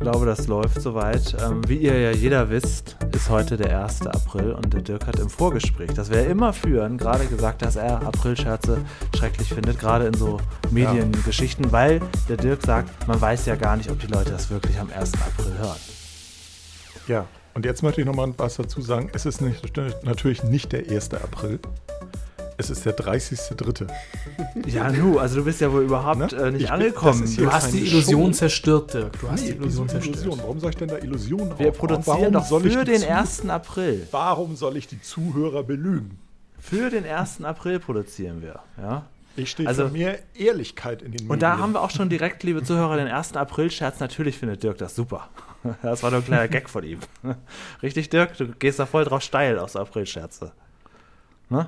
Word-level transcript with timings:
glaube, 0.00 0.26
das 0.26 0.46
läuft 0.46 0.80
soweit. 0.80 1.36
Ähm, 1.40 1.66
wie 1.68 1.76
ihr 1.76 1.98
ja 1.98 2.10
jeder 2.10 2.50
wisst, 2.50 2.96
ist 3.12 3.28
heute 3.28 3.56
der 3.56 3.84
1. 3.84 4.06
April 4.06 4.52
und 4.52 4.72
der 4.72 4.80
Dirk 4.80 5.06
hat 5.06 5.18
im 5.18 5.28
Vorgespräch, 5.28 5.92
das 5.94 6.10
wir 6.10 6.26
immer 6.26 6.52
führen, 6.52 6.98
gerade 6.98 7.26
gesagt, 7.26 7.62
dass 7.62 7.76
er 7.76 8.02
Aprilscherze 8.02 8.78
schrecklich 9.16 9.48
findet, 9.48 9.78
gerade 9.78 10.06
in 10.06 10.14
so 10.14 10.38
Mediengeschichten, 10.70 11.66
ja. 11.66 11.72
weil 11.72 12.00
der 12.28 12.36
Dirk 12.36 12.62
sagt, 12.62 13.06
man 13.06 13.20
weiß 13.20 13.46
ja 13.46 13.56
gar 13.56 13.76
nicht, 13.76 13.90
ob 13.90 14.00
die 14.00 14.06
Leute 14.06 14.30
das 14.30 14.50
wirklich 14.50 14.78
am 14.78 14.90
1. 14.90 15.12
April 15.14 15.58
hören. 15.58 15.78
Ja, 17.06 17.26
und 17.54 17.64
jetzt 17.64 17.82
möchte 17.82 18.00
ich 18.00 18.06
nochmal 18.06 18.32
was 18.36 18.56
dazu 18.56 18.80
sagen. 18.80 19.10
Es 19.12 19.26
ist 19.26 19.40
nicht, 19.40 19.76
natürlich 20.04 20.42
nicht 20.44 20.72
der 20.72 20.88
1. 20.90 21.14
April. 21.14 21.58
Es 22.60 22.68
ist 22.68 22.84
der 22.84 22.94
30.3. 22.94 23.86
Ja, 24.66 24.90
nu, 24.92 25.18
also 25.18 25.36
du 25.36 25.44
bist 25.44 25.62
ja 25.62 25.72
wohl 25.72 25.82
überhaupt 25.82 26.32
ne? 26.32 26.38
äh, 26.38 26.50
nicht 26.50 26.64
ich 26.64 26.70
angekommen. 26.70 27.24
Bin, 27.24 27.36
du 27.36 27.50
hast 27.50 27.72
die 27.72 27.86
Illusion 27.86 28.26
Show. 28.26 28.38
zerstört, 28.38 28.92
Dirk. 28.92 29.18
Du 29.18 29.30
hast 29.30 29.40
nee, 29.40 29.52
die 29.52 29.56
Illusion 29.56 29.88
zerstört. 29.88 30.16
Illusion. 30.16 30.38
Warum 30.40 30.60
soll 30.60 30.70
ich 30.70 30.76
denn 30.76 30.88
da 30.88 30.98
Illusionen 30.98 31.58
Wir 31.58 31.70
produzieren 31.70 32.32
doch 32.34 32.46
für 32.46 32.84
den 32.84 33.02
1. 33.02 33.48
April. 33.48 34.06
Warum 34.10 34.56
soll 34.56 34.76
ich 34.76 34.86
die 34.88 35.00
Zuhörer 35.00 35.62
belügen? 35.62 36.18
Für 36.58 36.90
den 36.90 37.06
1. 37.06 37.42
April 37.44 37.80
produzieren 37.80 38.42
wir, 38.42 38.60
ja. 38.76 39.06
Ich 39.36 39.50
stehe 39.52 39.66
also, 39.66 39.86
für 39.86 39.92
mehr 39.92 40.18
Ehrlichkeit 40.34 41.00
in 41.00 41.12
den 41.12 41.12
Medien. 41.12 41.30
Und 41.30 41.40
da 41.40 41.56
haben 41.56 41.72
wir 41.72 41.80
auch 41.80 41.90
schon 41.90 42.10
direkt, 42.10 42.42
liebe 42.42 42.62
Zuhörer, 42.62 42.96
den 42.98 43.08
1. 43.08 43.36
April-Scherz. 43.36 44.00
Natürlich 44.00 44.36
findet 44.36 44.62
Dirk 44.62 44.78
das 44.78 44.94
super. 44.94 45.28
Das 45.82 46.02
war 46.02 46.10
nur 46.10 46.20
ein 46.20 46.24
kleiner 46.24 46.48
Gag 46.48 46.70
von 46.70 46.84
ihm. 46.84 47.00
Richtig, 47.82 48.08
Dirk? 48.08 48.36
Du 48.38 48.48
gehst 48.48 48.78
da 48.78 48.86
voll 48.86 49.04
drauf 49.04 49.22
steil 49.22 49.58
aus 49.58 49.76
April-Scherze. 49.76 50.52
Ne? 51.50 51.66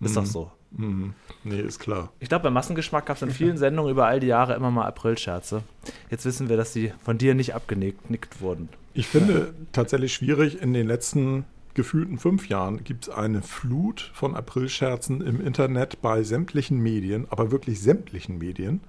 Ist 0.00 0.10
mhm. 0.10 0.14
doch 0.14 0.26
so. 0.26 0.52
Mhm. 0.72 1.14
Nee, 1.44 1.60
ist 1.60 1.78
klar. 1.78 2.12
Ich 2.20 2.28
glaube, 2.28 2.44
beim 2.44 2.54
Massengeschmack 2.54 3.06
gab 3.06 3.16
es 3.16 3.22
in 3.22 3.30
vielen 3.30 3.58
Sendungen 3.58 3.90
über 3.90 4.06
all 4.06 4.20
die 4.20 4.28
Jahre 4.28 4.54
immer 4.54 4.70
mal 4.70 4.86
April-Scherze. 4.86 5.62
Jetzt 6.10 6.24
wissen 6.24 6.48
wir, 6.48 6.56
dass 6.56 6.72
sie 6.72 6.92
von 7.02 7.18
dir 7.18 7.34
nicht 7.34 7.54
abgenickt 7.54 8.40
wurden. 8.40 8.68
Ich 8.94 9.06
finde 9.06 9.54
tatsächlich 9.72 10.14
schwierig, 10.14 10.62
in 10.62 10.72
den 10.72 10.86
letzten 10.86 11.44
gefühlten 11.74 12.18
fünf 12.18 12.48
Jahren 12.48 12.82
gibt 12.84 13.08
es 13.08 13.14
eine 13.14 13.42
Flut 13.42 14.10
von 14.14 14.34
Aprilscherzen 14.34 15.20
im 15.20 15.44
Internet 15.44 16.02
bei 16.02 16.22
sämtlichen 16.22 16.78
Medien, 16.78 17.26
aber 17.30 17.50
wirklich 17.50 17.80
sämtlichen 17.80 18.38
Medien. 18.38 18.80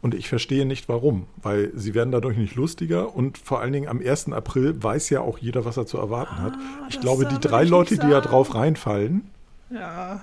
Und 0.00 0.14
ich 0.14 0.28
verstehe 0.28 0.66
nicht 0.66 0.88
warum, 0.90 1.26
weil 1.36 1.72
sie 1.74 1.94
werden 1.94 2.10
dadurch 2.12 2.36
nicht 2.36 2.56
lustiger 2.56 3.14
und 3.14 3.38
vor 3.38 3.60
allen 3.60 3.72
Dingen 3.72 3.88
am 3.88 4.00
1. 4.00 4.32
April 4.32 4.82
weiß 4.82 5.08
ja 5.08 5.20
auch 5.20 5.38
jeder, 5.38 5.64
was 5.64 5.78
er 5.78 5.86
zu 5.86 5.96
erwarten 5.96 6.42
hat. 6.42 6.52
Ah, 6.54 6.86
ich 6.90 7.00
glaube, 7.00 7.24
die 7.24 7.40
drei 7.40 7.64
Leute, 7.64 7.96
die 7.96 8.10
da 8.10 8.20
drauf 8.20 8.54
reinfallen, 8.54 9.22
ja. 9.70 10.20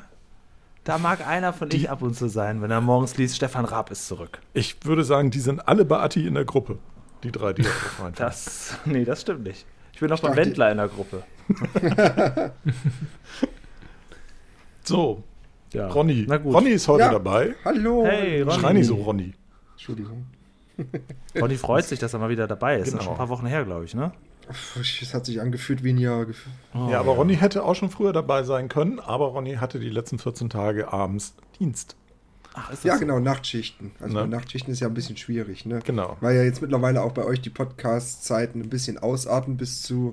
Da 0.83 0.97
mag 0.97 1.25
einer 1.27 1.53
von 1.53 1.69
die, 1.69 1.77
ich 1.77 1.89
ab 1.91 2.01
und 2.01 2.15
zu 2.15 2.27
sein, 2.27 2.61
wenn 2.61 2.71
er 2.71 2.81
morgens 2.81 3.15
liest, 3.17 3.35
Stefan 3.35 3.65
Raab 3.65 3.91
ist 3.91 4.07
zurück. 4.07 4.39
Ich 4.53 4.83
würde 4.83 5.03
sagen, 5.03 5.29
die 5.29 5.39
sind 5.39 5.67
alle 5.67 5.85
bei 5.85 5.99
Atti 5.99 6.25
in 6.25 6.33
der 6.33 6.45
Gruppe. 6.45 6.79
Die 7.23 7.31
drei, 7.31 7.53
die 7.53 7.61
reinfallen. 7.61 8.15
Das, 8.15 8.77
nee, 8.85 9.05
das 9.05 9.21
stimmt 9.21 9.43
nicht. 9.43 9.67
Ich 9.93 9.99
bin 9.99 10.09
noch 10.09 10.19
beim 10.19 10.35
Wendler 10.35 10.71
in 10.71 10.77
der 10.77 10.87
Gruppe. 10.87 11.23
so, 14.83 15.23
ja. 15.71 15.87
Ronny. 15.87 16.25
Ronny 16.27 16.71
ist 16.71 16.87
heute 16.87 17.03
ja. 17.03 17.11
dabei. 17.11 17.53
Hallo. 17.63 18.03
Hey, 18.05 18.41
Ronny. 18.41 18.59
Schrei 18.59 18.73
nicht 18.73 18.87
so, 18.87 18.95
Ronny. 18.95 19.33
Entschuldigung. 19.73 20.25
Ronny 21.39 21.57
freut 21.57 21.85
sich, 21.85 21.99
dass 21.99 22.13
er 22.13 22.19
mal 22.19 22.29
wieder 22.29 22.47
dabei 22.47 22.77
ist. 22.77 22.85
Genau. 22.85 22.97
Das 22.97 23.01
ist 23.01 23.05
schon 23.05 23.13
ein 23.13 23.17
paar 23.17 23.29
Wochen 23.29 23.45
her, 23.45 23.63
glaube 23.65 23.85
ich, 23.85 23.93
ne? 23.93 24.11
Es 24.49 25.13
hat 25.13 25.25
sich 25.25 25.41
angefühlt 25.41 25.83
wie 25.83 25.93
ein 25.93 25.97
Jahr. 25.97 26.25
Oh, 26.73 26.89
ja, 26.89 26.99
aber 26.99 27.13
Ronny 27.13 27.35
hätte 27.35 27.63
auch 27.63 27.75
schon 27.75 27.89
früher 27.89 28.13
dabei 28.13 28.43
sein 28.43 28.69
können, 28.69 28.99
aber 28.99 29.27
Ronny 29.27 29.55
hatte 29.55 29.79
die 29.79 29.89
letzten 29.89 30.19
14 30.19 30.49
Tage 30.49 30.91
abends 30.91 31.35
Dienst. 31.59 31.95
Ach, 32.53 32.71
ja, 32.83 32.95
so? 32.95 32.99
genau, 32.99 33.19
Nachtschichten. 33.19 33.91
Also 33.99 34.19
ne? 34.19 34.27
Nachtschichten 34.27 34.73
ist 34.73 34.81
ja 34.81 34.87
ein 34.87 34.93
bisschen 34.93 35.15
schwierig, 35.15 35.65
ne? 35.65 35.79
Genau. 35.85 36.17
Weil 36.19 36.35
ja 36.35 36.43
jetzt 36.43 36.61
mittlerweile 36.61 37.01
auch 37.01 37.13
bei 37.13 37.23
euch 37.23 37.41
die 37.41 37.49
Podcast-Zeiten 37.49 38.61
ein 38.61 38.69
bisschen 38.69 38.97
ausarten 38.97 39.55
bis 39.57 39.83
zu 39.83 40.11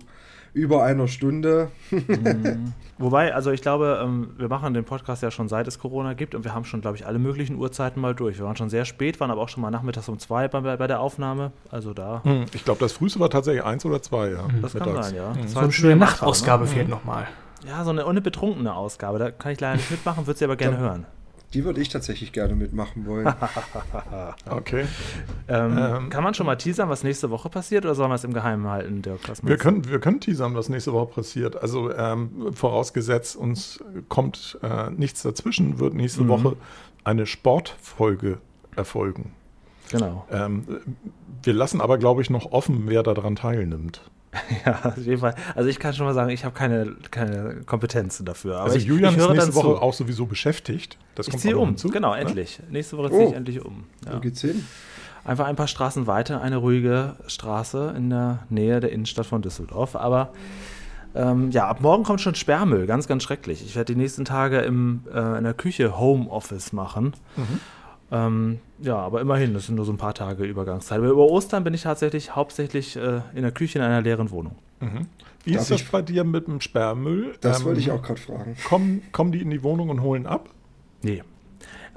über 0.59 0.83
einer 0.83 1.09
Stunde. 1.09 1.71
mhm. 1.91 2.75
Wobei, 2.99 3.33
also 3.33 3.53
ich 3.53 3.63
glaube, 3.63 4.01
ähm, 4.03 4.31
wir 4.37 4.49
machen 4.49 4.75
den 4.75 4.85
Podcast 4.85 5.23
ja 5.23 5.31
schon 5.31 5.49
seit 5.49 5.69
es 5.69 5.79
Corona 5.79 6.15
gibt 6.15 6.35
und 6.35 6.45
wir 6.45 6.53
haben 6.53 6.65
schon, 6.65 6.81
glaube 6.81 6.97
ich, 6.97 7.07
alle 7.07 7.21
möglichen 7.21 7.57
Uhrzeiten 7.57 8.01
mal 8.01 8.15
durch. 8.15 8.39
Wir 8.39 8.45
waren 8.45 8.57
schon 8.57 8.71
sehr 8.71 8.85
spät, 8.85 9.21
waren 9.21 9.31
aber 9.31 9.41
auch 9.41 9.49
schon 9.49 9.63
mal 9.63 9.71
nachmittags 9.71 10.09
um 10.09 10.19
zwei 10.19 10.49
bei, 10.49 10.61
bei 10.61 10.87
der 10.87 11.01
Aufnahme. 11.01 11.53
Also 11.71 11.95
da. 11.95 12.23
Hm, 12.25 12.47
ich 12.53 12.65
glaube, 12.65 12.81
das 12.81 12.93
früheste 12.93 13.21
war 13.21 13.31
tatsächlich 13.31 13.65
eins 13.65 13.85
oder 13.85 14.03
zwei, 14.03 14.31
ja. 14.31 14.49
Das 14.61 14.75
mittags. 14.75 14.93
kann 14.93 15.03
sein, 15.05 15.15
ja. 15.15 15.33
Mhm. 15.33 15.49
So 15.49 15.61
eine 15.61 15.73
schöne 15.73 15.97
Nachtausgabe 15.97 16.65
ne? 16.65 16.71
fehlt 16.71 16.89
nochmal. 16.89 17.29
Ja, 17.67 17.85
so 17.85 17.91
eine 17.91 18.05
unbetrunkene 18.05 18.75
Ausgabe. 18.75 19.19
Da 19.19 19.31
kann 19.31 19.53
ich 19.53 19.61
leider 19.61 19.77
nicht 19.77 19.91
mitmachen, 19.91 20.27
würde 20.27 20.39
sie 20.39 20.45
aber 20.45 20.57
gerne 20.57 20.79
hören. 20.79 21.07
Die 21.55 21.65
würde 21.65 21.81
ich 21.81 21.89
tatsächlich 21.89 22.33
gerne 22.33 22.55
mitmachen 22.55 23.07
wollen. 23.07 23.27
okay. 24.51 24.85
Ähm, 25.49 25.79
ähm, 25.79 26.11
kann 26.11 26.23
man 26.23 26.35
schon 26.35 26.45
mal 26.45 26.57
teasern, 26.57 26.91
was 26.91 27.03
nächste 27.03 27.31
Woche 27.31 27.49
passiert, 27.49 27.87
oder 27.87 27.95
sollen 27.95 28.11
wir 28.11 28.17
es 28.17 28.25
im 28.25 28.35
Geheimen 28.35 28.67
halten, 28.69 29.01
Dirk? 29.01 29.21
Wir 29.43 29.57
können, 29.57 29.89
wir 29.89 29.99
können 29.99 30.21
teasern, 30.21 30.55
was 30.55 30.69
nächste 30.69 30.93
Woche 30.93 31.15
passiert. 31.15 31.61
Also 31.61 31.91
ähm, 31.93 32.53
vorausgesetzt, 32.53 33.37
uns 33.37 33.83
kommt 34.09 34.59
äh, 34.63 34.91
nichts 34.91 35.23
dazwischen, 35.23 35.79
wird 35.79 35.95
nächste 35.95 36.25
mhm. 36.25 36.29
Woche 36.29 36.57
eine 37.05 37.25
Sportfolge 37.25 38.39
erfolgen. 38.77 39.33
Genau. 39.91 40.27
Ähm, 40.31 40.65
wir 41.43 41.53
lassen 41.55 41.81
aber, 41.81 41.97
glaube 41.97 42.21
ich, 42.21 42.29
noch 42.29 42.53
offen, 42.53 42.85
wer 42.87 43.03
daran 43.03 43.37
teilnimmt. 43.37 44.03
Ja, 44.67 44.81
auf 44.85 44.97
jeden 44.99 45.21
Fall. 45.21 45.35
Also 45.55 45.69
ich 45.69 45.79
kann 45.79 45.95
schon 45.95 46.07
mal 46.07 46.15
sagen, 46.15 46.31
ich 46.31 46.45
habe 46.45 46.55
keine, 46.55 46.97
keine 47.11 47.63
Kompetenzen 47.67 48.27
dafür. 48.27 48.57
Aber 48.57 48.65
also 48.65 48.77
ich, 48.77 48.85
Julian 48.85 49.15
ich 49.15 49.21
ist 49.21 49.29
nächste 49.29 49.55
Woche 49.55 49.77
zu. 49.77 49.83
auch 49.83 49.95
sowieso 49.95 50.27
beschäftigt. 50.27 50.99
Das 51.15 51.27
ich 51.27 51.33
kommt 51.33 51.43
ziehe 51.43 51.59
um, 51.59 51.69
hinzu, 51.69 51.89
genau, 51.89 52.15
ne? 52.15 52.21
endlich. 52.21 52.61
Nächste 52.71 52.99
Woche 52.99 53.11
ziehe 53.11 53.27
oh. 53.27 53.29
ich 53.31 53.35
endlich 53.35 53.65
um. 53.65 53.85
Ja. 54.05 54.17
Wo 54.17 54.21
geht's 54.21 54.41
hin? 54.41 54.65
Einfach 55.25 55.47
ein 55.47 55.57
paar 55.57 55.69
Straßen 55.69 56.07
weiter, 56.07 56.41
eine 56.41 56.57
ruhige 56.57 57.17
Straße 57.27 57.93
in 57.97 58.11
der 58.11 58.41
Nähe 58.49 58.81
der 58.81 58.93
Innenstadt 58.93 59.27
von 59.27 59.43
Düsseldorf. 59.43 59.97
Aber 59.97 60.33
ähm, 61.15 61.51
ja, 61.51 61.67
ab 61.67 61.81
morgen 61.81 62.05
kommt 62.05 62.21
schon 62.21 62.35
Sperrmüll, 62.35 62.87
ganz, 62.87 63.09
ganz 63.09 63.23
schrecklich. 63.23 63.65
Ich 63.65 63.77
werde 63.77 63.93
die 63.93 63.99
nächsten 63.99 64.25
Tage 64.25 64.61
im, 64.61 65.03
äh, 65.13 65.39
in 65.39 65.45
der 65.45 65.55
Küche 65.55 65.99
Homeoffice 65.99 66.73
machen. 66.73 67.15
Mhm. 67.37 67.61
Ähm, 68.11 68.59
ja, 68.79 68.97
aber 68.97 69.21
immerhin, 69.21 69.55
das 69.55 69.67
sind 69.67 69.75
nur 69.75 69.85
so 69.85 69.93
ein 69.93 69.99
paar 69.99 70.15
Tage 70.15 70.45
Übergangszeit. 70.45 70.99
Aber 70.99 71.09
über 71.09 71.27
Ostern 71.27 71.65
bin 71.65 71.75
ich 71.75 71.83
tatsächlich 71.83 72.35
hauptsächlich 72.35 72.97
äh, 72.97 73.21
in 73.35 73.43
der 73.43 73.53
Küche 73.53 73.79
in 73.79 73.85
einer 73.85 74.01
leeren 74.01 74.31
Wohnung. 74.31 74.57
Mhm. 74.81 75.07
Wie 75.45 75.53
Darf 75.53 75.63
ist 75.63 75.71
das 75.71 75.83
bei 75.85 76.03
dir 76.03 76.25
mit 76.25 76.47
dem 76.47 76.61
Sperrmüll? 76.61 77.35
Das 77.41 77.61
ähm, 77.61 77.67
wollte 77.67 77.81
ich 77.81 77.91
auch 77.91 78.03
gerade 78.03 78.21
fragen. 78.21 78.57
Kommen, 78.67 79.03
kommen 79.13 79.33
die 79.33 79.41
in 79.43 79.51
die 79.51 79.63
Wohnung 79.63 79.91
und 79.91 80.03
holen 80.03 80.27
ab? 80.27 80.49
Nee, 81.03 81.23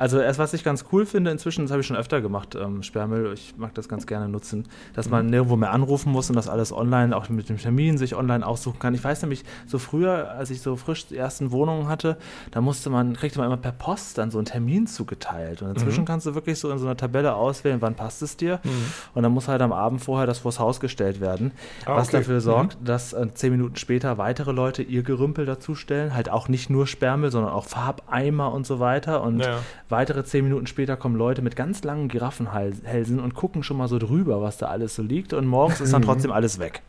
also 0.01 0.19
erst 0.19 0.39
was 0.39 0.51
ich 0.55 0.63
ganz 0.63 0.85
cool 0.91 1.05
finde, 1.05 1.29
inzwischen, 1.29 1.61
das 1.61 1.69
habe 1.69 1.81
ich 1.81 1.85
schon 1.85 1.95
öfter 1.95 2.21
gemacht, 2.21 2.55
ähm, 2.55 2.81
Sperrmüll, 2.81 3.33
ich 3.33 3.53
mag 3.57 3.75
das 3.75 3.87
ganz 3.87 4.07
gerne 4.07 4.27
nutzen, 4.27 4.67
dass 4.95 5.11
man 5.11 5.25
mhm. 5.25 5.29
nirgendwo 5.29 5.57
mehr 5.57 5.69
anrufen 5.69 6.11
muss 6.11 6.27
und 6.27 6.35
das 6.35 6.49
alles 6.49 6.73
online, 6.73 7.15
auch 7.15 7.29
mit 7.29 7.49
dem 7.49 7.59
Termin 7.59 7.99
sich 7.99 8.15
online 8.15 8.43
aussuchen 8.43 8.79
kann. 8.79 8.95
Ich 8.95 9.03
weiß 9.03 9.21
nämlich, 9.21 9.43
so 9.67 9.77
früher, 9.77 10.31
als 10.31 10.49
ich 10.49 10.61
so 10.61 10.75
frisch 10.75 11.05
die 11.05 11.17
ersten 11.17 11.51
Wohnungen 11.51 11.87
hatte, 11.87 12.17
da 12.49 12.61
musste 12.61 12.89
man, 12.89 13.15
kriegte 13.15 13.37
man 13.37 13.45
immer 13.45 13.57
per 13.57 13.73
Post 13.73 14.17
dann 14.17 14.31
so 14.31 14.39
einen 14.39 14.45
Termin 14.45 14.87
zugeteilt. 14.87 15.61
Und 15.61 15.69
inzwischen 15.69 16.01
mhm. 16.01 16.05
kannst 16.05 16.25
du 16.25 16.33
wirklich 16.33 16.57
so 16.57 16.71
in 16.71 16.79
so 16.79 16.87
einer 16.87 16.97
Tabelle 16.97 17.35
auswählen, 17.35 17.79
wann 17.79 17.93
passt 17.93 18.23
es 18.23 18.35
dir. 18.35 18.59
Mhm. 18.63 18.71
Und 19.13 19.21
dann 19.21 19.31
muss 19.31 19.47
halt 19.47 19.61
am 19.61 19.71
Abend 19.71 20.01
vorher 20.01 20.25
das 20.25 20.39
vors 20.39 20.57
Haus 20.57 20.79
gestellt 20.79 21.21
werden, 21.21 21.51
ah, 21.85 21.97
was 21.97 22.07
okay. 22.07 22.17
dafür 22.17 22.35
mhm. 22.37 22.39
sorgt, 22.39 22.77
dass 22.83 23.13
äh, 23.13 23.27
zehn 23.35 23.51
Minuten 23.51 23.75
später 23.75 24.17
weitere 24.17 24.51
Leute 24.51 24.81
ihr 24.81 25.03
Gerümpel 25.03 25.45
dazustellen. 25.45 26.15
Halt 26.15 26.31
auch 26.31 26.47
nicht 26.47 26.71
nur 26.71 26.87
Sperrmüll, 26.87 27.29
sondern 27.29 27.51
auch 27.51 27.65
Farbeimer 27.65 28.51
und 28.51 28.65
so 28.65 28.79
weiter. 28.79 29.21
Und 29.21 29.41
ja. 29.41 29.59
Weitere 29.91 30.23
zehn 30.23 30.45
Minuten 30.45 30.67
später 30.67 30.95
kommen 30.95 31.15
Leute 31.15 31.41
mit 31.41 31.55
ganz 31.55 31.83
langen 31.83 32.07
Giraffenhälsen 32.07 33.19
und 33.19 33.35
gucken 33.35 33.61
schon 33.61 33.77
mal 33.77 33.87
so 33.87 33.99
drüber, 33.99 34.41
was 34.41 34.57
da 34.57 34.67
alles 34.67 34.95
so 34.95 35.03
liegt. 35.03 35.33
Und 35.33 35.45
morgens 35.47 35.81
ist 35.81 35.93
dann 35.93 36.01
trotzdem 36.01 36.31
alles 36.31 36.59
weg. 36.59 36.81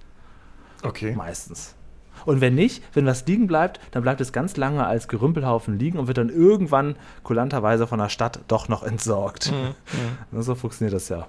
Okay. 0.83 1.15
Meistens. 1.15 1.75
Und 2.25 2.41
wenn 2.41 2.55
nicht, 2.55 2.83
wenn 2.95 3.07
was 3.07 3.27
liegen 3.27 3.47
bleibt, 3.47 3.81
dann 3.91 4.03
bleibt 4.03 4.21
es 4.21 4.33
ganz 4.33 4.57
lange 4.57 4.87
als 4.87 5.09
Gerümpelhaufen 5.09 5.79
liegen 5.79 5.99
und 5.99 6.07
wird 6.07 6.19
dann 6.19 6.29
irgendwann 6.29 6.97
kulanterweise 7.25 7.87
von 7.87 7.99
der 7.99 8.09
Stadt 8.09 8.41
doch 8.49 8.69
noch 8.69 8.83
entsorgt. 8.83 9.51
Mhm. 9.51 9.75
mhm. 10.33 10.43
So 10.43 10.55
funktioniert 10.55 10.95
das 10.95 11.09
ja. 11.09 11.27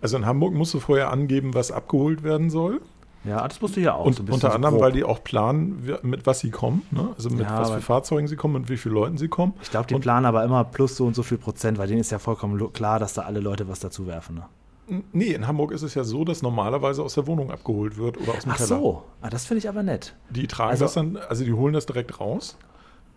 Also 0.00 0.16
in 0.16 0.26
Hamburg 0.26 0.54
musst 0.54 0.72
du 0.74 0.80
vorher 0.80 1.10
angeben, 1.10 1.54
was 1.54 1.72
abgeholt 1.72 2.22
werden 2.22 2.50
soll. 2.50 2.80
Ja, 3.24 3.46
das 3.46 3.60
musst 3.60 3.76
du 3.76 3.80
ja 3.80 3.94
auch. 3.94 4.06
Und 4.06 4.16
so 4.16 4.22
unter 4.32 4.54
anderem, 4.54 4.76
so 4.76 4.80
weil 4.80 4.92
die 4.92 5.04
auch 5.04 5.22
planen, 5.22 5.98
mit 6.02 6.26
was 6.26 6.40
sie 6.40 6.50
kommen. 6.50 6.82
Ne? 6.90 7.10
Also 7.16 7.28
mit 7.28 7.40
ja, 7.40 7.60
was 7.60 7.70
für 7.70 7.80
Fahrzeugen 7.80 8.26
sie 8.28 8.36
kommen 8.36 8.56
und 8.56 8.68
wie 8.70 8.76
viele 8.76 8.94
Leuten 8.94 9.18
sie 9.18 9.28
kommen. 9.28 9.52
Ich 9.62 9.70
glaube, 9.70 9.86
die 9.88 9.94
und 9.94 10.00
planen 10.00 10.24
aber 10.26 10.42
immer 10.42 10.64
plus 10.64 10.96
so 10.96 11.06
und 11.06 11.14
so 11.14 11.22
viel 11.22 11.38
Prozent, 11.38 11.78
weil 11.78 11.86
denen 11.86 12.00
ist 12.00 12.10
ja 12.10 12.18
vollkommen 12.18 12.72
klar, 12.72 12.98
dass 12.98 13.14
da 13.14 13.22
alle 13.22 13.40
Leute 13.40 13.68
was 13.68 13.80
dazu 13.80 14.06
werfen. 14.06 14.36
Ne? 14.36 15.02
Nee, 15.12 15.34
in 15.34 15.46
Hamburg 15.46 15.70
ist 15.72 15.82
es 15.82 15.94
ja 15.94 16.02
so, 16.02 16.24
dass 16.24 16.42
normalerweise 16.42 17.02
aus 17.02 17.14
der 17.14 17.26
Wohnung 17.26 17.50
abgeholt 17.50 17.96
wird 17.96 18.18
oder 18.18 18.32
aus 18.32 18.42
dem 18.42 18.52
Ach 18.52 18.56
Keller. 18.56 18.76
Ach 18.76 18.80
so, 18.80 19.02
ah, 19.20 19.30
das 19.30 19.46
finde 19.46 19.58
ich 19.58 19.68
aber 19.68 19.82
nett. 19.82 20.16
Die 20.30 20.46
tragen 20.46 20.70
also, 20.70 20.86
das 20.86 20.94
dann, 20.94 21.16
also 21.16 21.44
die 21.44 21.52
holen 21.52 21.74
das 21.74 21.86
direkt 21.86 22.18
raus. 22.18 22.56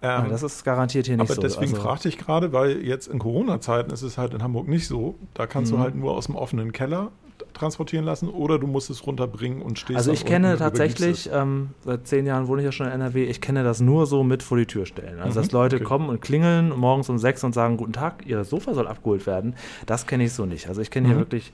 Ähm, 0.04 0.30
das 0.30 0.44
ist 0.44 0.66
garantiert 0.66 1.08
hier 1.08 1.16
nicht 1.16 1.22
aber 1.22 1.34
so. 1.34 1.42
Aber 1.42 1.48
deswegen 1.48 1.72
also, 1.72 1.82
fragte 1.82 2.10
ich 2.10 2.18
gerade, 2.18 2.52
weil 2.52 2.86
jetzt 2.86 3.08
in 3.08 3.20
Corona-Zeiten 3.20 3.92
ist 3.92 4.02
es 4.02 4.18
halt 4.18 4.34
in 4.34 4.44
Hamburg 4.44 4.68
nicht 4.68 4.88
so. 4.88 5.16
Da 5.34 5.48
kannst 5.48 5.72
mhm. 5.72 5.78
du 5.78 5.82
halt 5.82 5.96
nur 5.96 6.12
aus 6.12 6.26
dem 6.26 6.36
offenen 6.36 6.74
Keller 6.74 7.12
transportieren 7.54 8.06
lassen 8.06 8.30
oder 8.30 8.60
du 8.60 8.68
musst 8.68 8.90
es 8.90 9.06
runterbringen 9.06 9.62
und 9.62 9.80
stehst 9.80 9.98
Also 9.98 10.12
ich 10.12 10.26
kenne 10.26 10.58
tatsächlich, 10.58 11.30
ähm, 11.32 11.70
seit 11.86 12.08
zehn 12.08 12.26
Jahren 12.26 12.48
wohne 12.48 12.62
ich 12.62 12.66
ja 12.66 12.72
schon 12.72 12.88
in 12.88 12.94
NRW, 12.94 13.24
ich 13.26 13.42
kenne 13.42 13.64
das 13.64 13.80
nur 13.80 14.06
so 14.06 14.24
mit 14.24 14.44
vor 14.44 14.58
die 14.58 14.66
Tür 14.66 14.86
stellen. 14.86 15.20
Also 15.20 15.40
mhm, 15.40 15.44
dass 15.44 15.52
Leute 15.52 15.76
okay. 15.78 15.86
kommen 15.86 16.10
und 16.10 16.22
klingeln 16.22 16.70
morgens 16.78 17.10
um 17.10 17.18
sechs 17.18 17.44
und 17.44 17.54
sagen, 17.54 17.78
guten 17.78 17.94
Tag, 17.94 18.26
Ihr 18.26 18.44
Sofa 18.44 18.74
soll 18.74 18.88
abgeholt 18.88 19.26
werden. 19.28 19.56
Das 19.86 20.08
kenne 20.08 20.24
ich 20.26 20.34
so 20.34 20.46
nicht. 20.46 20.68
Also 20.68 20.82
ich 20.82 20.92
kenne 20.92 21.08
mhm. 21.08 21.12
hier 21.12 21.20
wirklich 21.20 21.54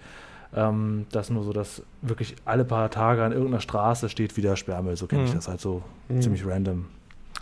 Ähm, 0.52 1.06
das 1.12 1.30
nur 1.30 1.44
so, 1.44 1.54
dass 1.54 1.84
wirklich 2.02 2.36
alle 2.44 2.66
paar 2.66 2.90
Tage 2.90 3.24
an 3.24 3.32
irgendeiner 3.34 3.62
Straße 3.62 4.10
steht 4.10 4.36
wieder 4.36 4.56
Sperrmüll. 4.56 4.98
So 4.98 5.06
kenne 5.06 5.26
ich 5.26 5.30
Mhm. 5.30 5.36
das 5.36 5.48
halt 5.48 5.62
so 5.62 5.84
Mhm. 6.08 6.22
ziemlich 6.22 6.44
random. 6.44 6.86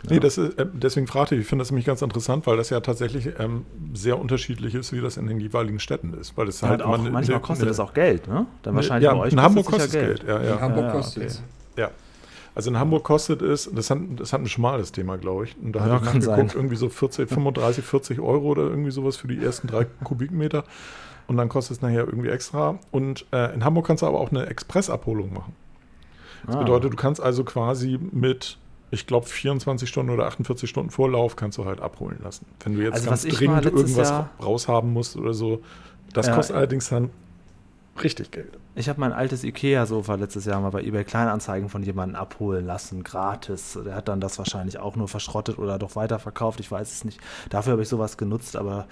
Nee, 0.09 0.19
das 0.19 0.37
ist, 0.37 0.57
äh, 0.59 0.65
deswegen 0.71 1.07
fragte 1.07 1.35
ich, 1.35 1.41
ich 1.41 1.47
finde 1.47 1.63
das 1.63 1.71
nämlich 1.71 1.85
ganz 1.85 2.01
interessant, 2.01 2.45
weil 2.47 2.55
das 2.57 2.69
ja 2.69 2.79
tatsächlich 2.81 3.31
ähm, 3.39 3.65
sehr 3.93 4.19
unterschiedlich 4.19 4.75
ist, 4.75 4.93
wie 4.93 5.01
das 5.01 5.17
in 5.17 5.25
den 5.27 5.39
jeweiligen 5.39 5.79
Städten 5.79 6.13
ist. 6.13 6.37
Weil 6.37 6.47
es 6.47 6.61
halt 6.61 6.71
halt 6.71 6.81
auch, 6.83 6.97
manchmal 6.97 7.23
eine- 7.23 7.39
kostet 7.39 7.63
eine- 7.63 7.69
das 7.71 7.79
auch 7.79 7.93
Geld, 7.93 8.27
ne? 8.27 8.45
Dann 8.61 8.75
wahrscheinlich 8.75 9.05
ja, 9.05 9.13
bei 9.13 9.19
euch 9.21 9.33
in 9.33 9.41
Hamburg 9.41 9.65
kostet 9.65 9.87
es 9.87 9.91
Geld. 9.93 10.23
Ja, 10.27 10.37
In 10.37 10.45
ja. 10.49 10.59
Hamburg 10.61 10.85
Ja, 10.85 10.91
kostet 10.91 11.17
okay. 11.23 11.25
es. 11.27 11.43
ja. 11.77 11.91
Also 12.53 12.69
in 12.71 12.77
Hamburg 12.79 13.03
kostet 13.03 13.41
es, 13.41 13.69
das, 13.73 13.89
hat, 13.91 13.99
das 14.17 14.29
schon 14.49 14.61
mal 14.61 14.77
das 14.79 14.91
Thema, 14.91 15.17
glaube 15.17 15.45
ich. 15.45 15.55
Und 15.63 15.73
da 15.73 15.85
Ja, 15.85 16.01
habe 16.01 16.17
ich 16.17 16.23
sein. 16.23 16.49
irgendwie 16.55 16.75
so 16.75 16.89
40, 16.89 17.29
35, 17.29 17.83
40 17.85 18.19
Euro 18.19 18.47
oder 18.47 18.63
irgendwie 18.63 18.89
sowas 18.91 19.15
für 19.17 19.27
die 19.27 19.43
ersten 19.43 19.67
drei 19.67 19.85
Kubikmeter. 20.03 20.63
Und 21.27 21.37
dann 21.37 21.49
kostet 21.49 21.77
es 21.77 21.81
nachher 21.81 22.05
irgendwie 22.07 22.29
extra. 22.29 22.79
Und 22.91 23.25
äh, 23.31 23.53
in 23.53 23.63
Hamburg 23.65 23.85
kannst 23.87 24.01
du 24.01 24.07
aber 24.07 24.19
auch 24.19 24.31
eine 24.31 24.45
Expressabholung 24.47 25.33
machen. 25.33 25.53
Das 26.45 26.55
Ah. 26.55 26.59
bedeutet, 26.59 26.93
du 26.93 26.97
kannst 26.97 27.21
also 27.21 27.43
quasi 27.43 27.99
mit, 28.11 28.57
ich 28.91 29.05
glaube, 29.07 29.25
24 29.25 29.87
Stunden 29.89 30.11
oder 30.11 30.25
48 30.27 30.69
Stunden 30.69 30.89
Vorlauf 30.91 31.35
kannst 31.35 31.57
du 31.57 31.65
halt 31.65 31.81
abholen 31.81 32.19
lassen. 32.23 32.45
Wenn 32.63 32.75
du 32.75 32.81
jetzt 32.83 32.93
Also 32.95 33.09
ganz 33.09 33.23
dringend 33.23 33.65
irgendwas 33.65 34.09
Jahr- 34.09 34.29
raushaben 34.41 34.93
musst 34.93 35.17
oder 35.17 35.33
so, 35.33 35.61
das 36.13 36.27
Ja. 36.27 36.35
kostet 36.35 36.55
allerdings 36.55 36.89
dann 36.89 37.09
richtig 38.01 38.31
Geld. 38.31 38.57
Ich 38.75 38.87
habe 38.89 38.99
mein 38.99 39.11
altes 39.11 39.43
Ikea-Sofa 39.43 40.15
letztes 40.15 40.45
Jahr 40.45 40.61
mal 40.61 40.69
bei 40.69 40.83
eBay 40.83 41.03
Kleinanzeigen 41.03 41.67
von 41.67 41.81
jemandem 41.81 42.15
abholen 42.15 42.63
lassen, 42.65 43.03
gratis. 43.03 43.77
Der 43.83 43.95
hat 43.95 44.07
dann 44.07 44.21
das 44.21 44.37
wahrscheinlich 44.37 44.77
auch 44.77 44.95
nur 44.95 45.07
verschrottet 45.07 45.57
oder 45.57 45.79
doch 45.79 45.95
weiterverkauft, 45.95 46.59
ich 46.59 46.71
weiß 46.71 46.91
es 46.93 47.03
nicht. 47.03 47.19
Dafür 47.49 47.71
habe 47.73 47.81
ich 47.81 47.89
sowas 47.89 48.17
genutzt, 48.17 48.55
aber 48.55 48.85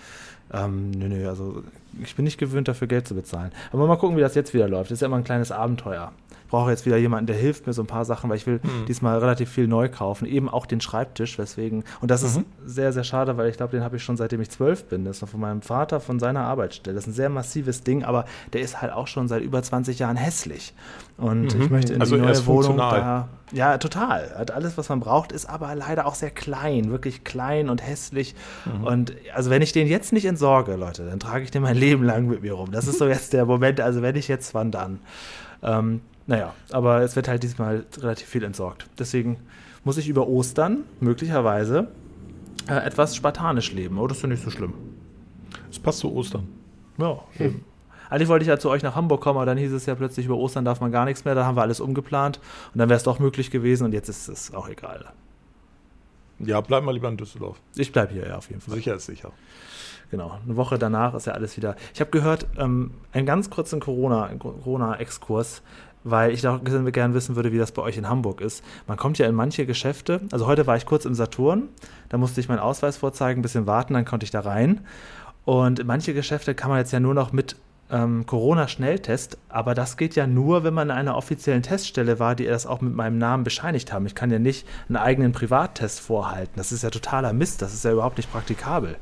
ähm, 0.52 0.90
nö, 0.90 1.08
nö, 1.08 1.28
also 1.30 1.62
ich 2.02 2.16
bin 2.16 2.26
nicht 2.26 2.40
gewöhnt, 2.40 2.68
dafür 2.68 2.88
Geld 2.88 3.08
zu 3.08 3.14
bezahlen. 3.14 3.52
Aber 3.72 3.86
mal 3.86 3.96
gucken, 3.98 4.18
wie 4.18 4.22
das 4.22 4.34
jetzt 4.34 4.56
wieder 4.56 4.68
läuft. 4.68 4.90
Das 4.90 4.98
ist 4.98 5.02
ja 5.02 5.08
immer 5.08 5.18
ein 5.18 5.24
kleines 5.24 5.52
Abenteuer. 5.52 6.12
Ich 6.56 6.58
brauche 6.62 6.72
jetzt 6.72 6.86
wieder 6.86 6.96
jemanden, 6.96 7.28
der 7.28 7.36
hilft 7.36 7.68
mir 7.68 7.74
so 7.74 7.84
ein 7.84 7.86
paar 7.88 8.06
Sachen, 8.06 8.30
weil 8.30 8.38
ich 8.38 8.48
will 8.48 8.62
Hm. 8.64 8.86
diesmal 8.88 9.18
relativ 9.20 9.50
viel 9.50 9.68
neu 9.68 9.90
kaufen. 9.90 10.26
Eben 10.26 10.48
auch 10.48 10.66
den 10.66 10.80
Schreibtisch, 10.80 11.38
weswegen. 11.38 11.84
Und 12.00 12.12
das 12.12 12.24
ist 12.24 12.38
Mhm. 12.38 12.46
sehr, 12.66 12.94
sehr 12.94 13.04
schade, 13.04 13.36
weil 13.36 13.50
ich 13.50 13.58
glaube, 13.58 13.72
den 13.76 13.84
habe 13.84 13.98
ich 13.98 14.04
schon 14.04 14.16
seitdem 14.16 14.40
ich 14.40 14.50
zwölf 14.50 14.86
bin. 14.86 15.04
Das 15.04 15.18
ist 15.18 15.22
noch 15.22 15.28
von 15.28 15.42
meinem 15.42 15.62
Vater, 15.62 16.00
von 16.00 16.18
seiner 16.18 16.42
Arbeitsstelle. 16.46 16.96
Das 16.96 17.04
ist 17.04 17.08
ein 17.10 17.14
sehr 17.14 17.28
massives 17.30 17.84
Ding, 17.84 18.06
aber 18.06 18.24
der 18.54 18.62
ist 18.62 18.82
halt 18.82 18.94
auch 18.94 19.08
schon 19.08 19.28
seit 19.28 19.44
über 19.44 19.62
20 19.62 20.00
Jahren 20.00 20.16
hässlich. 20.16 20.74
Und 21.18 21.54
Mhm. 21.54 21.62
ich 21.62 21.70
möchte 21.70 21.94
in 21.94 22.00
Also 22.00 22.16
die 22.16 22.22
neue 22.22 22.32
ist 22.32 22.48
Wohnung 22.48 22.78
da. 22.78 23.28
Ja, 23.52 23.78
total. 23.78 24.34
Hat 24.38 24.52
alles, 24.52 24.78
was 24.78 24.88
man 24.88 25.02
braucht, 25.02 25.34
ist 25.34 25.48
aber 25.50 25.76
leider 25.76 26.06
auch 26.06 26.16
sehr 26.16 26.32
klein, 26.32 26.90
wirklich 26.90 27.26
klein 27.26 27.70
und 27.70 27.86
hässlich. 27.86 28.34
Mhm. 28.66 28.84
Und 28.86 29.14
also 29.34 29.50
wenn 29.50 29.62
ich 29.62 29.74
den 29.74 29.88
jetzt 29.88 30.14
nicht 30.14 30.24
entsorge, 30.26 30.78
Leute, 30.78 31.06
dann 31.06 31.20
trage 31.20 31.44
ich 31.44 31.52
den 31.52 31.64
mein 31.64 31.76
Leben 31.76 32.04
lang 32.06 32.28
mit 32.28 32.44
mir 32.44 32.54
rum. 32.54 32.72
Das 32.72 32.88
ist 32.88 32.98
so 32.98 33.08
jetzt 33.08 33.34
der 33.34 33.46
Moment, 33.46 33.82
also 33.82 34.02
wenn 34.02 34.16
ich 34.16 34.30
jetzt, 34.30 34.54
wann 34.54 34.72
dann? 34.72 35.00
Ähm, 35.62 36.00
naja, 36.28 36.54
aber 36.72 37.02
es 37.02 37.16
wird 37.16 37.28
halt 37.28 37.44
diesmal 37.44 37.86
relativ 37.98 38.28
viel 38.28 38.44
entsorgt. 38.44 38.88
Deswegen 38.98 39.38
muss 39.84 39.98
ich 39.98 40.08
über 40.08 40.28
Ostern 40.28 40.84
möglicherweise 41.00 41.88
äh, 42.68 42.76
etwas 42.86 43.16
spartanisch 43.16 43.72
leben. 43.72 43.98
Oh, 44.00 44.08
das 44.08 44.18
ist 44.18 44.24
ja 44.24 44.30
nicht 44.30 44.44
so 44.44 44.50
schlimm. 44.50 44.74
Es 45.70 45.80
passt 45.80 46.00
zu 46.00 46.12
Ostern. 46.14 46.48
Ja. 46.98 47.20
eben. 47.40 47.64
Eigentlich 48.10 48.30
wollte 48.30 48.44
ich 48.44 48.50
ja 48.50 48.58
zu 48.60 48.70
euch 48.70 48.84
nach 48.84 48.96
Hamburg 48.96 49.22
kommen, 49.22 49.38
aber 49.38 49.46
dann 49.46 49.58
hieß 49.58 49.72
es 49.74 49.86
ja 49.88 49.96
plötzlich, 49.96 50.26
über 50.28 50.38
Ostern 50.38 50.64
darf 50.64 50.80
man 50.80 50.92
gar 50.92 51.06
nichts 51.06 51.26
mehr. 51.26 51.36
Da 51.36 51.46
haben 51.46 51.58
wir 51.58 51.64
alles 51.64 51.80
umgeplant 51.80 52.40
und 52.74 52.80
dann 52.80 52.90
wäre 52.90 52.98
es 52.98 53.04
doch 53.04 53.20
möglich 53.20 53.52
gewesen 53.52 53.84
und 53.86 53.94
jetzt 53.94 54.10
ist 54.10 54.28
es 54.28 54.54
auch 54.54 54.70
egal. 54.70 55.06
Ja, 56.40 56.62
bleib 56.62 56.84
mal 56.84 56.92
lieber 56.94 57.08
in 57.10 57.18
Düsseldorf. 57.18 57.60
Ich 57.76 57.92
bleibe 57.92 58.14
hier 58.14 58.28
ja 58.28 58.38
auf 58.38 58.50
jeden 58.50 58.62
Fall. 58.62 58.76
Sicher 58.76 58.96
ist 58.96 59.06
sicher. 59.06 59.32
Genau. 60.12 60.38
Eine 60.46 60.56
Woche 60.56 60.78
danach 60.78 61.14
ist 61.16 61.26
ja 61.28 61.34
alles 61.34 61.58
wieder. 61.58 61.76
Ich 61.94 62.00
habe 62.02 62.12
gehört, 62.12 62.46
ähm, 62.58 62.92
einen 63.12 63.26
ganz 63.26 63.50
kurzen 63.50 63.80
Corona- 63.80 64.30
Corona-Exkurs, 64.38 65.62
weil 66.06 66.32
ich 66.32 66.48
auch 66.48 66.64
gerne 66.64 67.14
wissen 67.14 67.36
würde, 67.36 67.52
wie 67.52 67.58
das 67.58 67.72
bei 67.72 67.82
euch 67.82 67.98
in 67.98 68.08
Hamburg 68.08 68.40
ist. 68.40 68.64
Man 68.88 68.96
kommt 68.96 69.18
ja 69.18 69.28
in 69.28 69.36
manche 69.36 69.66
Geschäfte. 69.66 70.22
Also 70.32 70.46
heute 70.46 70.68
war 70.68 70.78
ich 70.78 70.86
kurz 70.86 71.04
im 71.04 71.16
Saturn, 71.16 71.70
da 72.10 72.18
musste 72.18 72.40
ich 72.40 72.48
meinen 72.48 72.60
Ausweis 72.60 72.98
vorzeigen, 72.98 73.40
ein 73.40 73.42
bisschen 73.42 73.68
warten, 73.68 73.96
dann 73.96 74.06
konnte 74.06 74.24
ich 74.24 74.32
da 74.32 74.42
rein. 74.42 74.82
Und 75.44 75.80
in 75.80 75.88
manche 75.88 76.14
Geschäfte 76.14 76.56
kann 76.56 76.70
man 76.70 76.80
jetzt 76.80 76.94
ja 76.94 77.00
nur 77.00 77.14
noch 77.14 77.34
mit 77.34 77.56
ähm, 77.92 78.26
Corona-Schnelltest, 78.26 79.38
aber 79.50 79.74
das 79.76 79.98
geht 79.98 80.16
ja 80.16 80.26
nur, 80.28 80.64
wenn 80.64 80.74
man 80.74 80.90
in 80.90 80.96
einer 80.96 81.16
offiziellen 81.16 81.64
Teststelle 81.64 82.20
war, 82.20 82.36
die 82.36 82.46
das 82.46 82.66
auch 82.66 82.82
mit 82.82 82.96
meinem 82.96 83.18
Namen 83.18 83.44
bescheinigt 83.44 83.92
haben. 83.92 84.06
Ich 84.06 84.16
kann 84.16 84.32
ja 84.32 84.40
nicht 84.40 84.68
einen 84.88 84.98
eigenen 84.98 85.32
Privattest 85.32 86.00
vorhalten. 86.00 86.54
Das 86.56 86.72
ist 86.72 86.84
ja 86.84 86.90
totaler 86.90 87.34
Mist. 87.34 87.62
Das 87.62 87.74
ist 87.74 87.84
ja 87.84 87.92
überhaupt 87.92 88.18
nicht 88.18 88.32
praktikabel. 88.32 88.98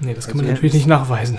Nee, 0.00 0.12
das 0.14 0.26
kann 0.26 0.34
Also 0.38 0.44
man 0.44 0.52
natürlich 0.54 0.74
nicht 0.74 0.86
nachweisen. 0.86 1.38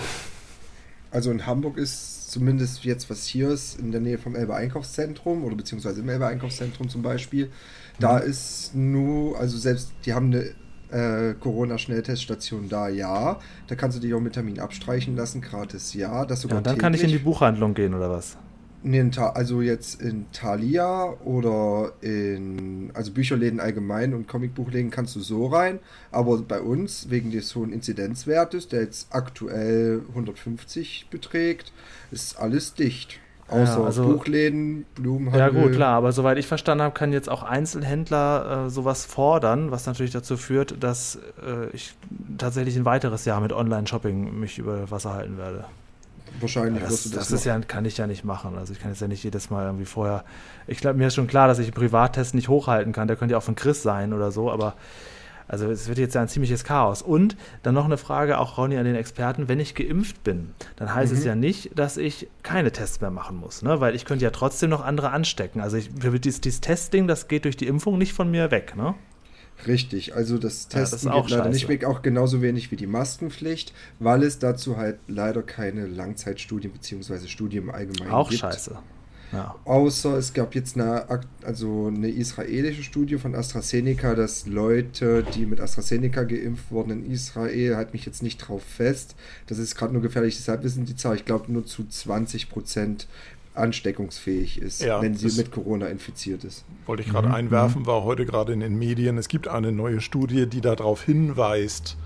Also 1.12 1.32
in 1.32 1.46
Hamburg 1.46 1.78
ist 1.78 2.17
zumindest 2.28 2.84
jetzt, 2.84 3.10
was 3.10 3.26
hier 3.26 3.50
ist, 3.50 3.80
in 3.80 3.92
der 3.92 4.02
Nähe 4.02 4.18
vom 4.18 4.36
Elbe 4.36 4.56
Einkaufszentrum 4.56 5.44
oder 5.44 5.56
beziehungsweise 5.56 6.02
im 6.02 6.10
Elbe 6.10 6.28
Einkaufszentrum 6.28 6.90
zum 6.90 7.02
Beispiel, 7.02 7.52
da 8.00 8.18
ist 8.18 8.76
nur, 8.76 9.40
also 9.40 9.58
selbst, 9.58 9.92
die 10.06 10.14
haben 10.14 10.34
eine 10.34 11.32
äh, 11.32 11.34
Corona-Schnellteststation 11.40 12.70
da, 12.70 12.90
ja. 12.90 13.40
Da 13.68 13.76
kannst 13.76 13.98
du 13.98 14.02
dich 14.02 14.14
auch 14.14 14.20
mit 14.20 14.34
Termin 14.34 14.60
abstreichen 14.60 15.16
lassen, 15.16 15.42
gratis, 15.42 15.94
ja. 15.94 16.26
Das 16.26 16.42
sogar 16.42 16.56
Ja, 16.56 16.58
und 16.60 16.68
dann 16.68 16.78
kann 16.78 16.94
ich 16.94 17.02
in 17.02 17.08
die 17.08 17.14
täglich. 17.14 17.24
Buchhandlung 17.26 17.74
gehen 17.74 17.94
oder 17.94 18.10
was? 18.10 18.38
Nee, 18.88 19.00
in 19.00 19.12
Ta 19.12 19.32
also 19.32 19.62
jetzt 19.62 20.02
in 20.02 20.28
Thalia 20.32 21.14
oder 21.26 21.92
in, 22.00 22.90
also 22.94 23.12
Bücherläden 23.12 23.60
allgemein 23.60 24.14
und 24.14 24.30
Comicbuchläden 24.30 24.92
kannst 24.92 25.14
du 25.18 25.20
so 25.20 25.48
rein, 25.48 25.80
aber 26.10 26.38
bei 26.38 26.62
uns, 26.62 27.10
wegen 27.10 27.32
des 27.32 27.54
hohen 27.54 27.74
Inzidenzwertes, 27.74 28.70
der 28.70 28.84
jetzt 28.84 29.14
aktuell 29.14 30.04
150 30.10 31.08
beträgt, 31.12 31.74
ist 32.12 32.40
alles 32.40 32.76
dicht. 32.76 33.20
Außer 33.50 33.80
Ja, 33.80 33.84
also- 33.84 34.04
Buchläden, 34.08 34.86
Blumenhandel. 34.96 35.40
Ja 35.40 35.50
gut, 35.64 35.74
klar, 35.74 35.96
aber 35.98 36.14
soweit 36.14 36.38
ich 36.38 36.48
verstanden 36.48 36.84
habe, 36.84 36.94
kann 36.94 37.12
jetzt 37.12 37.30
auch 37.30 37.44
Einzelhändler 37.44 38.68
äh, 38.68 38.70
sowas 38.70 39.06
fordern, 39.06 39.70
was 39.70 39.86
natürlich 39.86 40.12
dazu 40.14 40.38
führt, 40.38 40.82
dass 40.82 41.20
äh, 41.46 41.70
ich 41.74 41.94
tatsächlich 42.38 42.78
ein 42.78 42.86
weiteres 42.86 43.26
Jahr 43.26 43.42
mit 43.42 43.52
Online-Shopping 43.52 44.40
mich 44.40 44.60
über 44.60 44.90
Wasser 44.92 45.14
halten 45.14 45.38
werde. 45.38 45.66
Wahrscheinlich 46.40 46.84
Das, 46.84 46.92
wirst 46.92 47.06
du 47.06 47.10
das, 47.10 47.30
das, 47.30 47.40
ist 47.40 47.46
ja, 47.46 47.60
kann 47.60 47.86
ich 47.86 47.98
ja 47.98 48.08
nicht 48.08 48.24
machen. 48.24 48.58
Also 48.58 48.74
ich 48.74 48.80
kann 48.80 48.92
jetzt 48.92 49.02
ja 49.02 49.08
nicht 49.08 49.24
jedes 49.24 49.50
Mal 49.50 49.66
irgendwie 49.66 49.86
vorher. 49.86 50.24
Ich 50.68 50.80
glaube, 50.80 50.98
mir 50.98 51.08
ist 51.08 51.16
schon 51.16 51.28
klar, 51.28 51.48
dass 51.48 51.60
ich 51.60 51.68
einen 51.68 51.74
Privattest 51.74 52.36
nicht 52.36 52.50
hochhalten 52.50 52.94
kann. 52.94 53.08
Der 53.08 53.18
könnte 53.18 53.34
ja 53.34 53.38
auch 53.38 53.44
von 53.44 53.56
Chris 53.56 53.82
sein 53.84 54.14
oder 54.14 54.32
so, 54.32 54.52
aber 54.52 54.76
also 55.50 55.72
es 55.72 55.88
wird 55.88 55.98
jetzt 55.98 56.14
ja 56.14 56.22
ein 56.22 56.28
ziemliches 56.28 56.64
Chaos. 56.66 57.02
Und 57.02 57.38
dann 57.64 57.74
noch 57.74 57.86
eine 57.86 57.98
Frage, 57.98 58.38
auch 58.38 58.58
Ronny 58.58 58.78
an 58.78 58.84
den 58.86 58.96
Experten, 58.96 59.48
wenn 59.48 59.60
ich 59.62 59.76
geimpft 59.76 60.24
bin, 60.24 60.54
dann 60.76 60.94
heißt 60.94 61.14
es 61.14 61.22
Mhm. 61.22 61.26
ja 61.28 61.36
nicht, 61.36 61.80
dass 61.80 61.96
ich 61.98 62.28
keine 62.44 62.72
Tests 62.72 63.00
mehr 63.00 63.12
machen 63.12 63.38
muss, 63.38 63.62
ne? 63.62 63.80
Weil 63.80 63.96
ich 63.96 64.04
könnte 64.04 64.26
ja 64.26 64.32
trotzdem 64.32 64.70
noch 64.70 64.84
andere 64.84 65.12
anstecken. 65.12 65.62
Also 65.62 65.78
ich, 65.78 65.90
dieses, 65.96 66.42
dieses 66.42 66.60
Testing, 66.62 67.08
das 67.08 67.30
geht 67.30 67.46
durch 67.46 67.56
die 67.56 67.68
Impfung 67.68 67.98
nicht 67.98 68.14
von 68.14 68.30
mir 68.30 68.52
weg, 68.52 68.76
ne? 68.76 68.94
Richtig, 69.66 70.16
also 70.16 70.38
das 70.38 70.68
Ja, 70.72 70.82
das 70.82 70.92
Testen 70.92 71.10
ist 71.10 71.16
auch 71.16 71.28
geht 71.28 71.38
leider 71.38 71.50
nicht 71.50 71.62
scheiße. 71.62 71.74
weg, 71.74 71.86
auch 71.86 72.02
genauso 72.02 72.42
wenig 72.42 72.72
wie 72.72 72.76
die 72.76 72.88
Maskenpflicht, 72.88 73.74
weil 74.00 74.24
es 74.24 74.40
dazu 74.40 74.78
halt 74.78 75.00
leider 75.08 75.42
keine 75.42 75.88
Langzeitstudien 75.88 76.72
bzw. 76.74 77.28
Studien 77.28 77.64
im 77.64 77.70
Allgemeinen 77.72 78.12
Auch 78.12 78.30
gibt. 78.30 78.42
scheiße. 78.42 78.78
Ja. 79.34 79.56
Außer 79.66 80.18
es 80.18 80.34
gab 80.34 80.56
jetzt 80.56 80.76
eine, 80.76 81.06
also 81.44 81.88
eine 81.88 82.10
israelische 82.10 82.82
Studie 82.82 83.18
von 83.18 83.36
AstraZeneca, 83.36 84.16
dass 84.16 84.48
Leute, 84.48 85.26
die 85.36 85.46
mit 85.46 85.60
AstraZeneca 85.60 86.24
geimpft 86.24 86.72
wurden 86.72 86.92
in 86.92 87.12
Israel, 87.12 87.76
halt 87.76 87.92
mich 87.92 88.06
jetzt 88.06 88.24
nicht 88.24 88.38
drauf 88.38 88.64
fest. 88.64 89.16
Das 89.48 89.58
ist 89.58 89.76
gerade 89.76 89.92
nur 89.92 90.02
gefährlich, 90.02 90.38
deshalb 90.38 90.64
wissen 90.64 90.86
die 90.86 90.96
Zahl, 90.96 91.16
ich 91.16 91.26
glaube, 91.26 91.52
nur 91.52 91.66
zu 91.66 91.84
20% 91.84 93.06
ansteckungsfähig 93.58 94.62
ist, 94.62 94.82
Ja, 94.82 95.02
wenn 95.02 95.16
sie 95.16 95.36
mit 95.38 95.52
Corona 95.52 95.88
infiziert 95.88 96.44
ist. 96.44 96.64
Wollte 96.86 97.04
ich 97.04 97.10
gerade 97.10 97.28
Mhm, 97.30 97.34
einwerfen, 97.36 97.86
war 97.86 98.04
heute 98.04 98.26
gerade 98.26 98.54
in 98.54 98.60
den 98.62 98.78
Medien. 98.78 99.18
Es 99.18 99.28
gibt 99.28 99.48
eine 99.48 99.72
neue 99.72 100.00
Studie, 100.02 100.46
die 100.48 100.62
darauf 100.62 101.04
hinweist, 101.04 101.98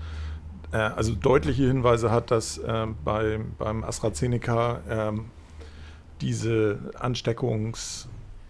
äh, 0.72 0.76
also 0.76 1.14
deutliche 1.14 1.66
Hinweise 1.66 2.10
hat, 2.10 2.30
dass 2.30 2.58
äh, 2.58 2.86
bei, 3.04 3.40
beim 3.58 3.84
AstraZeneca 3.84 4.80
ähm, 4.88 5.26
diese 6.20 6.78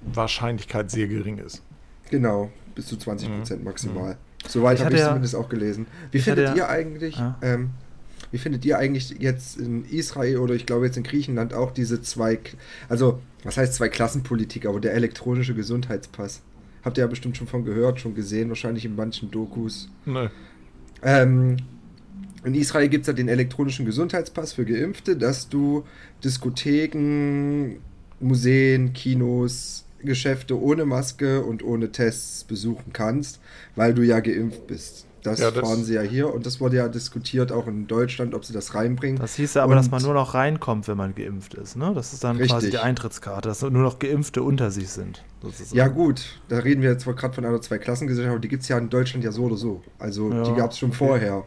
Ansteckungswahrscheinlichkeit 0.04 0.90
sehr 0.90 1.08
gering 1.08 1.38
ist. 1.38 1.62
Genau, 2.10 2.50
bis 2.74 2.86
zu 2.86 2.96
20% 2.96 3.56
Mhm. 3.58 3.64
maximal. 3.64 4.16
Soweit 4.46 4.78
Ich 4.78 4.84
habe 4.84 4.94
ich 4.94 5.00
ja- 5.00 5.06
zumindest 5.08 5.36
auch 5.36 5.48
gelesen. 5.48 5.86
Wie 6.10 6.18
findet 6.18 6.48
ja- 6.48 6.54
ihr 6.54 6.68
eigentlich, 6.68 7.16
Ja. 7.16 7.36
ähm, 7.42 7.70
wie 8.32 8.38
findet 8.38 8.64
ihr 8.64 8.78
eigentlich 8.78 9.14
jetzt 9.20 9.58
in 9.58 9.84
Israel 9.84 10.38
oder 10.38 10.54
ich 10.54 10.66
glaube 10.66 10.86
jetzt 10.86 10.96
in 10.96 11.04
Griechenland 11.04 11.54
auch 11.54 11.70
diese 11.70 12.02
zwei, 12.02 12.38
also 12.88 13.20
was 13.44 13.56
heißt 13.56 13.74
zwei 13.74 13.88
Klassenpolitik, 13.88 14.66
aber 14.66 14.80
der 14.80 14.94
elektronische 14.94 15.54
Gesundheitspass? 15.54 16.40
Habt 16.82 16.98
ihr 16.98 17.02
ja 17.02 17.06
bestimmt 17.06 17.36
schon 17.36 17.46
von 17.46 17.64
gehört, 17.64 18.00
schon 18.00 18.14
gesehen, 18.14 18.48
wahrscheinlich 18.48 18.84
in 18.84 18.96
manchen 18.96 19.30
Dokus. 19.30 19.88
Nö. 20.06 20.28
Ähm, 21.02 21.58
in 22.44 22.54
Israel 22.54 22.88
gibt 22.88 23.02
es 23.02 23.06
ja 23.06 23.12
den 23.12 23.28
elektronischen 23.28 23.86
Gesundheitspass 23.86 24.54
für 24.54 24.64
Geimpfte, 24.64 25.16
dass 25.16 25.48
du 25.48 25.84
Diskotheken, 26.24 27.76
Museen, 28.18 28.92
Kinos, 28.94 29.84
Geschäfte 30.02 30.60
ohne 30.60 30.84
Maske 30.84 31.42
und 31.44 31.62
ohne 31.62 31.92
Tests 31.92 32.44
besuchen 32.44 32.92
kannst, 32.92 33.40
weil 33.76 33.94
du 33.94 34.02
ja 34.02 34.20
geimpft 34.20 34.66
bist. 34.66 35.06
Das, 35.22 35.38
Ja, 35.38 35.50
das- 35.52 35.60
fahren 35.68 35.84
sie 35.84 35.94
ja 35.94 36.00
hier 36.02 36.34
und 36.34 36.46
das 36.46 36.60
wurde 36.60 36.76
ja 36.78 36.88
diskutiert 36.88 37.52
auch 37.52 37.68
in 37.68 37.86
Deutschland, 37.86 38.34
ob 38.34 38.44
sie 38.44 38.52
das 38.52 38.74
reinbringen. 38.74 39.20
Das 39.20 39.36
hieß 39.36 39.54
ja 39.54 39.62
aber, 39.62 39.76
dass 39.76 39.86
Und- 39.86 39.92
man 39.92 40.02
nur 40.02 40.14
noch 40.14 40.34
reinkommt, 40.34 40.88
wenn 40.88 40.96
man 40.96 41.14
geimpft 41.14 41.54
ist. 41.54 41.76
Ne? 41.76 41.92
Das 41.94 42.12
ist 42.12 42.24
dann 42.24 42.36
Richtig. 42.36 42.50
quasi 42.52 42.70
die 42.70 42.78
Eintrittskarte, 42.78 43.48
dass 43.48 43.62
nur 43.62 43.70
noch 43.70 43.98
Geimpfte 44.00 44.42
unter 44.42 44.70
sich 44.72 44.88
sind. 44.88 45.22
sozusagen. 45.40 45.76
Ja 45.76 45.88
gut, 45.88 46.40
da 46.48 46.58
reden 46.58 46.82
wir 46.82 46.90
jetzt 46.90 47.04
gerade 47.04 47.34
von 47.34 47.44
einer 47.44 47.60
Zweiklassengesellschaft, 47.60 48.32
aber 48.32 48.40
die 48.40 48.48
gibt 48.48 48.62
es 48.62 48.68
ja 48.68 48.78
in 48.78 48.88
Deutschland 48.90 49.24
ja 49.24 49.32
so 49.32 49.44
oder 49.44 49.56
so. 49.56 49.82
Also 49.98 50.30
Ja, 50.32 50.42
die 50.44 50.54
gab 50.54 50.70
es 50.72 50.78
schon 50.78 50.90
okay. 50.90 50.98
vorher, 50.98 51.44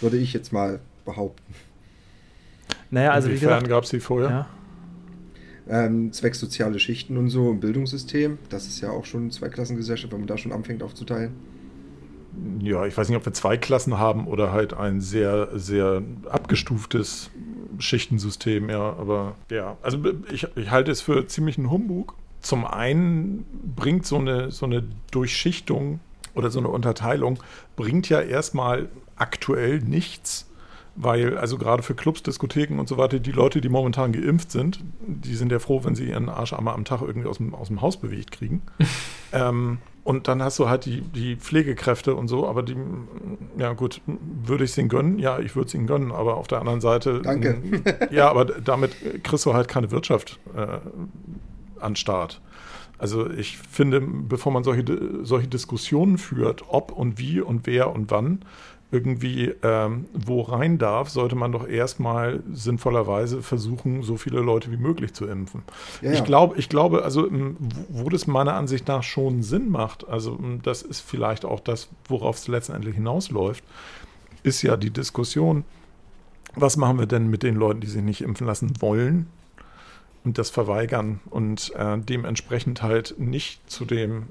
würde 0.00 0.16
ich 0.16 0.32
jetzt 0.32 0.52
mal 0.52 0.80
behaupten. 1.04 1.54
Naja, 2.90 3.12
also 3.12 3.28
wie 3.28 3.32
Inwiefern 3.34 3.50
gesagt. 3.64 3.68
gab 3.68 3.84
es 3.84 3.90
die 3.90 4.00
vorher? 4.00 4.30
Ja. 4.30 4.46
Ähm, 5.86 6.12
zwecks 6.12 6.40
soziale 6.40 6.78
Schichten 6.78 7.16
und 7.18 7.28
so 7.30 7.50
im 7.50 7.60
Bildungssystem, 7.60 8.38
das 8.48 8.66
ist 8.66 8.80
ja 8.80 8.90
auch 8.90 9.04
schon 9.04 9.22
eine 9.22 9.30
Zweiklassengesellschaft, 9.30 10.12
wenn 10.12 10.20
man 10.20 10.26
da 10.26 10.38
schon 10.38 10.50
anfängt 10.52 10.82
aufzuteilen. 10.82 11.32
Ja, 12.60 12.86
ich 12.86 12.96
weiß 12.96 13.08
nicht, 13.08 13.16
ob 13.16 13.24
wir 13.24 13.32
zwei 13.32 13.56
Klassen 13.56 13.98
haben 13.98 14.26
oder 14.26 14.52
halt 14.52 14.74
ein 14.74 15.00
sehr, 15.00 15.48
sehr 15.58 16.02
abgestuftes 16.28 17.30
Schichtensystem, 17.78 18.68
ja, 18.70 18.80
aber 18.80 19.36
ja, 19.50 19.76
also 19.82 19.98
ich, 20.32 20.46
ich 20.56 20.70
halte 20.70 20.90
es 20.90 21.00
für 21.00 21.26
ziemlichen 21.26 21.70
Humbug. 21.70 22.14
Zum 22.40 22.64
einen 22.64 23.44
bringt 23.76 24.06
so 24.06 24.16
eine, 24.16 24.50
so 24.50 24.66
eine 24.66 24.84
Durchschichtung 25.10 26.00
oder 26.34 26.50
so 26.50 26.58
eine 26.58 26.68
Unterteilung, 26.68 27.38
bringt 27.76 28.08
ja 28.08 28.20
erstmal 28.20 28.88
aktuell 29.16 29.80
nichts, 29.80 30.48
weil 30.94 31.36
also 31.36 31.58
gerade 31.58 31.82
für 31.82 31.94
Clubs, 31.94 32.22
Diskotheken 32.22 32.78
und 32.78 32.88
so 32.88 32.96
weiter, 32.96 33.18
die 33.18 33.32
Leute, 33.32 33.60
die 33.60 33.68
momentan 33.68 34.12
geimpft 34.12 34.50
sind, 34.50 34.80
die 35.00 35.34
sind 35.34 35.52
ja 35.52 35.58
froh, 35.58 35.84
wenn 35.84 35.94
sie 35.94 36.08
ihren 36.08 36.28
Arsch 36.28 36.52
einmal 36.52 36.74
am 36.74 36.84
Tag 36.84 37.02
irgendwie 37.02 37.28
aus 37.28 37.38
dem, 37.38 37.54
aus 37.54 37.68
dem 37.68 37.80
Haus 37.80 37.96
bewegt 37.96 38.30
kriegen. 38.32 38.62
ähm, 39.32 39.78
und 40.04 40.26
dann 40.26 40.42
hast 40.42 40.58
du 40.58 40.70
halt 40.70 40.86
die, 40.86 41.02
die 41.02 41.36
Pflegekräfte 41.36 42.14
und 42.14 42.28
so, 42.28 42.48
aber 42.48 42.62
die, 42.62 42.76
ja 43.58 43.74
gut, 43.74 44.00
würde 44.06 44.64
ich 44.64 44.70
es 44.70 44.78
ihnen 44.78 44.88
gönnen? 44.88 45.18
Ja, 45.18 45.38
ich 45.38 45.54
würde 45.54 45.68
es 45.68 45.74
ihnen 45.74 45.86
gönnen, 45.86 46.12
aber 46.12 46.38
auf 46.38 46.46
der 46.48 46.60
anderen 46.60 46.80
Seite. 46.80 47.20
Danke. 47.20 47.60
Ja, 48.10 48.30
aber 48.30 48.46
damit 48.46 48.96
kriegst 49.22 49.44
du 49.44 49.52
halt 49.52 49.68
keine 49.68 49.90
Wirtschaft 49.90 50.38
äh, 50.56 50.78
an 51.78 51.94
Start. 51.94 52.40
Also 52.96 53.30
ich 53.30 53.58
finde, 53.58 54.00
bevor 54.00 54.50
man 54.50 54.64
solche, 54.64 54.84
solche 55.22 55.48
Diskussionen 55.48 56.18
führt, 56.18 56.64
ob 56.68 56.90
und 56.90 57.18
wie 57.18 57.40
und 57.40 57.66
wer 57.66 57.92
und 57.92 58.10
wann 58.10 58.44
irgendwie 58.90 59.52
ähm, 59.62 60.06
wo 60.14 60.40
rein 60.40 60.78
darf, 60.78 61.10
sollte 61.10 61.36
man 61.36 61.52
doch 61.52 61.68
erstmal 61.68 62.42
sinnvollerweise 62.50 63.42
versuchen, 63.42 64.02
so 64.02 64.16
viele 64.16 64.40
Leute 64.40 64.72
wie 64.72 64.78
möglich 64.78 65.12
zu 65.12 65.26
impfen. 65.26 65.62
Ja, 66.00 66.12
Ich 66.12 66.18
ja. 66.20 66.24
glaube, 66.24 66.56
ich 66.58 66.68
glaube, 66.70 67.02
also 67.04 67.26
m, 67.28 67.56
wo 67.90 68.08
das 68.08 68.26
meiner 68.26 68.54
Ansicht 68.54 68.88
nach 68.88 69.02
schon 69.02 69.42
Sinn 69.42 69.70
macht, 69.70 70.08
also 70.08 70.36
m, 70.36 70.60
das 70.62 70.82
ist 70.82 71.00
vielleicht 71.00 71.44
auch 71.44 71.60
das, 71.60 71.90
worauf 72.06 72.36
es 72.36 72.48
letztendlich 72.48 72.94
hinausläuft, 72.94 73.62
ist 74.42 74.62
ja 74.62 74.76
die 74.76 74.90
Diskussion, 74.90 75.64
was 76.54 76.78
machen 76.78 76.98
wir 76.98 77.06
denn 77.06 77.28
mit 77.28 77.42
den 77.42 77.56
Leuten, 77.56 77.80
die 77.80 77.86
sich 77.88 78.02
nicht 78.02 78.22
impfen 78.22 78.46
lassen 78.46 78.72
wollen 78.80 79.26
das 80.36 80.50
verweigern 80.50 81.20
und 81.30 81.72
äh, 81.76 81.98
dementsprechend 81.98 82.82
halt 82.82 83.14
nicht 83.18 83.70
zu 83.70 83.84
dem 83.84 84.26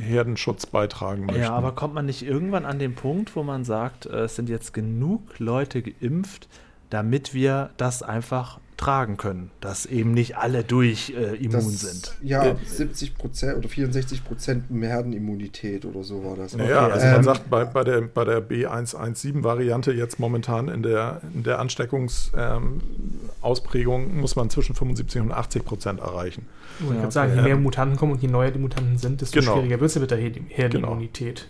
Herdenschutz 0.00 0.66
beitragen 0.66 1.26
möchten. 1.26 1.42
Ja, 1.42 1.52
aber 1.52 1.72
kommt 1.72 1.94
man 1.94 2.06
nicht 2.06 2.22
irgendwann 2.22 2.64
an 2.64 2.78
den 2.78 2.94
Punkt, 2.94 3.36
wo 3.36 3.42
man 3.42 3.64
sagt, 3.64 4.06
äh, 4.06 4.20
es 4.20 4.36
sind 4.36 4.48
jetzt 4.48 4.72
genug 4.72 5.38
Leute 5.38 5.82
geimpft, 5.82 6.48
damit 6.92 7.32
wir 7.34 7.70
das 7.78 8.02
einfach 8.02 8.58
tragen 8.76 9.16
können, 9.16 9.50
dass 9.60 9.86
eben 9.86 10.12
nicht 10.12 10.36
alle 10.38 10.64
durch 10.64 11.10
äh, 11.16 11.36
immun 11.36 11.52
Das, 11.52 11.80
sind. 11.80 12.16
Ja, 12.20 12.44
Äh, 12.46 12.56
70 12.66 13.14
Prozent 13.16 13.56
oder 13.58 13.68
64 13.68 14.24
Prozent 14.24 14.64
Herdenimmunität 14.72 15.84
oder 15.84 16.02
so 16.02 16.24
war 16.24 16.34
das. 16.36 16.56
Naja, 16.56 16.86
Okay, 16.86 16.92
also 16.94 17.06
man 17.06 17.14
ähm, 17.16 17.22
sagt 17.22 17.48
bei, 17.48 17.64
bei 17.64 17.84
der, 17.84 18.00
bei 18.00 18.24
der 18.24 18.40
B117-Variante 18.42 19.92
jetzt 19.92 20.18
momentan 20.18 20.66
in 20.68 20.82
der, 20.82 21.20
in 21.32 21.44
der 21.44 21.60
Ansteckungsausprägung 21.60 24.18
muss 24.20 24.36
man 24.36 24.50
zwischen 24.50 24.74
75 24.74 25.20
und 25.22 25.32
80 25.32 25.64
Prozent 25.64 26.00
erreichen. 26.00 26.46
Ich 26.80 26.86
Ja, 26.88 26.94
würde 26.96 27.10
sagen, 27.12 27.34
je 27.36 27.42
mehr 27.42 27.56
Mutanten 27.56 27.96
kommen 27.96 28.12
und 28.12 28.22
je 28.22 28.28
neuer 28.28 28.50
die 28.50 28.58
Mutanten 28.58 28.98
sind, 28.98 29.20
desto 29.20 29.40
Genau. 29.40 29.54
schwieriger 29.54 29.80
wird 29.80 29.90
es 29.90 29.98
mit 29.98 30.10
der 30.10 30.18
Herd- 30.18 30.38
Herdenimmunität. 30.48 31.46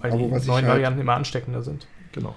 Weil 0.00 0.12
Aber 0.12 0.20
die 0.20 0.26
neuen 0.48 0.64
halt- 0.64 0.66
Varianten 0.66 1.00
immer 1.00 1.14
ansteckender 1.14 1.62
sind. 1.62 1.86
Genau. 2.12 2.34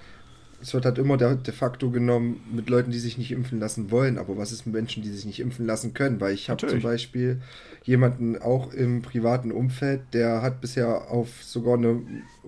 Es 0.65 0.73
wird 0.73 0.85
halt 0.85 0.97
immer 0.97 1.15
de, 1.15 1.35
de 1.35 1.53
facto 1.53 1.91
genommen 1.91 2.41
mit 2.51 2.71
Leuten, 2.71 2.89
die 2.89 2.97
sich 2.97 3.19
nicht 3.19 3.31
impfen 3.31 3.59
lassen 3.59 3.91
wollen. 3.91 4.17
Aber 4.17 4.35
was 4.35 4.51
ist 4.51 4.65
mit 4.65 4.73
Menschen, 4.73 5.03
die 5.03 5.09
sich 5.09 5.23
nicht 5.23 5.39
impfen 5.39 5.67
lassen 5.67 5.93
können? 5.93 6.19
Weil 6.19 6.33
ich 6.33 6.49
habe 6.49 6.65
zum. 6.65 6.81
Beispiel 6.81 7.39
jemanden 7.83 8.41
auch 8.41 8.73
im 8.73 9.03
privaten 9.03 9.51
Umfeld, 9.51 10.01
der 10.13 10.41
hat 10.41 10.61
bisher 10.61 11.11
auf 11.11 11.43
sogar 11.43 11.75
eine 11.75 12.01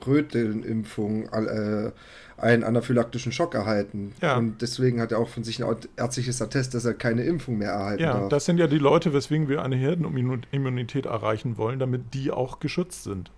Rötelimpfung 0.05 1.29
äh, 1.29 1.91
einen 2.37 2.63
anaphylaktischen 2.63 3.31
Schock 3.31 3.53
erhalten. 3.53 4.13
Ja. 4.21 4.37
Und 4.37 4.63
deswegen 4.63 4.99
hat 4.99 5.11
er 5.11 5.19
auch 5.19 5.29
von 5.29 5.43
sich 5.43 5.63
ein 5.63 5.75
ärztliches 5.95 6.41
Attest, 6.41 6.73
dass 6.73 6.85
er 6.85 6.95
keine 6.95 7.23
Impfung 7.23 7.59
mehr 7.59 7.71
erhalten 7.71 8.03
Ja, 8.03 8.19
darf. 8.19 8.29
das 8.29 8.45
sind 8.45 8.57
ja 8.57 8.65
die 8.65 8.79
Leute, 8.79 9.13
weswegen 9.13 9.47
wir 9.47 9.63
eine 9.63 9.75
Herdenimmunität 9.75 11.05
erreichen 11.05 11.57
wollen, 11.57 11.77
damit 11.79 12.13
die 12.15 12.31
auch 12.31 12.59
geschützt 12.59 13.03
sind. 13.03 13.31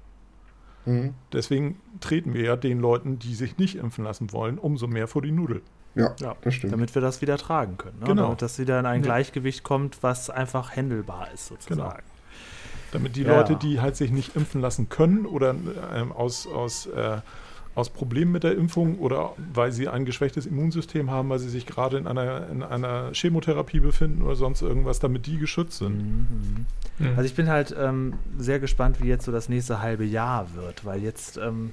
Mhm. 0.89 1.13
Deswegen 1.33 1.79
treten 1.99 2.33
wir 2.33 2.43
ja 2.43 2.55
den 2.55 2.79
Leuten, 2.79 3.19
die 3.19 3.35
sich 3.35 3.57
nicht 3.57 3.75
impfen 3.75 4.03
lassen 4.03 4.31
wollen, 4.31 4.57
umso 4.57 4.87
mehr 4.87 5.07
vor 5.07 5.21
die 5.21 5.31
Nudel. 5.31 5.61
Ja, 5.95 6.15
Ja, 6.19 6.35
das 6.41 6.53
stimmt. 6.53 6.71
damit 6.73 6.93
wir 6.95 7.01
das 7.01 7.21
wieder 7.21 7.37
tragen 7.37 7.77
können. 7.77 7.99
Ne? 7.99 8.05
Genau. 8.07 8.23
Damit 8.23 8.41
das 8.41 8.59
wieder 8.59 8.79
in 8.79 8.85
ein. 8.85 9.01
Gleichgewicht 9.01 9.63
kommt, 9.63 10.01
was 10.03 10.29
einfach 10.29 10.75
händelbar 10.75 11.27
ist, 11.33 11.47
sozusagen. 11.47 12.03
Damit 12.91 13.15
die 13.15 13.23
Ja. 13.23 13.37
Leute, 13.37 13.55
die 13.55 13.79
halt 13.81 13.95
sich 13.95 14.11
nicht 14.11 14.35
impfen 14.35 14.61
lassen 14.61 14.89
können 14.89 15.25
oder 15.25 15.55
ähm, 15.93 16.11
aus, 16.11 16.47
aus, 16.47 16.85
äh, 16.87 17.17
aus 17.79 17.89
Problemen 17.89 18.31
mit 18.31 18.43
der 18.43 18.55
Impfung 18.55 18.99
oder 18.99 19.33
weil 19.53 19.71
sie 19.71 19.87
ein 19.87 20.05
geschwächtes 20.05 20.45
Immunsystem 20.45 21.09
haben, 21.09 21.29
weil 21.29 21.39
sie 21.39 21.49
sich 21.49 21.65
gerade 21.65 21.97
in 21.97 22.07
einer, 22.07 22.47
in 22.49 22.61
einer 22.63 23.11
Chemotherapie 23.13 23.79
befinden 23.79 24.21
oder 24.21 24.35
sonst 24.35 24.61
irgendwas, 24.61 24.99
damit 24.99 25.25
die 25.25 25.37
geschützt 25.37 25.79
sind. 25.79 25.97
Mhm. 25.97 26.65
Mhm. 26.99 27.07
Also 27.15 27.23
ich 27.23 27.35
bin 27.35 27.49
halt 27.49 27.75
ähm, 27.79 28.13
sehr 28.37 28.59
gespannt, 28.59 29.01
wie 29.01 29.07
jetzt 29.07 29.25
so 29.25 29.31
das 29.31 29.49
nächste 29.49 29.81
halbe 29.81 30.05
Jahr 30.05 30.53
wird, 30.55 30.85
weil 30.85 31.01
jetzt, 31.01 31.37
ähm, 31.37 31.71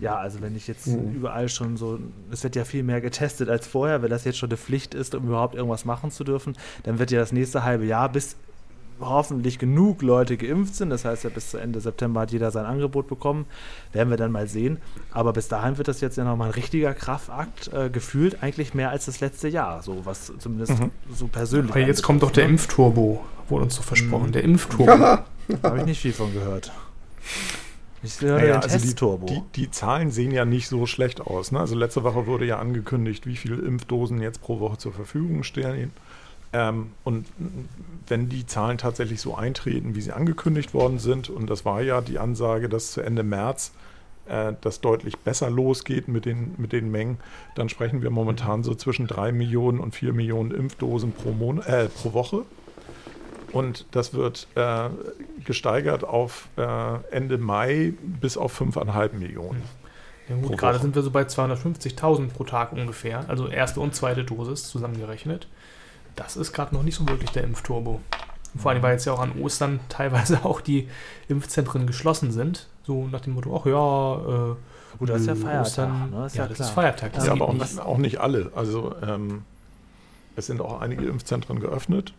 ja, 0.00 0.16
also 0.16 0.42
wenn 0.42 0.56
ich 0.56 0.66
jetzt 0.66 0.88
Mhm. 0.88 1.14
überall 1.14 1.48
schon 1.48 1.76
so, 1.76 2.00
es 2.30 2.42
wird 2.42 2.56
ja 2.56 2.64
viel 2.64 2.82
mehr 2.82 3.00
getestet 3.00 3.48
als 3.48 3.66
vorher, 3.66 4.02
wenn 4.02 4.10
das 4.10 4.24
jetzt 4.24 4.38
schon 4.38 4.50
eine 4.50 4.56
Pflicht 4.56 4.92
ist, 4.94 5.14
um 5.14 5.24
überhaupt 5.28 5.54
irgendwas 5.54 5.84
machen 5.84 6.10
zu 6.10 6.24
dürfen, 6.24 6.56
dann 6.82 6.98
wird 6.98 7.10
ja 7.12 7.20
das 7.20 7.30
nächste 7.32 7.62
halbe 7.62 7.84
Jahr 7.86 8.08
bis 8.08 8.36
hoffentlich 9.00 9.58
genug 9.58 10.02
Leute 10.02 10.36
geimpft 10.36 10.76
sind, 10.76 10.90
das 10.90 11.04
heißt 11.04 11.24
ja 11.24 11.30
bis 11.30 11.50
zu 11.50 11.58
Ende 11.58 11.80
September 11.80 12.20
hat 12.20 12.30
jeder 12.32 12.50
sein 12.50 12.64
Angebot 12.64 13.08
bekommen, 13.08 13.46
werden 13.92 14.10
wir 14.10 14.16
dann 14.16 14.32
mal 14.32 14.46
sehen, 14.48 14.78
aber 15.10 15.32
bis 15.32 15.48
dahin 15.48 15.78
wird 15.78 15.88
das 15.88 16.00
jetzt 16.00 16.16
ja 16.16 16.24
nochmal 16.24 16.48
ein 16.48 16.54
richtiger 16.54 16.94
Kraftakt, 16.94 17.72
äh, 17.72 17.90
gefühlt 17.90 18.42
eigentlich 18.42 18.74
mehr 18.74 18.90
als 18.90 19.06
das 19.06 19.20
letzte 19.20 19.48
Jahr, 19.48 19.82
so 19.82 20.04
was 20.04 20.32
zumindest 20.38 20.78
Mhm. 20.78 20.90
so 21.12 21.26
persönlich 21.26 21.70
Aber 21.70 21.80
jetzt 21.80 22.02
kommt 22.02 22.22
doch 22.22 22.30
der 22.30 22.44
anbetrifft, 22.44 22.70
Impfturbo, 22.70 23.24
wurde 23.48 23.64
uns 23.64 23.74
so 23.74 23.82
versprochen. 23.82 24.28
Mhm. 24.28 24.32
Der 24.32 24.44
Impfturbo. 24.44 24.96
ne? 24.96 25.24
Habe 25.62 25.78
ich 25.78 25.84
nicht 25.84 26.00
viel 26.00 26.12
von 26.12 26.32
gehört. 26.32 26.72
Ich 28.02 28.20
höre 28.20 28.38
Naja, 28.38 28.60
also 28.60 28.78
die, 28.78 28.94
die, 29.34 29.42
die 29.56 29.70
Zahlen 29.70 30.10
sehen 30.10 30.30
ja 30.30 30.44
nicht 30.44 30.68
so 30.68 30.84
schlecht 30.84 31.22
aus. 31.22 31.52
Ne? 31.52 31.60
Also 31.60 31.74
letzte 31.74 32.04
Woche 32.04 32.26
wurde 32.26 32.44
ja 32.44 32.58
angekündigt, 32.58 33.26
wie 33.26 33.36
viele 33.36 33.56
Impfdosen 33.56 34.20
jetzt 34.20 34.42
pro 34.42 34.60
Woche 34.60 34.76
zur 34.76 34.92
Verfügung 34.92 35.42
stehen. 35.42 35.90
Ähm, 36.54 36.92
und 37.02 37.26
wenn 38.06 38.28
die 38.28 38.46
Zahlen 38.46 38.78
tatsächlich 38.78 39.20
so 39.20 39.34
eintreten, 39.34 39.96
wie 39.96 40.00
sie 40.00 40.12
angekündigt 40.12 40.72
worden 40.72 41.00
sind, 41.00 41.28
und 41.28 41.50
das 41.50 41.64
war 41.64 41.82
ja 41.82 42.00
die 42.00 42.20
Ansage, 42.20 42.68
dass 42.68 42.92
zu 42.92 43.00
Ende 43.00 43.24
März 43.24 43.72
äh, 44.26 44.52
das 44.60 44.80
deutlich 44.80 45.18
besser 45.18 45.50
losgeht 45.50 46.06
mit 46.06 46.26
den, 46.26 46.54
mit 46.56 46.72
den 46.72 46.92
Mengen, 46.92 47.18
dann 47.56 47.68
sprechen 47.68 48.02
wir 48.02 48.10
momentan 48.10 48.62
so 48.62 48.76
zwischen 48.76 49.08
3 49.08 49.32
Millionen 49.32 49.80
und 49.80 49.96
4 49.96 50.12
Millionen 50.12 50.52
Impfdosen 50.52 51.10
pro, 51.10 51.32
Mon 51.32 51.60
äh, 51.60 51.88
pro 51.88 52.12
Woche. 52.12 52.42
Und 53.50 53.86
das 53.90 54.14
wird 54.14 54.46
äh, 54.54 54.90
gesteigert 55.44 56.04
auf 56.04 56.48
äh, 56.56 56.98
Ende 57.10 57.36
Mai 57.36 57.94
bis 58.20 58.36
auf 58.36 58.60
5,5 58.60 59.14
Millionen. 59.14 59.62
Ja, 60.28 60.36
gut, 60.36 60.56
gerade 60.56 60.78
sind 60.78 60.94
wir 60.94 61.02
so 61.02 61.10
bei 61.10 61.22
250.000 61.22 62.28
pro 62.28 62.44
Tag 62.44 62.72
ungefähr. 62.72 63.24
Also 63.28 63.48
erste 63.48 63.80
und 63.80 63.94
zweite 63.94 64.22
Dosis 64.22 64.68
zusammengerechnet. 64.68 65.48
Das 66.16 66.36
ist 66.36 66.52
gerade 66.52 66.74
noch 66.74 66.82
nicht 66.82 66.94
so 66.96 67.08
wirklich 67.08 67.30
der 67.30 67.44
Impfturbo. 67.44 68.00
Vor 68.56 68.70
allem, 68.70 68.82
weil 68.82 68.92
jetzt 68.92 69.04
ja 69.04 69.12
auch 69.12 69.20
an 69.20 69.32
Ostern 69.40 69.80
teilweise 69.88 70.44
auch 70.44 70.60
die 70.60 70.88
Impfzentren 71.28 71.86
geschlossen 71.86 72.30
sind. 72.30 72.68
So 72.84 73.08
nach 73.08 73.20
dem 73.20 73.34
Motto, 73.34 73.56
ach 73.60 73.66
ja, 73.66 74.52
äh, 74.52 74.56
Gut, 74.98 75.08
das 75.08 75.22
ist 75.22 75.26
ja 75.26 75.34
Feiertag, 75.34 75.62
Ostern- 75.66 76.10
ne? 76.10 76.26
Ist 76.26 76.36
ja, 76.36 76.42
ja 76.42 76.48
das 76.48 76.56
klar. 76.56 76.68
ist 76.68 76.74
Feiertag. 76.74 77.12
Das 77.14 77.26
ja, 77.26 77.32
aber 77.32 77.48
auch 77.48 77.52
nicht. 77.52 77.72
nicht, 77.72 77.80
auch 77.80 77.98
nicht 77.98 78.18
alle. 78.18 78.52
Also 78.54 78.94
ähm, 79.02 79.42
es 80.36 80.46
sind 80.46 80.60
auch 80.60 80.80
einige 80.80 81.04
Impfzentren 81.06 81.58
geöffnet. 81.58 82.14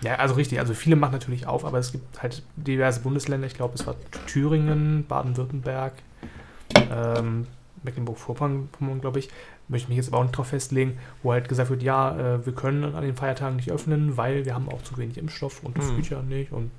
Ja, 0.00 0.14
also 0.16 0.34
richtig. 0.34 0.58
Also 0.60 0.72
viele 0.72 0.96
machen 0.96 1.12
natürlich 1.12 1.46
auf, 1.46 1.64
aber 1.64 1.78
es 1.78 1.92
gibt 1.92 2.22
halt 2.22 2.42
diverse 2.56 3.00
Bundesländer. 3.00 3.46
Ich 3.46 3.54
glaube, 3.54 3.74
es 3.74 3.86
war 3.86 3.96
Thüringen, 4.26 5.04
Baden-Württemberg, 5.06 5.92
ähm, 6.90 7.46
Mecklenburg-Vorpommern, 7.82 8.68
glaube 9.00 9.18
ich. 9.18 9.28
Möchte 9.68 9.88
mich 9.88 9.96
jetzt 9.96 10.08
aber 10.08 10.18
auch 10.18 10.22
nicht 10.24 10.36
drauf 10.36 10.48
festlegen, 10.48 10.98
wo 11.22 11.32
halt 11.32 11.48
gesagt 11.48 11.70
wird, 11.70 11.82
ja, 11.82 12.34
äh, 12.34 12.44
wir 12.46 12.52
können 12.54 12.84
an 12.94 13.02
den 13.02 13.16
Feiertagen 13.16 13.56
nicht 13.56 13.70
öffnen, 13.70 14.16
weil 14.16 14.44
wir 14.44 14.54
haben 14.54 14.68
auch 14.68 14.82
zu 14.82 14.96
wenig 14.98 15.16
Impfstoff 15.16 15.62
und 15.64 15.78
das 15.78 15.90
Mhm. 15.90 16.02
ja 16.10 16.22
nicht 16.22 16.52
und 16.52 16.70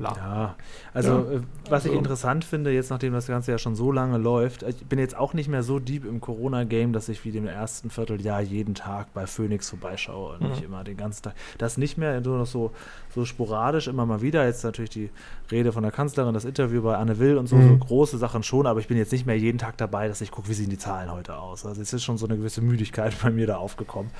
bla. 0.00 0.16
Ja, 0.16 0.54
also 0.92 1.10
Ja. 1.12 1.18
äh, 1.36 1.40
was 1.68 1.84
ich 1.84 1.90
Also- 1.92 1.98
interessant 1.98 2.44
finde, 2.44 2.72
jetzt 2.72 2.90
nachdem 2.90 3.12
das 3.12 3.26
Ganze 3.26 3.52
ja 3.52 3.58
schon 3.58 3.76
so 3.76 3.92
lange 3.92 4.18
läuft, 4.18 4.62
ich 4.64 4.84
bin 4.86 4.98
jetzt 4.98 5.16
auch 5.16 5.34
nicht 5.34 5.48
mehr 5.48 5.62
so 5.62 5.78
deep 5.78 6.04
im 6.04 6.20
Corona-Game, 6.20 6.92
dass 6.92 7.08
ich 7.08 7.24
wie 7.24 7.30
dem 7.32 7.46
ersten 7.46 7.90
Vierteljahr 7.90 8.40
jeden 8.40 8.74
Tag 8.74 9.14
bei 9.14 9.26
Phoenix 9.26 9.70
vorbeischaue 9.70 10.34
und 10.34 10.48
nicht 10.48 10.60
Mhm. 10.60 10.66
immer 10.66 10.84
den 10.84 10.96
ganzen 10.96 11.22
Tag. 11.22 11.34
Das 11.58 11.76
nicht 11.78 11.96
mehr, 11.98 12.20
nur 12.20 12.38
noch 12.38 12.46
so, 12.46 12.72
so 13.14 13.24
sporadisch 13.24 13.86
immer 13.86 14.06
mal 14.06 14.22
wieder. 14.22 14.44
Jetzt 14.46 14.64
natürlich 14.64 14.90
die 14.90 15.10
Rede 15.50 15.72
von 15.72 15.82
der 15.82 15.92
Kanzlerin, 15.92 16.34
das 16.34 16.44
Interview 16.44 16.82
bei 16.82 16.96
Anne 16.96 17.18
Will 17.18 17.36
und 17.36 17.46
so, 17.48 17.56
Mhm. 17.56 17.68
so 17.80 17.86
große 17.86 18.18
Sachen 18.18 18.42
schon, 18.42 18.66
aber 18.66 18.80
ich 18.80 18.88
bin 18.88 18.96
jetzt 18.96 19.12
nicht 19.12 19.26
mehr 19.26 19.38
jeden 19.38 19.58
Tag 19.58 19.76
dabei, 19.76 20.08
dass 20.08 20.20
ich 20.20 20.30
gucke, 20.30 20.48
wie 20.48 20.54
sehen 20.54 20.70
die 20.70 20.78
Zahlen 20.78 21.10
heute 21.12 21.36
aus. 21.36 21.66
Also 21.66 21.80
es 21.82 21.92
ist 21.92 22.02
schon 22.02 22.18
so 22.18 22.26
eine 22.26 22.36
gewisse 22.36 22.62
Müdigkeit 22.62 23.14
bei 23.22 23.30
mir 23.30 23.46
da 23.46 23.56
aufgekommen. 23.56 24.10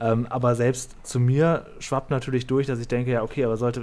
Ähm, 0.00 0.26
aber 0.28 0.54
selbst 0.54 0.94
zu 1.02 1.18
mir 1.20 1.66
schwappt 1.78 2.10
natürlich 2.10 2.46
durch, 2.46 2.66
dass 2.66 2.78
ich 2.78 2.88
denke, 2.88 3.12
ja, 3.12 3.22
okay, 3.22 3.44
aber 3.44 3.56
sollte, 3.56 3.82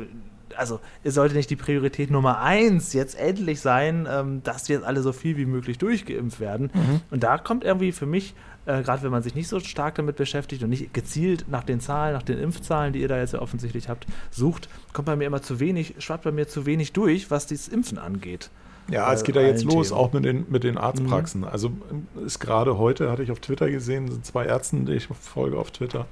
also 0.58 0.79
es 1.03 1.13
sollte 1.13 1.36
nicht 1.36 1.50
die 1.50 1.56
Priorität 1.56 2.12
Nummer 2.12 2.41
eins 2.41 2.94
jetzt 2.94 3.18
endlich 3.18 3.62
sein, 3.62 4.08
ähm, 4.10 4.41
dass 4.44 4.70
wir 4.70 4.77
jetzt 4.77 4.86
alle 4.86 5.01
so 5.01 5.12
viel 5.13 5.38
wie 5.38 5.46
möglich 5.46 5.77
durchgeimpft 5.77 6.39
werden. 6.39 6.72
Und 7.12 7.24
da 7.24 7.38
kommt 7.38 7.63
irgendwie 7.63 7.91
für 7.91 8.06
mich, 8.06 8.34
äh, 8.65 8.82
gerade 8.84 9.03
wenn 9.03 9.12
man 9.12 9.24
sich 9.24 9.36
nicht 9.36 9.48
so 9.48 9.60
stark 9.60 9.96
damit 9.96 10.15
beschäftigt 10.15 10.63
und 10.63 10.70
nicht 10.70 10.94
gezielt 10.94 11.46
nach 11.50 11.63
den 11.63 11.79
Zahlen, 11.79 12.13
nach 12.13 12.24
den 12.24 12.39
Impfzahlen, 12.39 12.94
die 12.94 13.01
ihr 13.01 13.08
da 13.08 13.18
jetzt 13.18 13.34
ja 13.34 13.41
offensichtlich 13.41 13.89
habt, 13.89 14.06
sucht, 14.32 14.70
kommt 14.94 15.06
bei 15.06 15.15
mir 15.15 15.25
immer 15.25 15.41
zu 15.41 15.60
wenig, 15.60 15.96
schwappt 16.00 16.24
bei 16.24 16.32
mir 16.32 16.48
zu 16.48 16.65
wenig 16.65 16.94
durch, 16.94 17.32
was 17.32 17.48
dieses 17.48 17.68
Impfen 17.68 17.98
angeht. 17.98 18.50
Ja, 18.89 19.13
es 19.13 19.22
Bei 19.22 19.27
geht 19.27 19.36
ja 19.36 19.41
jetzt 19.44 19.63
los, 19.63 19.89
Themen. 19.89 20.00
auch 20.00 20.13
mit 20.13 20.25
den, 20.25 20.46
mit 20.50 20.63
den 20.63 20.77
Arztpraxen. 20.77 21.44
Also 21.44 21.72
ähm, 21.91 22.08
ist 22.25 22.39
gerade 22.39 22.77
heute, 22.77 23.12
hatte 23.12 23.22
ich 23.22 23.32
auf 23.32 23.39
Twitter 23.39 23.70
gesehen, 23.70 24.10
sind 24.10 24.25
zwei 24.25 24.46
Ärzten, 24.46 24.86
die 24.86 24.94
ich 24.94 25.08
folge 25.08 25.58
auf 25.58 25.70
Twitter, 25.72 26.08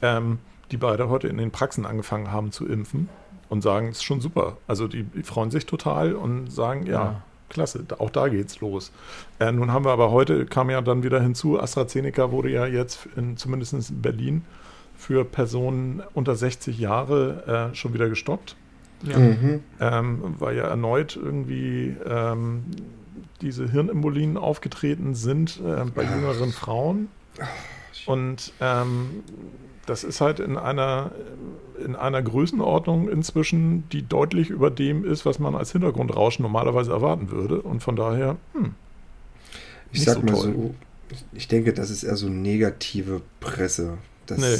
ähm, 0.00 0.38
die 0.70 0.76
beide 0.76 1.08
heute 1.08 1.28
in 1.28 1.38
den 1.38 1.50
Praxen 1.50 1.84
angefangen 1.84 2.30
haben 2.30 2.52
zu 2.52 2.66
impfen 2.66 3.08
und 3.48 3.62
sagen, 3.62 3.88
es 3.88 3.98
ist 3.98 4.04
schon 4.04 4.20
super. 4.20 4.56
Also 4.66 4.88
die, 4.88 5.02
die 5.04 5.22
freuen 5.22 5.50
sich 5.50 5.66
total 5.66 6.14
und 6.14 6.50
sagen, 6.50 6.86
ja, 6.86 6.92
Ja. 6.92 7.22
klasse, 7.48 7.84
auch 7.98 8.10
da 8.10 8.28
geht's 8.28 8.60
los. 8.60 8.90
Äh, 9.38 9.52
nun 9.52 9.72
haben 9.72 9.84
wir 9.84 9.92
aber 9.92 10.10
heute, 10.10 10.46
kam 10.46 10.70
ja 10.70 10.80
dann 10.80 11.02
wieder 11.02 11.20
hinzu, 11.20 11.60
AstraZeneca 11.60 12.30
wurde 12.30 12.50
ja 12.50 12.66
jetzt 12.66 13.06
in, 13.16 13.36
zumindest 13.36 13.72
in 13.90 14.02
Berlin 14.02 14.42
für 14.96 15.24
Personen 15.24 16.02
unter 16.14 16.34
60 16.36 16.78
Jahre 16.78 17.70
äh, 17.72 17.74
schon 17.76 17.92
wieder 17.94 18.08
gestoppt 18.08 18.56
Ja. 19.02 19.18
Mhm. 19.18 19.60
ähm, 19.80 20.34
weil 20.38 20.56
ja 20.56 20.64
erneut 20.64 21.16
irgendwie 21.16 21.94
ähm, 22.06 22.64
diese 23.40 23.68
Hirnembolien 23.70 24.36
aufgetreten 24.36 25.14
sind 25.14 25.60
äh, 25.60 25.84
bei 25.94 26.06
Ach. 26.08 26.14
jüngeren 26.14 26.50
Frauen. 26.52 27.08
Und 28.06 28.52
ähm, 28.60 29.22
das 29.86 30.04
ist 30.04 30.20
halt 30.20 30.40
in 30.40 30.56
einer, 30.56 31.10
in 31.84 31.96
einer 31.96 32.22
Größenordnung 32.22 33.08
inzwischen, 33.08 33.88
die 33.90 34.06
deutlich 34.06 34.50
über 34.50 34.70
dem 34.70 35.04
ist, 35.04 35.24
was 35.26 35.38
man 35.38 35.54
als 35.54 35.72
Hintergrundrauschen 35.72 36.42
normalerweise 36.42 36.92
erwarten 36.92 37.30
würde. 37.30 37.60
Und 37.62 37.82
von 37.82 37.96
daher, 37.96 38.36
hm, 38.52 38.74
Ich 39.92 40.04
sag 40.04 40.14
so 40.14 40.20
mal 40.22 40.32
toll. 40.32 40.54
so, 40.54 40.74
ich 41.32 41.48
denke, 41.48 41.72
das 41.72 41.90
ist 41.90 42.02
eher 42.02 42.16
so 42.16 42.28
negative 42.28 43.20
Presse. 43.40 43.98
Das, 44.26 44.38
Nee. 44.38 44.56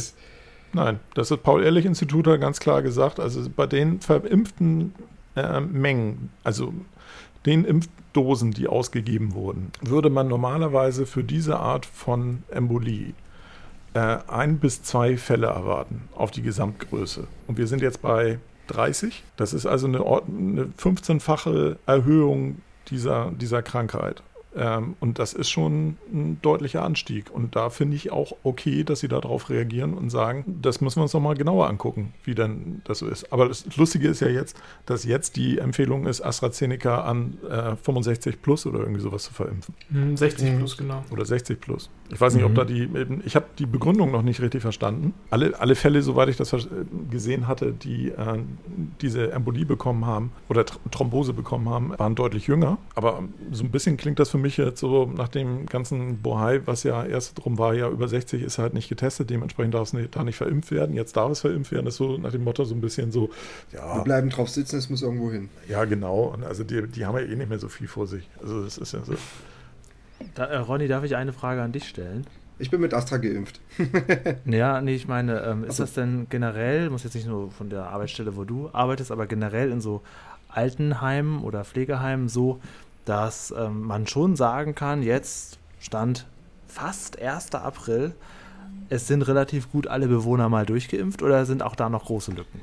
nein, 0.80 1.00
das 1.14 1.30
hat 1.30 1.42
Paul-Ehrlich-Institut 1.42 2.24
ganz 2.40 2.60
klar 2.60 2.82
gesagt, 2.82 3.18
also 3.20 3.48
bei 3.54 3.66
den 3.66 4.00
verimpften 4.00 4.94
äh, 5.36 5.60
Mengen, 5.60 6.30
also 6.44 6.72
den 7.46 7.64
Impfdosen, 7.64 8.52
die 8.52 8.68
ausgegeben 8.68 9.34
wurden, 9.34 9.70
würde 9.82 10.10
man 10.10 10.28
normalerweise 10.28 11.06
für 11.06 11.24
diese 11.24 11.58
Art 11.58 11.84
von 11.86 12.42
Embolie 12.48 13.14
äh, 13.94 14.18
ein 14.28 14.58
bis 14.58 14.82
zwei 14.82 15.16
Fälle 15.16 15.46
erwarten 15.46 16.08
auf 16.14 16.30
die 16.30 16.42
Gesamtgröße. 16.42 17.26
Und 17.46 17.56
wir 17.56 17.66
sind 17.66 17.80
jetzt 17.80 18.02
bei 18.02 18.38
30. 18.68 19.22
Das 19.36 19.52
ist 19.52 19.66
also 19.66 19.86
eine, 19.86 19.98
eine 19.98 20.72
15-fache 20.78 21.76
Erhöhung 21.86 22.60
dieser, 22.88 23.30
dieser 23.32 23.62
Krankheit. 23.62 24.22
Ähm, 24.56 24.94
und 25.00 25.18
das 25.18 25.32
ist 25.32 25.50
schon 25.50 25.96
ein 26.12 26.38
deutlicher 26.42 26.82
Anstieg. 26.84 27.30
Und 27.32 27.56
da 27.56 27.70
finde 27.70 27.96
ich 27.96 28.12
auch 28.12 28.36
okay, 28.44 28.84
dass 28.84 29.00
sie 29.00 29.08
darauf 29.08 29.50
reagieren 29.50 29.94
und 29.94 30.10
sagen, 30.10 30.58
das 30.62 30.80
müssen 30.80 30.98
wir 30.98 31.02
uns 31.04 31.12
nochmal 31.14 31.34
genauer 31.34 31.68
angucken, 31.68 32.12
wie 32.24 32.34
denn 32.34 32.80
das 32.84 32.98
so 33.00 33.08
ist. 33.08 33.32
Aber 33.32 33.48
das 33.48 33.64
Lustige 33.76 34.08
ist 34.08 34.20
ja 34.20 34.28
jetzt, 34.28 34.56
dass 34.86 35.04
jetzt 35.04 35.36
die 35.36 35.58
Empfehlung 35.58 36.06
ist, 36.06 36.20
AstraZeneca 36.20 37.02
an 37.02 37.38
äh, 37.50 37.74
65 37.76 38.42
plus 38.42 38.66
oder 38.66 38.80
irgendwie 38.80 39.00
sowas 39.00 39.24
zu 39.24 39.32
verimpfen. 39.34 39.74
Hm, 39.90 40.16
60 40.16 40.52
Mhm. 40.52 40.58
plus, 40.58 40.76
genau. 40.76 41.02
Oder 41.10 41.24
60 41.24 41.60
plus. 41.60 41.90
Ich 42.12 42.20
weiß 42.20 42.34
nicht, 42.34 42.44
ob 42.44 42.52
Mhm. 42.52 42.54
da 42.54 42.64
die, 42.64 42.88
ich 43.24 43.34
habe 43.34 43.46
die 43.58 43.66
Begründung 43.66 44.12
noch 44.12 44.22
nicht 44.22 44.40
richtig 44.40 44.62
verstanden. 44.62 45.14
Alle, 45.30 45.58
alle 45.58 45.74
Fälle, 45.74 46.02
soweit 46.02 46.28
ich 46.28 46.36
das 46.36 46.50
vers- 46.50 46.68
gesehen 47.10 47.48
hatte, 47.48 47.72
die 47.72 48.08
äh, 48.10 48.38
diese 49.00 49.32
Embolie 49.32 49.64
bekommen 49.66 50.06
haben 50.06 50.30
oder 50.48 50.64
Thrombose 50.90 51.32
bekommen 51.32 51.68
haben, 51.68 51.98
waren 51.98 52.14
deutlich 52.14 52.46
jünger. 52.46 52.78
Aber 52.94 53.22
so 53.50 53.64
ein 53.64 53.70
bisschen 53.70 53.96
klingt 53.96 54.18
das 54.18 54.30
für 54.30 54.38
mich 54.38 54.43
jetzt 54.44 54.80
so 54.80 55.06
nach 55.06 55.28
dem 55.28 55.66
ganzen 55.66 56.18
Bohai, 56.22 56.60
was 56.66 56.82
ja 56.82 57.04
erst 57.04 57.42
drum 57.44 57.58
war, 57.58 57.74
ja 57.74 57.88
über 57.88 58.06
60 58.08 58.42
ist 58.42 58.58
halt 58.58 58.74
nicht 58.74 58.88
getestet, 58.88 59.30
dementsprechend 59.30 59.74
darf 59.74 59.88
es 59.88 59.92
nicht, 59.92 60.14
da 60.16 60.22
nicht 60.24 60.36
verimpft 60.36 60.70
werden. 60.70 60.94
Jetzt 60.94 61.16
darf 61.16 61.30
es 61.30 61.40
verimpft 61.40 61.72
werden, 61.72 61.84
das 61.86 61.94
ist 61.94 61.98
so 61.98 62.16
nach 62.18 62.30
dem 62.32 62.44
Motto 62.44 62.64
so 62.64 62.74
ein 62.74 62.80
bisschen 62.80 63.10
so, 63.12 63.30
Wir 63.70 63.80
ja, 63.80 64.02
bleiben 64.02 64.30
drauf 64.30 64.48
sitzen, 64.50 64.76
es 64.76 64.88
muss 64.90 65.02
irgendwo 65.02 65.30
hin. 65.32 65.48
ja 65.68 65.84
genau. 65.84 66.24
Und 66.34 66.44
also 66.44 66.64
die, 66.64 66.86
die 66.86 67.04
haben 67.06 67.16
ja 67.18 67.24
eh 67.24 67.34
nicht 67.36 67.48
mehr 67.48 67.58
so 67.58 67.68
viel 67.68 67.88
vor 67.88 68.06
sich. 68.06 68.28
Also 68.42 68.62
das 68.64 68.78
ist 68.78 68.92
ja 68.92 69.00
so. 69.04 69.14
Da, 70.34 70.44
äh, 70.46 70.56
Ronny, 70.58 70.88
darf 70.88 71.04
ich 71.04 71.16
eine 71.16 71.32
Frage 71.32 71.62
an 71.62 71.72
dich 71.72 71.88
stellen? 71.88 72.26
Ich 72.58 72.70
bin 72.70 72.80
mit 72.80 72.94
Astra 72.94 73.16
geimpft. 73.16 73.60
Ja, 74.46 74.80
nee, 74.80 74.94
ich 74.94 75.08
meine, 75.08 75.40
ähm, 75.42 75.64
ist 75.64 75.70
Also- 75.80 75.82
das 75.84 75.94
denn 75.94 76.26
generell, 76.30 76.88
muss 76.90 77.02
jetzt 77.02 77.14
nicht 77.14 77.26
nur 77.26 77.50
von 77.50 77.68
der 77.68 77.88
Arbeitsstelle, 77.88 78.36
wo 78.36 78.44
du 78.44 78.70
arbeitest, 78.72 79.10
aber 79.10 79.26
generell 79.26 79.70
in 79.72 79.80
so 79.80 80.02
Altenheimen 80.48 81.42
oder 81.42 81.64
Pflegeheimen 81.64 82.28
so, 82.28 82.60
dass 83.04 83.52
ähm, 83.56 83.82
man 83.82 84.06
schon 84.06 84.36
sagen 84.36 84.74
kann, 84.74 85.02
jetzt 85.02 85.58
stand 85.78 86.26
fast 86.68 87.20
1. 87.20 87.54
April, 87.54 88.14
es 88.88 89.06
sind 89.06 89.22
relativ 89.22 89.70
gut 89.70 89.86
alle 89.86 90.08
Bewohner 90.08 90.48
mal 90.48 90.66
durchgeimpft 90.66 91.22
oder 91.22 91.46
sind 91.46 91.62
auch 91.62 91.76
da 91.76 91.88
noch 91.88 92.06
große 92.06 92.32
Lücken? 92.32 92.60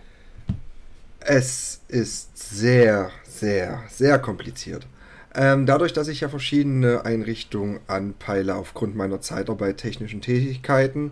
Es 1.19 1.81
ist 1.87 2.37
sehr, 2.37 3.11
sehr, 3.23 3.81
sehr 3.89 4.19
kompliziert. 4.19 4.87
Ähm, 5.33 5.65
dadurch, 5.65 5.93
dass 5.93 6.07
ich 6.07 6.21
ja 6.21 6.29
verschiedene 6.29 7.05
Einrichtungen 7.05 7.79
anpeile 7.87 8.55
aufgrund 8.55 8.95
meiner 8.95 9.21
Zeitarbeit 9.21 9.77
technischen 9.77 10.21
Tätigkeiten, 10.21 11.11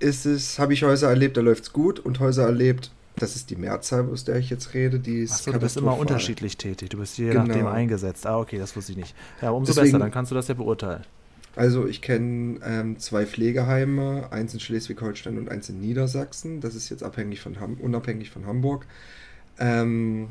ist 0.00 0.26
es, 0.26 0.58
habe 0.58 0.74
ich 0.74 0.82
Häuser 0.82 1.08
erlebt, 1.08 1.36
da 1.36 1.40
läuft 1.40 1.64
es 1.64 1.72
gut 1.72 1.98
und 1.98 2.20
Häuser 2.20 2.44
erlebt, 2.44 2.90
das 3.18 3.36
ist 3.36 3.50
die 3.50 3.56
Mehrzahl, 3.56 4.08
aus 4.10 4.24
der 4.24 4.36
ich 4.36 4.50
jetzt 4.50 4.74
rede, 4.74 4.98
die 5.00 5.20
ist 5.20 5.32
Achso, 5.32 5.52
du 5.52 5.58
bist 5.60 5.76
immer 5.76 5.96
unterschiedlich 5.98 6.56
tätig. 6.56 6.90
Du 6.90 6.98
bist 6.98 7.18
je 7.18 7.28
Genau. 7.30 7.44
nachdem 7.44 7.66
eingesetzt. 7.66 8.26
Ah, 8.26 8.38
okay, 8.38 8.58
das 8.58 8.74
wusste 8.76 8.92
ich 8.92 8.98
nicht. 8.98 9.14
Ja, 9.42 9.50
umso 9.50 9.72
Deswegen- 9.72 9.86
besser, 9.92 9.98
dann 9.98 10.10
kannst 10.10 10.30
du 10.30 10.34
das 10.34 10.48
ja 10.48 10.54
beurteilen. 10.54 11.02
Also 11.56 11.86
ich 11.88 12.02
kenne 12.02 12.60
ähm, 12.64 12.98
zwei 13.00 13.26
Pflegeheime, 13.26 14.28
eins 14.30 14.54
in 14.54 14.60
Schleswig-Holstein 14.60 15.38
und 15.38 15.48
eins 15.50 15.68
in 15.68 15.80
Niedersachsen. 15.80 16.60
Das 16.60 16.74
ist 16.76 16.88
jetzt 16.88 17.02
abhängig 17.02 17.40
von 17.40 17.58
Ham 17.58 17.74
unabhängig 17.80 18.30
von 18.30 18.46
Hamburg. 18.46 18.86
Ähm, 19.58 20.28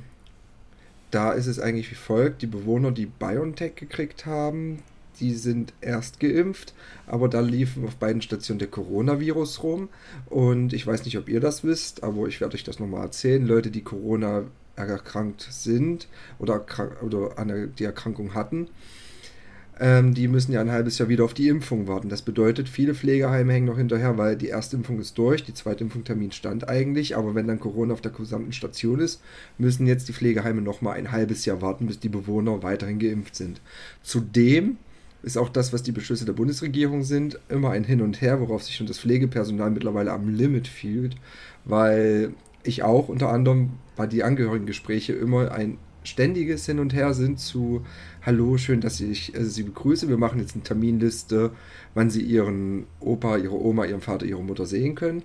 da 1.12 1.32
ist 1.34 1.48
es 1.48 1.60
eigentlich 1.60 1.92
wie 1.92 1.96
folgt: 1.96 2.42
Die 2.42 2.48
Bewohner, 2.48 2.92
die 2.92 3.06
BioNTech 3.08 3.76
gekriegt 3.76 4.26
haben, 4.26 4.80
die 5.18 5.34
sind 5.34 5.74
erst 5.82 6.20
geimpft, 6.20 6.74
aber 7.06 7.28
da 7.30 7.40
lief 7.40 7.78
auf 7.84 7.96
beiden 7.96 8.22
Stationen 8.22 8.60
der 8.60 8.70
Coronavirus 8.70 9.64
rum. 9.64 9.90
Und 10.28 10.74
ich 10.74 10.86
weiß 10.86 11.06
nicht, 11.06 11.18
ob 11.18 11.30
ihr 11.30 11.40
das 11.40 11.64
wisst, 11.64 12.04
aber 12.04 12.28
ich 12.28 12.42
werde 12.42 12.56
euch 12.56 12.64
das 12.64 12.80
nochmal 12.80 13.04
erzählen. 13.04 13.46
Leute, 13.46 13.72
die 13.72 13.84
Corona 13.84 14.44
erkrankt 14.76 15.48
sind 15.50 16.08
oder, 16.40 16.66
oder 17.02 17.38
eine, 17.38 17.68
die 17.68 17.84
Erkrankung 17.84 18.34
hatten, 18.34 18.70
ähm, 19.80 20.14
die 20.14 20.28
müssen 20.28 20.52
ja 20.52 20.62
ein 20.62 20.72
halbes 20.72 20.98
Jahr 20.98 21.10
wieder 21.10 21.24
auf 21.24 21.34
die 21.34 21.48
Impfung 21.48 21.88
warten. 21.88 22.10
Das 22.10 22.22
bedeutet, 22.22 22.68
viele 22.70 22.96
Pflegeheime 22.96 23.54
hängen 23.54 23.68
noch 23.68 23.78
hinterher, 23.78 24.18
weil 24.18 24.36
die 24.36 24.48
erste 24.48 24.76
Impfung 24.76 25.00
ist 25.00 25.18
durch, 25.18 25.44
die 25.44 25.54
zweite 25.54 25.84
Impfungtermin 25.84 26.32
stand 26.32 26.68
eigentlich, 26.68 27.16
aber 27.16 27.36
wenn 27.36 27.48
dann 27.48 27.60
Corona 27.60 27.94
auf 27.94 28.02
der 28.02 28.12
gesamten 28.12 28.54
Station 28.54 29.00
ist, 29.00 29.22
müssen 29.58 29.86
jetzt 29.86 30.08
die 30.08 30.14
Pflegeheime 30.14 30.62
nochmal 30.62 30.98
ein 30.98 31.12
halbes 31.12 31.46
Jahr 31.46 31.62
warten, 31.62 31.88
bis 31.88 32.00
die 32.00 32.10
Bewohner 32.10 32.64
weiterhin 32.64 33.00
geimpft 33.00 33.36
sind. 33.36 33.62
Zudem 34.02 34.78
ist 35.28 35.38
auch 35.38 35.50
das, 35.50 35.74
was 35.74 35.84
die 35.84 35.92
Beschlüsse 35.92 36.24
der 36.24 36.34
Bundesregierung 36.34 37.04
sind, 37.04 37.38
immer 37.50 37.72
ein 37.72 37.84
Hin 37.84 38.02
und 38.02 38.22
Her, 38.22 38.40
worauf 38.40 38.64
sich 38.64 38.76
schon 38.76 38.88
das 38.88 39.00
Pflegepersonal 39.00 39.70
mittlerweile 39.70 40.14
am 40.14 40.30
Limit 40.30 40.70
fühlt, 40.70 41.18
weil 41.66 42.34
ich 42.64 42.84
auch 42.84 43.10
unter 43.10 43.30
anderem 43.30 43.72
bei 43.98 44.08
die 44.08 44.24
Angehörigengespräche 44.24 45.12
immer 45.12 45.52
ein 45.52 45.78
ständiges 46.04 46.66
Hin 46.66 46.80
und 46.80 46.94
Her 46.94 47.14
sind 47.14 47.40
zu 47.40 47.86
Hallo, 48.26 48.58
schön, 48.58 48.80
dass 48.80 49.02
ich 49.02 49.36
äh, 49.36 49.44
Sie 49.44 49.64
begrüße. 49.64 50.08
Wir 50.08 50.18
machen 50.18 50.40
jetzt 50.40 50.56
eine 50.56 50.64
Terminliste, 50.64 51.52
wann 51.94 52.10
Sie 52.10 52.22
Ihren 52.22 52.86
Opa, 53.02 53.36
Ihre 53.36 53.62
Oma, 53.62 53.84
Ihren 53.84 54.02
Vater, 54.02 54.26
Ihre 54.26 54.44
Mutter 54.44 54.66
sehen 54.66 54.96
können. 54.96 55.24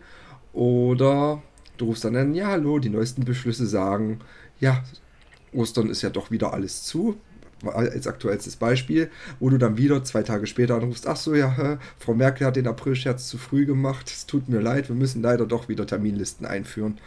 Oder 0.53 1.41
du 1.77 1.87
rufst 1.87 2.05
dann 2.05 2.17
an, 2.17 2.35
ja, 2.35 2.49
hallo, 2.49 2.81
die 2.81 2.91
neuesten 2.91 3.25
Beschlüsse 3.25 3.67
sagen, 3.67 4.19
ja, 4.59 4.83
Ostern 5.53 5.91
ist 5.91 6.03
ja 6.03 6.11
doch 6.11 6.33
wieder 6.33 6.53
alles 6.53 6.83
zu. 6.83 7.17
Als 7.65 8.07
aktuellstes 8.07 8.57
Beispiel, 8.57 9.11
wo 9.41 9.51
du 9.51 9.59
dann 9.59 9.77
wieder 9.77 10.03
zwei 10.05 10.23
Tage 10.23 10.47
später 10.47 10.75
anrufst, 10.77 11.07
ach 11.07 11.17
so, 11.17 11.35
ja, 11.35 11.79
Frau 11.99 12.15
Merkel 12.15 12.47
hat 12.47 12.57
den 12.57 12.67
Aprilscherz 12.67 13.29
zu 13.29 13.39
früh 13.39 13.67
gemacht, 13.67 14.11
es 14.11 14.27
tut 14.27 14.49
mir 14.49 14.61
leid, 14.61 14.89
wir 14.89 14.97
müssen 14.97 15.23
leider 15.23 15.47
doch 15.47 15.69
wieder 15.69 15.87
Terminlisten 15.87 16.47
einführen. 16.47 16.99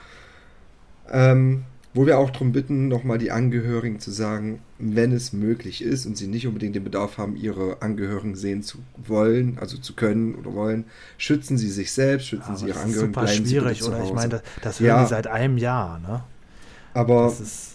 Ähm, 1.12 1.64
Wo 1.94 2.06
wir 2.06 2.18
auch 2.20 2.30
darum 2.30 2.52
bitten, 2.52 2.88
nochmal 2.90 3.18
die 3.18 3.32
Angehörigen 3.32 4.00
zu 4.02 4.12
sagen, 4.12 4.60
wenn 4.78 5.12
es 5.14 5.32
möglich 5.32 5.82
ist 5.82 6.06
und 6.06 6.18
sie 6.18 6.28
nicht 6.28 6.46
unbedingt 6.48 6.76
den 6.76 6.84
Bedarf 6.84 7.18
haben, 7.18 7.36
ihre 7.38 7.82
Angehörigen 7.82 8.36
sehen 8.36 8.64
zu 8.64 8.80
wollen, 8.98 9.58
also 9.60 9.78
zu 9.78 9.96
können 9.96 10.36
oder 10.36 10.54
wollen, 10.54 10.86
schützen 11.18 11.58
sie 11.58 11.70
sich 11.70 11.94
selbst, 11.94 12.28
schützen 12.28 12.56
Aber 12.56 12.58
sie 12.58 12.68
ihre 12.68 12.80
das 12.80 12.86
ist 12.86 12.86
Angehörigen. 12.86 12.98
super 12.98 13.26
bleiben 13.26 13.46
sie 13.46 13.58
schwierig, 13.58 13.84
oder? 13.84 14.02
Ich 14.04 14.14
meine, 14.14 14.30
das, 14.30 14.44
das 14.62 14.80
hören 14.82 14.98
Ja. 14.98 14.98
die 14.98 15.06
seit 15.06 15.28
einem 15.28 15.58
Jahr, 15.58 16.00
ne? 16.00 16.24
Aber 16.94 17.38
Das 17.38 17.40
ist, 17.40 17.75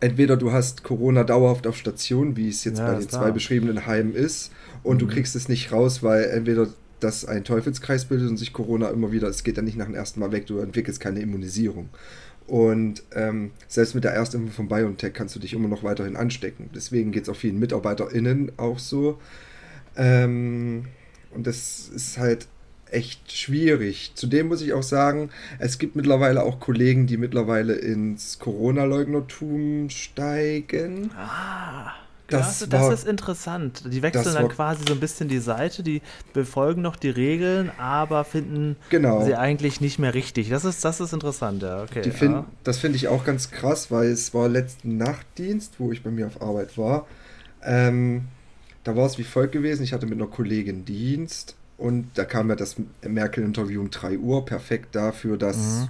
entweder 0.00 0.36
du 0.36 0.52
hast 0.52 0.82
Corona 0.84 1.24
dauerhaft 1.24 1.66
auf 1.66 1.76
Station, 1.76 2.36
wie 2.36 2.48
es 2.48 2.64
jetzt 2.64 2.78
Ja, 2.78 2.92
bei 2.92 2.98
den 2.98 3.08
zwei 3.08 3.30
beschriebenen 3.30 3.86
Heimen 3.86 4.14
ist, 4.14 4.52
und 4.82 5.00
du 5.00 5.06
Mhm. 5.06 5.10
kriegst 5.10 5.34
es 5.36 5.48
nicht 5.48 5.72
raus, 5.72 6.02
weil 6.02 6.24
entweder 6.24 6.68
das 7.00 7.24
ein 7.24 7.44
Teufelskreis 7.44 8.04
bildet 8.06 8.28
und 8.30 8.36
sich 8.36 8.52
Corona 8.52 8.88
immer 8.90 9.12
wieder, 9.12 9.28
es 9.28 9.44
geht 9.44 9.56
ja 9.56 9.62
nicht 9.62 9.76
nach 9.76 9.86
dem 9.86 9.94
ersten 9.94 10.20
Mal 10.20 10.32
weg, 10.32 10.46
du 10.46 10.58
entwickelst 10.58 11.00
keine 11.00 11.20
Immunisierung. 11.20 11.88
Und 12.46 13.02
ähm, 13.14 13.52
selbst 13.68 13.94
mit 13.94 14.04
der 14.04 14.12
Erstimpfung 14.12 14.52
von 14.52 14.68
BioNTech 14.68 15.14
kannst 15.14 15.34
du 15.34 15.40
dich 15.40 15.54
immer 15.54 15.68
noch 15.68 15.82
weiterhin 15.82 16.14
anstecken. 16.16 16.68
Deswegen 16.74 17.10
geht 17.10 17.22
es 17.24 17.28
auch 17.30 17.36
vielen 17.36 17.58
MitarbeiterInnen 17.58 18.52
auch 18.58 18.78
so. 18.78 19.18
Ähm, 19.96 20.86
und 21.30 21.46
das 21.46 21.88
ist 21.94 22.18
halt 22.18 22.46
echt 22.94 23.32
schwierig. 23.32 24.12
Zudem 24.14 24.48
muss 24.48 24.60
ich 24.62 24.72
auch 24.72 24.82
sagen, 24.82 25.30
es 25.58 25.78
gibt 25.78 25.96
mittlerweile 25.96 26.42
auch 26.42 26.60
Kollegen, 26.60 27.06
die 27.06 27.16
mittlerweile 27.16 27.74
ins 27.74 28.38
Corona-Leugnertum 28.38 29.90
steigen. 29.90 31.10
ah, 31.16 31.92
Das 32.28 32.60
das, 32.60 32.68
das 32.70 32.80
war- 32.82 32.92
ist 32.94 33.06
interessant. 33.06 33.82
Die 33.92 34.00
wechseln 34.00 34.24
dann 34.34 34.44
war- 34.44 34.48
quasi 34.50 34.82
so 34.88 34.94
ein 34.94 35.00
bisschen 35.00 35.28
die 35.28 35.38
Seite, 35.40 35.82
die 35.82 36.00
befolgen 36.32 36.80
noch 36.80 36.96
die 36.96 37.10
Regeln, 37.10 37.70
aber 37.78 38.24
finden 38.24 38.76
Genau. 38.88 39.22
sie 39.24 39.34
eigentlich 39.34 39.80
nicht 39.82 39.98
mehr 39.98 40.14
richtig. 40.14 40.48
Das 40.48 40.64
ist, 40.64 40.82
das 40.84 41.00
ist 41.00 41.12
interessant, 41.12 41.62
ja. 41.62 41.82
Okay, 41.82 42.00
Die 42.00 42.08
ja. 42.08 42.14
find, 42.14 42.44
Das 42.64 42.78
finde 42.78 42.96
ich 42.96 43.08
auch 43.08 43.24
ganz 43.24 43.50
krass, 43.50 43.90
weil 43.90 44.08
es 44.08 44.32
war 44.32 44.48
letzten 44.48 44.96
Nachtdienst, 44.96 45.74
wo 45.78 45.92
ich 45.92 46.02
bei 46.02 46.10
mir 46.10 46.26
auf 46.26 46.40
Arbeit 46.40 46.78
war. 46.78 47.06
Ähm, 47.62 48.24
da 48.84 48.96
war 48.96 49.04
es 49.06 49.18
wie 49.18 49.24
folgt 49.24 49.52
gewesen. 49.52 49.82
Ich 49.82 49.92
hatte 49.92 50.06
mit 50.06 50.18
einer 50.18 50.28
Kollegin 50.30 50.84
Dienst 50.86 51.56
und 51.84 52.08
da 52.14 52.24
kam 52.24 52.48
ja 52.48 52.56
das 52.56 52.76
Merkel-Interview 53.06 53.82
um 53.82 53.90
3 53.90 54.16
Uhr. 54.16 54.46
Perfekt 54.46 54.94
dafür, 54.94 55.36
dass. 55.36 55.56
Mhm. 55.58 55.88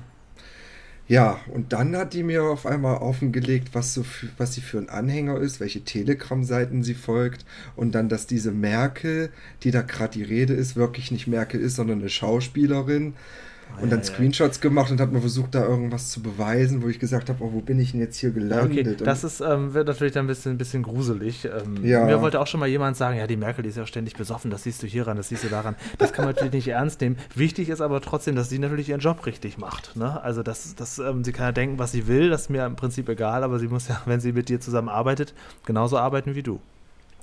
Ja, 1.07 1.38
und 1.52 1.74
dann 1.74 1.94
hat 1.94 2.14
die 2.14 2.22
mir 2.22 2.44
auf 2.44 2.64
einmal 2.64 2.96
offengelegt, 2.96 3.74
was, 3.74 3.92
so 3.92 4.02
für, 4.02 4.26
was 4.38 4.54
sie 4.54 4.62
für 4.62 4.78
ein 4.78 4.88
Anhänger 4.88 5.38
ist, 5.38 5.61
welche 5.61 5.85
Telegram-Seiten 5.85 6.83
sie 6.83 6.94
folgt 6.94 7.44
und 7.76 7.94
dann, 7.94 8.09
dass 8.09 8.26
diese 8.26 8.52
Merkel, 8.52 9.30
die 9.62 9.70
da 9.70 9.83
gerade 9.83 10.14
die 10.14 10.22
Rede 10.22 10.54
ist, 10.54 10.76
wirklich 10.76 11.11
nicht 11.11 11.26
Merkel 11.26 11.61
ist, 11.61 11.76
sondern 11.76 12.00
eine 12.00 12.09
Schauspielerin. 12.09 13.12
Und 13.81 13.90
dann. 13.90 14.05
Screenshots 14.05 14.61
gemacht 14.61 14.90
und 14.90 15.00
hat 15.00 15.12
mir 15.12 15.20
versucht, 15.20 15.55
da 15.55 15.66
irgendwas 15.66 16.11
zu 16.11 16.22
beweisen, 16.22 16.83
wo 16.83 16.88
ich 16.88 17.00
gesagt 17.00 17.29
habe, 17.29 17.42
oh, 17.42 17.53
wo 17.53 17.61
bin 17.61 17.81
ich 17.81 17.90
denn 17.90 18.00
jetzt 18.00 18.16
hier 18.16 18.31
gelandet? 18.31 18.87
okay, 18.87 19.05
das 19.05 19.24
ist, 19.24 19.40
ähm, 19.40 19.74
wird 19.74 19.88
natürlich 19.88 20.12
dann 20.12 20.24
ein 20.24 20.29
bisschen, 20.29 20.53
ein 20.53 20.59
bisschen 20.59 20.83
gruselig. 20.83 21.44
Ähm, 21.44 21.85
Ja. 21.85 22.05
Mir 22.05 22.20
wollte 22.20 22.40
auch 22.40 22.46
schon 22.46 22.61
mal 22.61 22.68
jemand 22.68 22.96
sagen, 22.96 23.18
ja, 23.18 23.27
die 23.27 23.37
Merkel, 23.37 23.62
die 23.62 23.70
ist 23.70 23.77
ja 23.77 23.87
ständig 23.87 24.14
besoffen, 24.14 24.50
das 24.50 24.62
siehst 24.62 24.83
du 24.83 24.87
hieran, 24.87 25.16
das 25.16 25.29
siehst 25.29 25.44
du 25.44 25.48
daran. 25.48 25.74
Das 25.98 26.12
kann 26.12 26.24
man 26.24 26.35
natürlich 26.35 26.55
nicht 26.55 26.68
ernst 26.68 27.00
nehmen. 27.00 27.16
Wichtig 27.35 27.68
ist 27.68 27.81
aber 27.81 28.00
trotzdem, 28.00 28.37
dass 28.37 28.48
sie 28.48 28.59
natürlich 28.59 28.88
ihren 28.88 29.00
Job 29.00 29.27
richtig 29.27 29.59
macht. 29.59 29.96
Ne? 29.96 30.22
Also, 30.22 30.42
das, 30.42 30.74
das, 30.77 30.98
ähm, 30.98 31.24
sie 31.24 31.33
kann 31.33 31.46
ja 31.46 31.53
denken, 31.53 31.79
was 31.79 31.92
sie 31.92 32.07
will, 32.07 32.31
das 32.31 32.42
ist 32.42 32.50
mir 32.50 32.64
im 32.66 32.77
Prinzip 32.77 33.09
egal, 33.09 33.42
aber 33.42 33.59
sie 33.59 33.68
muss 33.68 33.88
ja, 33.88 34.00
wenn 34.07 34.20
sie 34.20 34.33
mit 34.33 34.48
dir 34.48 34.61
zusammen 34.61 34.88
arbeitet, 34.88 35.35
genauso 35.66 35.98
arbeiten 35.98 36.35
wie 36.35 36.42
du. 36.42 36.61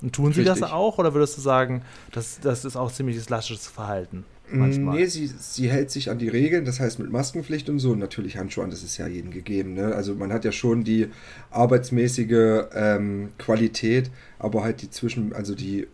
Und 0.02 0.12
tun 0.14 0.32
sie 0.32 0.44
das 0.44 0.58
Richtig. 0.58 0.72
auch 0.74 0.98
oder 0.98 1.14
würdest 1.14 1.36
du 1.36 1.40
sagen, 1.40 1.82
das, 2.10 2.40
das 2.40 2.64
ist 2.64 2.76
auch 2.76 2.90
ziemlich 2.90 3.28
lasches 3.30 3.68
Verhalten? 3.68 4.24
Manchmal. 4.50 4.96
Nee, 4.96 5.06
sie, 5.06 5.26
sie 5.26 5.70
hält 5.70 5.90
sich 5.90 6.10
an 6.10 6.18
die 6.18 6.28
Regeln, 6.28 6.64
das 6.64 6.80
heißt 6.80 6.98
mit 6.98 7.10
Maskenpflicht 7.10 7.68
und 7.68 7.78
so. 7.78 7.92
Und 7.92 7.98
natürlich 7.98 8.36
Handschuhe 8.36 8.64
an, 8.64 8.70
das 8.70 8.82
ist 8.82 8.98
ja 8.98 9.06
jedem 9.06 9.30
gegeben. 9.30 9.74
Ne? 9.74 9.94
Also 9.94 10.14
man 10.14 10.32
hat 10.32 10.44
ja 10.44 10.52
schon 10.52 10.84
die 10.84 11.08
arbeitsmäßige 11.50 12.64
ähm, 12.74 13.30
Qualität, 13.38 14.10
aber 14.38 14.62
halt 14.62 14.82
die 14.82 14.90
zwischen, 14.90 15.32
also 15.32 15.54
die 15.54 15.86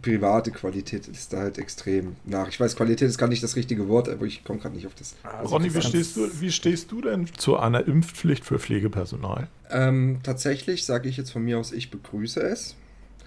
private 0.00 0.50
Qualität 0.50 1.06
ist 1.08 1.32
da 1.32 1.38
halt 1.38 1.58
extrem 1.58 2.16
nach. 2.24 2.48
Ich 2.48 2.58
weiß, 2.58 2.76
Qualität 2.76 3.08
ist 3.08 3.18
gar 3.18 3.28
nicht 3.28 3.42
das 3.42 3.56
richtige 3.56 3.88
Wort, 3.88 4.08
aber 4.08 4.24
ich 4.24 4.44
komme 4.44 4.58
gerade 4.58 4.74
nicht 4.74 4.86
auf 4.86 4.94
das. 4.94 5.16
Also 5.22 5.54
Ronny, 5.54 5.74
wie 5.74 5.82
stehst, 5.82 6.16
du, 6.16 6.28
wie 6.40 6.50
stehst 6.50 6.90
du 6.92 7.02
denn 7.02 7.26
zu 7.36 7.58
einer 7.58 7.86
Impfpflicht 7.86 8.44
für 8.44 8.58
Pflegepersonal? 8.58 9.48
Ähm, 9.70 10.20
tatsächlich 10.22 10.84
sage 10.86 11.08
ich 11.08 11.16
jetzt 11.16 11.30
von 11.30 11.44
mir 11.44 11.58
aus, 11.58 11.72
ich 11.72 11.90
begrüße 11.90 12.40
es. 12.40 12.76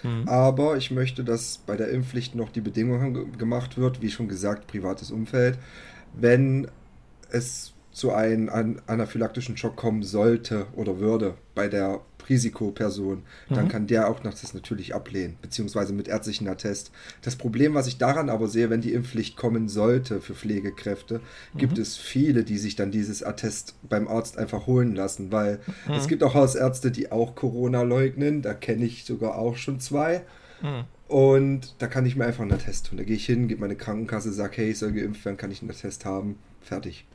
Hm. 0.06 0.28
Aber 0.28 0.78
ich 0.78 0.92
möchte, 0.92 1.24
dass 1.24 1.58
bei 1.58 1.76
der 1.76 1.90
Impfpflicht 1.90 2.36
noch 2.36 2.50
die 2.50 2.62
Bedingung 2.62 3.14
ge- 3.14 3.26
gemacht 3.38 3.78
wird, 3.78 4.02
wie 4.02 4.12
schon 4.12 4.28
gesagt, 4.28 4.68
privates 4.68 5.12
Umfeld. 5.12 5.58
Wenn 6.14 6.68
es 7.32 7.74
zu 7.92 8.12
einem 8.14 8.50
an 8.50 8.82
anaphylaktischen 8.88 9.58
Schock 9.58 9.76
kommen 9.76 10.04
sollte 10.04 10.68
oder 10.76 11.00
würde 11.00 11.36
bei 11.56 11.68
der 11.68 12.02
Risikoperson, 12.30 13.24
dann 13.54 13.66
Mhm. 13.66 13.70
kann 13.70 13.88
der 13.88 14.10
auch 14.10 14.24
noch 14.24 14.34
das 14.34 14.54
natürlich 14.54 14.94
ablehnen, 14.96 15.38
beziehungsweise 15.42 15.94
mit 15.94 16.08
ärztlichen 16.08 16.48
Attest. 16.48 16.92
Das 17.22 17.36
Problem, 17.36 17.74
was 17.74 17.88
ich 17.88 17.98
daran 17.98 18.30
aber 18.30 18.48
sehe, 18.48 18.70
wenn 18.70 18.82
die 18.82 18.94
Impfpflicht 18.94 19.38
kommen 19.38 19.70
sollte 19.70 20.22
für 20.22 20.34
Pflegekräfte, 20.36 21.22
gibt 21.58 21.78
Mhm. 21.78 21.82
es 21.84 21.98
viele, 21.98 22.44
die 22.44 22.58
sich 22.58 22.76
dann 22.76 22.92
dieses 22.92 23.24
Attest 23.24 23.76
beim 23.84 24.08
Arzt 24.08 24.38
einfach 24.38 24.68
holen 24.68 24.96
lassen, 24.96 25.32
weil 25.32 25.60
Mhm. 25.88 25.94
es 25.96 26.08
gibt 26.08 26.24
auch 26.24 26.34
Hausärzte, 26.34 26.92
die 26.92 27.12
auch 27.12 27.36
Corona 27.36 27.82
leugnen. 27.84 28.42
Da 28.42 28.54
kenne 28.54 28.86
ich 28.86 29.06
sogar 29.06 29.38
auch 29.38 29.56
schon 29.58 29.80
zwei. 29.80 30.24
Hm. 30.62 30.86
Und 31.08 31.76
da 31.78 31.88
kann 31.88 32.06
ich 32.06 32.16
mir 32.16 32.26
einfach 32.26 32.42
einen 32.42 32.54
Attest 32.54 32.88
tun. 32.88 32.98
Da 32.98 33.04
gehe 33.04 33.16
ich 33.16 33.26
hin, 33.28 33.48
gebe 33.48 33.62
meine 33.62 33.76
Krankenkasse, 33.76 34.34
sage, 34.34 34.58
hey, 34.58 34.72
ich 34.72 34.80
soll 34.80 34.92
geimpft 34.92 35.24
werden, 35.26 35.38
kann 35.38 35.52
ich 35.52 35.62
einen 35.62 35.70
Attest 35.70 36.04
haben. 36.06 36.38
Fertig. 36.62 37.06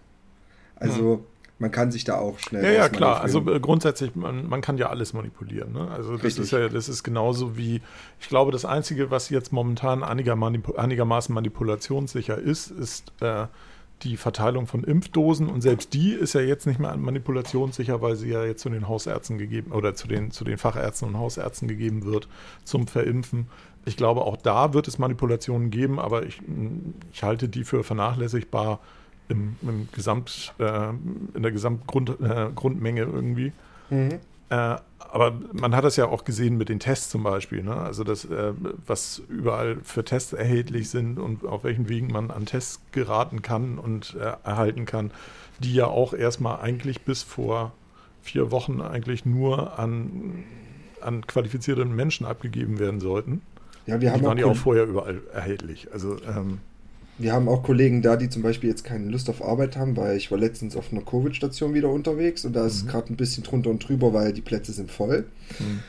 Also 0.77 1.25
man 1.61 1.71
kann 1.71 1.93
sich 1.93 2.05
da 2.05 2.17
auch 2.19 2.39
schnell. 2.39 2.65
Ja, 2.65 2.71
ja, 2.71 2.89
klar. 2.89 3.21
Also 3.21 3.47
äh, 3.51 3.61
grundsätzlich, 3.61 4.15
man, 4.17 4.49
man 4.49 4.63
kann 4.63 4.79
ja 4.79 4.89
alles 4.89 5.13
manipulieren. 5.13 5.73
Ne? 5.73 5.89
Also 5.91 6.15
das 6.15 6.25
Richtig. 6.25 6.45
ist 6.45 6.51
ja, 6.53 6.69
das 6.71 6.89
ist 6.89 7.05
genauso 7.05 7.57
wie, 7.59 7.83
ich 8.19 8.29
glaube, 8.29 8.51
das 8.51 8.65
Einzige, 8.65 9.11
was 9.11 9.29
jetzt 9.29 9.53
momentan 9.53 10.03
einiger 10.03 10.37
manipu 10.37 10.75
einigermaßen 10.75 11.35
manipulationssicher 11.35 12.39
ist, 12.39 12.71
ist 12.71 13.13
äh, 13.21 13.47
die 14.05 14.17
Verteilung 14.17 14.67
von 14.67 14.85
Impfdosen. 14.85 15.51
Und 15.51 15.61
selbst 15.61 15.93
die 15.93 16.13
ist 16.13 16.33
ja 16.33 16.41
jetzt 16.41 16.67
nicht 16.67 16.81
mehr 16.81 16.97
manipulationssicher, 16.97 18.01
weil 18.01 18.17
sie 18.17 18.31
ja 18.31 18.43
jetzt 18.43 18.63
zu 18.63 18.71
den 18.71 18.89
Hausärzten 18.89 19.37
gegeben 19.37 19.73
oder 19.73 19.95
zu 19.95 20.09
den, 20.09 20.31
zu 20.31 20.45
den 20.45 20.57
Fachärzten 20.57 21.09
und 21.09 21.19
Hausärzten 21.19 21.69
gegeben 21.69 22.07
wird 22.07 22.27
zum 22.65 22.87
Verimpfen. 22.87 23.49
Ich 23.85 23.99
glaube, 23.99 24.23
auch 24.23 24.39
da 24.39 24.73
wird 24.73 24.89
es 24.89 24.99
Manipulationen 24.99 25.69
geben, 25.69 25.99
aber 25.99 26.25
ich, 26.25 26.41
ich 27.13 27.23
halte 27.23 27.51
die 27.51 27.65
für 27.65 27.85
vernachlässigbar 27.85 28.81
im, 29.31 29.57
im 29.63 29.89
Gesamt, 29.93 30.55
äh, 30.59 30.91
in 31.35 31.43
der 31.43 31.53
Gesamtgrundmenge 31.53 33.01
äh, 33.01 33.05
irgendwie. 33.05 33.53
Mhm. 33.91 34.19
Äh, 34.51 34.77
aber 34.99 35.33
man 35.53 35.75
hat 35.75 35.85
das 35.85 35.97
ja 35.97 36.07
auch 36.07 36.25
gesehen 36.25 36.57
mit 36.57 36.69
den 36.69 36.79
Tests 36.79 37.09
zum 37.09 37.23
Beispiel, 37.23 37.63
ne? 37.63 37.75
also 37.75 38.05
das, 38.05 38.25
äh, 38.25 38.53
was 38.87 39.23
überall 39.29 39.79
für 39.83 40.05
Tests 40.05 40.33
erhältlich 40.33 40.89
sind 40.91 41.19
und 41.19 41.45
auf 41.45 41.65
welchen 41.65 41.89
Wegen 41.89 42.09
man 42.09 42.31
an 42.31 42.47
Tests 42.47 42.81
geraten 42.93 43.43
kann 43.43 43.79
und 43.79 44.17
äh, 44.21 44.35
erhalten 44.45 44.87
kann, 44.87 45.11
die 45.59 45.75
ja 45.75 45.87
auch 45.87 46.15
erstmal 46.15 46.61
eigentlich 46.61 47.03
bis 47.03 47.23
vor 47.23 47.73
vier 48.23 48.51
Wochen 48.51 48.81
eigentlich 48.81 49.25
nur 49.25 49.79
an, 49.79 50.45
an 51.01 51.27
qualifizierten 51.27 51.95
Menschen 51.95 52.27
abgegeben 52.27 52.79
werden 52.79 53.01
sollten. 53.01 53.43
Ja, 53.87 54.01
wir 54.01 54.13
haben, 54.13 54.21
Die 54.21 54.27
waren 54.27 54.39
auch 54.39 54.43
ja 54.43 54.47
auch 54.47 54.57
vorher 54.57 54.85
überall 54.85 55.21
erhältlich. 55.33 55.89
Also 55.93 56.19
ähm, 56.25 56.61
wir 57.21 57.33
haben 57.33 57.49
auch 57.49 57.63
Kollegen 57.63 58.03
da, 58.03 58.17
die 58.17 58.29
zum 58.29 58.43
Beispiel 58.43 58.71
jetzt 58.71 58.83
keine 58.85 59.11
Lust 59.11 59.29
auf 59.29 59.45
Arbeit 59.45 59.77
haben, 59.77 59.97
weil 59.97 60.17
ich 60.17 60.31
war 60.31 60.39
letztens 60.39 60.75
auf 60.75 60.93
einer 60.93 61.03
Covid-Station 61.03 61.75
wieder 61.75 61.91
unterwegs 61.91 62.45
und 62.45 62.55
da 62.55 62.67
ist 62.67 62.85
Mhm. 62.85 62.89
gerade 62.89 63.13
ein 63.13 63.17
bisschen 63.17 63.45
drunter 63.45 63.71
und 63.71 63.87
drüber, 63.87 64.13
weil 64.13 64.33
die 64.33 64.41
Plätze 64.41 64.73
sind 64.73 64.91
voll. 64.91 65.27
Mhm. 65.59 65.81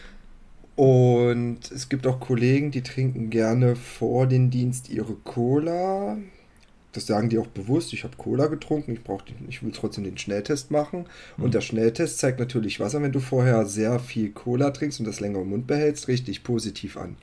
Und 0.75 1.71
es 1.71 1.89
gibt 1.89 2.07
auch 2.07 2.19
Kollegen, 2.19 2.71
die 2.71 2.81
trinken 2.81 3.29
gerne 3.29 3.75
vor 3.75 4.27
den 4.27 4.49
Dienst 4.49 4.89
ihre 4.89 5.13
Cola. 5.13 6.17
Das 6.93 7.05
sagen 7.07 7.29
die 7.29 7.37
auch 7.37 7.47
bewusst. 7.47 7.93
Ich 7.93 8.03
habe 8.03 8.17
Cola 8.17 8.47
getrunken, 8.47 8.91
ich, 8.91 9.03
brauch 9.03 9.21
den, 9.21 9.35
ich 9.47 9.63
will 9.63 9.71
trotzdem 9.71 10.03
den 10.03 10.17
Schnelltest 10.17 10.71
machen. 10.71 11.05
Mhm. 11.37 11.43
Und 11.43 11.53
der 11.53 11.61
Schnelltest 11.61 12.17
zeigt 12.19 12.39
natürlich 12.39 12.79
Wasser, 12.79 13.01
wenn 13.01 13.11
du 13.11 13.19
vorher 13.19 13.65
sehr 13.65 13.99
viel 13.99 14.31
Cola 14.31 14.71
trinkst 14.71 14.99
und 14.99 15.05
das 15.05 15.19
länger 15.19 15.39
im 15.41 15.49
Mund 15.49 15.67
behältst, 15.67 16.07
richtig 16.07 16.43
positiv 16.43 16.97
an. 16.97 17.15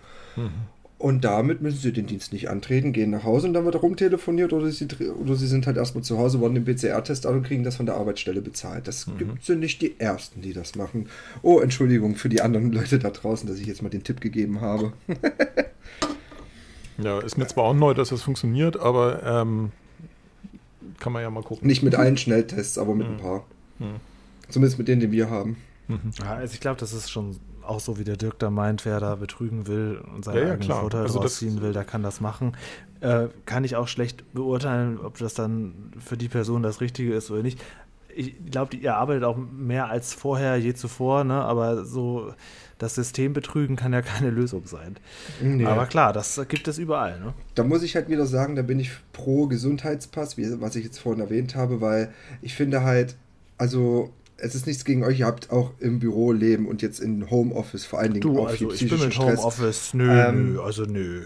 Und 0.99 1.25
damit 1.25 1.63
müssen 1.63 1.79
sie 1.79 1.93
den 1.93 2.07
Dienst 2.09 2.33
nicht 2.33 2.51
antreten, 2.51 2.93
gehen 2.93 3.11
nach 3.11 3.23
Hause 3.23 3.47
und 3.47 3.53
dann 3.55 3.65
wird 3.65 3.81
rumtelefoniert 3.81 4.53
oder 4.53 4.69
sie, 4.69 4.89
oder 5.23 5.37
sie 5.37 5.47
sind 5.47 5.65
halt 5.69 5.77
erstmal 5.77 6.03
zu 6.03 6.19
Hause, 6.19 6.41
wollen 6.41 6.57
den 6.57 6.65
PCR-Test 6.65 7.25
an 7.25 7.35
und 7.37 7.43
kriegen 7.45 7.63
das 7.63 7.77
von 7.77 7.87
der 7.87 7.95
Arbeitsstelle 7.95 8.41
bezahlt. 8.43 8.89
Das 8.89 9.07
Mhm. 9.07 9.19
gibt 9.19 9.45
sind 9.45 9.61
nicht 9.61 9.81
die 9.81 10.01
Ersten, 10.01 10.43
die 10.43 10.53
das 10.53 10.75
machen. 10.75 11.09
Oh, 11.43 11.61
Entschuldigung 11.61 12.17
für 12.17 12.29
die 12.29 12.41
anderen 12.41 12.73
Leute 12.73 12.99
da 12.99 13.11
draußen, 13.11 13.49
dass 13.49 13.61
ich 13.61 13.67
jetzt 13.69 13.81
mal 13.81 13.91
den 13.91 14.03
Tipp 14.03 14.21
gegeben 14.21 14.61
habe. 14.61 14.93
ja, 16.99 17.21
ist 17.21 17.39
mir 17.39 17.47
zwar 17.47 17.65
auch 17.65 17.75
neu, 17.75 17.95
dass 17.95 18.09
das 18.09 18.23
funktioniert, 18.23 18.79
aber 18.79 19.23
ähm, 19.25 19.71
kann 20.99 21.13
man 21.13 21.23
ja 21.23 21.31
mal 21.31 21.43
gucken. 21.45 21.67
Nicht 21.67 21.83
mit 21.83 21.95
allen 21.97 22.17
Schnelltests, 22.17 22.77
aber 22.79 22.95
mit 22.95 23.07
ein 23.07 23.15
Mhm. 23.15 23.19
paar. 23.21 23.47
Mhm. 23.79 23.97
Zumindest 24.49 24.79
mit 24.79 24.89
denen, 24.89 25.01
die 25.01 25.13
wir 25.13 25.31
haben. 25.31 25.57
Mhm. 25.87 26.01
Ja, 26.19 26.35
also 26.35 26.55
ich 26.55 26.61
glaube, 26.61 26.81
das 26.81 26.93
ist 26.93 27.11
schon 27.11 27.37
auch 27.69 27.81
so, 27.81 27.99
wie 27.99 28.05
der 28.05 28.17
Dirk 28.17 28.39
da 28.39 28.51
meint, 28.51 28.85
wer 28.85 29.01
da 29.01 29.15
betrügen 29.17 29.67
will 29.67 30.01
und 30.15 30.25
seinen 30.25 30.37
Ja, 30.37 30.43
ja, 30.43 30.53
eigenen 30.53 30.61
klar. 30.61 30.81
Vorteil 30.81 31.03
Also 31.03 31.21
rausziehen 31.21 31.61
will, 31.63 31.73
der 31.73 31.85
kann 31.85 32.03
das 32.03 32.21
machen. 32.21 32.57
Äh, 33.01 33.29
kann 33.47 33.65
ich 33.65 33.77
auch 33.77 33.89
schlecht 33.89 34.33
beurteilen, 34.35 34.99
ob 34.99 35.19
das 35.19 35.35
dann 35.35 35.93
für 35.99 36.17
die 36.17 36.29
Person 36.29 36.63
das 36.63 36.81
Richtige 36.81 37.15
ist 37.15 37.31
oder 37.31 37.43
nicht. 37.43 37.61
ich 38.15 38.35
glaube, 38.51 38.77
ihr 38.77 38.97
arbeitet 38.97 39.23
auch 39.25 39.37
mehr 39.37 39.89
als 39.91 40.13
vorher, 40.15 40.57
je 40.57 40.75
zuvor, 40.75 41.23
ne? 41.25 41.35
aber 41.35 41.85
so 41.85 42.33
das 42.79 42.95
System 42.97 43.33
betrügen 43.33 43.77
kann 43.77 43.93
ja 43.93 44.03
keine 44.03 44.31
Lösung 44.31 44.67
sein. 44.67 44.97
Nee. 45.41 45.65
Aber 45.67 45.87
klar, 45.87 46.13
das 46.13 46.41
gibt 46.49 46.67
es 46.69 46.79
überall. 46.79 47.21
Ne? 47.21 47.35
Da 47.55 47.63
muss 47.65 47.83
ich 47.85 47.95
halt 47.95 48.09
wieder 48.09 48.27
sagen, 48.27 48.57
da 48.57 48.63
bin 48.63 48.81
ich 48.81 48.91
pro 49.13 49.47
Gesundheitspass, 49.47 50.37
wie, 50.37 50.61
was 50.61 50.75
ich 50.77 50.85
jetzt 50.85 50.99
vorhin 50.99 51.21
erwähnt 51.23 51.55
habe, 51.55 51.81
weil 51.81 52.13
ich 52.43 52.55
finde 52.55 52.83
halt, 52.83 53.17
also 53.59 54.11
es 54.39 54.55
ist 54.55 54.67
nichts 54.67 54.85
gegen 54.85 55.05
euch, 55.05 55.21
ihr 55.21 55.27
habt 55.27 55.51
auch 55.51 55.73
im 55.81 55.99
Büro 55.99 56.33
leben 56.33 56.67
und 56.67 56.83
jetzt 56.83 57.01
in 57.01 57.31
Homeoffice 57.31 57.85
vor 57.85 57.99
allen 57.99 58.15
Dingen 58.15 58.23
du, 58.23 58.41
auch 58.41 58.49
also 58.49 58.73
ich 58.73 58.89
bin 58.89 59.01
mit 59.01 59.15
Stress. 59.15 59.39
Homeoffice, 59.39 59.95
nö, 59.95 60.11
ähm, 60.11 60.53
nö, 60.55 60.63
also 60.63 60.85
nö. 60.85 61.23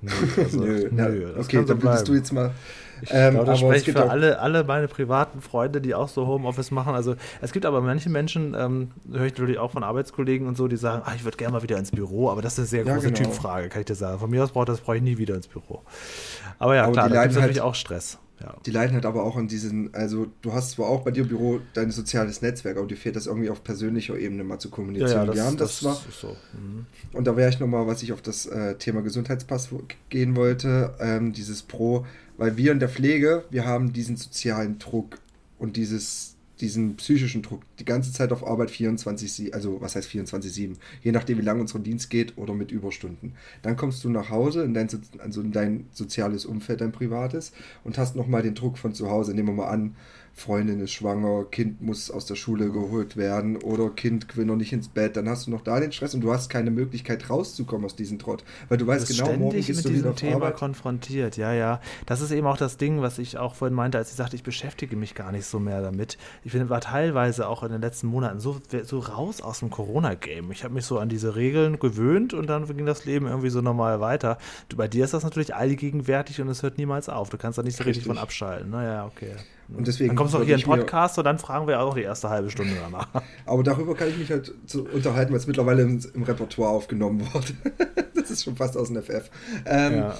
Nö, 0.00 0.10
also, 0.36 0.60
nö, 0.60 0.88
nö 0.90 1.22
ja, 1.22 1.40
okay, 1.40 1.64
dann 1.64 1.82
würdest 1.82 2.08
du 2.08 2.14
jetzt 2.14 2.32
mal 2.32 2.52
ich 3.02 3.10
ähm, 3.12 3.34
glaube, 3.34 3.46
das 3.46 3.58
spreche 3.58 3.92
für 3.92 4.08
alle, 4.08 4.38
alle 4.38 4.62
meine 4.62 4.86
privaten 4.86 5.40
Freunde, 5.40 5.80
die 5.80 5.94
auch 5.94 6.08
so 6.08 6.26
Homeoffice 6.26 6.70
machen. 6.70 6.94
Also 6.94 7.16
es 7.40 7.52
gibt 7.52 7.66
aber 7.66 7.80
manche 7.80 8.08
Menschen, 8.08 8.54
ähm, 8.56 8.92
höre 9.10 9.26
ich 9.26 9.32
natürlich 9.32 9.58
auch 9.58 9.72
von 9.72 9.82
Arbeitskollegen 9.82 10.46
und 10.46 10.56
so, 10.56 10.68
die 10.68 10.76
sagen, 10.76 11.02
ach, 11.04 11.14
ich 11.16 11.24
würde 11.24 11.36
gerne 11.36 11.52
mal 11.52 11.62
wieder 11.64 11.78
ins 11.78 11.90
Büro, 11.90 12.30
aber 12.30 12.42
das 12.42 12.52
ist 12.54 12.58
eine 12.60 12.66
sehr 12.68 12.84
ja, 12.84 12.94
große 12.94 13.10
genau. 13.10 13.28
Typfrage, 13.28 13.68
kann 13.68 13.80
ich 13.80 13.86
dir 13.86 13.96
sagen. 13.96 14.20
Von 14.20 14.30
mir 14.30 14.44
aus 14.44 14.52
brauche 14.52 14.66
das 14.66 14.80
brauche 14.80 14.96
ich 14.96 15.02
nie 15.02 15.18
wieder 15.18 15.34
ins 15.34 15.48
Büro. 15.48 15.82
Aber 16.60 16.76
ja, 16.76 16.84
aber 16.84 16.92
klar, 16.92 17.08
da 17.08 17.22
gibt 17.22 17.32
es 17.32 17.36
halt, 17.36 17.42
natürlich 17.42 17.60
auch 17.60 17.74
Stress. 17.74 18.18
Ja. 18.42 18.56
Die 18.66 18.70
leiden 18.70 18.94
halt 18.94 19.06
aber 19.06 19.22
auch 19.22 19.36
an 19.36 19.46
diesen, 19.46 19.94
also 19.94 20.26
du 20.42 20.52
hast 20.52 20.72
zwar 20.72 20.88
auch 20.88 21.02
bei 21.02 21.12
dir 21.12 21.22
im 21.22 21.28
Büro 21.28 21.60
dein 21.74 21.90
soziales 21.92 22.42
Netzwerk, 22.42 22.76
aber 22.76 22.86
dir 22.86 22.96
fehlt 22.96 23.14
das 23.14 23.26
irgendwie 23.26 23.50
auf 23.50 23.62
persönlicher 23.62 24.18
Ebene 24.18 24.42
mal 24.42 24.58
zu 24.58 24.68
kommunizieren. 24.68 25.10
Ja, 25.10 25.18
ja, 25.20 25.26
das, 25.26 25.36
Wir 25.36 25.44
haben 25.44 25.56
das, 25.56 25.70
das 25.70 25.78
zwar. 25.80 26.00
So. 26.10 26.36
Mhm. 26.52 26.86
Und 27.12 27.26
da 27.26 27.36
wäre 27.36 27.50
ich 27.50 27.60
nochmal, 27.60 27.86
was 27.86 28.02
ich 28.02 28.12
auf 28.12 28.20
das 28.20 28.46
äh, 28.46 28.74
Thema 28.74 29.02
Gesundheitspass 29.02 29.68
gehen 30.08 30.34
wollte, 30.34 30.94
ähm, 30.98 31.32
dieses 31.32 31.62
Pro, 31.62 32.04
weil 32.36 32.56
wir 32.56 32.72
in 32.72 32.80
der 32.80 32.88
Pflege, 32.88 33.44
wir 33.50 33.64
haben 33.64 33.92
diesen 33.92 34.16
sozialen 34.16 34.78
Druck 34.78 35.18
und 35.58 35.76
dieses, 35.76 36.31
diesen 36.62 36.96
psychischen 36.96 37.42
Druck 37.42 37.62
die 37.78 37.84
ganze 37.84 38.12
Zeit 38.12 38.32
auf 38.32 38.46
Arbeit 38.46 38.70
24, 38.70 39.52
also 39.52 39.80
was 39.80 39.96
heißt 39.96 40.08
24-7, 40.08 40.76
je 41.02 41.12
nachdem 41.12 41.38
wie 41.38 41.42
lange 41.42 41.60
unser 41.60 41.80
Dienst 41.80 42.08
geht 42.08 42.38
oder 42.38 42.54
mit 42.54 42.70
Überstunden. 42.70 43.34
Dann 43.62 43.76
kommst 43.76 44.04
du 44.04 44.08
nach 44.08 44.30
Hause 44.30 44.62
in 44.62 44.72
dein, 44.72 44.88
also 45.18 45.40
in 45.40 45.52
dein 45.52 45.86
soziales 45.92 46.46
Umfeld, 46.46 46.80
dein 46.80 46.92
privates 46.92 47.52
und 47.84 47.98
hast 47.98 48.16
nochmal 48.16 48.42
den 48.42 48.54
Druck 48.54 48.78
von 48.78 48.94
zu 48.94 49.10
Hause. 49.10 49.34
Nehmen 49.34 49.48
wir 49.48 49.64
mal 49.64 49.68
an, 49.68 49.96
Freundin 50.34 50.80
ist 50.80 50.92
schwanger, 50.92 51.44
Kind 51.44 51.82
muss 51.82 52.10
aus 52.10 52.26
der 52.26 52.36
Schule 52.36 52.70
geholt 52.70 53.16
werden 53.16 53.56
oder 53.56 53.90
Kind 53.90 54.36
will 54.36 54.46
noch 54.46 54.56
nicht 54.56 54.72
ins 54.72 54.88
Bett, 54.88 55.16
dann 55.16 55.28
hast 55.28 55.46
du 55.46 55.50
noch 55.50 55.60
da 55.60 55.78
den 55.78 55.92
Stress 55.92 56.14
und 56.14 56.22
du 56.22 56.32
hast 56.32 56.48
keine 56.48 56.70
Möglichkeit 56.70 57.28
rauszukommen 57.28 57.84
aus 57.84 57.96
diesem 57.96 58.18
Trott, 58.18 58.42
weil 58.68 58.78
du 58.78 58.86
weißt 58.86 59.08
genau, 59.08 59.32
morgen 59.36 59.64
bist 59.64 59.84
du 59.84 59.92
wieder 59.92 60.10
auf 60.10 60.16
Thema 60.16 60.36
Arbeit. 60.36 60.56
konfrontiert. 60.56 61.36
Ja, 61.36 61.52
ja. 61.52 61.80
Das 62.06 62.20
ist 62.20 62.30
eben 62.30 62.46
auch 62.46 62.56
das 62.56 62.78
Ding, 62.78 63.02
was 63.02 63.18
ich 63.18 63.36
auch 63.36 63.54
vorhin 63.54 63.74
meinte, 63.74 63.98
als 63.98 64.10
ich 64.10 64.16
sagte, 64.16 64.36
ich 64.36 64.42
beschäftige 64.42 64.96
mich 64.96 65.14
gar 65.14 65.32
nicht 65.32 65.46
so 65.46 65.58
mehr 65.58 65.82
damit. 65.82 66.16
Ich 66.44 66.52
bin, 66.52 66.68
war 66.70 66.80
teilweise 66.80 67.46
auch 67.46 67.62
in 67.62 67.70
den 67.70 67.82
letzten 67.82 68.06
Monaten 68.06 68.40
so, 68.40 68.60
so 68.84 68.98
raus 69.00 69.42
aus 69.42 69.60
dem 69.60 69.70
Corona-Game. 69.70 70.50
Ich 70.50 70.64
habe 70.64 70.74
mich 70.74 70.86
so 70.86 70.98
an 70.98 71.08
diese 71.08 71.36
Regeln 71.36 71.78
gewöhnt 71.78 72.32
und 72.34 72.46
dann 72.48 72.66
ging 72.66 72.86
das 72.86 73.04
Leben 73.04 73.26
irgendwie 73.26 73.50
so 73.50 73.60
normal 73.60 74.00
weiter. 74.00 74.38
Du, 74.68 74.76
bei 74.76 74.88
dir 74.88 75.04
ist 75.04 75.14
das 75.14 75.24
natürlich 75.24 75.54
allgegenwärtig 75.54 76.40
und 76.40 76.48
es 76.48 76.62
hört 76.62 76.78
niemals 76.78 77.08
auf. 77.08 77.28
Du 77.28 77.36
kannst 77.36 77.58
da 77.58 77.62
nicht 77.62 77.76
so 77.76 77.84
richtig, 77.84 78.04
richtig 78.04 78.06
von 78.06 78.18
abschalten. 78.18 78.70
Naja, 78.70 79.06
okay. 79.06 79.36
Und 79.68 79.86
deswegen 79.86 80.08
dann 80.08 80.16
kommst 80.16 80.34
du 80.34 80.38
auch 80.38 80.44
hier 80.44 80.56
in 80.56 80.62
Podcast 80.62 81.18
und 81.18 81.24
dann 81.24 81.38
fragen 81.38 81.66
wir 81.66 81.80
auch 81.80 81.94
die 81.94 82.02
erste 82.02 82.28
halbe 82.28 82.50
Stunde 82.50 82.74
danach. 82.80 83.08
Aber 83.46 83.62
darüber 83.62 83.94
kann 83.94 84.08
ich 84.08 84.18
mich 84.18 84.30
halt 84.30 84.52
unterhalten, 84.92 85.32
weil 85.32 85.38
es 85.38 85.46
mittlerweile 85.46 85.82
im, 85.82 86.00
im, 86.14 86.22
Repertoire 86.22 86.70
aufgenommen 86.70 87.26
wurde. 87.32 87.52
das 88.14 88.30
ist 88.30 88.44
schon 88.44 88.56
fast 88.56 88.76
aus 88.76 88.88
dem 88.88 89.02
FF. 89.02 89.30
Ähm, 89.64 89.94
ja. 89.94 90.14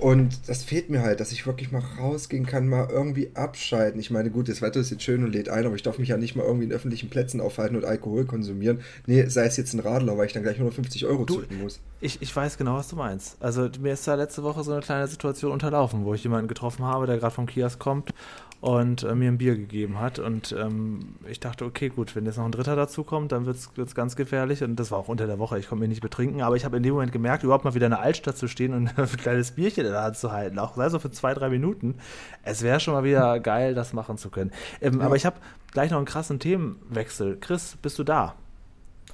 Und 0.00 0.48
das 0.48 0.64
fehlt 0.64 0.88
mir 0.88 1.02
halt, 1.02 1.20
dass 1.20 1.30
ich 1.30 1.46
wirklich 1.46 1.72
mal 1.72 1.82
rausgehen 1.98 2.46
kann, 2.46 2.66
mal 2.66 2.88
irgendwie 2.90 3.32
abschalten. 3.34 4.00
Ich 4.00 4.10
meine, 4.10 4.30
gut, 4.30 4.48
das 4.48 4.62
Wetter 4.62 4.80
ist 4.80 4.90
jetzt 4.90 5.02
schön 5.02 5.22
und 5.22 5.32
lädt 5.32 5.50
ein, 5.50 5.66
aber 5.66 5.74
ich 5.74 5.82
darf 5.82 5.98
mich 5.98 6.08
ja 6.08 6.16
nicht 6.16 6.36
mal 6.36 6.46
irgendwie 6.46 6.64
in 6.64 6.72
öffentlichen 6.72 7.10
Plätzen 7.10 7.38
aufhalten 7.42 7.76
und 7.76 7.84
Alkohol 7.84 8.24
konsumieren. 8.24 8.80
Nee, 9.06 9.26
sei 9.26 9.44
es 9.44 9.58
jetzt 9.58 9.74
ein 9.74 9.80
Radler, 9.80 10.16
weil 10.16 10.24
ich 10.24 10.32
dann 10.32 10.42
gleich 10.42 10.54
150 10.54 11.04
Euro 11.04 11.26
du, 11.26 11.40
zücken 11.40 11.60
muss. 11.60 11.80
Ich, 12.00 12.22
ich 12.22 12.34
weiß 12.34 12.56
genau, 12.56 12.76
was 12.76 12.88
du 12.88 12.96
meinst. 12.96 13.36
Also 13.40 13.68
mir 13.78 13.92
ist 13.92 14.08
da 14.08 14.14
letzte 14.14 14.42
Woche 14.42 14.64
so 14.64 14.72
eine 14.72 14.80
kleine 14.80 15.06
Situation 15.06 15.52
unterlaufen, 15.52 16.06
wo 16.06 16.14
ich 16.14 16.22
jemanden 16.22 16.48
getroffen 16.48 16.86
habe, 16.86 17.06
der 17.06 17.18
gerade 17.18 17.34
vom 17.34 17.44
Kiosk 17.44 17.78
kommt 17.78 18.14
und 18.60 19.04
äh, 19.04 19.14
mir 19.14 19.30
ein 19.30 19.38
Bier 19.38 19.56
gegeben 19.56 19.98
hat. 19.98 20.18
Und 20.18 20.52
ähm, 20.52 21.14
ich 21.26 21.40
dachte, 21.40 21.64
okay, 21.64 21.88
gut, 21.88 22.14
wenn 22.14 22.26
jetzt 22.26 22.36
noch 22.36 22.44
ein 22.44 22.52
Dritter 22.52 22.76
dazu 22.76 23.04
kommt, 23.04 23.32
dann 23.32 23.46
wird 23.46 23.56
es 23.56 23.94
ganz 23.94 24.16
gefährlich. 24.16 24.62
Und 24.62 24.76
das 24.76 24.90
war 24.90 24.98
auch 24.98 25.08
unter 25.08 25.26
der 25.26 25.38
Woche, 25.38 25.58
ich 25.58 25.68
konnte 25.68 25.80
mich 25.80 25.88
nicht 25.88 26.02
betrinken. 26.02 26.42
Aber 26.42 26.56
ich 26.56 26.64
habe 26.64 26.76
in 26.76 26.82
dem 26.82 26.92
Moment 26.92 27.12
gemerkt, 27.12 27.42
überhaupt 27.42 27.64
mal 27.64 27.74
wieder 27.74 27.86
in 27.86 27.92
der 27.92 28.00
Altstadt 28.02 28.36
zu 28.36 28.48
stehen 28.48 28.74
und 28.74 28.88
ein 28.98 29.06
kleines 29.16 29.52
Bierchen 29.52 29.86
in 29.86 29.92
der 29.92 30.02
Hand 30.02 30.16
zu 30.18 30.30
halten, 30.30 30.58
auch 30.58 30.76
sei 30.76 30.88
so 30.90 30.98
für 30.98 31.10
zwei, 31.10 31.32
drei 31.32 31.48
Minuten. 31.48 31.94
Es 32.42 32.62
wäre 32.62 32.80
schon 32.80 32.92
mal 32.92 33.04
wieder 33.04 33.40
geil, 33.40 33.74
das 33.74 33.94
machen 33.94 34.18
zu 34.18 34.28
können. 34.28 34.50
Ähm, 34.82 35.00
ja. 35.00 35.06
Aber 35.06 35.16
ich 35.16 35.24
habe 35.24 35.36
gleich 35.72 35.90
noch 35.90 35.98
einen 35.98 36.06
krassen 36.06 36.38
Themenwechsel. 36.38 37.38
Chris, 37.40 37.76
bist 37.80 37.98
du 37.98 38.04
da? 38.04 38.34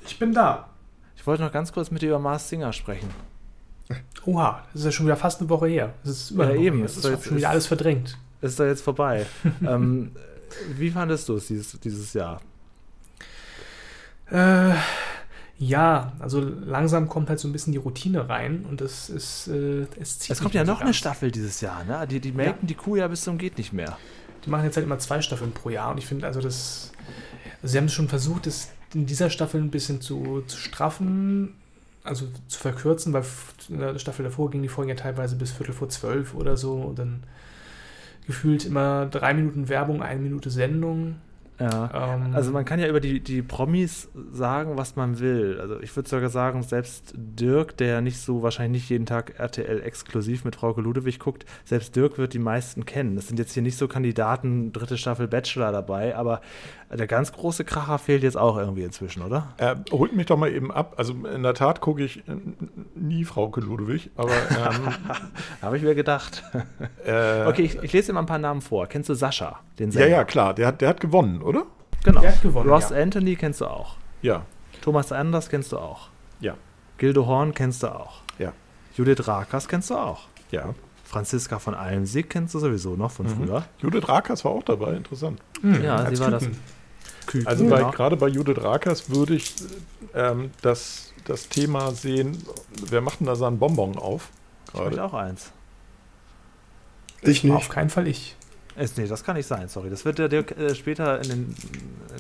Ich 0.04 0.18
bin 0.18 0.32
da. 0.32 0.70
Ich 1.14 1.26
wollte 1.26 1.44
noch 1.44 1.52
ganz 1.52 1.72
kurz 1.72 1.90
mit 1.92 2.02
dir 2.02 2.08
über 2.08 2.18
Mars 2.18 2.48
Singer 2.48 2.72
sprechen. 2.72 3.10
Oha, 4.24 4.64
das 4.72 4.80
ist 4.80 4.84
ja 4.86 4.90
schon 4.92 5.06
wieder 5.06 5.16
fast 5.16 5.40
eine 5.40 5.48
Woche 5.48 5.68
her. 5.68 5.94
Das 6.02 6.12
ist 6.12 6.30
ja, 6.32 6.50
eben. 6.52 6.82
Das 6.82 6.96
ist, 6.96 7.04
ist 7.04 7.24
schon 7.24 7.36
wieder 7.36 7.50
alles 7.50 7.68
verdrängt 7.68 8.18
ist 8.40 8.58
da 8.60 8.66
jetzt 8.66 8.82
vorbei. 8.82 9.26
ähm, 9.66 10.12
wie 10.76 10.90
fandest 10.90 11.28
du 11.28 11.36
es 11.36 11.46
dieses, 11.48 11.78
dieses 11.80 12.12
Jahr? 12.12 12.40
Äh, 14.30 14.74
ja, 15.58 16.12
also 16.18 16.40
langsam 16.40 17.08
kommt 17.08 17.30
halt 17.30 17.40
so 17.40 17.48
ein 17.48 17.52
bisschen 17.52 17.72
die 17.72 17.78
Routine 17.78 18.28
rein 18.28 18.66
und 18.68 18.80
es 18.80 19.08
ist. 19.08 19.48
Äh, 19.48 19.86
es, 19.98 20.18
zieht 20.18 20.32
es 20.32 20.40
kommt 20.40 20.54
ja 20.54 20.64
noch 20.64 20.80
eine 20.80 20.92
Staffel 20.92 21.30
dieses 21.30 21.60
Jahr, 21.60 21.84
ne? 21.84 22.06
Die, 22.06 22.20
die 22.20 22.32
melken 22.32 22.62
ja. 22.62 22.66
die 22.66 22.74
Kuh 22.74 22.96
ja 22.96 23.08
bis 23.08 23.22
zum 23.22 23.38
geht 23.38 23.56
nicht 23.56 23.72
mehr. 23.72 23.96
Die 24.44 24.50
machen 24.50 24.64
jetzt 24.64 24.76
halt 24.76 24.86
immer 24.86 24.98
zwei 24.98 25.22
Staffeln 25.22 25.52
pro 25.52 25.70
Jahr 25.70 25.90
und 25.90 25.98
ich 25.98 26.06
finde 26.06 26.26
also 26.26 26.40
das. 26.40 26.92
Also 27.62 27.72
sie 27.72 27.78
haben 27.78 27.88
schon 27.88 28.08
versucht, 28.08 28.46
das 28.46 28.68
in 28.92 29.06
dieser 29.06 29.30
Staffel 29.30 29.60
ein 29.60 29.70
bisschen 29.70 30.00
zu, 30.00 30.42
zu 30.46 30.58
straffen, 30.58 31.54
also 32.04 32.26
zu 32.48 32.58
verkürzen, 32.58 33.12
weil 33.12 33.24
in 33.68 33.78
der 33.78 33.98
Staffel 33.98 34.24
davor 34.24 34.50
ging 34.50 34.62
die 34.62 34.68
Folgen 34.68 34.90
ja 34.90 34.94
teilweise 34.94 35.36
bis 35.36 35.52
Viertel 35.52 35.74
vor 35.74 35.88
zwölf 35.88 36.34
oder 36.34 36.56
so 36.56 36.74
und 36.74 36.98
dann 36.98 37.24
gefühlt 38.26 38.64
immer 38.64 39.06
drei 39.06 39.34
Minuten 39.34 39.68
Werbung, 39.68 40.02
eine 40.02 40.20
Minute 40.20 40.50
Sendung. 40.50 41.16
Ja. 41.58 42.16
Ähm, 42.16 42.34
also 42.34 42.52
man 42.52 42.64
kann 42.64 42.78
ja 42.78 42.88
über 42.88 43.00
die, 43.00 43.20
die 43.20 43.40
Promis 43.40 44.08
sagen, 44.30 44.76
was 44.76 44.96
man 44.96 45.18
will. 45.20 45.58
Also 45.60 45.80
ich 45.80 45.94
würde 45.96 46.08
sogar 46.08 46.28
sagen, 46.28 46.62
selbst 46.62 47.14
Dirk, 47.16 47.76
der 47.78 48.00
nicht 48.00 48.18
so 48.18 48.42
wahrscheinlich 48.42 48.82
nicht 48.82 48.90
jeden 48.90 49.06
Tag 49.06 49.38
RTL 49.38 49.82
exklusiv 49.82 50.44
mit 50.44 50.56
Frauke 50.56 50.80
Ludewig 50.80 51.18
guckt, 51.18 51.46
selbst 51.64 51.96
Dirk 51.96 52.18
wird 52.18 52.34
die 52.34 52.38
meisten 52.38 52.84
kennen. 52.84 53.16
Es 53.16 53.28
sind 53.28 53.38
jetzt 53.38 53.54
hier 53.54 53.62
nicht 53.62 53.78
so 53.78 53.88
Kandidaten, 53.88 54.72
dritte 54.72 54.98
Staffel 54.98 55.28
Bachelor 55.28 55.72
dabei, 55.72 56.14
aber 56.14 56.42
der 56.90 57.06
ganz 57.06 57.32
große 57.32 57.64
Kracher 57.64 57.98
fehlt 57.98 58.22
jetzt 58.22 58.36
auch 58.36 58.56
irgendwie 58.56 58.82
inzwischen, 58.82 59.22
oder? 59.22 59.54
Er 59.56 59.82
holt 59.90 60.14
mich 60.14 60.26
doch 60.26 60.36
mal 60.36 60.52
eben 60.52 60.70
ab. 60.70 60.94
Also 60.96 61.14
in 61.26 61.42
der 61.42 61.54
Tat 61.54 61.80
gucke 61.80 62.04
ich 62.04 62.22
nie 62.94 63.24
Frauke 63.24 63.60
Ludewig, 63.60 64.10
aber 64.16 64.30
ähm, 64.30 64.94
habe 65.62 65.76
ich 65.76 65.82
mir 65.82 65.94
gedacht. 65.94 66.44
Äh, 67.04 67.46
okay, 67.46 67.62
ich, 67.62 67.82
ich 67.82 67.92
lese 67.92 68.08
dir 68.08 68.12
mal 68.14 68.20
ein 68.20 68.26
paar 68.26 68.38
Namen 68.38 68.60
vor. 68.60 68.86
Kennst 68.86 69.08
du 69.08 69.14
Sascha, 69.14 69.60
den 69.78 69.90
Sänger? 69.90 70.06
Ja, 70.06 70.16
ja, 70.18 70.24
klar. 70.24 70.54
Der 70.54 70.68
hat, 70.68 70.80
der 70.80 70.88
hat 70.88 71.00
gewonnen, 71.00 71.42
oder? 71.42 71.66
Genau. 72.04 72.20
Der 72.20 72.32
hat 72.32 72.42
gewonnen, 72.42 72.68
Ross 72.68 72.90
ja. 72.90 72.96
Anthony 72.96 73.36
kennst 73.36 73.60
du 73.60 73.66
auch. 73.66 73.96
Ja. 74.22 74.42
Thomas 74.82 75.10
Anders 75.10 75.48
kennst 75.48 75.72
du 75.72 75.78
auch. 75.78 76.08
Ja. 76.40 76.54
Gildo 76.98 77.26
Horn 77.26 77.52
kennst 77.54 77.82
du 77.82 77.88
auch. 77.88 78.20
Ja. 78.38 78.52
Judith 78.96 79.26
Rakers 79.26 79.66
kennst 79.66 79.90
du 79.90 79.94
auch. 79.96 80.28
Ja. 80.50 80.74
Franziska 81.04 81.58
von 81.58 81.74
Almsig 81.74 82.28
kennst 82.30 82.54
du 82.54 82.58
sowieso 82.58 82.96
noch 82.96 83.10
von 83.10 83.26
mhm. 83.26 83.30
früher. 83.30 83.64
Judith 83.78 84.08
Rakers 84.08 84.44
war 84.44 84.52
auch 84.52 84.62
dabei, 84.62 84.94
interessant. 84.94 85.40
Mhm. 85.62 85.82
Ja, 85.82 85.96
Als 85.96 86.18
sie 86.18 86.24
war 86.24 86.30
das. 86.30 86.48
Küken, 87.26 87.46
also 87.46 87.68
bei, 87.68 87.78
genau. 87.78 87.90
gerade 87.90 88.16
bei 88.16 88.28
Judith 88.28 88.62
Rakers 88.62 89.10
würde 89.10 89.34
ich 89.34 89.54
ähm, 90.14 90.50
das, 90.62 91.12
das 91.24 91.48
Thema 91.48 91.92
sehen, 91.92 92.42
wer 92.88 93.00
macht 93.00 93.20
denn 93.20 93.26
da 93.26 93.36
seinen 93.36 93.58
Bonbon 93.58 93.98
auf? 93.98 94.30
Gerade. 94.72 94.94
Ich 94.94 95.00
auch 95.00 95.14
eins. 95.14 95.52
Ich 97.22 97.44
nicht. 97.44 97.52
Auf 97.52 97.68
keinen 97.68 97.90
Fall 97.90 98.06
ich. 98.06 98.36
Es, 98.78 98.96
nee, 98.96 99.06
das 99.06 99.24
kann 99.24 99.36
nicht 99.36 99.46
sein, 99.46 99.68
sorry. 99.68 99.88
Das 99.88 100.04
wird 100.04 100.18
der 100.18 100.28
Dirk 100.28 100.56
äh, 100.58 100.74
später 100.74 101.22
in 101.22 101.28
den. 101.28 101.56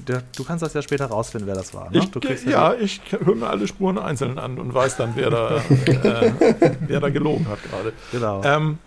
Der, 0.08 0.22
du 0.34 0.42
kannst 0.42 0.62
das 0.62 0.72
ja 0.72 0.80
später 0.80 1.06
rausfinden, 1.06 1.46
wer 1.46 1.54
das 1.54 1.74
war. 1.74 1.90
Ne? 1.90 2.08
Ich, 2.28 2.44
ja, 2.44 2.72
ja 2.72 2.80
ich 2.80 3.00
höre 3.10 3.34
mir 3.34 3.48
alle 3.48 3.68
Spuren 3.68 3.98
einzeln 3.98 4.38
an 4.38 4.58
und 4.58 4.72
weiß 4.72 4.96
dann, 4.96 5.12
wer 5.16 5.30
da, 5.30 5.56
äh, 5.86 6.32
wer 6.80 7.00
da 7.00 7.10
gelogen 7.10 7.46
hat 7.48 7.62
gerade. 7.62 7.92
Genau. 8.10 8.42
Ähm, 8.42 8.78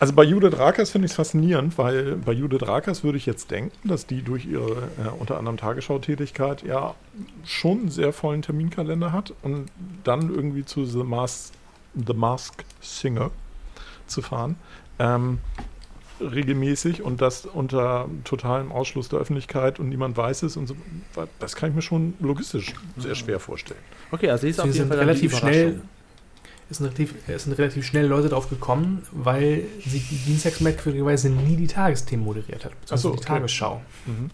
also 0.00 0.14
bei 0.14 0.24
Judith 0.24 0.58
Rakers 0.58 0.90
finde 0.90 1.06
ich 1.06 1.12
es 1.12 1.16
faszinierend, 1.16 1.76
weil 1.76 2.16
bei 2.16 2.32
Judith 2.32 2.66
Rakers 2.66 3.04
würde 3.04 3.18
ich 3.18 3.26
jetzt 3.26 3.50
denken, 3.50 3.76
dass 3.86 4.06
die 4.06 4.22
durch 4.22 4.46
ihre 4.46 4.88
äh, 4.98 5.08
unter 5.18 5.36
anderem 5.38 5.58
Tagesschau-Tätigkeit 5.58 6.62
ja 6.62 6.94
schon 7.44 7.80
einen 7.80 7.90
sehr 7.90 8.14
vollen 8.14 8.40
Terminkalender 8.40 9.12
hat 9.12 9.34
und 9.42 9.66
dann 10.02 10.34
irgendwie 10.34 10.64
zu 10.64 10.86
The 10.86 11.04
Mask, 11.04 11.52
The 11.94 12.14
Mask 12.14 12.64
Singer 12.80 13.30
zu 14.06 14.22
fahren. 14.22 14.56
Ähm, 14.98 15.38
regelmäßig 16.20 17.02
und 17.02 17.20
das 17.20 17.46
unter 17.46 18.08
totalem 18.24 18.72
Ausschluss 18.72 19.08
der 19.10 19.18
Öffentlichkeit 19.18 19.78
und 19.78 19.88
niemand 19.88 20.16
weiß 20.16 20.44
es 20.44 20.56
und 20.56 20.66
so, 20.66 20.76
das 21.38 21.56
kann 21.56 21.70
ich 21.70 21.76
mir 21.76 21.82
schon 21.82 22.14
logistisch 22.20 22.74
sehr 22.96 23.14
schwer 23.14 23.38
vorstellen. 23.38 23.80
Okay, 24.10 24.30
also 24.30 24.42
sie 24.42 24.50
ist 24.50 24.60
auf 24.60 24.74
jeden 24.74 24.88
Fall 24.88 24.98
relativ 24.98 25.36
schnell. 25.36 25.80
Es 26.70 26.76
sind, 26.78 26.86
relativ, 26.86 27.14
es 27.28 27.44
sind 27.44 27.58
relativ 27.58 27.84
schnell 27.84 28.06
Leute 28.06 28.28
drauf 28.28 28.48
gekommen, 28.48 29.02
weil 29.10 29.64
sie 29.84 29.98
dienstags 29.98 30.60
merkwürdigerweise 30.60 31.28
nie 31.28 31.56
die 31.56 31.66
Tagesthemen 31.66 32.24
moderiert 32.24 32.64
hat, 32.64 32.72
also 32.88 33.08
so, 33.08 33.14
die 33.14 33.18
okay. 33.20 33.26
Tagesschau. 33.28 33.80
Mhm. 34.06 34.30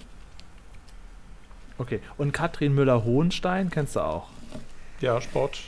Okay. 1.78 2.00
Und 2.16 2.32
Katrin 2.32 2.74
Müller-Hohenstein 2.74 3.70
kennst 3.70 3.96
du 3.96 4.00
auch. 4.00 4.28
Ja, 5.00 5.20
Sport. 5.20 5.60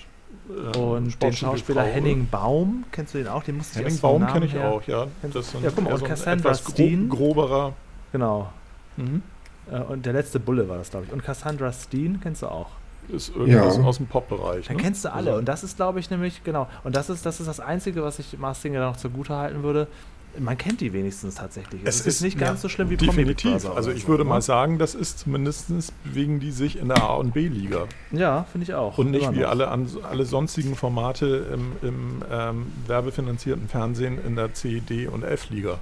äh, 0.49 0.77
Und 0.79 1.05
den 1.05 1.11
Sportstudio 1.11 1.53
Schauspieler 1.57 1.83
Frau, 1.85 1.91
Henning 1.93 2.29
Baum, 2.29 2.85
kennst 2.93 3.15
du 3.15 3.19
den 3.19 3.29
auch? 3.29 3.43
Den 3.43 3.57
musste 3.59 3.79
ich 3.81 3.85
Henning 3.87 4.01
Baum 4.01 4.27
kenne 4.27 4.47
ich 4.47 4.55
her- 4.55 4.71
auch, 4.71 4.83
ja. 4.85 5.07
Das 5.23 5.35
ist 5.37 5.53
so 5.53 5.59
ein, 5.59 5.65
Ja, 5.65 5.71
guck 5.75 5.85
mal, 5.85 5.93
und 5.93 5.99
so 6.01 6.05
ein 6.05 6.09
Cassandra 6.11 6.51
etwas 6.51 6.65
gro 6.65 6.73
Steen. 6.73 7.09
groberer. 7.09 7.75
Genau. 8.13 8.51
Mhm. 8.97 9.23
Äh, 9.71 9.81
Und 9.81 10.07
der 10.07 10.15
letzte 10.15 10.41
Bulle 10.41 10.69
war 10.69 10.79
das, 10.79 10.91
glaube 10.91 11.07
ich. 11.07 11.13
Und 11.13 11.23
Cassandra 11.23 11.73
Steen 11.73 12.21
kennst 12.23 12.43
du 12.43 12.47
auch. 12.47 12.71
Ist 13.11 13.35
irgendwas 13.35 13.77
Ja. 13.79 13.83
aus 13.85 13.97
dem 13.97 14.07
Pop-Bereich. 14.07 14.67
Dann 14.67 14.77
ne? 14.77 14.83
kennst 14.83 15.05
du 15.05 15.13
alle. 15.13 15.31
Also- 15.31 15.39
Und 15.41 15.45
das 15.47 15.65
ist, 15.65 15.77
glaube 15.77 15.99
ich, 16.01 16.11
nämlich, 16.11 16.45
genau. 16.45 16.69
Und 16.85 16.95
das 16.97 17.09
ist, 17.11 17.25
das 17.25 17.41
ist 17.41 17.47
das 17.47 17.61
Einzige, 17.61 18.03
was 18.03 18.19
ich 18.19 18.39
Mars 18.39 18.61
Singer 18.63 18.81
noch 18.81 18.97
zugute 18.97 19.35
halten 19.35 19.63
würde. 19.63 19.87
Man 20.39 20.59
kennt 20.59 20.83
die 20.83 20.93
wenigstens 20.93 21.37
tatsächlich. 21.37 21.81
Es 21.85 21.97
Es, 21.97 22.01
ist, 22.03 22.07
ist- 22.17 22.21
nicht 22.23 22.39
ja, 22.41 22.49
ganz 22.49 22.61
so 22.61 22.69
schlimm 22.69 22.91
wie 22.91 22.97
Definitiv. 22.99 23.53
Also 23.55 23.73
oder 23.73 23.93
ich 23.93 24.03
so, 24.03 24.09
würde 24.09 24.25
ne? 24.25 24.29
mal 24.29 24.43
sagen, 24.43 24.79
das 24.79 24.95
ist 24.95 25.21
zumindest 25.21 25.69
bewegen 26.05 26.39
die 26.39 26.51
sich 26.53 26.79
in 26.79 26.89
der 26.89 27.03
A- 27.03 27.15
und 27.15 27.33
B-Liga. 27.33 27.87
Ja, 28.13 28.45
finde 28.53 28.65
ich 28.65 28.75
auch. 28.75 28.99
Und 28.99 29.11
nicht 29.11 29.33
wie 29.33 29.41
noch. 29.41 29.49
alle, 29.49 29.69
an, 29.69 29.89
alle 30.09 30.27
sonstigen 30.27 30.77
Formate 30.77 31.47
im, 31.55 31.73
im 31.89 32.23
ähm, 32.31 32.67
werbefinanzierten 32.87 33.69
Fernsehen 33.69 34.19
in 34.25 34.37
der 34.37 34.53
C, 34.53 34.81
D 34.81 35.09
und 35.09 35.23
F-Liga. 35.25 35.79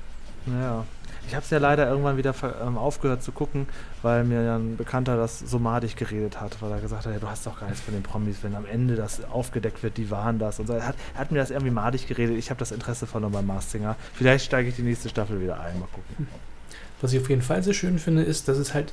Ja. 0.47 0.85
Ich 1.29 1.35
habe 1.35 1.43
es 1.43 1.51
ja 1.51 1.59
leider 1.59 1.89
irgendwann 1.89 2.17
wieder 2.17 2.35
ähm, 2.65 2.79
aufgehört 2.79 3.23
zu 3.23 3.33
gucken, 3.33 3.67
weil 4.03 4.23
mir 4.23 4.43
ja 4.43 4.57
ein 4.57 4.77
Bekannter 4.77 5.17
das 5.17 5.41
so 5.41 5.59
madig 5.59 5.97
geredet 5.97 6.41
hat, 6.41 6.63
weil 6.63 6.71
er 6.71 6.81
gesagt 6.81 7.05
hat, 7.05 7.13
ja, 7.13 7.19
du 7.19 7.29
hast 7.29 7.47
doch 7.47 7.59
gar 7.59 7.67
nichts 7.67 7.83
von 7.83 7.95
den 7.95 8.05
Promis, 8.05 8.39
wenn 8.43 8.55
am 8.55 8.65
Ende 8.65 8.95
das 8.95 9.25
aufgedeckt 9.25 9.83
wird, 9.83 9.97
die 9.97 10.11
waren 10.11 10.39
das 10.39 10.61
und 10.61 10.69
so. 10.69 10.75
Er 10.75 10.87
hat, 10.87 10.97
er 11.15 11.21
hat 11.21 11.33
mir 11.33 11.39
das 11.39 11.51
irgendwie 11.51 11.73
madig 11.73 12.07
geredet. 12.07 12.37
Ich 12.37 12.51
habe 12.51 12.61
das 12.61 12.71
Interesse 12.71 13.09
verloren 13.09 13.33
beim 13.33 13.47
Mars 13.47 13.73
Singer. 13.73 13.97
Vielleicht 14.15 14.45
steige 14.45 14.69
ich 14.69 14.77
die 14.77 14.83
nächste 14.83 15.09
Staffel 15.09 15.41
wieder 15.41 15.61
ein. 15.61 15.81
Mal 15.81 15.89
gucken. 15.93 16.29
Was 17.01 17.13
ich 17.13 17.21
auf 17.21 17.29
jeden 17.29 17.43
Fall 17.43 17.63
sehr 17.63 17.75
schön 17.75 17.99
finde, 17.99 18.23
ist, 18.23 18.47
dass 18.47 18.59
es 18.59 18.73
halt 18.73 18.93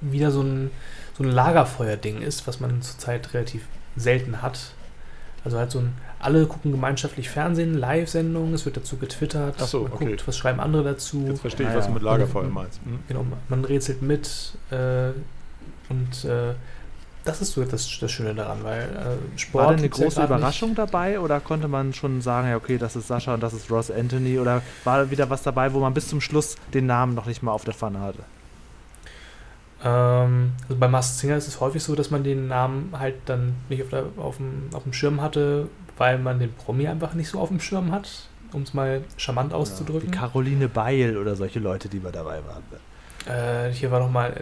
wieder 0.00 0.30
so 0.30 0.42
ein, 0.42 0.70
so 1.16 1.24
ein 1.24 1.30
Lagerfeuer-Ding 1.30 2.22
ist, 2.22 2.46
was 2.46 2.60
man 2.60 2.82
zurzeit 2.82 3.34
relativ 3.34 3.66
selten 3.96 4.42
hat. 4.42 4.72
Also 5.44 5.58
halt 5.58 5.72
so 5.72 5.80
ein, 5.80 5.94
alle 6.20 6.46
gucken 6.46 6.72
gemeinschaftlich 6.72 7.28
Fernsehen, 7.30 7.74
Live-Sendungen, 7.74 8.54
es 8.54 8.64
wird 8.64 8.76
dazu 8.76 8.96
getwittert, 8.96 9.54
Ach 9.60 9.66
so, 9.66 9.82
man 9.82 9.92
okay. 9.92 10.06
guckt, 10.06 10.26
was 10.26 10.36
schreiben 10.36 10.60
andere 10.60 10.82
dazu. 10.84 11.24
Jetzt 11.28 11.40
verstehe 11.40 11.68
ich, 11.68 11.74
was 11.74 11.86
du 11.86 11.92
mit 11.92 12.02
Lagerfeuer 12.02 12.44
Mhm. 12.44 12.54
meinst. 12.54 12.84
Mhm. 12.84 12.98
Genau, 13.08 13.24
man 13.48 13.64
rätselt 13.64 14.02
mit 14.02 14.52
äh, 14.70 15.10
und 15.88 16.24
äh, 16.24 16.54
das 17.24 17.42
ist 17.42 17.52
so 17.52 17.64
das, 17.64 17.98
das 18.00 18.10
Schöne 18.10 18.34
daran, 18.34 18.58
weil 18.62 18.82
äh, 18.82 19.38
Sport 19.38 19.64
War 19.64 19.70
denn 19.72 19.80
eine 19.80 19.88
große 19.90 20.22
Überraschung 20.22 20.74
dabei 20.74 21.20
oder 21.20 21.40
konnte 21.40 21.68
man 21.68 21.92
schon 21.92 22.20
sagen, 22.22 22.48
ja, 22.48 22.56
okay, 22.56 22.78
das 22.78 22.96
ist 22.96 23.08
Sascha 23.08 23.34
und 23.34 23.42
das 23.42 23.52
ist 23.52 23.70
Ross 23.70 23.90
Anthony 23.90 24.38
oder 24.38 24.62
war 24.84 25.10
wieder 25.10 25.28
was 25.28 25.42
dabei, 25.42 25.72
wo 25.74 25.80
man 25.80 25.92
bis 25.92 26.08
zum 26.08 26.20
Schluss 26.20 26.56
den 26.72 26.86
Namen 26.86 27.14
noch 27.14 27.26
nicht 27.26 27.42
mal 27.42 27.52
auf 27.52 27.64
der 27.64 27.74
Pfanne 27.74 28.00
hatte? 28.00 28.20
Ähm, 29.84 30.52
also 30.62 30.76
bei 30.76 30.88
Masked 30.88 31.18
Singer 31.18 31.36
ist 31.36 31.48
es 31.48 31.60
häufig 31.60 31.82
so, 31.82 31.94
dass 31.94 32.10
man 32.10 32.24
den 32.24 32.48
Namen 32.48 32.92
halt 32.98 33.16
dann 33.26 33.54
nicht 33.68 33.82
auf, 33.82 33.90
der, 33.90 34.04
auf, 34.16 34.36
dem, 34.38 34.68
auf 34.72 34.82
dem 34.82 34.92
Schirm 34.92 35.20
hatte, 35.20 35.68
weil 35.96 36.18
man 36.18 36.38
den 36.38 36.52
Promi 36.52 36.88
einfach 36.88 37.14
nicht 37.14 37.28
so 37.28 37.38
auf 37.38 37.48
dem 37.48 37.60
Schirm 37.60 37.92
hat, 37.92 38.28
um 38.52 38.62
es 38.62 38.74
mal 38.74 39.02
charmant 39.16 39.54
auszudrücken. 39.54 40.10
Die 40.10 40.18
Caroline 40.18 40.68
Beil 40.68 41.16
oder 41.16 41.36
solche 41.36 41.60
Leute, 41.60 41.88
die 41.88 42.02
wir 42.02 42.10
dabei 42.10 42.40
waren. 42.44 42.62
Äh, 43.26 43.72
hier 43.72 43.90
war 43.90 44.00
doch 44.00 44.10
mal, 44.10 44.32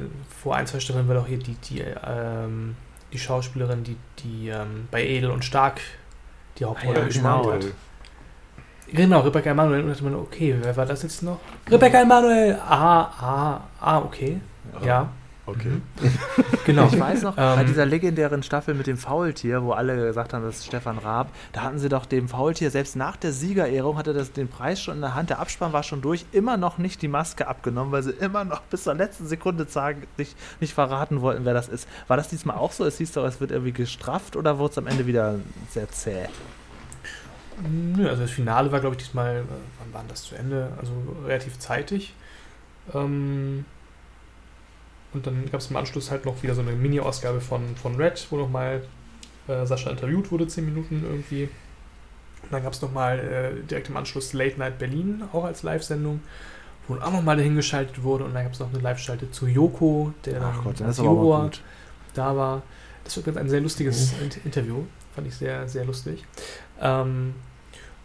vor 0.43 0.57
ein, 0.57 0.67
zwei 0.67 0.81
Staffeln 0.81 1.09
war 1.09 1.17
doch 1.17 1.27
hier 1.27 1.39
die, 1.39 1.55
die, 1.55 1.81
ähm, 1.81 2.77
die 3.13 3.19
Schauspielerin, 3.19 3.85
die, 3.85 3.97
die 4.19 4.49
ähm, 4.49 4.89
bei 4.91 5.05
Edel 5.05 5.31
und 5.31 5.45
Stark 5.45 5.81
die 6.59 6.65
Hauptrolle 6.65 6.97
Ah 6.97 7.01
ja, 7.01 7.07
gespielt 7.07 7.25
genau. 7.25 7.53
hat. 7.53 7.67
Genau, 8.93 9.21
Rebecca 9.21 9.51
Emanuel. 9.51 9.81
Und 9.81 9.87
da 9.89 9.93
dachte 9.93 10.05
man, 10.05 10.15
okay, 10.15 10.57
wer 10.61 10.77
war 10.77 10.87
das 10.87 11.03
jetzt 11.03 11.23
noch? 11.23 11.41
Rebecca 11.69 12.01
Emanuel! 12.01 12.55
Ah, 12.55 13.11
ah, 13.21 13.61
ah, 13.81 13.99
okay. 13.99 14.41
Ja. 14.85 15.09
Okay. 15.47 15.69
Mhm. 15.69 15.83
Genau. 16.67 16.89
Ich 16.89 16.99
weiß 16.99 17.23
noch, 17.23 17.37
bei 17.37 17.61
Ähm, 17.61 17.67
dieser 17.69 17.87
legendären 17.87 18.43
Staffel 18.43 18.75
mit 18.75 18.89
dem 18.89 18.97
Faultier, 18.99 19.63
wo 19.63 19.71
alle 19.71 19.95
gesagt 19.97 20.33
haben, 20.33 20.43
das 20.45 20.57
ist 20.57 20.67
Stefan 20.67 20.99
Raab, 20.99 21.29
da 21.53 21.63
hatten 21.63 21.79
sie 21.79 21.89
doch 21.89 22.07
dem 22.07 22.29
Faultier, 22.29 22.73
selbst 22.73 22.97
nach 22.97 23.15
der 23.17 23.31
Siegerehrung 23.33 23.97
hatte 23.97 24.13
das 24.13 24.33
den 24.33 24.49
Preis 24.49 24.81
schon 24.83 24.97
in 24.97 25.01
der 25.01 25.15
Hand, 25.15 25.31
der 25.31 25.39
Abspann 25.39 25.73
war 25.73 25.85
schon 25.85 26.03
durch, 26.03 26.27
immer 26.33 26.57
noch 26.57 26.79
nicht 26.79 27.03
die 27.03 27.09
Maske 27.09 27.47
abgenommen, 27.47 27.93
weil 27.93 28.03
sie 28.03 28.11
immer 28.11 28.45
noch 28.45 28.63
bis 28.63 28.83
zur 28.83 28.95
letzten 28.95 29.29
Sekunde 29.29 29.67
sagen, 29.69 30.09
nicht, 30.17 30.37
nicht 30.59 30.75
verraten 30.75 31.21
wollten, 31.21 31.45
wer 31.45 31.55
das 31.55 31.69
ist. 31.69 31.87
War 32.09 32.17
das 32.17 32.27
diesmal 32.29 32.57
auch 32.57 32.73
so? 32.73 32.85
Es 32.85 32.99
hieß 32.99 33.13
doch, 33.13 33.25
es 33.25 33.41
wird 33.41 33.53
irgendwie 33.53 33.73
gestrafft 33.73 34.35
oder 34.35 34.59
wurde 34.59 34.73
es 34.73 34.79
am 34.79 34.89
Ende 34.89 35.07
wieder 35.07 35.37
sehr 35.71 35.89
zäh? 35.91 36.27
Nö, 37.69 38.09
also 38.09 38.23
das 38.23 38.33
Finale 38.33 38.73
war, 38.73 38.81
glaube 38.81 38.97
ich, 38.97 39.03
diesmal, 39.05 39.37
äh, 39.37 39.43
wann 39.79 39.95
war 39.95 40.05
das 40.09 40.25
zu 40.25 40.35
Ende? 40.35 40.73
Also 40.81 40.93
relativ 41.25 41.59
zeitig. 41.61 42.13
Ähm, 42.93 43.65
und 45.17 45.27
dann 45.27 45.45
gab 45.51 45.61
es 45.61 45.71
im 45.71 45.77
Anschluss 45.77 46.11
halt 46.11 46.25
noch 46.25 46.43
wieder 46.43 46.55
so 46.55 46.61
eine 46.63 46.73
Mini-Ausgabe 46.73 47.41
von, 47.41 47.63
von 47.77 47.97
Red, 47.97 48.27
wo 48.31 48.37
nochmal 48.37 48.83
äh, 49.49 49.67
Sascha 49.67 49.91
interviewt 49.91 50.31
wurde, 50.31 50.47
10 50.47 50.65
Minuten 50.65 51.03
irgendwie. 51.05 51.45
Und 52.43 52.53
dann 52.53 52.63
gab 52.63 52.73
es 52.73 52.81
nochmal 52.83 53.19
äh, 53.19 53.67
direkt 53.67 53.89
im 53.89 53.97
Anschluss 53.97 54.33
Late 54.33 54.59
Night 54.59 54.79
Berlin, 54.79 55.25
auch 55.33 55.45
als 55.45 55.63
Live-Sendung, 55.65 56.21
wo 56.87 56.95
auch 56.97 57.11
nochmal 57.13 57.37
dahin 57.37 57.57
geschaltet 57.57 58.03
wurde. 58.05 58.25
Und 58.25 58.35
dann 58.35 58.45
gab 58.45 58.53
es 58.53 58.61
noch 58.61 58.69
eine 58.73 58.79
Live-Schalte 58.79 59.31
zu 59.33 59.47
Joko, 59.49 60.13
der 60.25 60.41
Ach 60.43 60.63
Gott, 60.63 60.81
das 60.81 60.99
gut. 60.99 61.61
da 62.15 62.37
war. 62.37 62.63
Das 63.05 63.17
war 63.17 63.25
ganz 63.25 63.37
ein 63.37 63.49
sehr 63.49 63.61
lustiges 63.61 64.13
Int- 64.21 64.45
Interview. 64.45 64.85
Fand 65.15 65.27
ich 65.27 65.35
sehr, 65.35 65.67
sehr 65.69 65.85
lustig. 65.85 66.25
Ähm, 66.81 67.35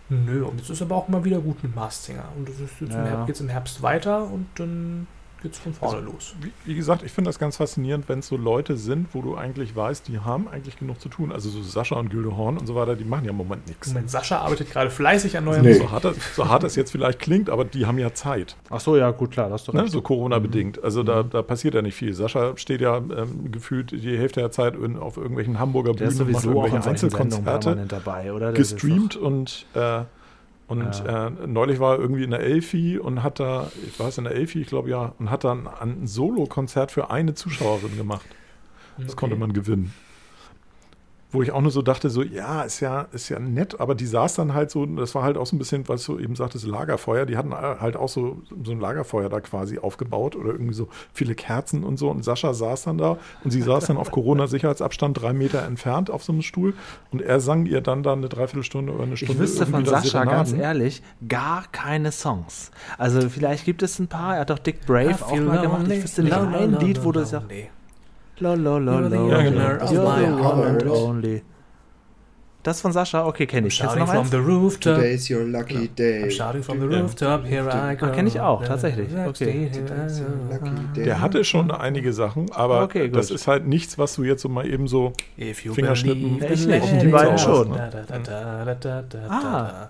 nö, 0.10 0.43
und 0.45 0.60
jetzt 0.60 0.69
ist 0.69 0.82
aber 0.82 0.95
auch 0.95 1.08
mal 1.08 1.24
wieder 1.24 1.39
gut 1.39 1.63
mit 1.63 1.76
Mars 1.76 2.06
Singer. 2.06 2.26
Und 2.38 2.47
es 2.50 2.60
ist 2.60 2.71
jetzt 2.80 2.91
im 2.93 2.97
Ja. 2.97 3.06
Herbst, 3.06 3.28
geht's 3.28 3.41
im 3.41 3.50
Herbst 3.50 3.82
weiter 3.82 4.24
und 4.26 4.47
dann 4.56 5.08
geht's 5.41 5.60
von 5.60 5.73
vorne 5.73 5.97
Also, 5.97 6.12
los. 6.12 6.36
Wie, 6.41 6.51
wie 6.65 6.75
gesagt, 6.75 7.04
ich 7.04 7.12
finde 7.12 7.30
das 7.30 7.39
ganz 7.39 7.58
faszinierend, 7.58 8.08
wenn 8.10 8.19
es 8.19 8.27
so 8.27 8.38
Leute 8.38 8.77
sind, 8.77 9.08
wo 9.13 9.21
du 9.21 9.36
eigentlich 9.36 9.75
weißt, 9.75 10.08
die 10.08 10.19
haben 10.19 10.47
eigentlich 10.47 10.77
genug 10.77 10.99
zu 11.01 11.10
tun. 11.10 11.32
Also 11.32 11.49
so 11.49 11.62
Sascha 11.62 11.95
und 11.95 12.10
Gilde 12.10 12.36
Horn 12.38 12.58
und 12.58 12.67
so 12.67 12.75
weiter, 12.75 12.95
die 12.95 13.04
machen 13.04 13.25
ja 13.25 13.32
im 13.32 13.38
Moment 13.38 13.67
nichts. 13.67 13.88
Moment, 13.89 14.10
Sascha 14.10 14.38
arbeitet 14.39 14.71
gerade 14.71 14.89
fleißig 14.89 15.38
an 15.38 15.45
neuem 15.45 15.62
Nee. 15.63 15.73
So 15.73 15.91
hart, 15.91 16.06
das, 16.06 16.15
so 16.36 16.47
hart 16.47 16.63
das 16.63 16.75
jetzt 16.75 16.91
vielleicht 16.91 17.19
klingt, 17.19 17.49
aber 17.49 17.65
die 17.65 17.86
haben 17.86 17.97
ja 17.97 18.13
Zeit. 18.13 18.56
Ach 18.69 18.80
so, 18.80 18.95
ja, 18.97 19.12
gut, 19.12 19.32
klar, 19.32 19.49
das 19.49 19.62
ist 19.62 19.67
doch 19.67 19.73
Ne? 19.73 19.84
recht. 19.84 19.91
So 19.91 20.01
Corona-bedingt. 20.01 20.84
Also 20.84 21.04
da, 21.04 21.23
da 21.23 21.41
passiert 21.41 21.73
ja 21.73 21.82
nicht 21.82 21.95
viel. 21.95 22.13
Sascha 22.13 22.56
steht 22.58 22.82
ja 22.82 22.97
ähm, 22.97 23.51
gefühlt 23.51 23.91
die 23.91 24.17
Hälfte 24.17 24.39
der 24.41 24.51
Zeit 24.51 24.75
in, 24.75 24.97
auf 24.97 25.17
irgendwelchen 25.17 25.60
Hamburger 25.60 25.93
Bühnen 25.93 26.10
und 26.10 26.32
macht 26.32 26.43
sowieso 26.43 26.60
auch 26.60 26.65
in 26.65 26.71
irgendwelche 26.73 26.89
Einzelkonzerte 26.89 27.60
permanent 27.69 27.91
dabei, 27.91 28.34
oder? 28.34 28.51
Der 28.51 28.62
ist 28.62 28.73
gestreamt 28.80 29.15
und, 29.15 29.65
äh, 29.73 30.01
und 30.71 30.99
Ja. 31.03 31.27
äh, 31.27 31.29
neulich 31.47 31.79
war 31.79 31.95
er 31.95 31.99
irgendwie 32.01 32.23
in 32.23 32.31
der 32.31 32.41
Elfi 32.41 32.97
und 32.99 33.23
hat 33.23 33.39
da, 33.39 33.71
ich 33.75 33.99
weiß 33.99 34.17
in 34.19 34.23
der 34.25 34.34
Elfi, 34.36 34.62
ich 34.62 34.67
glaube 34.67 34.89
ja, 34.89 35.05
und 35.19 35.29
hat 35.29 35.43
dann 35.43 35.67
ein 35.67 36.07
Solo-Konzert 36.07 36.91
für 36.91 37.10
eine 37.12 37.34
Zuschauerin 37.36 37.95
gemacht. 37.97 38.36
Das 39.05 39.15
Okay. 39.15 39.15
konnte 39.15 39.36
man 39.38 39.53
gewinnen. 39.53 39.95
Wo 41.32 41.41
ich 41.41 41.52
auch 41.52 41.62
nur 41.62 41.72
so 41.72 41.82
dachte, 41.82 42.10
so, 42.10 42.22
ja, 42.22 42.63
ist 42.63 42.82
ja, 42.82 43.08
ist 43.13 43.30
ja 43.30 43.39
nett, 43.39 43.80
aber 43.80 43.96
die 43.96 44.06
saß 44.06 44.36
dann 44.36 44.54
halt 44.54 44.70
so, 44.70 44.86
das 44.86 45.15
war 45.15 45.24
halt 45.24 45.38
auch 45.38 45.46
so 45.46 45.56
ein 45.56 45.60
bisschen, 45.60 45.88
was 45.88 46.04
du 46.04 46.20
eben 46.20 46.36
sagtest, 46.36 46.67
Lagerfeuer. 46.67 47.26
Die 47.26 47.38
hatten 47.38 47.54
halt 47.54 47.96
auch 47.96 48.10
so, 48.10 48.41
so 48.63 48.72
ein 48.72 48.80
Lagerfeuer 48.80 49.30
da 49.30 49.39
quasi 49.39 49.80
aufgebaut 49.80 50.36
oder 50.36 50.52
irgendwie 50.52 50.74
so 50.74 50.89
viele 51.13 51.36
Kerzen 51.36 51.84
und 51.84 51.98
so. 51.98 52.10
Und 52.10 52.24
Sascha 52.24 52.54
saß 52.54 52.84
dann 52.84 52.98
da 52.98 53.17
und 53.44 53.52
sie 53.52 53.62
saß 53.62 53.86
dann 53.86 53.98
auf 53.98 54.12
Corona-Sicherheitsabstand 54.12 55.22
drei 55.22 55.34
Meter 55.34 55.63
entfernt 55.63 56.10
auf 56.10 56.24
so 56.24 56.34
einem 56.34 56.41
Stuhl 56.41 56.74
und 57.12 57.22
er 57.22 57.39
sang 57.39 57.65
ihr 57.65 57.82
dann 57.82 58.04
da 58.04 58.13
eine 58.13 58.30
Dreiviertelstunde 58.30 58.91
oder 58.94 59.04
eine 59.04 59.17
Stunde. 59.17 59.34
Ich 59.34 59.39
wüsste 59.39 59.65
von 59.65 59.86
Sascha 59.86 60.26
ganz 60.26 60.50
Serenaden. 60.50 60.80
ehrlich 60.80 61.02
gar 61.28 61.63
keine 61.72 62.12
Songs. 62.12 62.72
Also 62.98 63.30
vielleicht 63.30 63.65
gibt 63.65 63.84
es 63.84 64.00
ein 64.00 64.08
paar. 64.08 64.36
Er 64.36 64.41
hat 64.41 64.50
doch 64.50 64.60
Dick 64.60 64.86
Brave 64.86 65.26
auch 65.26 65.36
mal 65.38 65.62
gemacht. 65.62 65.88
Ich 65.89 66.04
wüsste 66.04 66.24
nicht 66.24 66.34
ein 66.34 66.80
Lied, 66.80 67.04
wo 67.04 67.12
du 67.12 67.26
sagst, 67.26 67.48
only. 70.89 71.43
Das 72.63 72.80
von 72.80 72.91
Sascha? 72.91 73.25
Okay, 73.25 73.47
kenne 73.47 73.67
ich. 73.69 73.80
Kennst 73.80 73.95
du 73.95 73.99
Shouting 73.99 74.01
noch 74.06 74.10
from 74.13 74.21
eins? 74.21 74.30
the 74.30 74.38
rooftop. 74.38 74.95
Today's 74.97 75.30
your 75.32 75.45
lucky 75.45 75.88
day. 75.88 76.25
I'm 76.25 76.30
shouting 76.30 76.62
from 76.62 76.80
the 76.80 76.86
rooftop, 76.86 77.43
here 77.43 77.63
I 77.67 77.95
go. 77.95 78.06
Ah, 78.06 78.10
kenn 78.10 78.27
ich 78.27 78.39
auch, 78.39 78.63
tatsächlich. 78.63 79.08
Okay. 79.17 79.71
Today's 79.73 80.19
your 80.19 80.27
lucky 80.47 80.75
day. 80.95 81.06
Der 81.06 81.21
hatte 81.21 81.43
schon 81.43 81.71
einige 81.71 82.13
Sachen, 82.13 82.51
aber 82.51 82.84
Okay, 82.84 83.10
das 83.10 83.32
ist 83.32 83.47
halt 83.47 83.65
nichts, 83.65 83.97
was 83.97 84.13
du 84.15 84.23
jetzt 84.23 84.43
so 84.43 84.49
mal 84.49 84.67
eben 84.67 84.88
so. 84.88 85.13
Fingerschnippen. 85.38 86.39
Ich 86.51 86.67
nicht, 86.67 87.01
die 87.01 87.08
beiden 87.08 87.32
go. 87.36 87.41
schon. 87.41 87.71
Ah. 89.27 89.89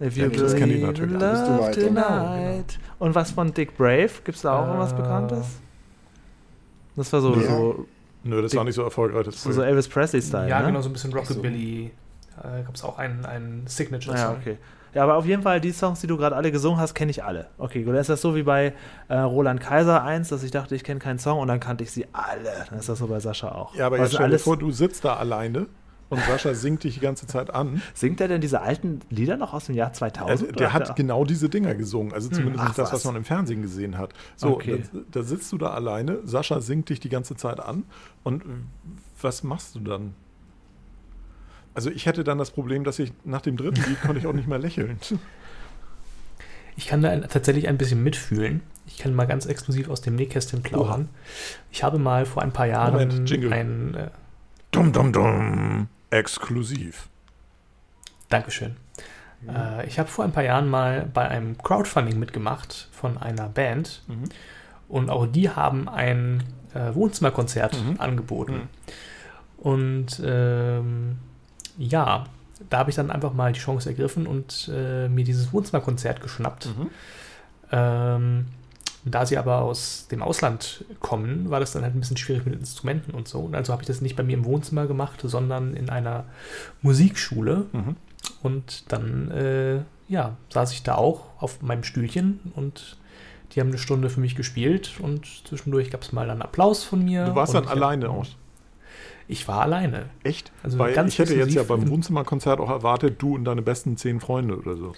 If 0.00 0.16
Ja, 0.16 0.24
you 0.24 0.30
das 0.30 0.56
kenn 0.56 0.68
ich 0.70 0.82
natürlich. 0.82 1.12
love 1.12 1.60
weiter. 1.60 1.80
tonight. 1.80 2.78
Und 2.98 3.14
was 3.14 3.30
von 3.30 3.54
Dick 3.54 3.76
Brave? 3.76 4.10
Gibt 4.24 4.34
es 4.34 4.42
da 4.42 4.58
auch 4.58 4.66
irgendwas 4.66 4.92
Äh, 4.94 4.96
Bekanntes? 4.96 5.46
Das 6.96 7.12
war 7.12 7.20
so, 7.20 7.34
Ja. 7.34 7.42
so, 7.42 7.86
Nö, 8.24 8.40
das 8.40 8.54
war 8.54 8.62
nicht 8.64 8.74
so 8.76 8.82
erfolgreich. 8.82 9.24
Das 9.24 9.42
so, 9.42 9.62
Elvis 9.62 9.88
Presley-Style. 9.88 10.48
Ja, 10.48 10.60
ne? 10.60 10.66
genau, 10.66 10.80
so 10.80 10.88
ein 10.88 10.92
bisschen 10.92 11.12
Rockabilly. 11.12 11.90
Äh, 12.38 12.62
Gab 12.64 12.74
es 12.74 12.84
auch 12.84 12.98
einen, 12.98 13.24
einen 13.24 13.66
Signature-Song. 13.66 14.16
Ja, 14.34 14.36
okay. 14.40 14.58
Ja, 14.94 15.02
aber 15.04 15.16
auf 15.16 15.24
jeden 15.26 15.42
Fall, 15.42 15.60
die 15.60 15.72
Songs, 15.72 16.00
die 16.00 16.06
du 16.06 16.16
gerade 16.18 16.36
alle 16.36 16.52
gesungen 16.52 16.78
hast, 16.78 16.94
kenne 16.94 17.10
ich 17.10 17.24
alle. 17.24 17.46
Okay, 17.58 17.82
gut, 17.82 17.94
dann 17.94 18.00
ist 18.00 18.10
das 18.10 18.20
so 18.20 18.36
wie 18.36 18.42
bei 18.42 18.74
äh, 19.08 19.16
Roland 19.18 19.60
Kaiser 19.60 20.04
1, 20.04 20.28
dass 20.28 20.42
ich 20.42 20.50
dachte, 20.50 20.74
ich 20.76 20.84
kenne 20.84 21.00
keinen 21.00 21.18
Song 21.18 21.38
und 21.40 21.48
dann 21.48 21.60
kannte 21.60 21.82
ich 21.82 21.90
sie 21.90 22.06
alle. 22.12 22.66
Dann 22.68 22.78
ist 22.78 22.88
das 22.90 22.98
so 22.98 23.06
bei 23.06 23.18
Sascha 23.18 23.50
auch. 23.52 23.74
Ja, 23.74 23.86
aber 23.86 23.96
Also 23.96 24.04
jetzt 24.04 24.12
stell 24.14 24.26
dir 24.26 24.32
alles- 24.32 24.42
vor, 24.42 24.56
du 24.58 24.70
sitzt 24.70 25.04
da 25.04 25.16
alleine 25.16 25.66
und 26.12 26.20
Sascha 26.24 26.54
singt 26.54 26.84
dich 26.84 26.94
die 26.94 27.00
ganze 27.00 27.26
Zeit 27.26 27.52
an. 27.52 27.82
Singt 27.94 28.20
er 28.20 28.28
denn 28.28 28.40
diese 28.40 28.60
alten 28.60 29.00
Lieder 29.10 29.36
noch 29.36 29.52
aus 29.54 29.66
dem 29.66 29.74
Jahr 29.74 29.92
2000? 29.92 30.30
Also, 30.30 30.46
der 30.52 30.72
hat 30.72 30.94
genau 30.94 31.24
diese 31.24 31.48
Dinger 31.48 31.74
gesungen. 31.74 32.12
Also 32.12 32.28
zumindest 32.28 32.60
ach 32.60 32.68
nicht 32.68 32.78
das, 32.78 32.92
was 32.92 33.00
was. 33.00 33.04
man 33.06 33.16
im 33.16 33.24
Fernsehen 33.24 33.62
gesehen 33.62 33.98
hat. 33.98 34.12
So, 34.36 34.54
Okay. 34.54 34.84
da, 34.92 35.00
da 35.10 35.22
sitzt 35.22 35.50
du 35.52 35.58
da 35.58 35.70
alleine, 35.70 36.18
Sascha 36.24 36.60
singt 36.60 36.88
dich 36.90 37.00
die 37.00 37.08
ganze 37.08 37.34
Zeit 37.36 37.58
an 37.60 37.84
und 38.22 38.44
was 39.20 39.42
machst 39.42 39.74
du 39.74 39.80
dann? 39.80 40.14
Also 41.74 41.90
ich 41.90 42.04
hätte 42.06 42.22
dann 42.22 42.36
das 42.38 42.50
Problem, 42.50 42.84
dass 42.84 42.98
ich 42.98 43.12
nach 43.24 43.40
dem 43.40 43.56
dritten 43.56 43.82
Lied 43.88 44.00
konnte 44.02 44.18
ich 44.18 44.26
auch 44.26 44.34
nicht 44.34 44.46
mehr 44.48 44.58
lächeln. 44.58 44.98
Ich 46.74 46.86
kann 46.86 47.02
da 47.02 47.14
tatsächlich 47.20 47.68
ein 47.68 47.76
bisschen 47.76 48.02
mitfühlen. 48.02 48.62
Ich 48.86 48.96
kann 48.96 49.14
mal 49.14 49.26
ganz 49.26 49.44
exklusiv 49.44 49.90
aus 49.90 50.00
dem 50.00 50.16
Nähkästchen 50.16 50.62
plaudern. 50.62 51.10
Ich 51.70 51.84
habe 51.84 51.98
mal 51.98 52.24
vor 52.24 52.42
ein 52.42 52.52
paar 52.52 52.66
Jahren 52.66 52.92
Moment, 52.94 53.28
Jingle. 53.30 53.52
ein. 53.52 53.94
Äh, 53.94 54.08
Dum 54.70 54.90
dum 54.90 55.12
dum. 55.12 55.88
Exklusiv. 56.12 57.08
Dankeschön. 58.28 58.76
Äh, 59.48 59.86
ich 59.86 59.98
habe 59.98 60.08
vor 60.08 60.24
ein 60.24 60.32
paar 60.32 60.44
Jahren 60.44 60.68
mal 60.68 61.08
bei 61.12 61.26
einem 61.28 61.58
Crowdfunding 61.58 62.18
mitgemacht 62.18 62.88
von 62.92 63.18
einer 63.18 63.48
Band 63.48 64.02
Mhm. 64.06 64.24
und 64.88 65.10
auch 65.10 65.26
die 65.26 65.50
haben 65.50 65.88
ein 65.88 66.42
äh, 66.74 66.94
Wohnzimmerkonzert 66.94 67.76
Mhm. 67.82 68.00
angeboten. 68.00 68.52
Mhm. 68.54 68.68
Und 69.58 70.22
ähm, 70.24 71.18
ja, 71.78 72.24
da 72.70 72.78
habe 72.78 72.90
ich 72.90 72.96
dann 72.96 73.10
einfach 73.10 73.32
mal 73.32 73.52
die 73.52 73.60
Chance 73.60 73.88
ergriffen 73.88 74.26
und 74.26 74.70
äh, 74.72 75.08
mir 75.08 75.24
dieses 75.24 75.52
Wohnzimmerkonzert 75.52 76.20
geschnappt. 76.20 76.66
Mhm. 76.66 76.90
Ähm, 77.72 78.46
da 79.04 79.26
sie 79.26 79.36
aber 79.36 79.62
aus 79.62 80.06
dem 80.10 80.22
Ausland 80.22 80.84
kommen, 81.00 81.50
war 81.50 81.60
das 81.60 81.72
dann 81.72 81.82
halt 81.82 81.94
ein 81.94 82.00
bisschen 82.00 82.16
schwierig 82.16 82.44
mit 82.44 82.54
Instrumenten 82.54 83.12
und 83.12 83.26
so. 83.26 83.40
Und 83.40 83.54
also 83.54 83.72
habe 83.72 83.82
ich 83.82 83.88
das 83.88 84.00
nicht 84.00 84.14
bei 84.14 84.22
mir 84.22 84.36
im 84.36 84.44
Wohnzimmer 84.44 84.86
gemacht, 84.86 85.20
sondern 85.22 85.74
in 85.74 85.90
einer 85.90 86.24
Musikschule. 86.82 87.66
Mhm. 87.72 87.96
Und 88.42 88.92
dann, 88.92 89.30
äh, 89.32 89.80
ja, 90.08 90.36
saß 90.50 90.72
ich 90.72 90.82
da 90.84 90.94
auch 90.94 91.24
auf 91.40 91.62
meinem 91.62 91.82
Stühlchen 91.82 92.52
und 92.54 92.96
die 93.52 93.60
haben 93.60 93.68
eine 93.68 93.78
Stunde 93.78 94.08
für 94.08 94.20
mich 94.20 94.36
gespielt 94.36 94.92
und 95.00 95.26
zwischendurch 95.46 95.90
gab 95.90 96.02
es 96.02 96.12
mal 96.12 96.26
dann 96.26 96.40
Applaus 96.40 96.84
von 96.84 97.04
mir. 97.04 97.26
Du 97.26 97.34
warst 97.34 97.54
dann 97.54 97.66
alleine 97.66 98.08
aus. 98.08 98.36
Ich 99.28 99.46
war 99.48 99.62
alleine. 99.62 100.06
Echt? 100.22 100.52
Also 100.62 100.78
Weil 100.78 101.06
ich 101.08 101.18
hätte 101.18 101.34
jetzt 101.34 101.54
ja 101.54 101.62
beim 101.62 101.88
Wohnzimmerkonzert 101.88 102.60
auch 102.60 102.70
erwartet, 102.70 103.20
du 103.20 103.34
und 103.34 103.44
deine 103.44 103.62
besten 103.62 103.96
zehn 103.96 104.20
Freunde 104.20 104.58
oder 104.58 104.76
so. 104.76 104.92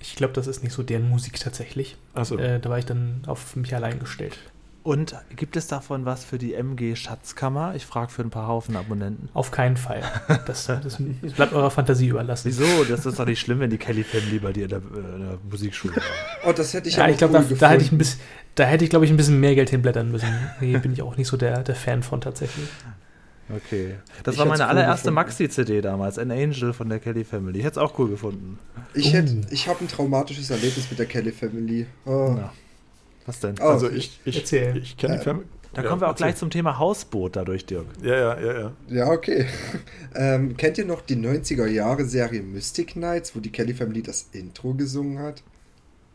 Ich 0.00 0.16
glaube, 0.16 0.32
das 0.32 0.46
ist 0.46 0.62
nicht 0.62 0.72
so 0.72 0.82
deren 0.82 1.08
Musik 1.08 1.38
tatsächlich. 1.38 1.96
Achso. 2.14 2.36
Äh, 2.36 2.58
da 2.58 2.70
war 2.70 2.78
ich 2.78 2.86
dann 2.86 3.22
auf 3.26 3.54
mich 3.56 3.74
allein 3.74 3.98
gestellt. 3.98 4.38
Und 4.82 5.14
gibt 5.36 5.56
es 5.56 5.66
davon 5.66 6.06
was 6.06 6.24
für 6.24 6.38
die 6.38 6.54
MG 6.54 6.96
Schatzkammer? 6.96 7.74
Ich 7.74 7.84
frage 7.84 8.10
für 8.10 8.22
ein 8.22 8.30
paar 8.30 8.48
Haufen 8.48 8.76
Abonnenten. 8.76 9.28
Auf 9.34 9.50
keinen 9.50 9.76
Fall. 9.76 10.02
Das, 10.46 10.66
das, 10.66 10.80
das 10.82 10.98
bleibt 11.36 11.52
eurer 11.52 11.70
Fantasie 11.70 12.08
überlassen. 12.08 12.48
Wieso? 12.48 12.64
Das 12.84 13.04
ist 13.04 13.18
doch 13.18 13.26
nicht 13.26 13.40
schlimm, 13.40 13.60
wenn 13.60 13.68
die 13.68 13.76
Kelly 13.76 14.02
Family 14.02 14.38
bei 14.38 14.52
dir 14.52 14.64
in 14.64 14.68
der, 14.70 14.78
äh, 14.78 15.16
in 15.16 15.20
der 15.20 15.38
Musikschule 15.50 15.96
war. 15.96 16.02
Oh, 16.48 16.52
das 16.52 16.72
hätte 16.72 16.88
ich 16.88 16.96
Ja, 16.96 17.02
aber 17.02 17.12
ich 17.12 17.18
glaube, 17.18 17.36
cool 17.38 17.44
da, 17.50 17.54
da 17.56 17.70
hätte 17.70 17.84
ich 17.84 17.92
ein 17.92 17.98
bisschen, 17.98 18.20
da 18.54 18.64
hätte 18.64 18.84
ich, 18.84 18.90
glaube 18.90 19.04
ich, 19.04 19.10
ein 19.10 19.18
bisschen 19.18 19.38
mehr 19.38 19.54
Geld 19.54 19.68
hinblättern 19.68 20.10
müssen. 20.10 20.28
Nee, 20.60 20.78
bin 20.78 20.94
ich 20.94 21.02
auch 21.02 21.16
nicht 21.18 21.28
so 21.28 21.36
der, 21.36 21.62
der 21.62 21.74
Fan 21.74 22.02
von 22.02 22.22
tatsächlich. 22.22 22.68
Okay. 23.56 23.94
Das 24.24 24.34
Ich 24.34 24.38
war 24.38 24.46
meine 24.46 24.62
cool 24.62 24.68
allererste. 24.70 25.10
Maxi-CD 25.10 25.80
damals, 25.80 26.18
An 26.18 26.30
Angel 26.30 26.72
von 26.72 26.88
der 26.88 26.98
Kelly 26.98 27.24
Family. 27.24 27.58
Ich 27.58 27.64
hätte 27.64 27.78
es 27.80 27.84
auch 27.84 27.98
cool 27.98 28.08
gefunden. 28.10 28.58
Ich, 28.94 29.12
hätt- 29.12 29.30
Uh. 29.30 29.40
ich 29.50 29.68
habe 29.68 29.84
ein 29.84 29.88
traumatisches 29.88 30.50
Erlebnis 30.50 30.86
mit 30.90 30.98
der 30.98 31.06
Kelly 31.06 31.32
Family. 31.32 31.86
Oh. 32.06 32.34
Na, 32.36 32.52
was 33.26 33.40
denn? 33.40 33.54
Oh, 33.60 33.64
also 33.64 33.90
ich, 33.90 34.20
ich, 34.24 34.36
Erzähl. 34.38 34.76
ich 34.76 34.96
kenne 34.96 35.14
die 35.14 35.20
Äh, 35.20 35.24
Family. 35.24 35.46
Da 35.72 35.82
Ja, 35.82 35.88
kommen 35.88 36.00
wir 36.00 36.06
auch 36.08 36.12
erzähl. 36.12 36.26
gleich 36.28 36.36
zum 36.36 36.50
Thema 36.50 36.78
Hausboot 36.78 37.36
dadurch, 37.36 37.64
Dirk. 37.64 37.86
Ja, 38.02 38.16
ja, 38.16 38.40
ja, 38.40 38.60
ja. 38.60 38.72
Ja, 38.88 39.06
okay. 39.08 39.46
ähm, 40.16 40.56
kennt 40.56 40.78
ihr 40.78 40.84
noch 40.84 41.00
die 41.00 41.14
90er 41.16 41.66
Jahre 41.66 42.04
Serie 42.06 42.42
Mystic 42.42 42.94
Knights, 42.94 43.36
wo 43.36 43.40
die 43.40 43.50
Kelly 43.52 43.74
Family 43.74 44.02
das 44.02 44.28
Intro 44.32 44.74
gesungen 44.74 45.20
hat? 45.20 45.42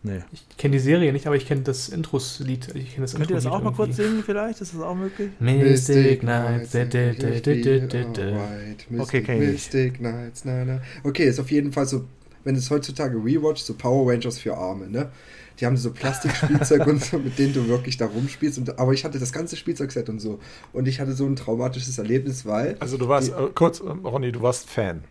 Nee. 0.06 0.22
Ich 0.32 0.58
kenne 0.58 0.74
die 0.74 0.80
Serie 0.80 1.12
nicht, 1.12 1.26
aber 1.26 1.36
ich 1.36 1.48
kenne 1.48 1.62
das 1.62 1.90
Intros-Lied. 1.90 2.76
Ich 2.76 2.92
kenne 2.94 3.06
das 3.06 3.16
Könnt 3.16 3.30
ihr 3.32 3.36
das 3.38 3.48
auch 3.48 3.62
mal 3.64 3.74
kurz 3.74 3.96
singen 3.96 4.22
vielleicht? 4.24 4.62
Ist 4.62 4.76
das 4.76 4.82
auch 4.82 4.94
möglich? 4.94 5.32
Mystic 5.40 6.22
Nights. 6.24 6.72
Okay, 9.00 9.22
kenn 9.24 9.42
ich. 9.42 9.50
Mystic 9.54 10.00
Nights, 10.02 10.46
na, 10.46 10.64
na. 10.64 10.82
Okay, 11.04 11.26
ist 11.26 11.40
auf 11.40 11.50
jeden 11.50 11.72
Fall 11.72 11.88
so, 11.88 12.06
wenn 12.44 12.56
es 12.56 12.70
heutzutage 12.70 13.18
Rewatch, 13.18 13.62
so 13.64 13.74
Power 13.74 14.12
Rangers 14.12 14.38
für 14.38 14.56
Arme, 14.56 14.88
ne? 14.88 15.10
Die 15.60 15.66
haben 15.66 15.78
so 15.78 15.92
Plastikspielzeug 15.92 16.86
und 16.88 17.04
so, 17.04 17.18
mit 17.18 17.40
denen 17.40 17.54
du 17.54 17.68
wirklich 17.68 17.98
da 17.98 18.06
rumspielst. 18.06 18.60
Und, 18.60 18.78
aber 18.78 18.94
ich 18.94 19.06
hatte 19.06 19.18
das 19.20 19.32
ganze 19.34 19.56
Spielzeugset 19.56 20.08
und 20.10 20.20
so. 20.20 20.40
Und 20.74 20.88
ich 20.88 21.00
hatte 21.00 21.14
so 21.14 21.26
ein 21.26 21.36
traumatisches 21.36 21.98
Erlebnis, 21.98 22.46
weil. 22.46 22.76
Also 22.80 22.98
du 22.98 23.08
warst, 23.08 23.30
Die- 23.30 23.32
äh, 23.32 23.50
kurz, 23.56 23.80
äh, 23.80 23.86
Ronny, 23.86 24.32
du 24.32 24.42
warst 24.42 24.70
Fan. 24.70 25.04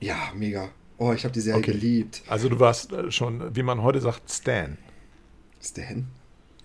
Ja, 0.00 0.16
mega. 0.34 0.70
Oh, 1.02 1.12
ich 1.14 1.24
habe 1.24 1.32
die 1.32 1.40
Serie 1.40 1.60
Okay. 1.60 1.72
geliebt. 1.72 2.22
Also 2.28 2.50
du 2.50 2.60
warst 2.60 2.92
äh, 2.92 3.10
schon, 3.10 3.56
wie 3.56 3.62
man 3.62 3.82
heute 3.82 4.00
sagt, 4.00 4.30
Stan. 4.30 4.76
Stan? 5.62 6.06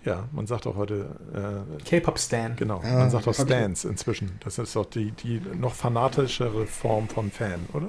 Ja, 0.04 0.28
man 0.30 0.46
sagt 0.46 0.66
auch 0.66 0.76
heute, 0.76 1.16
äh, 1.34 1.82
K-Pop-Stan. 1.84 2.54
genau, 2.54 2.80
Ah, 2.84 2.98
man 2.98 3.10
sagt 3.10 3.26
auch 3.26 3.32
ich- 3.32 3.38
Stans 3.44 3.84
inzwischen. 3.86 4.32
Das 4.44 4.58
ist 4.58 4.76
doch 4.76 4.84
die, 4.84 5.10
die 5.10 5.40
noch 5.58 5.74
fanatischere 5.74 6.66
Form 6.66 7.08
von 7.08 7.30
Fan, 7.30 7.60
oder? 7.72 7.88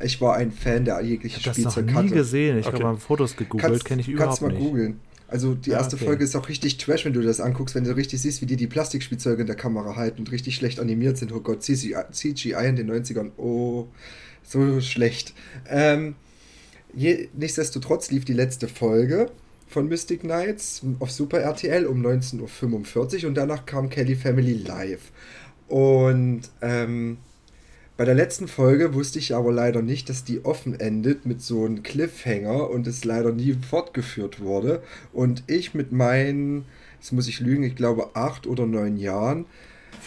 Ich 0.00 0.20
war 0.20 0.36
ein 0.36 0.52
Fan, 0.52 0.84
der 0.84 1.00
Ich 1.02 1.08
jegliche 1.08 1.36
habe 1.36 1.44
das 1.48 1.58
noch 1.58 1.72
Spielzeug 1.72 1.86
nie 1.92 2.02
hatte. 2.04 2.14
gesehen. 2.14 2.58
Ich 2.58 2.66
Okay. 2.66 2.76
habe 2.76 2.84
mal 2.94 2.96
Fotos 2.96 3.36
gegoogelt, 3.36 3.84
kenne 3.84 4.00
ich 4.00 4.06
kannst 4.16 4.40
überhaupt 4.40 4.42
mal 4.42 4.52
nicht. 4.52 4.60
googeln. 4.60 5.00
Also 5.28 5.54
die 5.54 5.70
Ja, 5.70 5.78
erste 5.78 5.96
okay. 5.96 6.04
Folge 6.06 6.22
ist 6.24 6.36
auch 6.36 6.48
richtig 6.48 6.78
trash, 6.78 7.04
wenn 7.04 7.12
du 7.12 7.20
das 7.20 7.40
anguckst, 7.40 7.74
wenn 7.74 7.84
du 7.84 7.94
richtig 7.96 8.22
siehst, 8.22 8.40
wie 8.40 8.46
die 8.46 8.56
die 8.56 8.66
Plastikspielzeuge 8.68 9.40
in 9.42 9.46
der 9.48 9.56
Kamera 9.56 9.96
halten 9.96 10.20
und 10.20 10.30
richtig 10.30 10.54
schlecht 10.54 10.78
animiert 10.80 11.18
sind. 11.18 11.32
Oh 11.32 11.40
Gott, 11.40 11.62
CGI, 11.62 11.96
CGI 12.12 12.68
in 12.68 12.76
den 12.76 12.86
90ern, 12.90 13.32
oh, 13.36 13.88
so 14.44 14.80
schlecht. 14.80 15.34
Ähm, 15.68 16.14
je, 16.94 17.28
nichtsdestotrotz 17.34 18.10
lief 18.10 18.24
die 18.24 18.32
letzte 18.32 18.68
Folge 18.68 19.30
von 19.66 19.88
Mystic 19.88 20.20
Knights 20.20 20.82
auf 21.00 21.10
Super 21.10 21.40
RTL 21.40 21.86
um 21.86 22.04
19.45 22.04 23.22
Uhr 23.22 23.28
und 23.28 23.34
danach 23.34 23.66
kam 23.66 23.90
Kelly 23.90 24.14
Family 24.14 24.54
Live. 24.54 25.10
Und 25.68 26.42
ähm, 26.62 27.18
bei 27.96 28.04
der 28.04 28.14
letzten 28.14 28.48
Folge 28.48 28.94
wusste 28.94 29.20
ich 29.20 29.34
aber 29.34 29.52
leider 29.52 29.80
nicht, 29.80 30.08
dass 30.08 30.24
die 30.24 30.44
offen 30.44 30.78
endet 30.78 31.26
mit 31.26 31.40
so 31.42 31.64
einem 31.64 31.84
Cliffhanger 31.84 32.68
und 32.70 32.86
es 32.88 33.04
leider 33.04 33.32
nie 33.32 33.56
fortgeführt 33.68 34.40
wurde. 34.40 34.82
Und 35.12 35.44
ich 35.46 35.74
mit 35.74 35.92
meinen, 35.92 36.64
jetzt 37.00 37.12
muss 37.12 37.28
ich 37.28 37.38
lügen, 37.38 37.62
ich 37.62 37.76
glaube 37.76 38.10
acht 38.14 38.48
oder 38.48 38.66
neun 38.66 38.96
Jahren, 38.96 39.46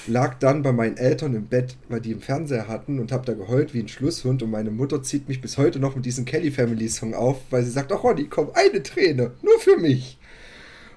lag 0.05 0.35
dann 0.39 0.61
bei 0.61 0.71
meinen 0.71 0.97
Eltern 0.97 1.33
im 1.33 1.47
Bett, 1.47 1.75
weil 1.89 1.99
die 2.01 2.11
einen 2.11 2.21
Fernseher 2.21 2.67
hatten 2.67 2.99
und 2.99 3.11
habe 3.11 3.25
da 3.25 3.33
geheult 3.33 3.73
wie 3.73 3.79
ein 3.79 3.87
Schlusshund 3.87 4.43
und 4.43 4.51
meine 4.51 4.69
Mutter 4.71 5.01
zieht 5.01 5.27
mich 5.27 5.41
bis 5.41 5.57
heute 5.57 5.79
noch 5.79 5.95
mit 5.95 6.05
diesem 6.05 6.25
Kelly 6.25 6.51
Family 6.51 6.87
Song 6.89 7.13
auf, 7.13 7.39
weil 7.49 7.63
sie 7.63 7.71
sagt, 7.71 7.91
ach 7.91 8.03
Ronny, 8.03 8.25
komm, 8.25 8.51
eine 8.53 8.83
Träne, 8.83 9.31
nur 9.41 9.59
für 9.59 9.77
mich. 9.77 10.17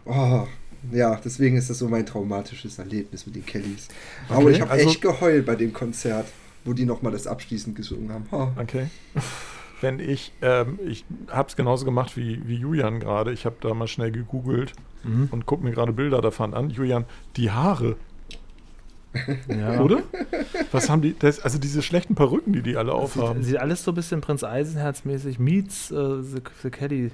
Oh, 0.04 0.46
ja, 0.92 1.20
deswegen 1.24 1.56
ist 1.56 1.70
das 1.70 1.78
so 1.78 1.88
mein 1.88 2.06
traumatisches 2.06 2.78
Erlebnis 2.78 3.26
mit 3.26 3.36
den 3.36 3.46
Kellys. 3.46 3.88
Aber 4.28 4.44
Okay, 4.44 4.50
ich 4.52 4.60
habe 4.60 4.70
also- 4.72 4.88
echt 4.88 5.00
geheult 5.02 5.46
bei 5.46 5.56
dem 5.56 5.72
Konzert, 5.72 6.26
wo 6.64 6.72
die 6.72 6.84
nochmal 6.84 7.12
das 7.12 7.26
abschließend 7.26 7.76
gesungen 7.76 8.12
haben. 8.12 8.26
Oh. 8.30 8.48
Okay. 8.60 8.86
Wenn 9.82 9.98
ich, 9.98 10.32
ähm, 10.42 10.78
ich 10.86 11.04
habe 11.28 11.48
es 11.48 11.56
genauso 11.56 11.86
gemacht 11.86 12.14
wie, 12.16 12.40
wie 12.46 12.56
Julian 12.56 13.00
gerade. 13.00 13.32
Ich 13.32 13.46
habe 13.46 13.56
da 13.62 13.72
mal 13.72 13.88
schnell 13.88 14.10
gegoogelt 14.12 14.72
Mhm. 15.04 15.28
und 15.30 15.46
gucke 15.46 15.64
mir 15.64 15.70
gerade 15.70 15.94
Bilder 15.94 16.20
davon 16.20 16.52
an. 16.52 16.68
Julian, 16.68 17.06
die 17.36 17.50
Haare, 17.50 17.96
Ja. 19.48 19.80
oder? 19.80 20.02
Was 20.72 20.88
haben 20.88 21.02
die, 21.02 21.18
das, 21.18 21.40
also 21.40 21.58
diese 21.58 21.82
schlechten 21.82 22.14
Perücken, 22.14 22.52
die 22.52 22.62
die 22.62 22.76
alle 22.76 22.92
Sieht, 22.92 23.00
aufhaben. 23.00 23.42
sieht 23.42 23.56
alles 23.56 23.84
so 23.84 23.90
ein 23.92 23.94
bisschen 23.94 24.20
Prinz 24.20 24.44
Eisenherz-mäßig. 24.44 25.38
Meets 25.38 25.90
äh, 25.90 26.22
the, 26.22 26.40
the 26.62 26.70
Kelly. 26.70 27.10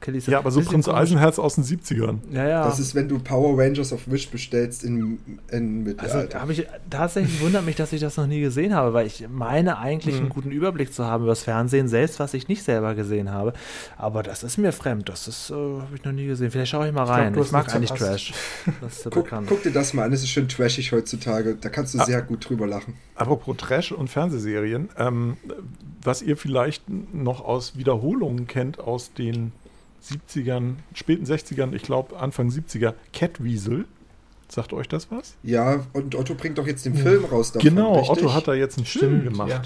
Kelly 0.00 0.18
Ja, 0.26 0.38
aber 0.38 0.50
so 0.50 0.60
Prinz 0.62 0.86
komisch. 0.86 1.00
Eisenherz 1.00 1.38
aus 1.38 1.56
den 1.56 1.64
70ern. 1.64 2.18
Ja, 2.32 2.48
ja. 2.48 2.64
Das 2.64 2.78
ist, 2.78 2.94
wenn 2.94 3.08
du 3.08 3.18
Power 3.18 3.58
Rangers 3.58 3.92
auf 3.92 4.10
Wish 4.10 4.30
bestellst 4.30 4.82
in, 4.82 5.18
in 5.50 5.84
Also 5.98 6.16
Mittelalter. 6.16 6.40
habe 6.40 6.52
ich 6.52 6.66
tatsächlich 6.88 7.40
wundert 7.42 7.66
mich, 7.66 7.76
dass 7.76 7.92
ich 7.92 8.00
das 8.00 8.16
noch 8.16 8.26
nie 8.26 8.40
gesehen 8.40 8.74
habe, 8.74 8.92
weil 8.94 9.06
ich 9.06 9.26
meine 9.30 9.78
eigentlich 9.78 10.14
Mhm. 10.14 10.20
einen 10.22 10.28
guten 10.30 10.50
Überblick 10.52 10.92
zu 10.94 11.04
haben 11.04 11.24
über 11.24 11.32
das 11.32 11.42
Fernsehen, 11.42 11.86
selbst 11.88 12.18
was 12.18 12.32
ich 12.34 12.48
nicht 12.48 12.62
selber 12.62 12.94
gesehen 12.94 13.30
habe. 13.30 13.52
Aber 13.98 14.22
das 14.22 14.42
ist 14.42 14.56
mir 14.56 14.72
fremd. 14.72 15.08
Das 15.08 15.28
ist 15.28 15.50
äh, 15.50 15.54
habe 15.54 15.88
ich 15.94 16.04
noch 16.04 16.12
nie 16.12 16.26
gesehen. 16.26 16.50
Vielleicht 16.50 16.70
schaue 16.70 16.86
ich 16.88 16.94
mal 16.94 17.04
glaub, 17.04 17.16
rein. 17.18 17.32
du 17.34 17.40
Ich, 17.40 17.46
hast 17.46 17.52
mag 17.52 17.80
nichts 17.80 18.02
eigentlich. 18.02 18.32
Trash. 18.32 18.74
Das 18.80 18.96
ist 18.98 19.04
ja 19.04 19.10
guck, 19.14 19.28
guck 19.46 19.62
dir 19.62 19.72
das 19.72 19.92
mal 19.92 20.04
an, 20.04 20.12
es 20.12 20.22
ist 20.22 20.30
schön 20.30 20.48
trashig 20.48 20.92
heutzutage. 20.92 21.56
Da 21.60 21.68
kannst 21.68 21.94
du 21.94 21.98
Ah. 21.98 22.04
sehr 22.06 22.22
gut 22.22 22.48
drüber 22.48 22.66
lachen. 22.66 22.94
Apropos 23.16 23.54
Trash 23.58 23.92
und 23.92 24.08
Fernsehserien, 24.08 24.88
ähm, 24.96 25.36
was 26.02 26.22
ihr 26.22 26.38
vielleicht 26.38 26.84
noch 26.88 27.44
aus 27.44 27.76
Wiederholungen 27.76 28.46
kennt 28.46 28.78
aus 28.80 29.12
den 29.12 29.52
70ern, 30.02 30.74
späten 30.94 31.24
60ern, 31.24 31.72
ich 31.74 31.82
glaube 31.82 32.18
Anfang 32.18 32.48
70er, 32.48 32.94
Catwiesel. 33.12 33.86
Sagt 34.48 34.72
euch 34.72 34.88
das 34.88 35.10
was? 35.12 35.36
Ja, 35.44 35.84
und 35.92 36.14
Otto 36.16 36.34
bringt 36.34 36.58
doch 36.58 36.66
jetzt 36.66 36.84
den 36.84 36.94
Film 36.94 37.24
raus 37.24 37.52
davon, 37.52 37.68
genau, 37.68 37.98
richtig? 37.98 38.10
Otto 38.10 38.34
hat 38.34 38.48
da 38.48 38.54
jetzt 38.54 38.78
einen 38.78 38.86
Film 38.86 39.20
Stimmt, 39.20 39.32
gemacht. 39.32 39.50
ja. 39.50 39.62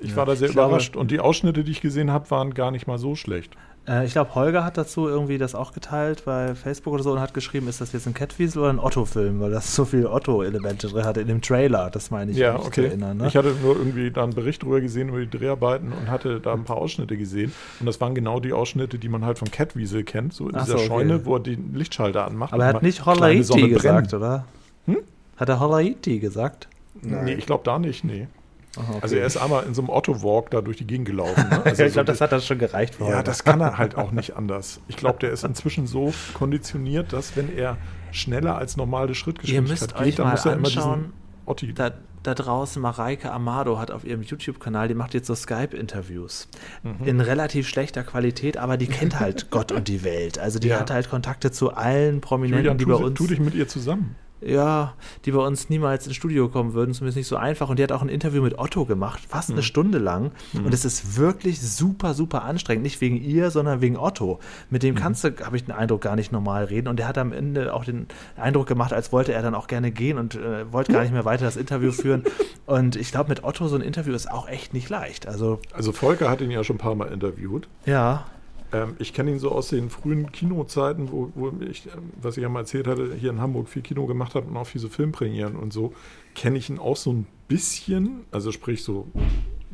Ich 0.00 0.10
Ja. 0.10 0.16
war 0.16 0.26
da 0.26 0.34
sehr 0.34 0.48
Ich 0.48 0.54
glaube- 0.54 0.68
überrascht 0.70 0.96
und 0.96 1.10
die 1.10 1.20
Ausschnitte, 1.20 1.62
die 1.62 1.70
ich 1.72 1.80
gesehen 1.80 2.10
habe, 2.10 2.28
waren 2.30 2.54
gar 2.54 2.70
nicht 2.70 2.86
mal 2.86 2.98
so 2.98 3.14
schlecht. 3.14 3.52
Äh, 3.90 4.06
ich 4.06 4.12
glaube, 4.12 4.34
Holger 4.34 4.64
hat 4.64 4.78
dazu 4.78 5.08
irgendwie 5.08 5.36
das 5.38 5.54
auch 5.54 5.72
geteilt 5.72 6.24
bei 6.24 6.54
Facebook 6.54 6.94
oder 6.94 7.02
so 7.02 7.12
und 7.12 7.20
hat 7.20 7.34
geschrieben, 7.34 7.68
ist 7.68 7.80
das 7.80 7.92
jetzt 7.92 8.06
ein 8.06 8.14
Catwiesel 8.14 8.62
oder 8.62 8.72
ein 8.72 8.78
Otto-Film, 8.78 9.40
weil 9.40 9.50
das 9.50 9.74
so 9.74 9.84
viele 9.84 10.10
Otto-Elemente 10.10 10.88
drin 10.88 11.04
hatte 11.04 11.20
in 11.20 11.26
dem 11.26 11.42
Trailer, 11.42 11.90
das 11.90 12.10
meine 12.10 12.30
ich 12.30 12.36
Ja, 12.36 12.52
mich 12.52 12.62
zu 12.62 12.68
okay. 12.68 12.86
erinnern. 12.86 13.16
Ne? 13.16 13.26
Ich 13.26 13.36
hatte 13.36 13.54
nur 13.62 13.76
irgendwie 13.76 14.10
da 14.10 14.22
einen 14.22 14.34
Bericht 14.34 14.62
drüber 14.62 14.80
gesehen 14.80 15.08
über 15.08 15.20
die 15.20 15.30
Dreharbeiten 15.30 15.92
und 15.92 16.08
hatte 16.08 16.40
da 16.40 16.52
ein 16.52 16.64
paar 16.64 16.76
Ausschnitte 16.76 17.16
gesehen. 17.16 17.52
Und 17.80 17.86
das 17.86 18.00
waren 18.00 18.14
genau 18.14 18.38
die 18.38 18.52
Ausschnitte, 18.52 18.98
die 18.98 19.08
man 19.08 19.24
halt 19.24 19.38
von 19.38 19.50
Catwiesel 19.50 20.04
kennt, 20.04 20.32
so 20.32 20.48
in 20.48 20.54
Ach 20.54 20.64
dieser 20.64 20.78
so, 20.78 20.84
okay. 20.84 20.88
Scheune, 20.88 21.26
wo 21.26 21.34
er 21.36 21.40
den 21.40 21.74
Lichtschalter 21.74 22.26
anmacht. 22.26 22.52
Aber 22.52 22.64
er 22.64 22.74
hat 22.74 22.82
nicht 22.82 23.04
Holaiti 23.04 23.68
gesagt, 23.68 24.14
oder? 24.14 24.44
Hm? 24.86 24.98
Hat 25.36 25.48
er 25.48 25.58
Holaiti 25.58 26.20
gesagt? 26.20 26.68
Nein. 27.02 27.24
Nee, 27.24 27.34
ich 27.34 27.46
glaube 27.46 27.64
da 27.64 27.78
nicht, 27.78 28.04
nee. 28.04 28.28
Aha, 28.76 28.88
okay. 28.92 28.98
Also 29.02 29.16
er 29.16 29.26
ist 29.26 29.36
einmal 29.36 29.64
in 29.64 29.74
so 29.74 29.82
einem 29.82 29.88
Otto-Walk 29.90 30.50
da 30.50 30.60
durch 30.60 30.76
die 30.76 30.86
Gegend 30.86 31.06
gelaufen. 31.06 31.44
Ne? 31.50 31.62
Also 31.64 31.82
ja, 31.82 31.86
ich 31.88 31.92
so 31.92 31.96
glaube, 31.96 32.06
das 32.06 32.20
hat 32.20 32.32
das 32.32 32.46
schon 32.46 32.58
gereicht 32.58 32.94
für 32.94 33.04
Ja, 33.04 33.16
heute. 33.16 33.24
das 33.24 33.42
kann 33.44 33.60
er 33.60 33.78
halt 33.78 33.96
auch 33.96 34.12
nicht 34.12 34.36
anders. 34.36 34.80
Ich 34.88 34.96
glaube, 34.96 35.18
der 35.18 35.30
ist 35.32 35.42
inzwischen 35.44 35.86
so 35.86 36.12
konditioniert, 36.34 37.12
dass 37.12 37.36
wenn 37.36 37.54
er 37.56 37.76
schneller 38.12 38.56
als 38.56 38.76
normale 38.76 39.14
Schrittgeschwindigkeit 39.14 40.04
geht, 40.04 40.18
dann 40.18 40.30
muss 40.30 40.46
er 40.46 40.52
immer 40.54 40.68
diesen 40.68 41.12
Otti. 41.46 41.72
da, 41.74 41.90
da 42.22 42.34
draußen 42.34 42.80
Mareike 42.82 43.32
Amado 43.32 43.78
hat 43.78 43.90
auf 43.90 44.04
ihrem 44.04 44.22
YouTube-Kanal, 44.22 44.88
die 44.88 44.94
macht 44.94 45.14
jetzt 45.14 45.26
so 45.26 45.34
Skype-Interviews 45.34 46.48
Mhm. 46.82 47.06
in 47.06 47.20
relativ 47.20 47.66
schlechter 47.68 48.04
Qualität, 48.04 48.56
aber 48.56 48.76
die 48.76 48.86
kennt 48.86 49.18
halt 49.20 49.50
Gott 49.50 49.72
und 49.72 49.88
die 49.88 50.04
Welt. 50.04 50.38
Also 50.38 50.58
die 50.58 50.68
Ja. 50.68 50.80
hat 50.80 50.90
halt 50.90 51.10
Kontakte 51.10 51.50
zu 51.50 51.72
allen 51.74 52.20
Prominenten, 52.20 52.58
Julian, 52.64 52.78
die 52.78 52.84
bei 52.84 52.94
uns, 52.94 53.16
tu 53.18 53.26
dich 53.26 53.40
mit 53.40 53.54
ihr 53.54 53.66
zusammen. 53.68 54.16
Ja, 54.40 54.94
die 55.24 55.32
bei 55.32 55.38
uns 55.44 55.68
niemals 55.68 56.06
ins 56.06 56.16
Studio 56.16 56.48
kommen 56.48 56.72
würden, 56.74 56.94
zumindest 56.94 57.16
nicht 57.18 57.26
so 57.26 57.36
einfach. 57.36 57.68
Und 57.68 57.78
die 57.78 57.82
hat 57.82 57.92
auch 57.92 58.02
ein 58.02 58.08
Interview 58.08 58.42
mit 58.42 58.58
Otto 58.58 58.84
gemacht, 58.84 59.20
fast 59.28 59.50
Mhm. 59.50 59.56
eine 59.56 59.62
Stunde 59.62 59.98
lang. 59.98 60.32
Und 60.54 60.72
es 60.72 60.84
ist 60.84 61.16
wirklich 61.18 61.60
super, 61.60 62.14
super 62.14 62.44
anstrengend. 62.44 62.82
Nicht 62.82 63.00
wegen 63.00 63.16
ihr, 63.16 63.50
sondern 63.50 63.80
wegen 63.80 63.96
Otto. 63.96 64.38
Mit 64.70 64.82
Mhm. 64.82 64.86
dem 64.86 64.94
kannst 64.94 65.24
du, 65.24 65.30
habe 65.44 65.56
ich 65.56 65.64
den 65.64 65.72
Eindruck, 65.74 66.00
gar 66.00 66.16
nicht 66.16 66.32
normal 66.32 66.64
reden. 66.64 66.88
Und 66.88 66.98
der 66.98 67.06
hat 67.08 67.18
am 67.18 67.32
Ende 67.32 67.74
auch 67.74 67.84
den 67.84 68.06
Eindruck 68.36 68.66
gemacht, 68.66 68.92
als 68.92 69.12
wollte 69.12 69.32
er 69.32 69.42
dann 69.42 69.54
auch 69.54 69.66
gerne 69.66 69.90
gehen 69.90 70.18
und 70.18 70.34
äh, 70.36 70.72
wollte 70.72 70.92
gar 70.92 71.02
nicht 71.02 71.12
mehr 71.12 71.24
weiter 71.24 71.44
das 71.44 71.56
Interview 71.56 71.92
führen. 71.92 72.24
Und 72.66 72.94
ich 72.94 73.10
glaube, 73.10 73.30
mit 73.30 73.42
Otto 73.42 73.66
so 73.66 73.74
ein 73.76 73.82
Interview 73.82 74.14
ist 74.14 74.30
auch 74.30 74.48
echt 74.48 74.74
nicht 74.74 74.88
leicht. 74.88 75.26
Also, 75.26 75.58
Also 75.72 75.90
Volker 75.92 76.30
hat 76.30 76.40
ihn 76.40 76.50
ja 76.52 76.62
schon 76.62 76.76
ein 76.76 76.78
paar 76.78 76.94
Mal 76.94 77.06
interviewt. 77.12 77.66
ja. 77.84 78.24
Ähm, 78.72 78.94
ich 78.98 79.12
kenne 79.12 79.32
ihn 79.32 79.38
so 79.38 79.50
aus 79.50 79.68
den 79.68 79.90
frühen 79.90 80.30
Kinozeiten, 80.32 81.10
wo, 81.10 81.30
wo 81.34 81.52
ich, 81.68 81.86
ähm, 81.86 82.10
was 82.20 82.36
ich 82.36 82.42
ja 82.42 82.48
mal 82.48 82.60
erzählt 82.60 82.86
hatte, 82.86 83.14
hier 83.14 83.30
in 83.30 83.40
Hamburg 83.40 83.68
viel 83.68 83.82
Kino 83.82 84.06
gemacht 84.06 84.34
habe 84.34 84.46
und 84.46 84.56
auch 84.56 84.66
viele 84.66 84.88
Filmpremieren 84.88 85.56
und 85.56 85.72
so, 85.72 85.92
kenne 86.34 86.58
ich 86.58 86.70
ihn 86.70 86.78
auch 86.78 86.96
so 86.96 87.12
ein 87.12 87.26
bisschen, 87.48 88.20
also 88.30 88.52
sprich 88.52 88.84
so 88.84 89.08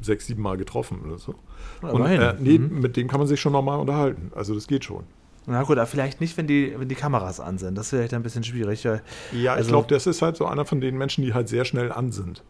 sechs, 0.01 0.27
sieben 0.27 0.43
Mal 0.43 0.57
getroffen 0.57 1.01
oder 1.07 1.19
so. 1.19 1.35
Ja, 1.83 1.89
Und 1.91 2.07
äh, 2.07 2.35
nee, 2.39 2.59
Mhm. 2.59 2.81
mit 2.81 2.97
dem 2.97 3.09
kann 3.09 3.19
man 3.19 3.29
sich 3.29 3.41
schon 3.41 3.53
normal 3.53 3.81
unterhalten. 3.81 4.31
Also 4.35 4.55
das 4.55 4.67
geht 4.67 4.85
schon. 4.85 5.05
Na 5.47 5.63
gut, 5.63 5.79
aber 5.79 5.87
vielleicht 5.87 6.21
nicht, 6.21 6.37
wenn 6.39 6.47
die, 6.47 6.75
wenn 6.77 6.89
die 6.89 6.95
Kameras 6.97 7.39
an 7.39 7.57
sind. 7.59 7.77
Das 7.79 7.87
ist 7.87 7.91
vielleicht 7.91 8.15
ein 8.15 8.23
bisschen 8.23 8.43
schwierig. 8.45 8.85
weil- 8.85 9.03
Ja, 9.33 9.53
ich 9.53 9.59
Also- 9.59 9.69
glaube, 9.71 9.89
das 9.89 10.07
ist 10.07 10.21
halt 10.23 10.37
so 10.37 10.45
einer 10.47 10.65
von 10.65 10.81
den 10.81 10.97
Menschen, 10.99 11.23
die 11.23 11.35
halt 11.35 11.49
sehr 11.49 11.65
schnell 11.65 11.93
an 11.93 12.11
sind. 12.13 12.43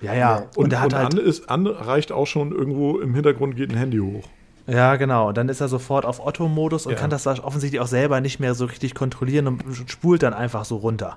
Ja, 0.00 0.14
ja. 0.14 0.36
Und, 0.56 0.56
Und, 0.56 0.72
er 0.72 0.80
hat 0.80 0.92
und 0.92 0.98
halt. 0.98 1.14
an, 1.14 1.20
ist, 1.20 1.48
an 1.48 1.66
reicht 1.68 2.10
auch 2.10 2.26
schon 2.26 2.50
irgendwo 2.50 2.98
im 2.98 3.14
Hintergrund 3.14 3.54
geht 3.56 3.70
ein 3.70 3.76
Handy 3.76 3.98
hoch. 3.98 4.26
Ja, 4.66 4.96
genau. 4.96 5.28
Und 5.28 5.36
dann 5.36 5.48
ist 5.48 5.60
er 5.60 5.68
sofort 5.68 6.04
auf 6.06 6.24
Otto-Modus 6.24 6.86
und 6.86 6.92
Ja. 6.92 6.98
kann 6.98 7.10
das 7.10 7.26
offensichtlich 7.26 7.80
auch 7.80 7.86
selber 7.86 8.20
nicht 8.20 8.38
mehr 8.40 8.54
so 8.54 8.64
richtig 8.66 8.94
kontrollieren 8.94 9.46
und 9.48 9.62
spult 9.86 10.22
dann 10.22 10.34
einfach 10.34 10.64
so 10.64 10.76
runter. 10.76 11.16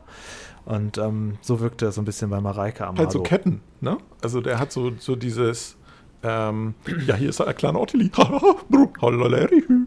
Und 0.65 0.97
ähm, 0.97 1.37
so 1.41 1.59
wirkt 1.59 1.81
er 1.83 1.91
so 1.91 2.01
ein 2.01 2.05
bisschen 2.05 2.29
bei 2.31 2.41
Mareike 2.41 2.85
Amado. 2.87 3.03
Halt 3.03 3.11
so 3.11 3.21
Ketten, 3.21 3.61
ne? 3.81 3.97
Also 4.23 4.41
der 4.41 4.57
hat 4.59 4.71
so, 4.71 4.91
so 4.97 5.15
dieses, 5.15 5.77
ähm, 6.23 6.73
ja, 7.05 7.13
hier 7.15 7.29
ist 7.29 7.39
ein 7.39 7.55
kleiner 7.55 7.79
Ottilie. 7.79 8.09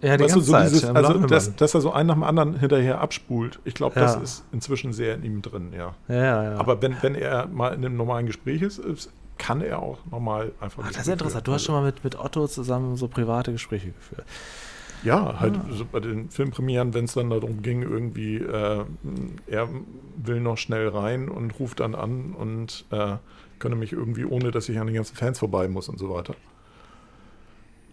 Ja, 0.03 0.17
die 0.17 0.25
weißt 0.25 0.37
du, 0.37 0.41
so 0.41 0.53
Zeit, 0.53 0.71
dieses, 0.71 0.85
also 0.85 1.15
dass, 1.27 1.57
dass 1.57 1.75
er 1.75 1.81
so 1.81 1.93
einen 1.93 2.07
nach 2.09 2.15
dem 2.15 2.23
anderen 2.23 2.59
hinterher 2.61 3.01
abspult. 3.01 3.59
Ich 3.65 3.75
glaube, 3.75 3.99
das 3.99 4.15
Ja. 4.15 4.21
ist 4.21 4.45
inzwischen 4.53 4.93
sehr 4.93 5.17
in 5.17 5.25
ihm 5.25 5.43
drin, 5.43 5.73
ja. 5.77 5.95
Ja, 6.07 6.15
ja, 6.15 6.43
ja. 6.53 6.57
Aber 6.59 6.81
wenn, 6.81 6.95
wenn 7.03 7.15
er 7.17 7.47
mal 7.49 7.75
in 7.75 7.85
einem 7.85 7.97
normalen 7.97 8.27
Gespräch 8.27 8.63
ist, 8.63 8.79
ist 8.79 9.11
kann 9.39 9.61
er 9.63 9.81
auch 9.81 9.99
normal 10.11 10.53
einfach. 10.61 10.83
Ach, 10.87 10.93
das 10.93 11.03
ist 11.03 11.09
interessant. 11.13 11.47
Du 11.47 11.53
hast 11.53 11.65
schon 11.65 11.75
mal 11.75 11.85
mit, 11.85 12.03
mit 12.05 12.19
Otto 12.19 12.47
zusammen 12.49 12.97
so 12.97 13.09
private 13.09 13.53
Gespräche 13.53 13.93
geführt. 13.93 14.25
Ja, 15.05 15.39
halt 15.39 15.55
Ah. 15.55 15.65
so 15.71 15.85
bei 15.85 16.01
den 16.01 16.29
Filmpremieren, 16.29 16.93
wenn 16.93 17.05
es 17.05 17.15
dann 17.15 17.31
darum 17.31 17.63
ging, 17.63 17.83
irgendwie, 17.83 18.37
äh, 18.39 18.85
er 19.47 19.69
will 20.17 20.41
noch 20.41 20.59
schnell 20.59 20.89
rein 20.89 21.29
und 21.29 21.59
ruft 21.61 21.79
dann 21.81 21.95
an 21.95 22.33
und 22.35 22.85
äh, 22.91 23.17
könne 23.61 23.77
mich 23.77 23.93
irgendwie, 23.93 24.25
ohne 24.25 24.51
dass 24.51 24.69
ich 24.69 24.79
an 24.81 24.87
den 24.89 24.97
ganzen 24.97 25.15
Fans 25.17 25.39
vorbei 25.39 25.69
muss 25.69 25.89
und 25.89 25.99
so 25.99 26.11
weiter. 26.13 26.35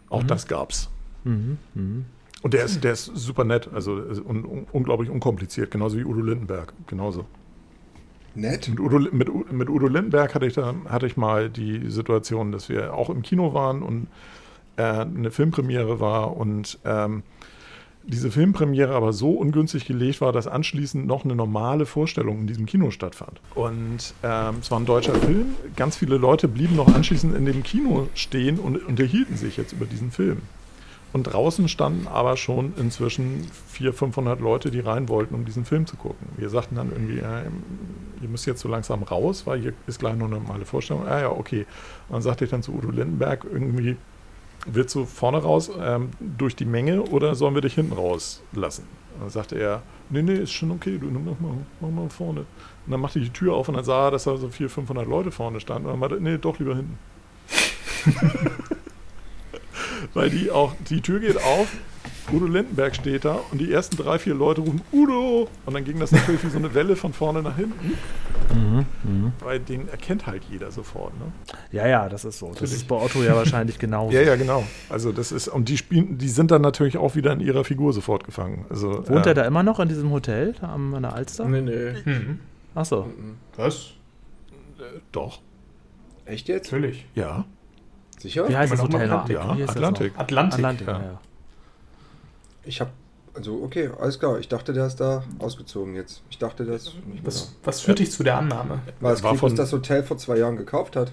Auch 0.09 0.23
Mhm. 0.23 0.27
das 0.27 0.47
gab's. 0.47 0.89
Mhm, 1.23 1.57
mhm. 1.75 2.05
Und 2.41 2.53
der 2.53 2.63
ist, 2.65 2.83
der 2.83 2.93
ist 2.93 3.05
super 3.05 3.43
nett, 3.43 3.69
also 3.73 3.97
äh, 3.99 4.19
un, 4.19 4.45
un, 4.45 4.67
unglaublich 4.71 5.09
unkompliziert, 5.09 5.71
genauso 5.71 5.97
wie 5.97 6.03
Udo 6.05 6.21
Lindenberg, 6.21 6.73
genauso. 6.87 7.25
Nett. 8.35 8.69
Mit 8.69 8.79
Udo, 8.79 8.99
mit, 8.99 9.51
mit 9.51 9.69
Udo 9.69 9.87
Lindenberg 9.87 10.35
hatte 10.35 10.45
ich, 10.45 10.53
da, 10.53 10.73
hatte 10.89 11.07
ich 11.07 11.17
mal 11.17 11.49
die 11.49 11.89
Situation, 11.89 12.51
dass 12.51 12.69
wir 12.69 12.93
auch 12.93 13.09
im 13.09 13.21
Kino 13.21 13.53
waren 13.53 13.81
und 13.81 14.07
äh, 14.77 14.83
eine 14.83 15.31
Filmpremiere 15.31 15.99
war 15.99 16.35
und 16.35 16.79
ähm, 16.85 17.23
diese 18.07 18.29
Filmpremiere 18.29 18.93
aber 18.93 19.13
so 19.13 19.31
ungünstig 19.31 19.85
gelegt 19.85 20.21
war, 20.21 20.31
dass 20.31 20.45
anschließend 20.45 21.07
noch 21.07 21.25
eine 21.25 21.35
normale 21.35 21.85
Vorstellung 21.85 22.41
in 22.41 22.47
diesem 22.47 22.67
Kino 22.67 22.91
stattfand. 22.91 23.41
Und 23.55 24.13
ähm, 24.21 24.55
es 24.61 24.69
war 24.69 24.79
ein 24.79 24.85
deutscher 24.85 25.15
Film. 25.15 25.55
Ganz 25.75 25.97
viele 25.97 26.17
Leute 26.17 26.47
blieben 26.47 26.75
noch 26.75 26.93
anschließend 26.93 27.35
in 27.35 27.45
dem 27.45 27.63
Kino 27.63 28.07
stehen 28.13 28.59
und 28.59 28.85
unterhielten 28.85 29.37
sich 29.37 29.57
jetzt 29.57 29.73
über 29.73 29.85
diesen 29.85 30.11
Film. 30.11 30.43
Und 31.15 31.23
draußen 31.23 31.69
standen 31.69 32.09
aber 32.09 32.35
schon 32.35 32.73
inzwischen 32.75 33.49
400, 33.69 33.97
500 33.97 34.41
Leute, 34.41 34.69
die 34.69 34.81
rein 34.81 35.07
wollten, 35.07 35.33
um 35.33 35.45
diesen 35.45 35.63
Film 35.63 35.87
zu 35.87 35.95
gucken. 35.95 36.27
Wir 36.35 36.49
sagten 36.49 36.75
dann 36.75 36.91
irgendwie, 36.91 37.19
äh, 37.19 37.43
ihr 38.21 38.27
müsst 38.27 38.45
jetzt 38.45 38.59
so 38.59 38.67
langsam 38.67 39.01
raus, 39.01 39.47
weil 39.47 39.61
hier 39.61 39.73
ist 39.87 39.99
gleich 39.99 40.17
noch 40.17 40.25
eine 40.25 40.35
normale 40.35 40.65
Vorstellung. 40.65 41.07
Ah 41.07 41.21
ja, 41.21 41.29
okay. 41.29 41.67
Und 42.09 42.15
dann 42.15 42.21
sagte 42.21 42.43
ich 42.43 42.51
dann 42.51 42.63
zu 42.63 42.73
Udo 42.73 42.91
Lindenberg 42.91 43.45
irgendwie, 43.49 43.95
willst 44.65 44.93
du 44.93 45.05
vorne 45.05 45.37
raus 45.37 45.71
ähm, 45.81 46.09
durch 46.19 46.53
die 46.53 46.65
Menge 46.65 47.01
oder 47.03 47.33
sollen 47.33 47.55
wir 47.55 47.61
dich 47.61 47.75
hinten 47.75 47.93
rauslassen? 47.93 48.83
Und 49.13 49.21
dann 49.21 49.29
sagte 49.29 49.57
er, 49.57 49.83
nee, 50.09 50.21
nee, 50.21 50.33
ist 50.33 50.51
schon 50.51 50.69
okay, 50.71 50.97
du 50.97 51.09
mach 51.11 51.39
mal, 51.39 51.53
mach 51.79 51.91
mal 51.91 52.09
vorne. 52.09 52.41
Und 52.41 52.91
dann 52.91 52.99
machte 52.99 53.19
ich 53.19 53.27
die 53.27 53.31
Tür 53.31 53.53
auf 53.53 53.69
und 53.69 53.75
dann 53.75 53.85
sah 53.85 54.07
er, 54.07 54.11
dass 54.11 54.25
da 54.25 54.35
so 54.35 54.49
400, 54.49 54.69
500 54.69 55.07
Leute 55.07 55.31
vorne 55.31 55.61
standen. 55.61 55.85
Und 55.85 55.93
dann 55.93 55.99
meinte, 56.01 56.19
nee, 56.19 56.37
doch 56.37 56.59
lieber 56.59 56.75
hinten. 56.75 56.99
Weil 60.15 60.31
die 60.31 60.49
auch, 60.49 60.73
die 60.89 61.01
Tür 61.01 61.19
geht 61.19 61.37
auf, 61.37 61.67
Udo 62.31 62.47
Lindenberg 62.47 62.95
steht 62.95 63.25
da 63.25 63.39
und 63.51 63.59
die 63.59 63.71
ersten 63.71 63.97
drei, 63.97 64.17
vier 64.17 64.33
Leute 64.33 64.61
rufen 64.61 64.81
Udo 64.91 65.47
und 65.65 65.73
dann 65.73 65.83
ging 65.83 65.99
das 65.99 66.11
natürlich 66.11 66.43
wie 66.43 66.49
so 66.49 66.57
eine 66.57 66.73
Welle 66.73 66.95
von 66.95 67.13
vorne 67.13 67.43
nach 67.43 67.55
hinten, 67.55 67.93
Mhm, 68.53 68.85
mhm. 69.03 69.33
weil 69.39 69.59
den 69.59 69.89
erkennt 69.89 70.27
halt 70.27 70.43
jeder 70.49 70.71
sofort. 70.71 71.13
Ne? 71.19 71.25
Ja, 71.71 71.87
ja, 71.87 72.07
das 72.09 72.25
ist 72.25 72.39
so. 72.39 72.47
Das 72.47 72.55
Natürlich. 72.55 72.73
ist 72.75 72.87
bei 72.87 72.95
Otto 72.95 73.23
ja 73.23 73.35
wahrscheinlich 73.35 73.77
genauso. 73.79 74.15
Ja, 74.15 74.21
ja, 74.21 74.35
genau. 74.35 74.63
Also 74.89 75.11
das 75.11 75.31
ist, 75.31 75.47
und 75.47 75.67
die 75.67 75.77
spielen, 75.77 76.17
die 76.17 76.29
sind 76.29 76.51
dann 76.51 76.61
natürlich 76.61 76.97
auch 76.97 77.15
wieder 77.15 77.33
in 77.33 77.41
ihrer 77.41 77.63
Figur 77.63 77.91
sofort 77.91 78.23
gefangen. 78.23 78.65
Also, 78.69 79.07
Wohnt 79.09 79.25
äh, 79.25 79.31
er 79.31 79.33
da 79.33 79.45
immer 79.45 79.63
noch 79.63 79.79
in 79.79 79.89
diesem 79.89 80.11
Hotel 80.11 80.53
da 80.61 80.71
am, 80.73 80.93
an 80.93 81.03
der 81.03 81.13
Alster? 81.13 81.45
Nee, 81.47 81.61
nee. 81.61 81.93
Mhm. 82.05 82.39
Achso. 82.75 83.09
Was? 83.57 83.93
Äh, 84.79 84.99
doch. 85.11 85.41
Echt 86.25 86.47
jetzt? 86.47 86.71
Natürlich. 86.71 87.05
Ja. 87.15 87.45
Sicher? 88.25 88.49
Wie 88.49 88.57
heißt 88.57 88.73
das 88.73 88.81
Hotel? 88.81 89.01
Atlantik. 89.11 89.35
Ja, 89.35 89.55
das 89.55 89.69
Atlantik. 89.75 90.13
Atlantik. 90.17 90.57
Atlantik, 90.59 90.87
ja. 90.87 90.99
ja. 90.99 91.21
Ich 92.63 92.81
hab. 92.81 92.89
Also, 93.35 93.61
okay, 93.63 93.89
alles 93.99 94.17
klar. 94.19 94.39
Ich 94.39 94.47
dachte, 94.47 94.73
der 94.73 94.87
ist 94.87 94.95
da 94.95 95.23
ausgezogen 95.39 95.93
jetzt. 95.93 96.23
Ich 96.31 96.39
dachte, 96.39 96.65
der 96.65 96.75
ist 96.77 96.95
nicht 96.95 97.05
mehr 97.05 97.25
Was, 97.25 97.53
was 97.63 97.81
führt 97.81 97.99
dich 97.99 98.11
zu 98.11 98.23
der 98.23 98.37
Annahme? 98.37 98.79
Weil 98.99 99.11
war 99.11 99.11
Asklepios 99.13 99.39
von- 99.41 99.55
das 99.55 99.71
Hotel 99.73 100.01
vor 100.03 100.17
zwei 100.17 100.37
Jahren 100.37 100.55
gekauft 100.57 100.95
hat. 100.95 101.11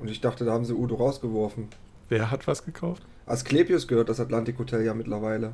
Und 0.00 0.10
ich 0.10 0.20
dachte, 0.20 0.44
da 0.44 0.52
haben 0.52 0.64
sie 0.66 0.74
Udo 0.74 0.96
rausgeworfen. 0.96 1.68
Wer 2.10 2.30
hat 2.30 2.46
was 2.46 2.64
gekauft? 2.66 3.02
Asklepios 3.26 3.88
gehört 3.88 4.08
das 4.10 4.20
Atlantik 4.20 4.58
Hotel 4.58 4.84
ja 4.84 4.92
mittlerweile. 4.92 5.52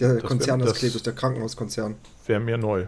Der 0.00 0.14
wär- 0.14 0.22
Konzern 0.22 0.58
das- 0.58 0.70
Asklepios, 0.72 1.02
der 1.04 1.12
Krankenhauskonzern. 1.12 1.94
Wäre 2.26 2.40
mir 2.40 2.58
neu. 2.58 2.86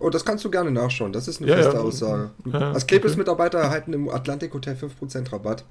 Oh, 0.00 0.10
das 0.10 0.24
kannst 0.24 0.44
du 0.44 0.50
gerne 0.50 0.70
nachschauen. 0.70 1.12
Das 1.12 1.28
ist 1.28 1.40
eine 1.40 1.50
Ja, 1.50 1.56
feste 1.58 1.74
ja. 1.74 1.80
Aussage. 1.80 2.30
Ja, 2.46 2.72
Asklepios-Mitarbeiter 2.72 3.58
erhalten 3.58 3.92
im 3.92 4.08
Atlantik 4.08 4.52
Hotel 4.54 4.74
5% 4.74 5.30
Rabatt. 5.32 5.64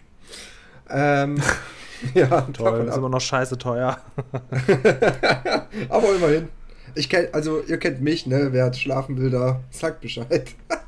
Ähm, 0.90 1.38
ja, 2.14 2.42
Toll, 2.54 2.86
ist 2.86 2.92
ab. 2.92 2.98
immer 3.00 3.10
noch 3.10 3.22
scheiße 3.22 3.58
teuer. 3.58 3.98
Aber 5.90 6.16
immerhin. 6.16 6.48
Ich 6.96 7.10
kenn, 7.10 7.28
also 7.34 7.62
ihr 7.68 7.78
kennt 7.78 8.02
mich, 8.02 8.26
ne? 8.26 8.50
Wer 8.52 8.74
schlafen 8.74 9.18
will, 9.18 9.30
da 9.30 9.60
sagt 9.72 10.02
Bescheid. 10.02 10.50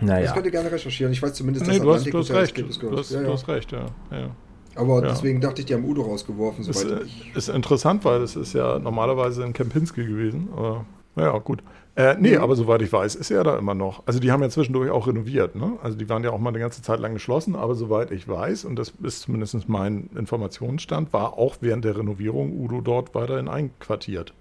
Das 0.00 0.08
Naja. 0.10 0.32
könnt 0.32 0.46
ihr 0.46 0.50
gerne 0.50 0.72
recherchieren. 0.72 1.12
Ich 1.12 1.22
weiß 1.22 1.32
zumindest, 1.34 1.64
Nee, 1.64 1.74
dass 1.74 1.82
du 1.82 1.94
hast, 1.94 2.06
du 2.06 2.18
hast 2.18 2.28
Hotel 2.30 2.40
recht. 2.42 2.58
Du 2.58 2.66
gehört. 2.80 2.98
hast, 2.98 3.10
Ja, 3.12 3.20
du 3.20 3.26
ja. 3.26 3.32
hast 3.34 3.46
recht, 3.46 3.70
ja. 3.70 3.86
ja. 4.10 4.30
Aber 4.74 5.00
Ja. 5.00 5.10
deswegen 5.10 5.40
dachte 5.40 5.60
ich, 5.60 5.66
die 5.66 5.74
haben 5.74 5.84
Udo 5.84 6.02
rausgeworfen, 6.02 6.66
Das 6.66 6.80
soweit 6.80 7.02
äh, 7.02 7.04
ich. 7.04 7.36
ist 7.36 7.48
interessant, 7.48 8.04
weil 8.04 8.18
das 8.18 8.34
ist 8.34 8.52
ja 8.52 8.80
normalerweise 8.80 9.44
in 9.44 9.52
Kempinski 9.52 10.04
gewesen. 10.04 10.48
Aber 10.56 10.84
Naja, 11.14 11.38
gut. 11.38 11.62
Äh, 11.94 12.16
nee, 12.18 12.36
aber 12.36 12.56
soweit 12.56 12.80
ich 12.80 12.90
weiß, 12.90 13.14
ist 13.16 13.30
er 13.30 13.44
da 13.44 13.58
immer 13.58 13.74
noch. 13.74 14.02
Also 14.06 14.18
die 14.18 14.32
haben 14.32 14.40
ja 14.42 14.48
zwischendurch 14.48 14.90
auch 14.90 15.06
renoviert, 15.06 15.56
ne? 15.56 15.72
Also 15.82 15.98
die 15.98 16.08
waren 16.08 16.24
ja 16.24 16.30
auch 16.30 16.38
mal 16.38 16.48
eine 16.48 16.58
ganze 16.58 16.80
Zeit 16.80 17.00
lang 17.00 17.12
geschlossen, 17.12 17.54
aber 17.54 17.74
soweit 17.74 18.10
ich 18.12 18.26
weiß, 18.26 18.64
und 18.64 18.76
das 18.76 18.94
ist 19.02 19.20
zumindest 19.22 19.68
mein 19.68 20.08
Informationsstand, 20.16 21.12
war 21.12 21.36
auch 21.36 21.56
während 21.60 21.84
der 21.84 21.98
Renovierung 21.98 22.58
Udo 22.58 22.80
dort 22.80 23.14
weiterhin 23.14 23.46
einquartiert. 23.48 24.32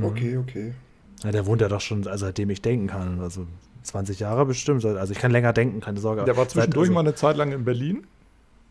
Okay, 0.00 0.36
okay. 0.36 0.74
Ja, 1.24 1.32
der 1.32 1.46
wohnt 1.46 1.60
ja 1.60 1.68
doch 1.68 1.80
schon, 1.80 2.06
also 2.06 2.26
seitdem 2.26 2.48
ich 2.50 2.62
denken 2.62 2.86
kann. 2.86 3.20
Also 3.20 3.46
20 3.82 4.20
Jahre 4.20 4.46
bestimmt. 4.46 4.84
Also 4.84 5.12
ich 5.12 5.18
kann 5.18 5.32
länger 5.32 5.52
denken, 5.52 5.80
keine 5.80 5.98
Sorge. 5.98 6.22
Der 6.24 6.36
war 6.36 6.46
zwischendurch 6.48 6.86
Seit- 6.88 6.94
mal 6.94 7.00
eine 7.00 7.14
Zeit 7.16 7.36
lang 7.36 7.50
in 7.50 7.64
Berlin. 7.64 8.06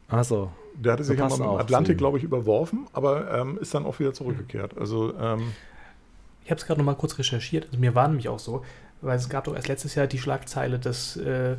Achso. 0.07 0.49
Der 0.75 0.93
hatte 0.93 1.03
sich 1.03 1.19
ja 1.19 1.27
mal 1.27 1.41
auch 1.41 1.59
Atlantik, 1.59 1.97
glaube 1.97 2.17
ich, 2.17 2.23
überworfen, 2.23 2.87
aber 2.93 3.29
ähm, 3.37 3.57
ist 3.59 3.73
dann 3.75 3.85
auch 3.85 3.99
wieder 3.99 4.13
zurückgekehrt. 4.13 4.77
Also, 4.77 5.13
ähm, 5.19 5.41
Ich 6.49 6.51
habe 6.51 6.59
es 6.61 6.65
gerade 6.65 6.79
noch 6.79 6.85
mal 6.85 6.95
kurz 6.95 7.15
recherchiert. 7.19 7.65
Also 7.67 7.77
mir 7.77 7.93
war 7.93 8.07
nämlich 8.07 8.27
auch 8.27 8.39
so, 8.39 8.65
weil 9.01 9.15
es 9.15 9.29
gab 9.29 9.43
doch 9.43 9.53
erst 9.55 9.67
letztes 9.67 9.93
Jahr 9.93 10.07
die 10.07 10.17
Schlagzeile, 10.17 10.79
dass 10.79 11.15
äh, 11.15 11.57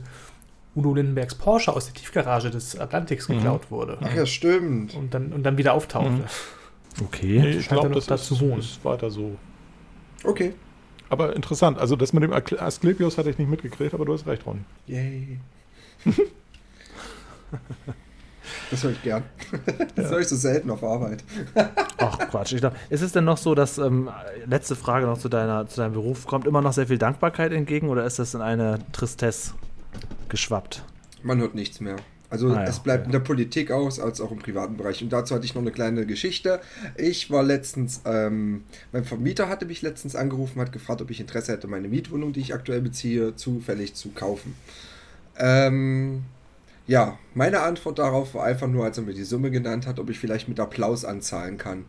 Udo 0.74 0.94
Lindenbergs 0.94 1.36
Porsche 1.36 1.72
aus 1.72 1.84
der 1.84 1.94
Tiefgarage 1.94 2.50
des 2.50 2.76
Atlantiks 2.76 3.28
Mhm. 3.28 3.34
geklaut 3.36 3.70
wurde. 3.70 3.98
Ach 4.00 4.12
ja, 4.12 4.26
stimmt. 4.26 4.96
Und 4.96 5.14
dann, 5.14 5.32
und 5.32 5.44
dann 5.44 5.58
wieder 5.58 5.74
auftauchte. 5.74 6.10
Mhm. 6.10 6.24
Okay. 7.04 7.38
nee, 7.38 7.50
ich 7.50 7.68
glaube, 7.68 7.90
das 7.90 8.06
da 8.06 8.16
ist, 8.16 8.24
zu 8.26 8.40
wohnen. 8.40 8.58
ist 8.58 8.84
weiter 8.84 9.12
so. 9.12 9.36
Okay. 10.24 10.54
Aber 11.08 11.36
interessant. 11.36 11.78
Also, 11.78 11.94
das 11.94 12.12
mit 12.12 12.24
dem 12.24 12.32
Asklepios 12.32 13.16
hatte 13.16 13.30
ich 13.30 13.38
nicht 13.38 13.48
mitgekriegt, 13.48 13.94
aber 13.94 14.04
du 14.04 14.12
hast 14.12 14.26
recht, 14.26 14.44
Ronny. 14.44 14.62
Yay. 14.88 15.38
das 18.70 18.82
höre 18.82 18.92
ich 18.92 19.02
gern. 19.02 19.22
Das 19.96 20.10
höre 20.10 20.20
ich 20.20 20.28
so 20.28 20.36
selten 20.36 20.70
auf 20.70 20.82
Arbeit. 20.82 21.24
Ach 21.98 22.18
Quatsch. 22.18 22.52
Ich 22.52 22.60
glaub, 22.60 22.74
ist 22.88 23.02
es 23.02 23.12
denn 23.12 23.24
noch 23.24 23.36
so, 23.36 23.54
dass, 23.54 23.78
ähm, 23.78 24.08
letzte 24.46 24.76
Frage 24.76 25.06
noch 25.06 25.18
zu, 25.18 25.28
deiner, 25.28 25.66
zu 25.66 25.80
deinem 25.80 25.92
Beruf, 25.92 26.26
kommt 26.26 26.46
immer 26.46 26.62
noch 26.62 26.72
sehr 26.72 26.86
viel 26.86 26.98
Dankbarkeit 26.98 27.52
entgegen 27.52 27.88
oder 27.88 28.04
ist 28.04 28.18
das 28.18 28.34
in 28.34 28.40
eine 28.40 28.78
Tristesse 28.92 29.52
geschwappt? 30.28 30.84
Man 31.22 31.38
hört 31.38 31.54
nichts 31.54 31.80
mehr. 31.80 31.96
Also 32.30 32.48
Ah 32.50 32.62
ja, 32.62 32.64
es 32.64 32.78
bleibt 32.78 33.00
okay. 33.00 33.08
in 33.08 33.12
der 33.12 33.18
Politik 33.18 33.72
aus, 33.72 33.98
als 33.98 34.20
auch 34.20 34.30
im 34.30 34.38
privaten 34.38 34.76
Bereich. 34.76 35.02
Und 35.02 35.12
dazu 35.12 35.34
hatte 35.34 35.44
ich 35.44 35.54
noch 35.54 35.62
eine 35.62 35.72
kleine 35.72 36.06
Geschichte. 36.06 36.60
Ich 36.96 37.30
war 37.30 37.42
letztens, 37.42 38.02
ähm, 38.04 38.62
mein 38.92 39.04
Vermieter 39.04 39.48
hatte 39.48 39.66
mich 39.66 39.82
letztens 39.82 40.14
angerufen, 40.14 40.60
hat 40.60 40.70
gefragt, 40.70 41.02
ob 41.02 41.10
ich 41.10 41.18
Interesse 41.20 41.52
hätte, 41.52 41.66
meine 41.66 41.88
Mietwohnung, 41.88 42.32
die 42.32 42.40
ich 42.40 42.54
aktuell 42.54 42.80
beziehe, 42.80 43.34
zufällig 43.34 43.94
zu 43.94 44.10
kaufen. 44.10 44.54
Ähm, 45.36 46.22
ja, 46.90 47.18
meine 47.34 47.60
Antwort 47.60 47.98
darauf 48.00 48.34
war 48.34 48.44
einfach 48.44 48.66
nur, 48.66 48.84
als 48.84 48.98
er 48.98 49.04
mir 49.04 49.14
die 49.14 49.22
Summe 49.24 49.50
genannt 49.52 49.86
hat, 49.86 50.00
ob 50.00 50.10
ich 50.10 50.18
vielleicht 50.18 50.48
mit 50.48 50.58
Applaus 50.58 51.04
anzahlen 51.04 51.56
kann. 51.56 51.84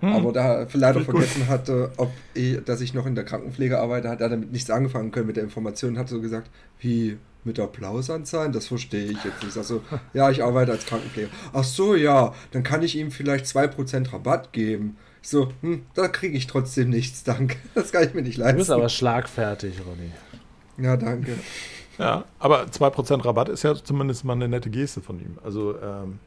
Aber 0.00 0.32
da 0.32 0.62
er 0.62 0.68
leider 0.72 1.00
gut. 1.00 1.10
vergessen 1.10 1.46
hatte, 1.48 1.92
ob 1.96 2.10
ich, 2.34 2.58
dass 2.64 2.80
ich 2.80 2.92
noch 2.92 3.06
in 3.06 3.14
der 3.14 3.24
Krankenpflege 3.24 3.78
arbeite, 3.78 4.08
hat 4.08 4.20
er 4.20 4.30
damit 4.30 4.50
nichts 4.50 4.68
angefangen 4.70 5.12
können 5.12 5.28
mit 5.28 5.36
der 5.36 5.44
Information, 5.44 5.96
hat 5.96 6.08
so 6.08 6.20
gesagt, 6.20 6.50
wie 6.80 7.18
mit 7.44 7.60
Applaus 7.60 8.10
anzahlen? 8.10 8.50
Das 8.52 8.66
verstehe 8.66 9.04
ich 9.04 9.22
jetzt 9.22 9.36
nicht. 9.42 9.48
Ich 9.48 9.52
sag 9.52 9.64
so, 9.64 9.82
ja, 10.12 10.28
ich 10.30 10.42
arbeite 10.42 10.72
als 10.72 10.86
Krankenpfleger. 10.86 11.28
Ach 11.52 11.62
so, 11.62 11.94
ja, 11.94 12.34
dann 12.50 12.62
kann 12.64 12.82
ich 12.82 12.96
ihm 12.96 13.10
vielleicht 13.12 13.44
2% 13.44 14.12
Rabatt 14.12 14.52
geben. 14.52 14.96
Ich 15.22 15.28
so, 15.28 15.52
hm, 15.60 15.82
da 15.94 16.08
kriege 16.08 16.36
ich 16.36 16.48
trotzdem 16.48 16.90
nichts, 16.90 17.22
danke. 17.22 17.56
Das 17.76 17.92
kann 17.92 18.02
ich 18.02 18.12
mir 18.14 18.22
nicht 18.22 18.38
Du 18.38 18.42
leisten. 18.42 18.58
bist 18.58 18.70
aber 18.72 18.88
schlagfertig, 18.88 19.74
Ronny. 19.86 20.10
ja, 20.84 20.96
danke. 20.96 21.36
Ja, 21.98 22.24
aber 22.38 22.70
2% 22.70 23.24
Rabatt 23.24 23.48
ist 23.48 23.62
ja 23.62 23.74
zumindest 23.74 24.24
mal 24.24 24.32
eine 24.34 24.48
nette 24.48 24.70
Geste 24.70 25.00
von 25.00 25.20
ihm. 25.20 25.38
Also, 25.44 25.74
ähm, 25.80 26.18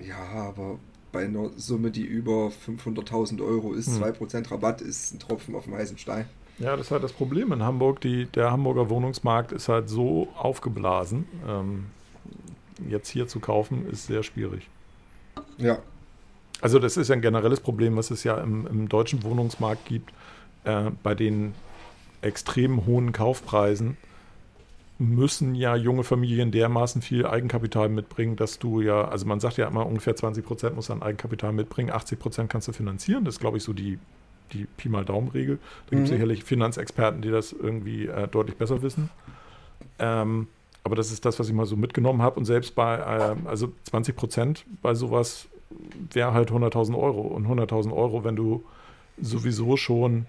Ja, 0.00 0.16
aber 0.48 0.78
bei 1.12 1.24
einer 1.26 1.50
Summe, 1.56 1.90
die 1.90 2.04
über 2.04 2.50
500.000 2.50 3.42
Euro 3.42 3.74
ist, 3.74 3.88
Hm. 3.88 3.96
2% 4.02 4.50
Rabatt 4.50 4.80
ist 4.80 5.14
ein 5.14 5.18
Tropfen 5.18 5.54
auf 5.54 5.64
dem 5.64 5.74
heißen 5.74 5.98
Stein. 5.98 6.26
ja, 6.58 6.76
das 6.76 6.86
ist 6.86 6.90
halt 6.90 7.02
das 7.02 7.12
Problem 7.12 7.52
in 7.52 7.62
Hamburg. 7.62 8.00
Die, 8.00 8.26
der 8.26 8.50
Hamburger 8.50 8.88
Wohnungsmarkt 8.88 9.52
ist 9.52 9.68
halt 9.68 9.88
so 9.90 10.28
aufgeblasen. 10.36 11.26
Ähm, 11.46 11.86
jetzt 12.88 13.08
hier 13.10 13.28
zu 13.28 13.40
kaufen, 13.40 13.86
ist 13.90 14.06
sehr 14.06 14.22
schwierig. 14.22 14.68
Ja, 15.58 15.78
Also 16.62 16.78
das 16.78 16.96
ist 16.96 17.08
ja 17.08 17.14
ein 17.14 17.20
generelles 17.22 17.60
Problem, 17.60 17.96
was 17.96 18.10
es 18.10 18.24
ja 18.24 18.38
im, 18.38 18.66
im 18.66 18.88
deutschen 18.88 19.22
Wohnungsmarkt 19.24 19.84
gibt. 19.86 20.12
Äh, 20.64 20.90
bei 21.02 21.14
den 21.14 21.54
extrem 22.22 22.86
hohen 22.86 23.12
Kaufpreisen 23.12 23.96
müssen 25.02 25.54
ja 25.54 25.76
junge 25.76 26.04
Familien 26.04 26.50
dermaßen 26.50 27.02
viel 27.02 27.26
Eigenkapital 27.26 27.88
mitbringen, 27.88 28.36
dass 28.36 28.58
du 28.58 28.80
ja, 28.80 29.08
also 29.08 29.26
man 29.26 29.40
sagt 29.40 29.56
ja 29.56 29.66
immer, 29.68 29.86
ungefähr 29.86 30.16
20 30.16 30.44
Prozent 30.44 30.76
muss 30.76 30.90
an 30.90 31.02
Eigenkapital 31.02 31.52
mitbringen, 31.52 31.90
80 31.90 32.18
Prozent 32.18 32.50
kannst 32.50 32.68
du 32.68 32.72
finanzieren. 32.72 33.24
Das 33.24 33.34
ist, 33.34 33.40
glaube 33.40 33.56
ich, 33.58 33.62
so 33.64 33.72
die, 33.72 33.98
die 34.52 34.66
Pi 34.76 34.88
mal 34.88 35.04
Daumen-Regel. 35.04 35.58
Da 35.86 35.90
gibt 35.96 36.04
es 36.04 36.10
Mhm. 36.10 36.14
sicherlich 36.14 36.44
Finanzexperten, 36.44 37.20
die 37.22 37.30
das 37.30 37.52
irgendwie 37.52 38.06
äh, 38.06 38.28
deutlich 38.28 38.56
besser 38.56 38.82
wissen. 38.82 39.10
Ähm, 39.98 40.48
aber 40.84 40.96
das 40.96 41.12
ist 41.12 41.24
das, 41.24 41.38
was 41.38 41.48
ich 41.48 41.54
mal 41.54 41.66
so 41.66 41.76
mitgenommen 41.76 42.22
habe. 42.22 42.38
Und 42.38 42.44
selbst 42.44 42.74
bei, 42.74 42.96
äh, 42.96 43.36
also 43.48 43.72
20 43.84 44.16
Prozent 44.16 44.64
bei 44.82 44.94
sowas 44.94 45.48
wäre 46.12 46.32
halt 46.34 46.50
100.000 46.50 46.96
Euro. 46.98 47.20
Und 47.22 47.46
100.000 47.46 47.92
Euro, 47.92 48.24
wenn 48.24 48.36
du 48.36 48.64
sowieso 49.20 49.76
schon 49.76 50.26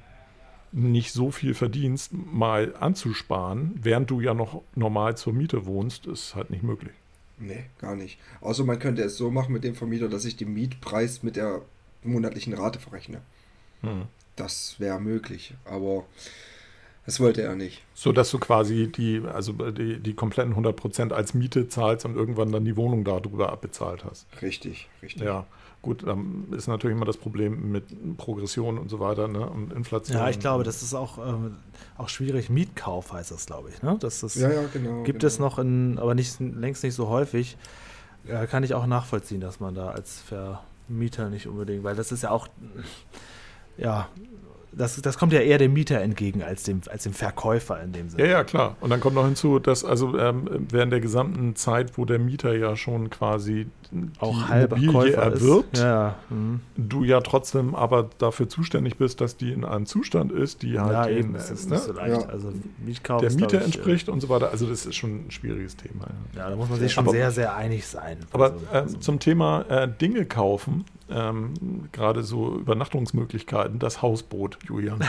nicht 0.73 1.13
so 1.13 1.31
viel 1.31 1.53
verdienst, 1.53 2.11
mal 2.13 2.75
anzusparen, 2.75 3.79
während 3.81 4.09
du 4.09 4.19
ja 4.19 4.33
noch 4.33 4.61
normal 4.75 5.15
zur 5.15 5.33
Miete 5.33 5.65
wohnst, 5.65 6.07
ist 6.07 6.35
halt 6.35 6.49
nicht 6.49 6.63
möglich. 6.63 6.93
nee, 7.39 7.65
gar 7.79 7.95
nicht. 7.95 8.19
Außer 8.41 8.63
man 8.63 8.79
könnte 8.79 9.03
es 9.03 9.17
so 9.17 9.31
machen 9.31 9.53
mit 9.53 9.63
dem 9.63 9.75
Vermieter, 9.75 10.09
dass 10.09 10.25
ich 10.25 10.35
den 10.35 10.53
Mietpreis 10.53 11.23
mit 11.23 11.35
der 11.35 11.61
monatlichen 12.03 12.53
Rate 12.53 12.79
verrechne. 12.79 13.21
Hm. 13.81 14.03
Das 14.35 14.79
wäre 14.79 14.99
möglich, 14.99 15.53
aber 15.65 16.05
das 17.05 17.19
wollte 17.19 17.41
er 17.41 17.55
nicht. 17.55 17.83
So 17.93 18.11
dass 18.11 18.31
du 18.31 18.39
quasi 18.39 18.91
die, 18.91 19.21
also 19.31 19.53
die, 19.53 19.99
die 19.99 20.13
kompletten 20.13 20.53
100 20.53 20.75
Prozent 20.75 21.13
als 21.13 21.33
Miete 21.33 21.67
zahlst 21.67 22.05
und 22.05 22.15
irgendwann 22.15 22.51
dann 22.51 22.65
die 22.65 22.77
Wohnung 22.77 23.03
darüber 23.03 23.51
abbezahlt 23.51 24.05
hast. 24.05 24.25
Richtig, 24.41 24.87
richtig. 25.01 25.23
Ja, 25.23 25.45
gut, 25.83 26.07
dann 26.07 26.47
ist 26.51 26.67
natürlich 26.67 26.95
immer 26.95 27.05
das 27.05 27.17
Problem 27.17 27.71
mit 27.71 28.17
Progression 28.17 28.79
und 28.79 28.89
so 28.89 28.99
weiter 28.99 29.27
ne? 29.27 29.47
und 29.47 29.71
Inflation. 29.73 30.17
Ja, 30.17 30.29
ich 30.29 30.39
glaube, 30.39 30.63
das 30.63 30.81
ist 30.81 30.95
auch, 30.95 31.19
ähm, 31.19 31.57
auch 31.97 32.09
schwierig. 32.09 32.49
Mietkauf 32.49 33.13
heißt 33.13 33.29
das, 33.31 33.45
glaube 33.45 33.69
ich. 33.69 33.83
Ne? 33.83 33.97
Das 33.99 34.23
ist, 34.23 34.35
ja, 34.35 34.49
ja, 34.49 34.63
genau. 34.71 35.03
gibt 35.03 35.19
genau. 35.19 35.27
es 35.27 35.39
noch, 35.39 35.59
in, 35.59 35.99
aber 35.99 36.15
nicht, 36.15 36.39
längst 36.39 36.83
nicht 36.83 36.95
so 36.95 37.09
häufig. 37.09 37.57
Ja, 38.27 38.45
kann 38.47 38.63
ich 38.63 38.73
auch 38.73 38.87
nachvollziehen, 38.87 39.41
dass 39.41 39.59
man 39.59 39.75
da 39.75 39.89
als 39.89 40.21
Vermieter 40.21 41.29
nicht 41.29 41.47
unbedingt, 41.47 41.83
weil 41.83 41.95
das 41.95 42.13
ist 42.13 42.23
ja 42.23 42.31
auch, 42.31 42.47
ja, 43.77 44.07
das, 44.71 45.01
das 45.01 45.17
kommt 45.17 45.33
ja 45.33 45.41
eher 45.41 45.57
dem 45.57 45.73
Mieter 45.73 45.99
entgegen 45.99 46.41
als 46.41 46.63
dem, 46.63 46.81
als 46.89 47.03
dem 47.03 47.13
Verkäufer 47.13 47.83
in 47.83 47.91
dem 47.91 48.09
Sinne. 48.09 48.23
Ja, 48.23 48.31
ja, 48.31 48.43
klar. 48.45 48.77
Und 48.79 48.89
dann 48.89 49.01
kommt 49.01 49.15
noch 49.15 49.25
hinzu, 49.25 49.59
dass 49.59 49.83
also 49.83 50.17
ähm, 50.17 50.47
während 50.69 50.93
der 50.93 51.01
gesamten 51.01 51.55
Zeit, 51.55 51.97
wo 51.97 52.05
der 52.05 52.19
Mieter 52.19 52.55
ja 52.55 52.75
schon 52.77 53.09
quasi 53.09 53.67
auch 54.19 54.35
die 54.35 54.47
halber 54.49 54.77
Immobilie 54.77 55.13
Käufer 55.13 55.23
erwirbt, 55.23 55.73
Ist. 55.77 55.83
Ja, 55.83 56.15
mhm. 56.29 56.61
du 56.75 57.03
ja 57.03 57.21
trotzdem 57.21 57.75
aber 57.75 58.09
dafür 58.17 58.49
zuständig 58.49 58.97
bist, 58.97 59.21
dass 59.21 59.37
die 59.37 59.51
in 59.51 59.65
einem 59.65 59.85
Zustand 59.85 60.31
ist, 60.31 60.61
die 60.61 60.79
halt 60.79 60.91
ja 60.91 61.05
den, 61.05 61.17
eben, 61.17 61.33
das 61.33 61.51
ist 61.51 61.69
ne, 61.69 61.75
nicht 61.75 61.85
so 61.85 61.93
leicht. 61.93 62.21
Ja. 62.21 62.29
Also 62.29 62.53
Mietkauf 62.85 63.21
der 63.21 63.31
Miete 63.31 63.57
ich, 63.57 63.63
entspricht 63.63 64.09
und 64.09 64.21
so 64.21 64.29
weiter. 64.29 64.51
Also 64.51 64.67
das 64.67 64.85
ist 64.85 64.95
schon 64.95 65.27
ein 65.27 65.31
schwieriges 65.31 65.75
Thema. 65.75 66.07
Ja. 66.35 66.47
äh, 66.47 66.49
da 66.49 66.55
muss 66.55 66.69
man 66.69 66.79
sich 66.79 66.91
schon 66.91 67.05
Aber- 67.05 67.11
sehr, 67.11 67.31
sehr 67.31 67.55
einig 67.55 67.85
sein. 67.87 68.17
Aber 68.31 68.53
Also, 68.71 68.95
ähm, 68.95 69.01
zum 69.01 69.19
Thema 69.19 69.61
äh, 69.69 69.87
Dinge 69.87 70.25
kaufen, 70.25 70.85
ähm, 71.09 71.53
gerade 71.91 72.23
so 72.23 72.55
Übernachtungsmöglichkeiten, 72.55 73.77
das 73.77 74.01
Hausboot, 74.01 74.57
Julian. 74.67 74.99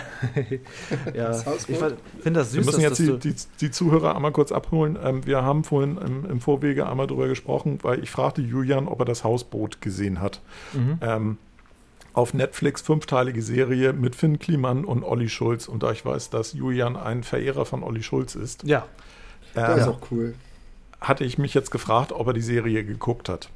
ja, 1.14 1.28
das 1.28 1.46
Hausboot? 1.46 1.94
ich 2.16 2.22
finde 2.22 2.40
das 2.40 2.50
süß, 2.50 2.60
Wir 2.60 2.64
müssen 2.66 2.82
dass 2.82 2.98
jetzt 2.98 3.24
die, 3.24 3.32
die, 3.32 3.36
die 3.60 3.70
Zuhörer 3.70 4.16
einmal 4.16 4.32
kurz 4.32 4.52
abholen. 4.52 4.98
Ähm, 5.02 5.24
wir 5.24 5.42
haben 5.42 5.64
vorhin 5.64 5.96
im, 5.98 6.28
im 6.28 6.40
Vorwege 6.40 6.88
einmal 6.88 7.06
drüber 7.06 7.28
gesprochen, 7.28 7.78
weil 7.82 8.02
ich 8.02 8.10
fragte 8.10 8.42
Julian, 8.42 8.73
ob 8.88 8.98
er 9.00 9.04
das 9.04 9.24
Hausboot 9.24 9.80
gesehen 9.80 10.20
hat. 10.20 10.40
mhm. 10.72 10.98
Ähm, 11.00 11.38
auf 12.12 12.32
Netflix 12.32 12.80
fünfteilige 12.80 13.42
Serie 13.42 13.92
mit 13.92 14.14
Finn 14.14 14.38
Kliman 14.38 14.84
und 14.84 15.02
Olli 15.02 15.28
Schulz. 15.28 15.66
Und 15.66 15.82
da 15.82 15.90
ich 15.90 16.04
weiß, 16.06 16.30
dass 16.30 16.52
Julian 16.52 16.96
ein 16.96 17.24
Verehrer 17.24 17.64
von 17.64 17.82
Olli 17.82 18.04
Schulz 18.04 18.36
ist, 18.36 18.62
Ja, 18.62 18.86
Das 19.52 19.80
ist 19.80 19.88
auch 19.88 19.98
cool. 20.12 20.34
hatte 21.00 21.24
ich 21.24 21.38
mich 21.38 21.54
jetzt 21.54 21.72
gefragt, 21.72 22.12
ob 22.12 22.28
er 22.28 22.32
die 22.32 22.40
Serie 22.40 22.84
geguckt 22.84 23.28
hat. 23.28 23.48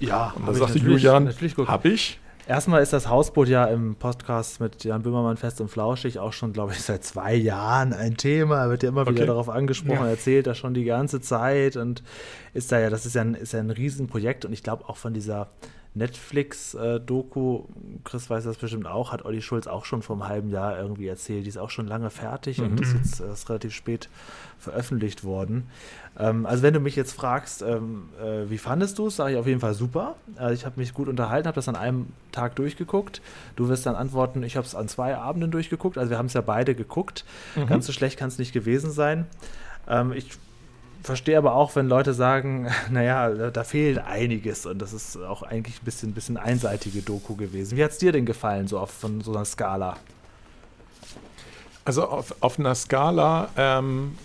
ja. 0.00 0.32
Und 0.34 0.48
da 0.48 0.54
sagte 0.54 0.78
Julian, 0.78 1.24
natürlich 1.24 1.54
geguckt. 1.54 1.70
hab 1.70 1.84
ich. 1.84 2.18
Erstmal 2.48 2.80
ist 2.80 2.92
das 2.92 3.08
Hausboot 3.08 3.48
ja 3.48 3.64
im 3.64 3.96
Podcast 3.96 4.60
mit 4.60 4.84
Jan 4.84 5.02
Böhmermann 5.02 5.36
fest 5.36 5.60
und 5.60 5.68
flauschig 5.68 6.20
auch 6.20 6.32
schon, 6.32 6.52
glaube 6.52 6.72
ich, 6.72 6.80
seit 6.80 7.02
zwei 7.02 7.34
Jahren 7.34 7.92
ein 7.92 8.16
Thema. 8.16 8.62
Er 8.64 8.70
wird 8.70 8.84
ja 8.84 8.90
immer 8.90 9.02
wieder 9.02 9.10
Okay. 9.22 9.26
darauf 9.26 9.48
angesprochen, 9.48 10.04
Ja. 10.04 10.10
erzählt 10.10 10.46
das 10.46 10.56
schon 10.56 10.72
die 10.72 10.84
ganze 10.84 11.20
Zeit 11.20 11.76
und 11.76 12.04
ist 12.54 12.70
da 12.70 12.78
ja, 12.78 12.88
das 12.88 13.04
ist 13.04 13.14
ja 13.16 13.22
ein, 13.22 13.34
ist 13.34 13.52
ja 13.52 13.58
ein 13.58 13.70
Riesenprojekt 13.70 14.44
und 14.44 14.52
ich 14.52 14.62
glaube 14.62 14.88
auch 14.88 14.96
von 14.96 15.12
dieser 15.12 15.48
Netflix-Doku, 15.96 17.64
Chris 18.04 18.28
weiß 18.28 18.44
das 18.44 18.58
bestimmt 18.58 18.86
auch, 18.86 19.12
hat 19.12 19.24
Olli 19.24 19.40
Schulz 19.40 19.66
auch 19.66 19.86
schon 19.86 20.02
vor 20.02 20.16
einem 20.16 20.28
halben 20.28 20.50
Jahr 20.50 20.78
irgendwie 20.78 21.06
erzählt. 21.06 21.44
Die 21.44 21.48
ist 21.48 21.56
auch 21.56 21.70
schon 21.70 21.86
lange 21.86 22.10
fertig 22.10 22.60
und 22.60 22.80
ist 22.80 22.92
jetzt 22.92 23.20
ist 23.20 23.48
relativ 23.48 23.72
spät 23.72 24.10
veröffentlicht 24.58 25.24
worden. 25.24 25.66
Ähm, 26.18 26.44
also 26.44 26.62
wenn 26.62 26.74
du 26.74 26.80
mich 26.80 26.96
jetzt 26.96 27.12
fragst, 27.12 27.62
ähm, 27.62 28.10
äh, 28.22 28.50
wie 28.50 28.58
fandest 28.58 28.98
du 28.98 29.06
es, 29.06 29.16
sage 29.16 29.32
ich 29.32 29.38
auf 29.38 29.46
jeden 29.46 29.60
Fall 29.60 29.72
super. 29.72 30.16
Also 30.36 30.52
ich 30.52 30.66
habe 30.66 30.78
mich 30.78 30.92
gut 30.92 31.08
unterhalten, 31.08 31.46
habe 31.46 31.54
das 31.54 31.68
an 31.68 31.76
einem 31.76 32.08
Tag 32.30 32.56
durchgeguckt. 32.56 33.22
Du 33.56 33.68
wirst 33.68 33.86
dann 33.86 33.96
antworten, 33.96 34.42
ich 34.42 34.56
habe 34.56 34.66
es 34.66 34.74
an 34.74 34.88
zwei 34.88 35.16
Abenden 35.16 35.50
durchgeguckt. 35.50 35.96
Also 35.96 36.10
wir 36.10 36.18
haben 36.18 36.26
es 36.26 36.34
ja 36.34 36.42
beide 36.42 36.74
geguckt. 36.74 37.24
Mhm. 37.54 37.68
Ganz 37.68 37.86
so 37.86 37.92
schlecht 37.92 38.18
kann 38.18 38.28
es 38.28 38.38
nicht 38.38 38.52
gewesen 38.52 38.90
sein. 38.90 39.26
Ähm, 39.88 40.12
ich 40.12 40.30
verstehe 41.02 41.38
aber 41.38 41.54
auch, 41.54 41.74
wenn 41.76 41.88
Leute 41.88 42.14
sagen, 42.14 42.68
naja, 42.90 43.50
da, 43.50 43.64
fehlt 43.64 43.98
einiges 43.98 44.66
und 44.66 44.80
das 44.80 44.92
ist 44.92 45.16
auch 45.16 45.42
eigentlich 45.42 45.80
ein 45.80 45.84
bisschen, 45.84 46.12
bisschen 46.12 46.36
einseitige 46.36 47.02
Doku 47.02 47.36
gewesen. 47.36 47.76
Wie 47.76 47.84
hat 47.84 47.92
es 47.92 47.98
dir 47.98 48.12
denn 48.12 48.26
gefallen, 48.26 48.68
so 48.68 48.78
auf 48.78 48.90
von 48.90 49.20
so 49.20 49.32
einer 49.32 49.44
Skala? 49.44 49.96
Also 51.84 52.04
auf, 52.08 52.34
auf 52.40 52.58
einer 52.58 52.74
Skala 52.74 53.48
ähm, 53.56 54.18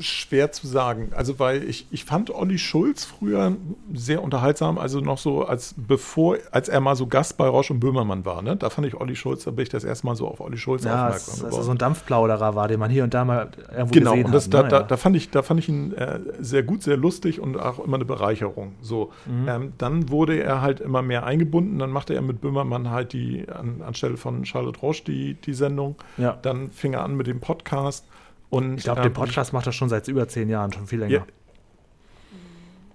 schwer 0.00 0.52
zu 0.52 0.66
sagen. 0.66 1.10
Also 1.14 1.38
weil 1.38 1.62
ich, 1.64 1.86
ich 1.90 2.04
fand 2.04 2.30
Olli 2.30 2.58
Schulz 2.58 3.04
früher 3.04 3.56
sehr 3.92 4.22
unterhaltsam, 4.22 4.78
also 4.78 5.00
noch 5.00 5.18
so 5.18 5.44
als 5.44 5.74
bevor, 5.76 6.36
als 6.50 6.68
er 6.68 6.80
mal 6.80 6.96
so 6.96 7.06
Gast 7.06 7.36
bei 7.36 7.46
Roche 7.48 7.72
und 7.72 7.80
Böhmermann 7.80 8.24
war, 8.24 8.42
ne? 8.42 8.56
Da 8.56 8.70
fand 8.70 8.86
ich 8.86 8.94
Olli 8.94 9.16
Schulz, 9.16 9.44
da 9.44 9.50
bin 9.50 9.62
ich 9.64 9.68
das 9.68 9.84
erste 9.84 10.06
Mal 10.06 10.16
so 10.16 10.26
auf 10.28 10.40
Olli 10.40 10.56
Schulz 10.58 10.84
Ja, 10.84 11.04
aufmerksam 11.06 11.34
geworden. 11.36 11.46
also 11.54 11.62
so 11.62 11.70
ein 11.70 11.78
Dampfplauderer 11.78 12.54
war, 12.54 12.68
den 12.68 12.80
man 12.80 12.90
hier 12.90 13.04
und 13.04 13.14
da 13.14 13.24
mal 13.24 13.50
irgendwo 13.70 13.94
Genau, 13.94 14.10
gesehen 14.12 14.26
und 14.26 14.32
das, 14.34 14.44
hat. 14.46 14.54
da, 14.54 14.62
ne? 14.62 14.68
da, 14.68 14.76
Ja. 14.78 14.82
da, 14.84 14.96
fand 14.96 15.16
ich, 15.16 15.30
da 15.30 15.42
fand 15.42 15.60
ich 15.60 15.68
ihn 15.68 15.92
äh, 15.94 16.20
sehr 16.40 16.62
gut, 16.62 16.82
sehr 16.82 16.96
lustig 16.96 17.40
und 17.40 17.56
auch 17.58 17.78
immer 17.84 17.96
eine 17.96 18.04
Bereicherung. 18.04 18.74
So, 18.80 19.10
Mhm. 19.26 19.48
ähm, 19.48 19.72
dann 19.78 20.08
wurde 20.10 20.42
er 20.42 20.60
halt 20.62 20.80
immer 20.80 21.02
mehr 21.02 21.24
eingebunden. 21.24 21.78
Dann 21.78 21.90
machte 21.90 22.14
er 22.14 22.22
mit 22.22 22.40
Böhmermann 22.40 22.90
halt 22.90 23.12
die 23.12 23.46
an, 23.48 23.82
anstelle 23.86 24.16
von 24.16 24.44
Charlotte 24.44 24.80
Roche 24.80 25.04
die, 25.04 25.34
die 25.34 25.54
Sendung. 25.54 25.96
Ja. 26.16 26.38
Dann 26.42 26.70
fing 26.70 26.94
er 26.94 27.02
an 27.04 27.16
mit 27.16 27.26
dem 27.26 27.40
Podcast. 27.40 28.06
Und, 28.52 28.76
Ich 28.76 28.84
glaube, 28.84 29.00
ähm, 29.00 29.06
den 29.08 29.12
Podcast 29.14 29.52
macht 29.54 29.66
er 29.66 29.72
schon 29.72 29.88
seit 29.88 30.06
über 30.08 30.28
zehn 30.28 30.48
Jahren, 30.50 30.70
schon 30.72 30.86
viel 30.86 30.98
länger. 31.00 31.12
Ja, 31.12 31.22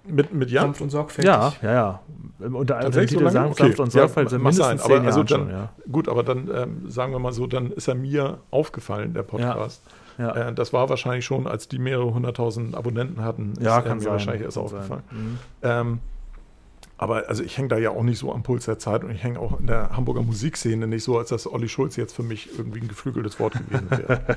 mit, 0.06 0.32
mit 0.32 0.50
Jan. 0.50 0.66
Sanft 0.66 0.80
und 0.80 0.90
sorgfältig. 0.90 1.28
Ja, 1.28 1.52
ja, 1.62 1.72
ja. 1.72 2.00
Unter 2.46 2.78
Tatsächlich 2.80 3.10
Titel 3.10 3.24
so? 3.24 3.30
Sanft, 3.30 3.60
Okay. 3.60 3.62
Sanft 3.64 3.80
und 3.80 3.86
Ja, 3.94 4.00
Sorgfalt 4.02 4.30
sind 4.30 4.42
mag 4.42 4.52
sein, 4.54 4.68
mindestens 4.68 4.84
aber 4.90 5.00
zehn 5.00 5.06
also 5.06 5.22
dann- 5.24 5.40
schon, 5.40 5.50
ja. 5.50 5.68
Gut, 5.90 6.08
aber 6.08 6.22
dann 6.22 6.48
ähm, 6.54 6.88
sagen 6.90 7.12
wir 7.12 7.18
mal 7.18 7.32
so, 7.32 7.46
dann 7.46 7.72
ist 7.72 7.88
er 7.88 7.94
mir 7.96 8.38
aufgefallen, 8.50 9.12
der 9.14 9.22
Podcast. 9.24 9.82
Ja. 10.16 10.34
Äh, 10.48 10.54
das 10.54 10.72
war 10.72 10.88
wahrscheinlich 10.88 11.24
schon, 11.24 11.46
als 11.46 11.68
die 11.68 11.78
mehrere 11.78 12.14
hunderttausend 12.14 12.74
Abonnenten 12.74 13.22
hatten, 13.24 13.52
ist 13.52 13.62
Ja, 13.62 13.76
er 13.76 13.82
kann 13.82 13.98
mir 13.98 14.04
sein. 14.04 14.12
wahrscheinlich 14.12 14.42
erst 14.42 14.56
kann 14.56 14.64
aufgefallen. 14.64 15.02
Mhm. 15.10 15.38
Ähm, 15.62 15.98
aber 16.98 17.28
also 17.28 17.42
ich 17.44 17.56
hänge 17.56 17.68
da 17.68 17.78
ja 17.78 17.90
auch 17.90 18.02
nicht 18.02 18.18
so 18.18 18.32
am 18.32 18.42
Puls 18.42 18.64
der 18.66 18.78
Zeit 18.78 19.04
und 19.04 19.10
ich 19.12 19.22
hänge 19.22 19.38
auch 19.38 19.58
in 19.60 19.66
der 19.68 19.90
Hamburger 19.96 20.22
Musikszene 20.22 20.86
nicht 20.86 21.04
so, 21.04 21.16
als 21.18 21.28
dass 21.30 21.50
Olli 21.50 21.68
Schulz 21.68 21.96
jetzt 21.96 22.14
für 22.14 22.22
mich 22.24 22.48
irgendwie 22.58 22.80
ein 22.80 22.88
geflügeltes 22.88 23.38
Wort 23.40 23.54
gewesen 23.54 23.90
wäre. 23.90 24.20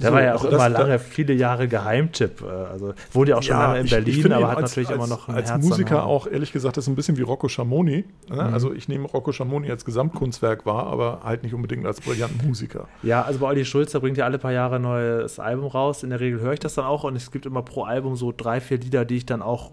Der 0.00 0.08
So, 0.08 0.12
war 0.14 0.22
ja 0.22 0.34
auch 0.34 0.44
also 0.44 0.54
immer 0.56 0.68
lange, 0.68 0.98
viele 0.98 1.32
Jahre 1.32 1.66
Geheimtipp. 1.68 2.42
äh, 2.42 2.46
Also 2.46 2.92
wohnt 3.12 3.28
ja 3.28 3.36
auch 3.38 3.42
schon 3.42 3.56
Ja, 3.56 3.66
lange 3.68 3.78
in 3.80 3.84
ich- 3.86 3.90
Berlin, 3.90 4.18
ich 4.26 4.32
aber 4.34 4.48
hat 4.48 4.56
als, 4.58 4.70
natürlich 4.70 4.88
als, 4.90 4.96
immer 4.98 5.06
noch 5.06 5.28
ein 5.28 5.34
als 5.36 5.50
Herz 5.50 5.64
Musiker 5.64 6.04
auch, 6.04 6.26
ehrlich 6.26 6.52
gesagt, 6.52 6.76
das 6.76 6.84
ist 6.84 6.88
ein 6.88 6.94
bisschen 6.96 7.16
wie 7.16 7.22
Rocco 7.22 7.48
Schamoni. 7.48 8.04
Ne? 8.28 8.34
Mhm. 8.34 8.40
Also 8.40 8.72
ich 8.72 8.88
nehme 8.88 9.06
Rocco 9.08 9.32
Schamoni 9.32 9.70
als 9.70 9.84
Gesamtkunstwerk 9.84 10.66
wahr, 10.66 10.86
aber 10.88 11.20
halt 11.24 11.42
nicht 11.42 11.54
unbedingt 11.54 11.86
als 11.86 12.00
brillanten 12.00 12.46
Musiker. 12.46 12.86
Ja, 13.02 13.22
also 13.22 13.38
bei 13.38 13.46
Olli 13.46 13.64
Schulz, 13.64 13.92
der 13.92 14.00
bringt 14.00 14.18
ja 14.18 14.24
alle 14.26 14.38
paar 14.38 14.52
Jahre 14.52 14.76
ein 14.76 14.82
neues 14.82 15.38
Album 15.38 15.66
raus. 15.66 16.02
In 16.02 16.10
der 16.10 16.20
Regel 16.20 16.40
höre 16.40 16.52
ich 16.52 16.60
das 16.60 16.74
dann 16.74 16.84
auch 16.84 17.04
und 17.04 17.16
es 17.16 17.30
gibt 17.30 17.46
immer 17.46 17.62
pro 17.62 17.84
Album 17.84 18.14
so 18.16 18.32
drei, 18.36 18.60
vier 18.60 18.78
Lieder, 18.78 19.04
die 19.06 19.16
ich 19.16 19.26
dann 19.26 19.40
auch 19.42 19.70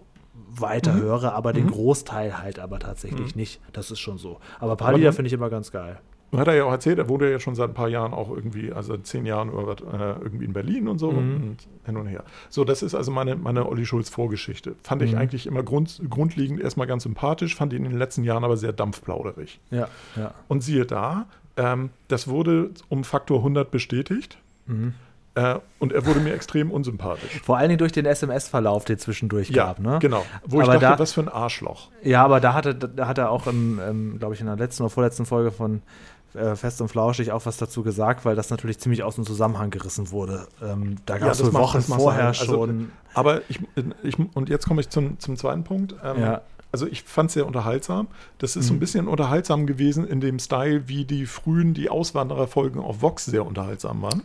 weiter 0.60 0.94
Mhm. 0.94 1.00
höre, 1.02 1.32
aber 1.34 1.52
den 1.52 1.66
Mhm. 1.66 1.70
Großteil 1.70 2.38
halt 2.42 2.58
aber 2.58 2.78
tatsächlich 2.78 3.36
nicht. 3.36 3.60
Das 3.72 3.90
ist 3.90 4.00
schon 4.00 4.18
so. 4.18 4.38
Aber 4.60 4.72
ein 4.72 4.76
paar 4.76 4.88
Aber 4.88 4.98
Lieder 4.98 5.12
finde 5.12 5.26
ich 5.28 5.32
immer 5.32 5.50
ganz 5.50 5.70
geil. 5.72 5.98
Hat 6.36 6.48
er 6.48 6.54
ja 6.54 6.64
auch 6.64 6.72
erzählt, 6.72 6.98
er 6.98 7.08
wohnt 7.08 7.22
ja 7.22 7.38
schon 7.38 7.54
seit 7.54 7.70
ein 7.70 7.74
paar 7.74 7.88
Jahren 7.88 8.12
auch 8.12 8.30
irgendwie, 8.30 8.72
also 8.72 8.94
seit 8.94 9.06
zehn 9.06 9.26
Jahren 9.26 9.48
oder 9.48 9.68
was, 9.68 9.80
äh, 9.80 10.22
irgendwie 10.22 10.44
in 10.44 10.52
Berlin 10.52 10.88
und 10.88 10.98
so 10.98 11.12
Mhm. 11.12 11.18
und 11.36 11.56
hin 11.84 11.96
und 11.96 12.06
her. 12.08 12.24
So, 12.50 12.64
das 12.64 12.82
ist 12.82 12.94
also 12.96 13.12
meine, 13.12 13.36
meine 13.36 13.66
Olli 13.68 13.86
Schulz 13.86 14.08
Vorgeschichte. 14.10 14.74
Fand 14.82 15.02
ich 15.02 15.12
Mhm. 15.12 15.18
eigentlich 15.18 15.46
immer 15.46 15.62
grund, 15.62 16.02
grundlegend 16.10 16.60
erstmal 16.60 16.88
ganz 16.88 17.04
sympathisch, 17.04 17.54
fand 17.54 17.72
ihn 17.72 17.84
in 17.84 17.90
den 17.92 17.98
letzten 17.98 18.24
Jahren 18.24 18.42
aber 18.44 18.56
sehr 18.56 18.72
dampfplauderig. 18.72 19.60
Ja, 19.70 19.88
ja. 20.16 20.34
Und 20.48 20.62
siehe 20.62 20.84
da, 20.84 21.26
ähm, 21.56 21.90
das 22.08 22.26
wurde 22.28 22.70
um 22.88 23.04
Faktor 23.04 23.42
100 23.42 23.70
bestätigt 23.70 24.36
Mhm. 24.66 24.94
Äh, 25.36 25.56
und 25.78 25.92
er 25.92 26.04
wurde 26.06 26.18
mir 26.20 26.34
extrem 26.34 26.70
unsympathisch. 26.70 27.40
Vor 27.44 27.56
allen 27.58 27.68
Dingen 27.68 27.78
durch 27.78 27.92
den 27.92 28.06
SMS-Verlauf, 28.06 28.84
den 28.84 28.98
zwischendurch 28.98 29.50
Ja, 29.50 29.66
gab. 29.66 29.78
Ne? 29.78 29.98
genau. 30.00 30.24
Wo 30.44 30.60
ich 30.60 30.64
Aber 30.68 30.78
dachte, 30.78 30.96
da- 30.96 30.98
was 30.98 31.12
für 31.12 31.20
ein 31.20 31.28
Arschloch. 31.28 31.90
Ja, 32.02 32.24
aber 32.24 32.40
da 32.40 32.54
hatte, 32.54 32.74
da 32.74 33.06
hat 33.06 33.18
er 33.18 33.30
auch, 33.30 33.44
glaube 33.44 34.34
ich, 34.34 34.40
in 34.40 34.46
der 34.46 34.56
letzten 34.56 34.82
oder 34.82 34.90
vorletzten 34.90 35.26
Folge 35.26 35.52
von 35.52 35.82
äh, 36.34 36.54
Fest 36.56 36.80
und 36.82 36.88
Flauschig 36.88 37.32
auch 37.32 37.46
was 37.46 37.56
dazu 37.56 37.82
gesagt, 37.82 38.24
weil 38.24 38.34
das 38.36 38.50
natürlich 38.50 38.78
ziemlich 38.78 39.02
aus 39.02 39.14
dem 39.14 39.24
Zusammenhang 39.24 39.70
gerissen 39.70 40.10
wurde. 40.10 40.48
Ähm, 40.62 40.96
da 41.06 41.16
gab 41.18 41.30
es 41.32 41.42
mag- 41.44 41.52
Wochen 41.54 41.80
vorher. 41.82 42.26
Also, 42.26 42.44
schon. 42.44 42.90
Aber 43.14 43.40
ich, 43.48 43.60
ich 44.02 44.16
und 44.34 44.48
jetzt 44.50 44.66
komme 44.66 44.80
ich 44.82 44.90
zum, 44.90 45.18
zum 45.18 45.36
zweiten 45.36 45.64
Punkt. 45.64 45.94
Ähm, 46.04 46.20
Ja. 46.20 46.40
Also 46.72 46.86
ich 46.88 47.04
fand 47.04 47.28
es 47.30 47.34
sehr 47.34 47.46
unterhaltsam. 47.46 48.08
Das 48.36 48.54
ist 48.56 48.66
so 48.66 48.72
ein 48.74 48.76
Mhm. 48.76 48.80
bisschen 48.80 49.08
unterhaltsam 49.08 49.66
gewesen 49.66 50.06
in 50.06 50.20
dem 50.20 50.38
Style, 50.38 50.88
wie 50.88 51.06
die 51.06 51.24
frühen, 51.24 51.72
die 51.72 51.88
Auswandererfolgen 51.88 52.82
auf 52.82 53.00
Vox 53.00 53.24
sehr 53.24 53.46
unterhaltsam 53.46 54.02
waren. 54.02 54.22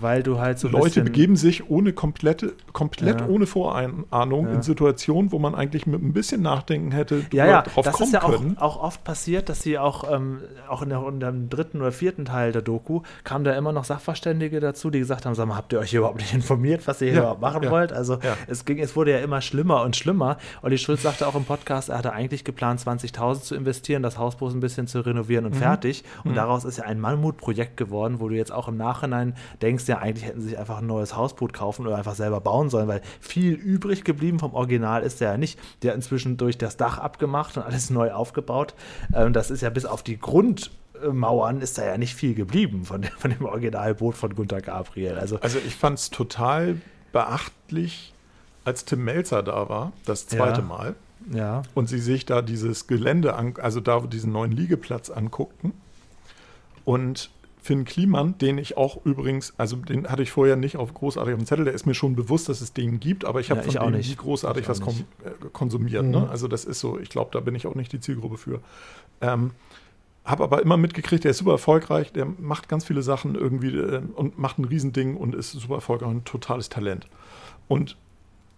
Weil 0.00 0.22
du 0.22 0.38
halt 0.38 0.58
so 0.58 0.68
Leute 0.68 1.02
begeben 1.02 1.36
sich 1.36 1.68
ohne 1.70 1.92
komplette, 1.92 2.54
komplett 2.72 3.20
Ja. 3.20 3.26
ohne 3.28 3.46
Vorahnung 3.46 4.46
Ja. 4.46 4.52
in 4.54 4.62
Situationen, 4.62 5.32
wo 5.32 5.38
man 5.38 5.54
eigentlich 5.54 5.86
mit 5.86 6.02
ein 6.02 6.12
bisschen 6.12 6.42
Nachdenken 6.42 6.92
hätte 6.92 7.24
Ja, 7.32 7.46
ja, 7.46 7.62
drauf 7.62 7.84
das 7.84 7.94
kommen 7.94 8.08
ist 8.08 8.12
ja 8.14 8.22
auch, 8.22 8.30
können. 8.32 8.58
auch 8.58 8.82
oft 8.82 9.04
passiert, 9.04 9.48
dass 9.48 9.62
sie 9.62 9.78
auch, 9.78 10.10
ähm, 10.12 10.40
auch 10.68 10.82
in, 10.82 10.88
der, 10.88 11.06
in 11.08 11.20
dem 11.20 11.48
dritten 11.48 11.80
oder 11.80 11.92
vierten 11.92 12.24
Teil 12.24 12.52
der 12.52 12.62
Doku 12.62 13.02
kamen 13.24 13.44
da 13.44 13.52
immer 13.54 13.72
noch 13.72 13.84
Sachverständige 13.84 14.60
dazu, 14.60 14.90
die 14.90 14.98
gesagt 14.98 15.26
haben, 15.26 15.34
sag 15.34 15.46
mal, 15.48 15.56
habt 15.56 15.72
ihr 15.72 15.78
euch 15.78 15.92
überhaupt 15.94 16.18
nicht 16.18 16.34
informiert, 16.34 16.86
was 16.86 17.00
ihr 17.02 17.10
hier 17.10 17.18
überhaupt 17.20 17.40
machen 17.40 17.70
wollt? 17.70 17.92
Also 17.92 18.18
es 18.46 18.64
ging, 18.64 18.78
es 18.78 18.96
wurde 18.96 19.12
ja 19.12 19.18
immer 19.18 19.40
schlimmer 19.40 19.82
und 19.82 19.96
schlimmer. 19.96 20.38
Olli 20.62 20.78
Schulz 20.78 21.02
sagte 21.02 21.26
auch 21.26 21.34
im 21.34 21.44
Podcast, 21.44 21.88
er 21.88 21.98
hatte 21.98 22.12
eigentlich 22.12 22.44
geplant, 22.44 22.80
20.000 22.80 23.42
zu 23.42 23.54
investieren, 23.54 24.02
das 24.02 24.18
Haus 24.18 24.36
bloß 24.36 24.54
ein 24.54 24.60
bisschen 24.60 24.86
zu 24.86 25.00
renovieren 25.04 25.44
Mhm. 25.44 25.52
und 25.52 25.56
fertig. 25.56 26.04
Und 26.24 26.34
daraus 26.36 26.64
ist 26.64 26.78
ja 26.78 26.84
ein 26.84 26.98
Mammutprojekt 27.00 27.76
geworden, 27.76 28.20
wo 28.20 28.28
du 28.28 28.34
jetzt 28.34 28.52
auch 28.52 28.68
im 28.68 28.76
Nachhinein 28.76 29.34
denkst, 29.62 29.75
ja, 29.86 29.98
eigentlich 29.98 30.24
hätten 30.24 30.40
sie 30.40 30.48
sich 30.50 30.58
einfach 30.58 30.78
ein 30.78 30.86
neues 30.86 31.14
Hausboot 31.16 31.52
kaufen 31.52 31.86
oder 31.86 31.96
einfach 31.96 32.14
selber 32.14 32.40
bauen 32.40 32.70
sollen, 32.70 32.88
weil 32.88 33.02
viel 33.20 33.52
übrig 33.54 34.04
geblieben 34.04 34.38
vom 34.38 34.54
Original 34.54 35.02
ist 35.02 35.20
der 35.20 35.32
ja 35.32 35.36
nicht. 35.36 35.58
Der 35.82 35.90
hat 35.90 35.96
inzwischen 35.96 36.36
durch 36.38 36.56
das 36.58 36.76
Dach 36.76 36.98
abgemacht 36.98 37.56
und 37.56 37.62
alles 37.64 37.90
neu 37.90 38.12
aufgebaut. 38.12 38.74
Ähm, 39.14 39.32
das 39.32 39.50
ist 39.50 39.60
ja 39.60 39.70
bis 39.70 39.84
auf 39.84 40.02
die 40.02 40.18
Grundmauern 40.18 41.60
ist 41.60 41.78
da 41.78 41.84
ja 41.84 41.98
nicht 41.98 42.14
viel 42.14 42.34
geblieben 42.34 42.84
von, 42.84 43.02
dem- 43.02 43.10
von 43.18 43.30
dem 43.30 43.44
Originalboot 43.44 44.16
von 44.16 44.34
Gunter 44.34 44.60
Gabriel. 44.60 45.18
Also 45.18 45.38
Also 45.40 45.58
ich 45.66 45.74
fand 45.76 45.98
es 45.98 46.10
total 46.10 46.80
beachtlich, 47.12 48.12
als 48.64 48.84
Tim 48.84 49.04
Melzer 49.04 49.42
da 49.42 49.68
war, 49.68 49.92
das 50.04 50.26
zweite 50.26 50.60
Ja. 50.60 50.66
Mal. 50.66 50.94
ja, 51.32 51.62
und 51.74 51.88
sie 51.88 51.98
sich 52.00 52.26
da 52.26 52.42
dieses 52.42 52.86
Gelände, 52.86 53.34
an, 53.34 53.54
also 53.62 53.80
da 53.80 54.00
diesen 54.00 54.32
neuen 54.32 54.52
Liegeplatz 54.52 55.08
anguckten. 55.10 55.72
Und 56.84 57.30
Finn 57.66 57.84
Kliman, 57.84 58.38
den 58.38 58.58
ich 58.58 58.76
auch 58.76 59.04
übrigens, 59.04 59.52
also 59.58 59.76
den 59.76 60.08
hatte 60.08 60.22
ich 60.22 60.30
vorher 60.30 60.56
nicht 60.56 60.76
auf 60.76 60.94
großartig 60.94 61.34
auf 61.34 61.40
dem 61.40 61.46
Zettel, 61.46 61.64
der 61.64 61.74
ist 61.74 61.84
mir 61.84 61.94
schon 61.94 62.14
bewusst, 62.14 62.48
dass 62.48 62.60
es 62.60 62.72
den 62.72 63.00
gibt, 63.00 63.24
aber 63.24 63.40
ich 63.40 63.50
habe 63.50 63.60
Ja, 63.60 63.80
von 63.80 63.90
dem 63.92 63.98
nicht. 63.98 64.08
nie 64.08 64.16
großartig 64.16 64.68
was 64.68 64.80
nicht. 64.80 65.00
äh, 65.24 65.30
konsumiert. 65.52 66.04
Mhm. 66.04 66.10
Ne? 66.12 66.28
Also 66.30 66.46
das 66.48 66.64
ist 66.64 66.80
so, 66.80 66.98
ich 66.98 67.08
glaube, 67.08 67.30
da 67.32 67.40
bin 67.40 67.54
ich 67.54 67.66
auch 67.66 67.74
nicht 67.74 67.92
die 67.92 68.00
Zielgruppe 68.00 68.36
für. 68.38 68.60
Ähm, 69.20 69.50
habe 70.24 70.44
aber 70.44 70.62
immer 70.62 70.76
mitgekriegt, 70.76 71.24
der 71.24 71.32
ist 71.32 71.38
super 71.38 71.52
erfolgreich, 71.52 72.12
der 72.12 72.24
macht 72.24 72.68
ganz 72.68 72.84
viele 72.84 73.02
Sachen 73.02 73.34
irgendwie 73.34 73.76
äh, 73.76 74.02
und 74.14 74.38
macht 74.38 74.58
ein 74.58 74.64
Riesending 74.64 75.16
und 75.16 75.34
ist 75.34 75.52
super 75.52 75.74
erfolgreich 75.76 76.08
und 76.08 76.16
ein 76.18 76.24
totales 76.24 76.68
Talent. 76.68 77.06
Und 77.68 77.96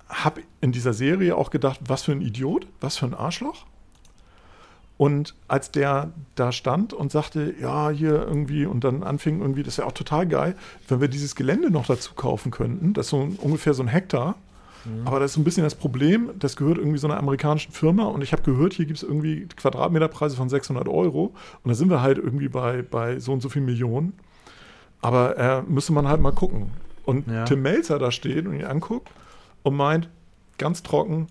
habe 0.09 0.43
in 0.61 0.73
dieser 0.73 0.93
Serie 0.93 1.37
auch 1.37 1.51
gedacht, 1.51 1.81
was 1.87 2.03
für 2.05 2.13
ein 2.13 2.21
Idiot, 2.23 2.67
was 2.81 2.97
für 2.97 3.07
ein 3.07 3.15
Arschloch. 3.15 3.67
Und 4.99 5.35
als 5.47 5.71
der 5.71 6.11
da 6.35 6.51
stand 6.53 6.93
und 6.93 7.11
sagte, 7.13 7.55
ja, 7.61 7.89
hier 7.89 8.27
irgendwie, 8.27 8.67
und 8.67 8.83
dann 8.85 9.03
anfing 9.05 9.41
irgendwie, 9.41 9.63
das 9.63 9.79
wäre 9.79 9.87
auch 9.87 9.93
total 9.93 10.27
geil, 10.27 10.57
wenn 10.89 11.01
wir 11.01 11.09
dieses 11.09 11.35
Gelände 11.37 11.71
noch 11.71 11.87
dazu 11.87 12.15
kaufen 12.15 12.51
könnten, 12.51 12.93
das 12.95 13.07
ist 13.07 13.11
so 13.11 13.29
ungefähr 13.39 13.75
so 13.75 13.83
ein 13.83 13.89
Hektar. 13.89 14.35
Aber 15.05 15.21
das 15.21 15.33
ist 15.33 15.37
ein 15.37 15.45
bisschen 15.45 15.65
das 15.65 15.75
Problem, 15.75 16.31
das 16.39 16.57
gehört 16.57 16.79
irgendwie 16.79 16.99
so 16.99 17.07
einer 17.07 17.19
amerikanischen 17.19 17.73
Firma 17.73 18.05
und 18.05 18.23
ich 18.23 18.33
habe 18.33 18.43
gehört, 18.43 18.73
hier 18.73 18.87
gibt 18.87 18.97
es 18.97 19.03
irgendwie 19.03 19.47
Quadratmeterpreise 19.57 20.35
von 20.35 20.49
600 20.49 20.89
Euro 20.89 21.35
und 21.63 21.69
da 21.69 21.75
sind 21.75 21.91
wir 21.91 22.01
halt 22.01 22.17
irgendwie 22.17 22.49
bei, 22.49 22.83
bei 22.83 23.19
so 23.19 23.33
und 23.33 23.43
so 23.43 23.49
viel 23.51 23.61
Millionen. 23.63 24.15
Aber 25.03 25.37
äh, 25.37 25.63
müsste 25.63 25.93
man 25.93 26.09
halt 26.09 26.21
mal 26.21 26.33
gucken. 26.33 26.71
Und 27.05 27.29
Ja. 27.29 27.45
Tim 27.45 27.63
Melzer 27.63 27.99
da 27.99 28.11
steht 28.11 28.47
und 28.47 28.55
ihn 28.55 28.65
anguckt 28.65 29.11
und 29.63 29.77
meint, 29.77 30.09
ganz 30.59 30.83
trocken, 30.83 31.27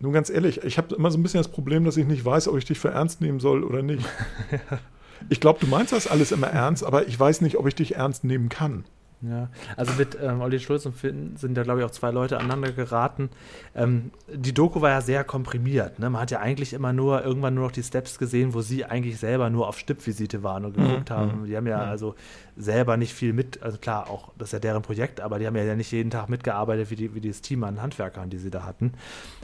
nun 0.00 0.12
ganz 0.12 0.30
ehrlich, 0.30 0.64
ich 0.64 0.78
habe 0.78 0.94
immer 0.94 1.10
so 1.10 1.18
ein 1.18 1.22
bisschen 1.22 1.38
das 1.40 1.48
Problem, 1.48 1.84
dass 1.84 1.96
ich 1.96 2.06
nicht 2.06 2.24
weiß, 2.24 2.48
ob 2.48 2.56
ich 2.56 2.64
dich 2.64 2.78
für 2.78 2.88
ernst 2.90 3.20
nehmen 3.20 3.38
soll 3.40 3.62
oder 3.64 3.82
nicht. 3.82 4.04
Ich 5.28 5.38
glaube, 5.38 5.58
du 5.60 5.66
meinst 5.66 5.92
das 5.92 6.06
alles 6.06 6.32
immer 6.32 6.46
ernst, 6.46 6.82
aber 6.82 7.06
ich 7.06 7.20
weiß 7.20 7.42
nicht, 7.42 7.58
ob 7.58 7.66
ich 7.66 7.74
dich 7.74 7.96
ernst 7.96 8.24
nehmen 8.24 8.48
kann. 8.48 8.84
Ja, 9.20 9.48
also 9.76 9.92
mit 9.98 10.16
ähm, 10.18 10.40
Olli 10.40 10.58
Schulz 10.60 10.86
und 10.86 10.96
Finn 10.96 11.36
sind 11.36 11.54
da, 11.54 11.62
glaube 11.62 11.80
ich, 11.80 11.84
auch 11.84 11.90
zwei 11.90 12.10
Leute 12.10 12.38
aneinander 12.38 12.72
geraten. 12.72 13.28
Ähm, 13.74 14.12
die 14.34 14.54
Doku 14.54 14.80
war 14.80 14.88
ja 14.88 15.02
sehr 15.02 15.24
komprimiert. 15.24 15.98
Ne? 15.98 16.08
Man 16.08 16.22
hat 16.22 16.30
ja 16.30 16.40
eigentlich 16.40 16.72
immer 16.72 16.94
nur 16.94 17.22
irgendwann 17.22 17.52
nur 17.52 17.64
noch 17.64 17.72
die 17.72 17.82
Steps 17.82 18.18
gesehen, 18.18 18.54
wo 18.54 18.62
sie 18.62 18.86
eigentlich 18.86 19.18
selber 19.18 19.50
nur 19.50 19.68
auf 19.68 19.78
Stippvisite 19.78 20.42
waren 20.42 20.64
und 20.64 20.72
geguckt 20.74 21.10
Mhm. 21.10 21.14
haben. 21.14 21.44
Die 21.44 21.54
haben 21.54 21.66
ja 21.66 21.84
Mhm. 21.84 21.90
also 21.90 22.14
selber 22.60 22.96
nicht 22.96 23.14
viel 23.14 23.32
mit, 23.32 23.62
also 23.62 23.78
klar, 23.78 24.08
auch 24.10 24.32
das 24.38 24.48
ist 24.48 24.52
ja 24.52 24.58
deren 24.58 24.82
Projekt, 24.82 25.20
aber 25.20 25.38
die 25.38 25.46
haben 25.46 25.56
ja 25.56 25.74
nicht 25.74 25.90
jeden 25.92 26.10
Tag 26.10 26.28
mitgearbeitet 26.28 26.90
wie, 26.90 26.96
die, 26.96 27.14
wie 27.14 27.20
dieses 27.20 27.40
Team 27.42 27.64
an 27.64 27.80
Handwerkern, 27.80 28.30
die 28.30 28.38
sie 28.38 28.50
da 28.50 28.64
hatten. 28.64 28.92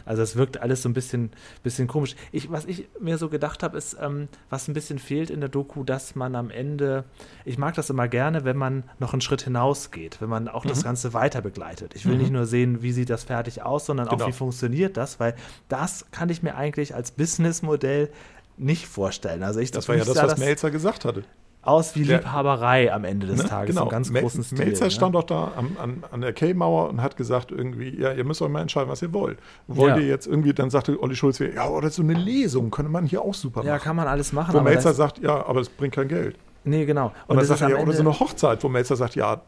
Also 0.04 0.22
es 0.22 0.36
wirkt 0.36 0.60
alles 0.60 0.82
so 0.82 0.88
ein 0.88 0.92
bisschen, 0.92 1.30
bisschen 1.62 1.88
komisch. 1.88 2.14
Ich, 2.32 2.50
was 2.50 2.64
ich 2.66 2.88
mir 3.00 3.18
so 3.18 3.28
gedacht 3.28 3.62
habe, 3.62 3.76
ist, 3.78 3.96
ähm, 4.00 4.28
was 4.50 4.68
ein 4.68 4.74
bisschen 4.74 4.98
fehlt 4.98 5.30
in 5.30 5.40
der 5.40 5.48
Doku, 5.48 5.82
dass 5.82 6.14
man 6.14 6.34
am 6.36 6.50
Ende, 6.50 7.04
ich 7.44 7.58
mag 7.58 7.74
das 7.74 7.90
immer 7.90 8.06
gerne, 8.06 8.44
wenn 8.44 8.56
man 8.56 8.84
noch 8.98 9.12
einen 9.12 9.22
Schritt 9.22 9.42
hinausgeht, 9.42 10.20
wenn 10.20 10.28
man 10.28 10.48
auch 10.48 10.64
das 10.64 10.80
Mhm. 10.80 10.84
Ganze 10.84 11.14
weiter 11.14 11.40
begleitet. 11.42 11.94
Ich 11.96 12.06
will 12.06 12.14
Mhm. 12.14 12.20
nicht 12.20 12.32
nur 12.32 12.46
sehen, 12.46 12.82
wie 12.82 12.92
sieht 12.92 13.10
das 13.10 13.24
fertig 13.24 13.62
aus, 13.62 13.86
sondern 13.86 14.08
auch, 14.08 14.12
Genau. 14.18 14.28
wie 14.28 14.32
funktioniert 14.32 14.96
das, 14.96 15.18
weil 15.18 15.34
das 15.68 16.06
kann 16.10 16.28
ich 16.28 16.42
mir 16.42 16.54
eigentlich 16.54 16.94
als 16.94 17.10
Businessmodell 17.12 18.10
nicht 18.58 18.86
vorstellen. 18.86 19.42
Also 19.42 19.60
ich 19.60 19.70
Das 19.70 19.88
war 19.88 19.96
ja 19.96 20.04
das, 20.04 20.16
was 20.16 20.38
Melzer 20.38 20.70
gesagt 20.70 21.04
hatte. 21.04 21.24
Aus 21.66 21.94
wie 21.96 22.04
Der- 22.04 22.18
Liebhaberei 22.18 22.92
am 22.92 23.04
Ende 23.04 23.26
des 23.26 23.42
Ne? 23.42 23.48
Tages, 23.48 23.74
genau. 23.74 23.84
im 23.84 23.90
ganz 23.90 24.10
Mel- 24.10 24.22
großen 24.22 24.44
Stil. 24.44 24.58
Melzer 24.58 24.84
ne? 24.86 24.90
stand 24.90 25.14
doch 25.14 25.24
da 25.24 25.52
am, 25.56 25.76
an, 25.82 26.04
an 26.10 26.20
der 26.20 26.32
K-Mauer 26.32 26.88
und 26.88 27.02
hat 27.02 27.16
gesagt 27.16 27.50
irgendwie, 27.50 28.00
ja, 28.00 28.12
ihr 28.12 28.24
müsst 28.24 28.40
euch 28.42 28.48
mal 28.50 28.60
entscheiden, 28.62 28.88
was 28.88 29.02
ihr 29.02 29.12
wollt. 29.12 29.38
Wollt 29.66 29.96
Ja. 29.96 30.02
ihr 30.02 30.08
jetzt 30.08 30.26
irgendwie, 30.26 30.52
dann 30.54 30.70
sagte 30.70 31.00
Olli 31.02 31.16
Schulz, 31.16 31.38
ja, 31.38 31.68
oder 31.68 31.90
so 31.90 32.02
eine 32.02 32.14
Lesung 32.14 32.70
könnte 32.70 32.90
man 32.90 33.06
hier 33.06 33.22
auch 33.22 33.34
super 33.34 33.62
Ja, 33.64 33.72
machen. 33.74 33.84
kann 33.84 33.96
man 33.96 34.06
alles 34.08 34.32
machen. 34.32 34.54
Wo 34.54 34.58
aber 34.58 34.70
Melzer 34.70 34.94
sagt, 34.94 35.18
ja, 35.18 35.46
aber 35.46 35.60
es 35.60 35.68
bringt 35.68 35.94
kein 35.94 36.08
Geld. 36.08 36.36
nee, 36.64 36.84
genau. 36.84 37.06
Und, 37.06 37.36
dann 37.36 37.38
das 37.38 37.48
sagt 37.48 37.60
er, 37.62 37.70
ja, 37.70 37.76
oder 37.78 37.92
so 37.92 38.00
eine 38.02 38.18
Hochzeit, 38.18 38.62
wo 38.64 38.68
Melzer 38.68 38.96
sagt, 38.96 39.14
ja, 39.14 39.40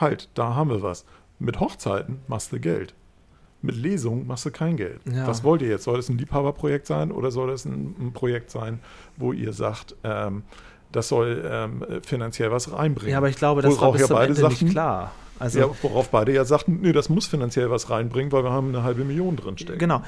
halt, 0.00 0.28
da 0.34 0.54
haben 0.54 0.70
wir 0.70 0.82
was. 0.82 1.04
Mit 1.38 1.60
Hochzeiten 1.60 2.20
machst 2.28 2.52
du 2.52 2.60
Geld. 2.60 2.94
Mit 3.62 3.76
Lesungen 3.76 4.26
machst 4.26 4.44
du 4.44 4.50
kein 4.50 4.76
Geld. 4.76 5.00
Ja. 5.10 5.26
Was 5.26 5.42
wollt 5.42 5.62
ihr 5.62 5.68
jetzt? 5.68 5.84
Soll 5.84 5.96
das 5.96 6.08
ein 6.10 6.18
Liebhaberprojekt 6.18 6.86
sein 6.86 7.10
oder 7.10 7.30
soll 7.30 7.48
das 7.48 7.64
ein, 7.64 7.94
ein 7.98 8.12
Projekt 8.12 8.50
sein, 8.50 8.80
wo 9.16 9.32
ihr 9.32 9.52
sagt, 9.54 9.96
ähm, 10.04 10.42
das 10.94 11.08
soll 11.08 11.42
ähm, 11.50 11.84
finanziell 12.04 12.50
was 12.50 12.72
reinbringen? 12.72 13.12
Ja, 13.12 13.18
aber 13.18 13.28
ich 13.28 13.36
glaube, 13.36 13.62
das 13.62 13.72
war 13.72 13.80
Worauf 13.80 13.92
bis 13.94 14.02
ja 14.02 14.06
zum 14.08 14.16
beide 14.16 14.34
Ende 14.34 14.48
nicht 14.48 14.70
klar. 14.70 15.12
Also, 15.38 15.58
ja, 15.58 15.68
worauf 15.82 16.10
beide 16.10 16.32
ja 16.32 16.44
sagten, 16.44 16.78
nee, 16.82 16.92
das 16.92 17.08
muss 17.08 17.26
finanziell 17.26 17.70
was 17.70 17.90
reinbringen, 17.90 18.30
weil 18.32 18.44
wir 18.44 18.50
haben 18.52 18.68
eine 18.68 18.84
halbe 18.84 19.04
Million 19.04 19.36
drinstecken. 19.36 19.78
Genau. 19.78 20.00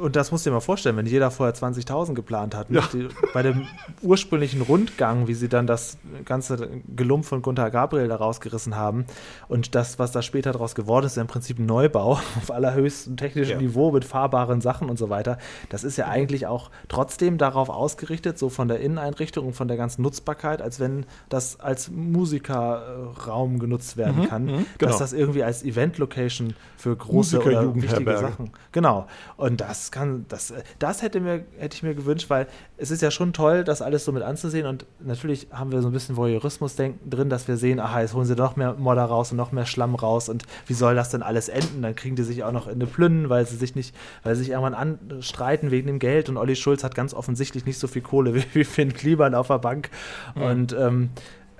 Und 0.00 0.16
das 0.16 0.32
musst 0.32 0.44
du 0.44 0.50
dir 0.50 0.54
mal 0.54 0.60
vorstellen, 0.60 0.96
wenn 0.96 1.06
jeder 1.06 1.30
vorher 1.30 1.54
20.000 1.54 2.14
geplant 2.14 2.54
hat. 2.56 2.68
Ja. 2.70 2.82
Die, 2.92 3.08
bei 3.32 3.42
dem 3.42 3.66
ursprünglichen 4.02 4.60
Rundgang, 4.62 5.28
wie 5.28 5.34
sie 5.34 5.48
dann 5.48 5.66
das 5.66 5.98
ganze 6.24 6.68
Gelump 6.96 7.24
von 7.24 7.42
Gunther 7.42 7.70
Gabriel 7.70 8.08
da 8.08 8.16
rausgerissen 8.16 8.76
haben 8.76 9.06
und 9.48 9.74
das, 9.74 9.98
was 9.98 10.10
da 10.12 10.20
später 10.22 10.52
daraus 10.52 10.74
geworden 10.74 11.06
ist, 11.06 11.12
ist 11.12 11.18
im 11.18 11.26
Prinzip 11.28 11.58
ein 11.58 11.66
Neubau 11.66 12.12
auf 12.36 12.50
allerhöchstem 12.50 13.16
technischen 13.16 13.52
Ja. 13.52 13.58
Niveau 13.58 13.92
mit 13.92 14.04
fahrbaren 14.04 14.60
Sachen 14.60 14.90
und 14.90 14.98
so 14.98 15.08
weiter. 15.10 15.38
Das 15.68 15.84
ist 15.84 15.96
ja 15.96 16.08
eigentlich 16.08 16.46
auch 16.46 16.70
trotzdem 16.88 17.38
darauf 17.38 17.68
ausgerichtet, 17.68 18.38
so 18.38 18.48
von 18.48 18.66
der 18.68 18.80
Inneneinrichtung 18.80 19.46
und 19.46 19.52
von 19.54 19.68
der 19.68 19.76
ganzen 19.76 20.02
Nutzbarkeit, 20.02 20.60
als 20.60 20.80
wenn 20.80 21.06
das 21.28 21.60
als 21.60 21.90
Musikerraum 21.90 23.58
genutzt 23.58 23.96
werden 23.96 24.22
Mhm, 24.22 24.28
kann. 24.28 24.44
mhm, 24.44 24.66
genau. 24.78 24.90
Dass 24.90 24.98
das 24.98 25.12
irgendwie 25.12 25.42
als 25.42 25.64
Event-Location 25.64 26.54
für 26.76 26.96
große 26.96 27.40
oder 27.40 27.74
wichtige. 27.74 28.18
Sachen. 28.18 28.50
Genau. 28.72 29.06
Und 29.36 29.60
das 29.60 29.90
kann, 29.90 30.26
das, 30.28 30.52
das 30.78 31.02
hätte, 31.02 31.20
mir, 31.20 31.44
hätte 31.58 31.76
ich 31.76 31.82
mir 31.82 31.94
gewünscht, 31.94 32.28
weil 32.28 32.46
es 32.76 32.90
ist 32.90 33.02
ja 33.02 33.10
schon 33.10 33.32
toll, 33.32 33.64
das 33.64 33.82
alles 33.82 34.04
so 34.04 34.12
mit 34.12 34.22
anzusehen. 34.22 34.66
Und 34.66 34.86
natürlich 35.00 35.48
haben 35.52 35.72
wir 35.72 35.82
so 35.82 35.88
ein 35.88 35.92
bisschen 35.92 36.16
Voyeurismus-Denken 36.16 37.08
drin, 37.08 37.28
dass 37.28 37.46
wir 37.48 37.56
sehen, 37.56 37.78
aha, 37.80 38.00
jetzt 38.00 38.14
holen 38.14 38.26
sie 38.26 38.34
noch 38.34 38.56
mehr 38.56 38.74
Modder 38.74 39.04
raus 39.04 39.30
und 39.30 39.36
noch 39.36 39.52
mehr 39.52 39.66
Schlamm 39.66 39.94
raus. 39.94 40.28
Und 40.28 40.44
wie 40.66 40.74
soll 40.74 40.94
das 40.94 41.10
denn 41.10 41.22
alles 41.22 41.48
enden? 41.48 41.82
Dann 41.82 41.94
kriegen 41.94 42.16
die 42.16 42.24
sich 42.24 42.44
auch 42.44 42.52
noch 42.52 42.66
in 42.66 42.74
eine 42.74 42.86
Plünnen, 42.86 43.28
weil 43.28 43.46
sie 43.46 43.56
sich 43.56 43.74
nicht, 43.74 43.94
weil 44.22 44.34
sie 44.34 44.42
sich 44.42 44.50
irgendwann 44.50 44.74
anstreiten 44.74 45.70
wegen 45.70 45.86
dem 45.86 45.98
Geld. 45.98 46.28
Und 46.28 46.36
Olli 46.36 46.56
Schulz 46.56 46.82
hat 46.82 46.94
ganz 46.94 47.14
offensichtlich 47.14 47.66
nicht 47.66 47.78
so 47.78 47.86
viel 47.86 48.02
Kohle 48.02 48.34
wie, 48.34 48.44
wie 48.54 48.64
Finn 48.64 48.92
Kliman 48.92 49.34
auf 49.34 49.48
der 49.48 49.58
Bank. 49.58 49.90
Und 50.34 50.72
ähm, 50.72 51.10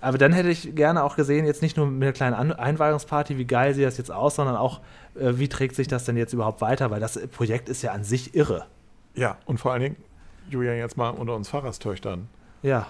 aber 0.02 0.18
dann 0.18 0.32
hätte 0.32 0.48
ich 0.50 0.74
gerne 0.74 1.04
auch 1.04 1.14
gesehen, 1.14 1.46
jetzt 1.46 1.62
nicht 1.62 1.76
nur 1.76 1.86
mit 1.86 2.02
einer 2.02 2.12
kleinen 2.12 2.34
An 2.34 2.52
Einweihungsparty, 2.52 3.38
wie 3.38 3.44
geil 3.44 3.72
sieht 3.72 3.84
das 3.84 3.98
jetzt 3.98 4.10
aus, 4.10 4.34
sondern 4.34 4.56
auch, 4.56 4.80
äh, 5.14 5.34
wie 5.34 5.48
trägt 5.48 5.76
sich 5.76 5.86
das 5.86 6.04
denn 6.04 6.16
jetzt 6.16 6.32
überhaupt 6.32 6.60
weiter? 6.60 6.90
Weil 6.90 6.98
das 6.98 7.18
Projekt 7.28 7.68
ist 7.68 7.82
ja 7.82 7.92
an 7.92 8.02
sich 8.02 8.34
irre. 8.34 8.66
Ja, 9.14 9.38
und 9.46 9.58
vor 9.58 9.72
allen 9.72 9.82
Dingen, 9.82 9.96
Julian, 10.50 10.76
jetzt 10.76 10.96
mal 10.96 11.10
unter 11.10 11.36
uns 11.36 11.48
Pfarrerstöchtern. 11.48 12.28
Ja. 12.62 12.88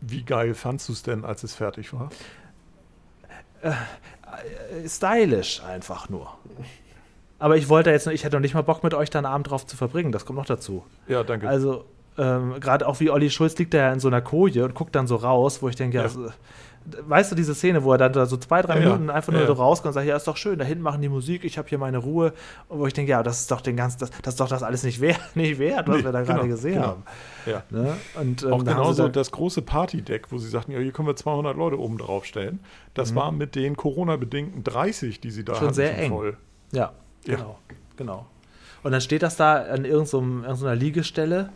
Wie 0.00 0.22
geil 0.22 0.54
fandst 0.54 0.88
du 0.88 0.94
es 0.94 1.02
denn, 1.02 1.24
als 1.24 1.42
es 1.42 1.54
fertig 1.54 1.92
war? 1.92 2.08
Äh, 3.60 3.72
Stylisch 4.88 5.62
einfach 5.62 6.08
nur. 6.08 6.38
Aber 7.38 7.58
ich 7.58 7.68
wollte 7.68 7.90
jetzt, 7.90 8.06
ich 8.06 8.24
hätte 8.24 8.36
noch 8.36 8.40
nicht 8.40 8.54
mal 8.54 8.62
Bock 8.62 8.82
mit 8.82 8.94
euch 8.94 9.10
da 9.10 9.18
einen 9.18 9.26
Abend 9.26 9.50
drauf 9.50 9.66
zu 9.66 9.76
verbringen, 9.76 10.12
das 10.12 10.24
kommt 10.24 10.38
noch 10.38 10.46
dazu. 10.46 10.84
Ja, 11.08 11.24
danke. 11.24 11.46
Also, 11.46 11.84
ähm, 12.18 12.54
gerade 12.60 12.86
auch 12.86 13.00
wie 13.00 13.10
Olli 13.10 13.30
Schulz 13.30 13.56
liegt 13.58 13.74
da 13.74 13.78
ja 13.78 13.92
in 13.92 14.00
so 14.00 14.08
einer 14.08 14.20
Koje 14.20 14.64
und 14.64 14.74
guckt 14.74 14.94
dann 14.94 15.06
so 15.06 15.16
raus, 15.16 15.62
wo 15.62 15.68
ich 15.68 15.76
denke, 15.76 15.96
ja, 15.96 16.02
Ja. 16.04 16.08
so, 16.08 16.26
weißt 17.08 17.32
du, 17.32 17.34
diese 17.34 17.54
Szene, 17.54 17.82
wo 17.82 17.92
er 17.92 17.98
dann 17.98 18.12
da 18.12 18.26
so 18.26 18.36
zwei, 18.36 18.60
drei 18.60 18.74
Ja. 18.78 18.80
Minuten 18.90 19.08
einfach 19.10 19.32
nur 19.32 19.40
Ja, 19.40 19.46
so 19.46 19.54
rauskommt 19.54 19.88
und 19.88 19.92
sagt, 19.94 20.06
ja, 20.06 20.14
ist 20.16 20.28
doch 20.28 20.36
schön, 20.36 20.58
da 20.58 20.66
hinten 20.66 20.82
machen 20.82 21.00
die 21.00 21.08
Musik, 21.08 21.42
ich 21.42 21.56
habe 21.56 21.66
hier 21.66 21.78
meine 21.78 21.96
Ruhe. 21.98 22.34
Und 22.68 22.78
wo 22.78 22.86
ich 22.86 22.92
denke, 22.92 23.10
ja, 23.10 23.22
das 23.22 23.40
ist 23.40 23.50
doch 23.50 23.62
den 23.62 23.74
ganzen, 23.76 24.00
das, 24.00 24.10
das 24.22 24.34
ist 24.34 24.40
doch 24.40 24.48
das 24.48 24.62
alles 24.62 24.82
nicht 24.84 25.00
wert, 25.00 25.18
nicht 25.34 25.58
wert 25.58 25.88
was 25.88 25.96
Nee, 25.96 26.04
wir 26.04 26.12
da 26.12 26.20
gerade 26.22 26.40
genau, 26.42 26.52
gesehen 26.52 26.74
genau. 26.74 26.86
haben. 26.88 27.02
ja. 27.46 27.62
Ne? 27.70 27.96
Und, 28.20 28.42
ähm, 28.42 28.52
Auch 28.52 28.62
da 28.62 28.72
genauso 28.74 29.02
da- 29.04 29.08
das 29.08 29.30
große 29.32 29.62
Partydeck, 29.62 30.30
wo 30.30 30.36
sie 30.38 30.48
sagten, 30.48 30.72
ja, 30.72 30.78
hier 30.78 30.92
können 30.92 31.08
wir 31.08 31.16
200 31.16 31.56
Leute 31.56 31.80
oben 31.80 31.96
drauf 31.96 32.26
stellen. 32.26 32.60
Das 32.92 33.12
Mhm. 33.12 33.16
war 33.16 33.32
mit 33.32 33.54
den 33.54 33.76
Corona-bedingten 33.76 34.62
30, 34.62 35.20
die 35.20 35.30
sie 35.30 35.44
da 35.44 35.54
Schon 35.54 35.64
hatten, 35.64 35.74
sehr 35.74 35.96
eng. 35.98 36.10
voll. 36.10 36.36
Ja, 36.72 36.92
Ja. 37.26 37.36
genau, 37.36 37.58
genau. 37.96 38.26
Und 38.82 38.92
dann 38.92 39.00
steht 39.00 39.22
das 39.22 39.36
da 39.36 39.54
an 39.62 39.86
irgendeiner 39.86 40.74
Liegestelle 40.74 41.48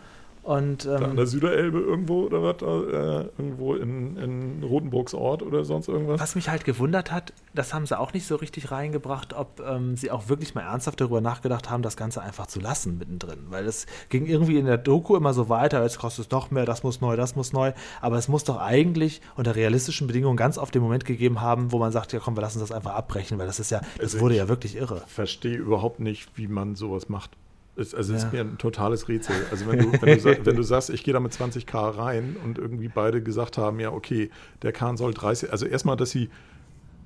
und 0.48 0.86
Da 0.86 0.96
an 0.96 1.10
ähm, 1.10 1.16
der 1.16 1.26
Süderelbe 1.26 1.78
irgendwo 1.78 2.22
oder 2.24 2.42
was, 2.42 2.62
äh, 2.62 3.28
irgendwo 3.36 3.74
in, 3.74 4.16
in 4.16 4.62
Rotenburgs 4.62 5.12
Ort 5.12 5.42
oder 5.42 5.64
sonst 5.64 5.88
irgendwas. 5.88 6.20
was 6.20 6.34
mich 6.34 6.48
halt 6.48 6.64
gewundert 6.64 7.12
hat, 7.12 7.34
das 7.54 7.74
haben 7.74 7.84
sie 7.84 7.98
auch 7.98 8.14
nicht 8.14 8.26
so 8.26 8.36
richtig 8.36 8.70
reingebracht, 8.70 9.34
ob 9.34 9.60
ähm, 9.60 9.96
sie 9.96 10.10
auch 10.10 10.28
wirklich 10.30 10.54
mal 10.54 10.62
ernsthaft 10.62 11.00
darüber 11.00 11.20
nachgedacht 11.20 11.68
haben, 11.68 11.82
das 11.82 11.96
Ganze 11.98 12.22
einfach 12.22 12.46
zu 12.46 12.60
lassen 12.60 12.96
mittendrin. 12.98 13.40
Weil 13.50 13.66
es 13.66 13.84
ging 14.08 14.24
irgendwie 14.26 14.56
in 14.58 14.64
der 14.64 14.78
Doku 14.78 15.16
immer 15.16 15.34
so 15.34 15.48
weiter, 15.50 15.82
jetzt 15.82 15.98
kostet 15.98 16.24
es 16.26 16.30
noch 16.30 16.50
mehr, 16.50 16.64
das 16.64 16.82
muss 16.82 17.00
neu, 17.02 17.14
das 17.16 17.36
muss 17.36 17.52
neu. 17.52 17.72
Aber 18.00 18.16
es 18.16 18.28
muss 18.28 18.44
doch 18.44 18.58
eigentlich 18.58 19.20
unter 19.36 19.54
realistischen 19.54 20.06
Bedingungen 20.06 20.36
ganz 20.38 20.56
auf 20.56 20.70
den 20.70 20.80
Moment 20.82 21.04
gegeben 21.04 21.40
haben, 21.42 21.72
wo 21.72 21.78
man 21.78 21.92
sagt, 21.92 22.12
ja 22.14 22.20
komm, 22.20 22.36
wir 22.36 22.40
lassen 22.40 22.60
das 22.60 22.72
einfach 22.72 22.94
abbrechen, 22.94 23.38
weil 23.38 23.46
das 23.46 23.60
ist 23.60 23.70
ja, 23.70 23.80
das 23.98 24.14
Also 24.14 24.20
wurde 24.20 24.34
ich- 24.34 24.38
ja 24.40 24.48
wirklich 24.48 24.76
irre. 24.76 25.02
verstehe 25.06 25.56
überhaupt 25.58 26.00
nicht, 26.00 26.30
wie 26.38 26.48
man 26.48 26.74
sowas 26.74 27.08
macht. 27.10 27.32
Es, 27.78 27.94
also 27.94 28.12
es 28.14 28.22
Ja. 28.22 28.28
ist 28.28 28.32
mir 28.32 28.40
ein 28.40 28.58
totales 28.58 29.08
Rätsel. 29.08 29.36
Also 29.50 29.66
wenn 29.68 29.78
du, 29.78 29.92
wenn 30.02 30.18
du, 30.18 30.46
wenn 30.46 30.56
du 30.56 30.62
sagst, 30.62 30.90
ich 30.90 31.04
gehe 31.04 31.14
da 31.14 31.20
mit 31.20 31.32
20k 31.32 31.96
rein 31.96 32.36
und 32.42 32.58
irgendwie 32.58 32.88
beide 32.88 33.22
gesagt 33.22 33.56
haben, 33.58 33.78
ja 33.80 33.90
okay, 33.92 34.30
der 34.62 34.72
Kahn 34.72 34.96
soll 34.96 35.14
30, 35.14 35.52
also 35.52 35.64
erstmal, 35.66 35.96
dass 35.96 36.10
sie, 36.10 36.28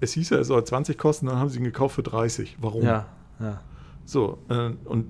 es 0.01 0.13
hieß 0.13 0.31
ja, 0.31 0.39
er 0.39 0.45
soll 0.45 0.65
20 0.65 0.99
kosten, 0.99 1.27
dann 1.27 1.37
haben 1.39 1.49
sie 1.51 1.59
ihn 1.59 1.65
gekauft 1.65 1.95
für 1.97 2.03
30. 2.03 2.57
Warum? 2.61 2.85
Ja, 2.85 3.07
ja. 3.39 3.61
So, 4.05 4.39
äh, 4.49 4.71
und 4.85 5.07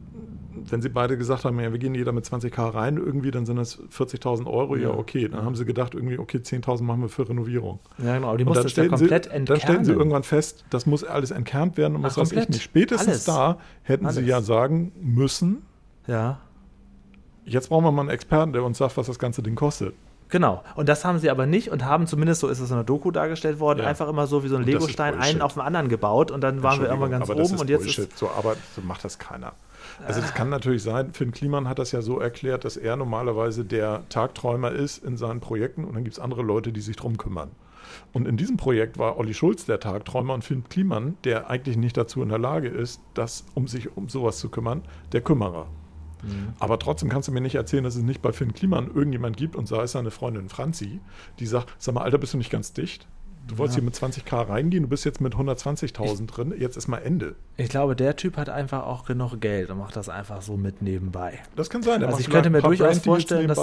wenn 0.71 0.83
sie 0.83 0.91
beide 0.91 1.17
gesagt 1.17 1.45
haben, 1.45 1.59
ja, 1.61 1.73
wir 1.73 1.79
gehen 1.79 1.95
jeder 1.95 2.13
mit 2.13 2.25
20k 2.27 2.75
rein 2.75 2.99
irgendwie, 2.99 3.31
dann 3.31 3.47
sind 3.47 3.57
das 3.57 3.81
40.000 3.91 4.47
Euro, 4.47 4.77
ja, 4.77 4.91
Ja. 4.91 4.95
okay. 4.95 5.27
Dann 5.29 5.45
haben 5.45 5.55
sie 5.55 5.65
gedacht, 5.65 5.95
irgendwie, 5.95 6.19
okay, 6.19 6.39
10.000 6.39 6.83
machen 6.85 7.01
wir 7.01 7.09
für 7.09 7.27
Renovierung. 7.29 7.81
Ja, 7.99 8.15
genau. 8.17 8.37
Die 8.37 8.45
Und 8.45 8.49
mussten 8.51 8.63
dann 8.63 8.67
es 8.67 8.77
ja 8.77 8.87
komplett 8.89 9.25
sie, 9.25 9.31
entkernen. 9.31 9.47
dann 9.47 9.61
stellen 9.61 9.85
sie 9.85 9.93
irgendwann 9.93 10.23
fest, 10.25 10.65
das 10.71 10.85
muss 10.87 11.05
alles 11.05 11.31
entkernt 11.31 11.79
werden 11.79 11.97
und 11.97 12.03
was 12.03 12.19
weiß 12.19 12.33
ich 12.33 12.49
nicht. 12.49 12.63
Spätestens 12.63 13.09
Alles? 13.09 13.25
da 13.25 13.59
hätten 13.83 14.09
sie 14.11 14.19
Alles? 14.19 14.29
ja 14.29 14.41
sagen 14.43 14.93
müssen, 15.01 15.63
Ja. 16.07 16.41
jetzt 17.47 17.71
brauchen 17.71 17.85
wir 17.85 17.93
mal 17.93 18.03
einen 18.03 18.11
Experten, 18.11 18.53
der 18.53 18.63
uns 18.63 18.77
sagt, 18.79 18.97
was 18.99 19.07
das 19.07 19.19
ganze 19.19 19.43
Ding 19.43 19.55
kostet. 19.55 19.95
Genau. 20.33 20.65
Und 20.77 20.89
das 20.89 21.05
haben 21.05 21.19
sie 21.19 21.29
aber 21.29 21.45
nicht 21.45 21.71
und 21.71 21.85
haben 21.85 22.07
zumindest, 22.07 22.41
so 22.41 22.49
ist 22.49 22.59
es 22.59 22.71
in 22.71 22.77
der 22.77 22.85
Doku 22.85 23.11
dargestellt 23.11 23.61
worden, 23.61 23.81
Ja. 23.81 23.87
einfach 23.87 24.09
immer 24.09 24.27
so 24.27 24.43
wie 24.43 24.49
so 24.49 24.57
ein 24.57 24.63
Legostein 24.65 25.21
einen 25.21 25.43
auf 25.43 25.53
den 25.53 25.61
anderen 25.63 25.89
gebaut 25.91 26.31
und 26.31 26.41
dann 26.41 26.63
waren 26.63 26.81
wir 26.81 26.89
irgendwann 26.89 27.11
ganz 27.11 27.29
aber 27.29 27.39
oben 27.39 27.55
ist 27.55 27.61
und 27.61 27.69
jetzt 27.69 27.83
Bullshit. 27.83 28.09
ist. 28.09 28.19
so, 28.19 28.31
aber 28.31 28.57
so 28.75 28.81
macht 28.81 29.05
das 29.05 29.19
keiner. 29.19 29.53
Also 30.07 30.23
das 30.23 30.33
kann 30.33 30.49
natürlich 30.49 30.83
sein, 30.83 31.13
Finn 31.13 31.33
Kliman 31.33 31.69
hat 31.69 31.79
das 31.79 31.93
ja 31.93 32.01
so 32.01 32.19
erklärt, 32.19 32.65
dass 32.65 32.79
er 32.79 32.97
normalerweise 32.97 33.63
der 33.67 34.05
Tagträumer 34.09 34.71
ist 34.71 35.05
in 35.05 35.19
seinen 35.19 35.41
Projekten 35.41 35.85
und 35.85 35.95
dann 35.95 36.03
gibt 36.05 36.17
es 36.17 36.21
andere 36.21 36.41
Leute, 36.41 36.73
die 36.73 36.81
sich 36.81 36.97
drum 36.97 37.19
kümmern. 37.19 37.51
Und 38.15 38.27
in 38.27 38.39
diesem 38.39 38.57
Projekt 38.57 38.99
war 38.99 39.19
Olli 39.19 39.35
Schulz 39.35 39.67
der 39.67 39.81
Tagträumer 39.81 40.33
und 40.33 40.45
Finn 40.45 40.65
Kliman, 40.67 41.19
der 41.25 41.51
eigentlich 41.51 41.77
nicht 41.77 41.99
dazu 41.99 42.23
in 42.23 42.31
der 42.31 42.39
Lage 42.39 42.69
ist, 42.69 43.03
das, 43.13 43.45
um 43.53 43.69
sich 43.69 43.95
um 43.99 44.09
sowas 44.09 44.39
zu 44.39 44.49
kümmern, 44.49 44.81
der 45.13 45.21
Kümmerer. 45.21 45.67
Mhm. 46.23 46.55
Aber 46.59 46.79
trotzdem 46.79 47.09
kannst 47.09 47.29
du 47.29 47.33
mir 47.33 47.41
nicht 47.41 47.55
erzählen, 47.55 47.85
dass 47.85 47.97
es 47.97 48.03
nicht 48.03 48.23
bei 48.23 48.33
Finn 48.33 48.53
Kliman 48.55 48.89
irgendjemand 48.89 49.37
gibt, 49.37 49.57
und 49.57 49.67
sei 49.67 49.83
es 49.83 49.93
seine 49.93 50.11
Freundin 50.11 50.49
Franzi, 50.49 51.01
die 51.39 51.47
sagt, 51.47 51.75
sag 51.79 51.95
mal, 51.95 52.03
Alter, 52.03 52.19
bist 52.19 52.35
du 52.35 52.39
nicht 52.39 52.51
ganz 52.51 52.73
dicht? 52.73 53.07
Du 53.49 53.59
wolltest 53.59 53.77
Ja. 53.77 53.81
hier 53.81 53.85
mit 53.85 53.95
20k 53.95 54.49
reingehen, 54.49 54.85
du 54.85 54.89
bist 54.89 55.05
jetzt 55.05 55.21
mit 55.21 55.35
120.000 55.35 56.27
drin, 56.27 56.55
jetzt 56.59 56.77
ist 56.77 56.89
mal 56.89 56.99
Ende. 56.99 57.35
Ich 57.57 57.69
glaube, 57.69 57.95
der 57.97 58.17
Typ 58.17 58.37
hat 58.37 58.49
einfach 58.49 58.87
auch 58.87 59.05
genug 59.05 59.41
Geld 59.41 59.71
und 59.71 59.79
macht 59.79 59.97
das 59.97 60.09
einfach 60.09 60.41
so 60.43 60.57
mit 60.57 60.81
nebenbei. 60.81 61.39
Das 61.55 61.69
kann 61.69 61.83
sein. 61.83 62.03
Also 62.03 62.19
ich 62.21 62.31
könnte 62.31 62.51
mir 62.51 62.63
durchaus 62.63 63.01
vorstellen, 63.01 63.49
dass, 63.49 63.59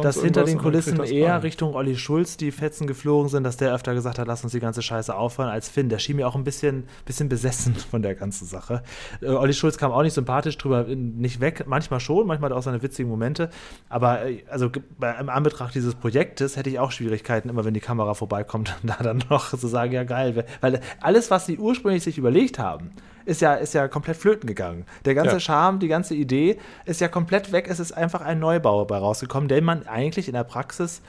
dass 0.00 0.20
hinter 0.22 0.44
den 0.44 0.58
Kulissen 0.58 1.02
eher. 1.02 1.42
Richtung 1.42 1.74
Olli 1.74 1.96
Schulz 1.96 2.36
die 2.36 2.52
Fetzen 2.52 2.86
geflogen 2.86 3.28
sind, 3.28 3.42
dass 3.44 3.56
der 3.56 3.74
öfter 3.74 3.94
gesagt 3.94 4.18
hat, 4.18 4.26
lass 4.28 4.44
uns 4.44 4.52
die 4.52 4.60
ganze 4.60 4.80
Scheiße 4.82 5.14
aufhören, 5.14 5.48
als 5.48 5.68
Finn. 5.68 5.88
Der 5.88 5.98
schien 5.98 6.16
mir 6.16 6.28
auch 6.28 6.36
ein 6.36 6.44
bisschen, 6.44 6.84
bisschen 7.04 7.28
besessen 7.28 7.74
von 7.74 8.02
der 8.02 8.14
ganzen 8.14 8.46
Sache. 8.46 8.82
Äh, 9.20 9.26
Olli 9.26 9.54
Schulz 9.54 9.76
kam 9.76 9.90
auch 9.92 10.02
nicht 10.02 10.14
sympathisch 10.14 10.56
drüber, 10.58 10.86
äh, 10.86 10.94
nicht 10.94 11.40
weg. 11.40 11.64
Manchmal 11.66 12.00
schon, 12.00 12.26
manchmal 12.26 12.50
hat 12.50 12.56
er 12.56 12.58
auch 12.58 12.62
seine 12.62 12.82
witzigen 12.82 13.10
Momente. 13.10 13.50
Aber 13.88 14.24
äh, 14.26 14.44
also 14.50 14.70
bei, 14.98 15.14
im 15.18 15.28
Anbetracht 15.28 15.74
dieses 15.74 15.94
Projektes 15.94 16.56
hätte 16.56 16.70
ich 16.70 16.78
auch 16.78 16.92
Schwierigkeiten, 16.92 17.48
immer 17.48 17.64
wenn 17.64 17.74
die 17.74 17.80
Kamera 17.80 18.14
vorbeikommt, 18.14 18.76
da 18.82 18.96
dann 19.02 19.21
noch 19.30 19.48
zu 19.56 19.66
sagen, 19.66 19.92
ja 19.92 20.04
geil. 20.04 20.44
Weil 20.60 20.80
alles, 21.00 21.30
was 21.30 21.46
sie 21.46 21.58
ursprünglich 21.58 22.02
sich 22.02 22.18
überlegt 22.18 22.58
haben, 22.58 22.92
ist 23.24 23.40
ja, 23.40 23.54
ist 23.54 23.74
ja 23.74 23.88
komplett 23.88 24.16
flöten 24.16 24.46
gegangen. 24.46 24.84
Der 25.04 25.14
ganze 25.14 25.34
Ja. 25.34 25.40
Charme, 25.40 25.78
die 25.78 25.88
ganze 25.88 26.14
Idee 26.14 26.58
ist 26.84 27.00
ja 27.00 27.08
komplett 27.08 27.52
weg. 27.52 27.66
Es 27.68 27.80
ist 27.80 27.92
einfach 27.92 28.20
ein 28.20 28.38
Neubau 28.40 28.84
dabei 28.84 28.98
rausgekommen, 28.98 29.48
den 29.48 29.64
man 29.64 29.86
eigentlich 29.86 30.26
in 30.28 30.34
der 30.34 30.44
Praxis 30.44 31.02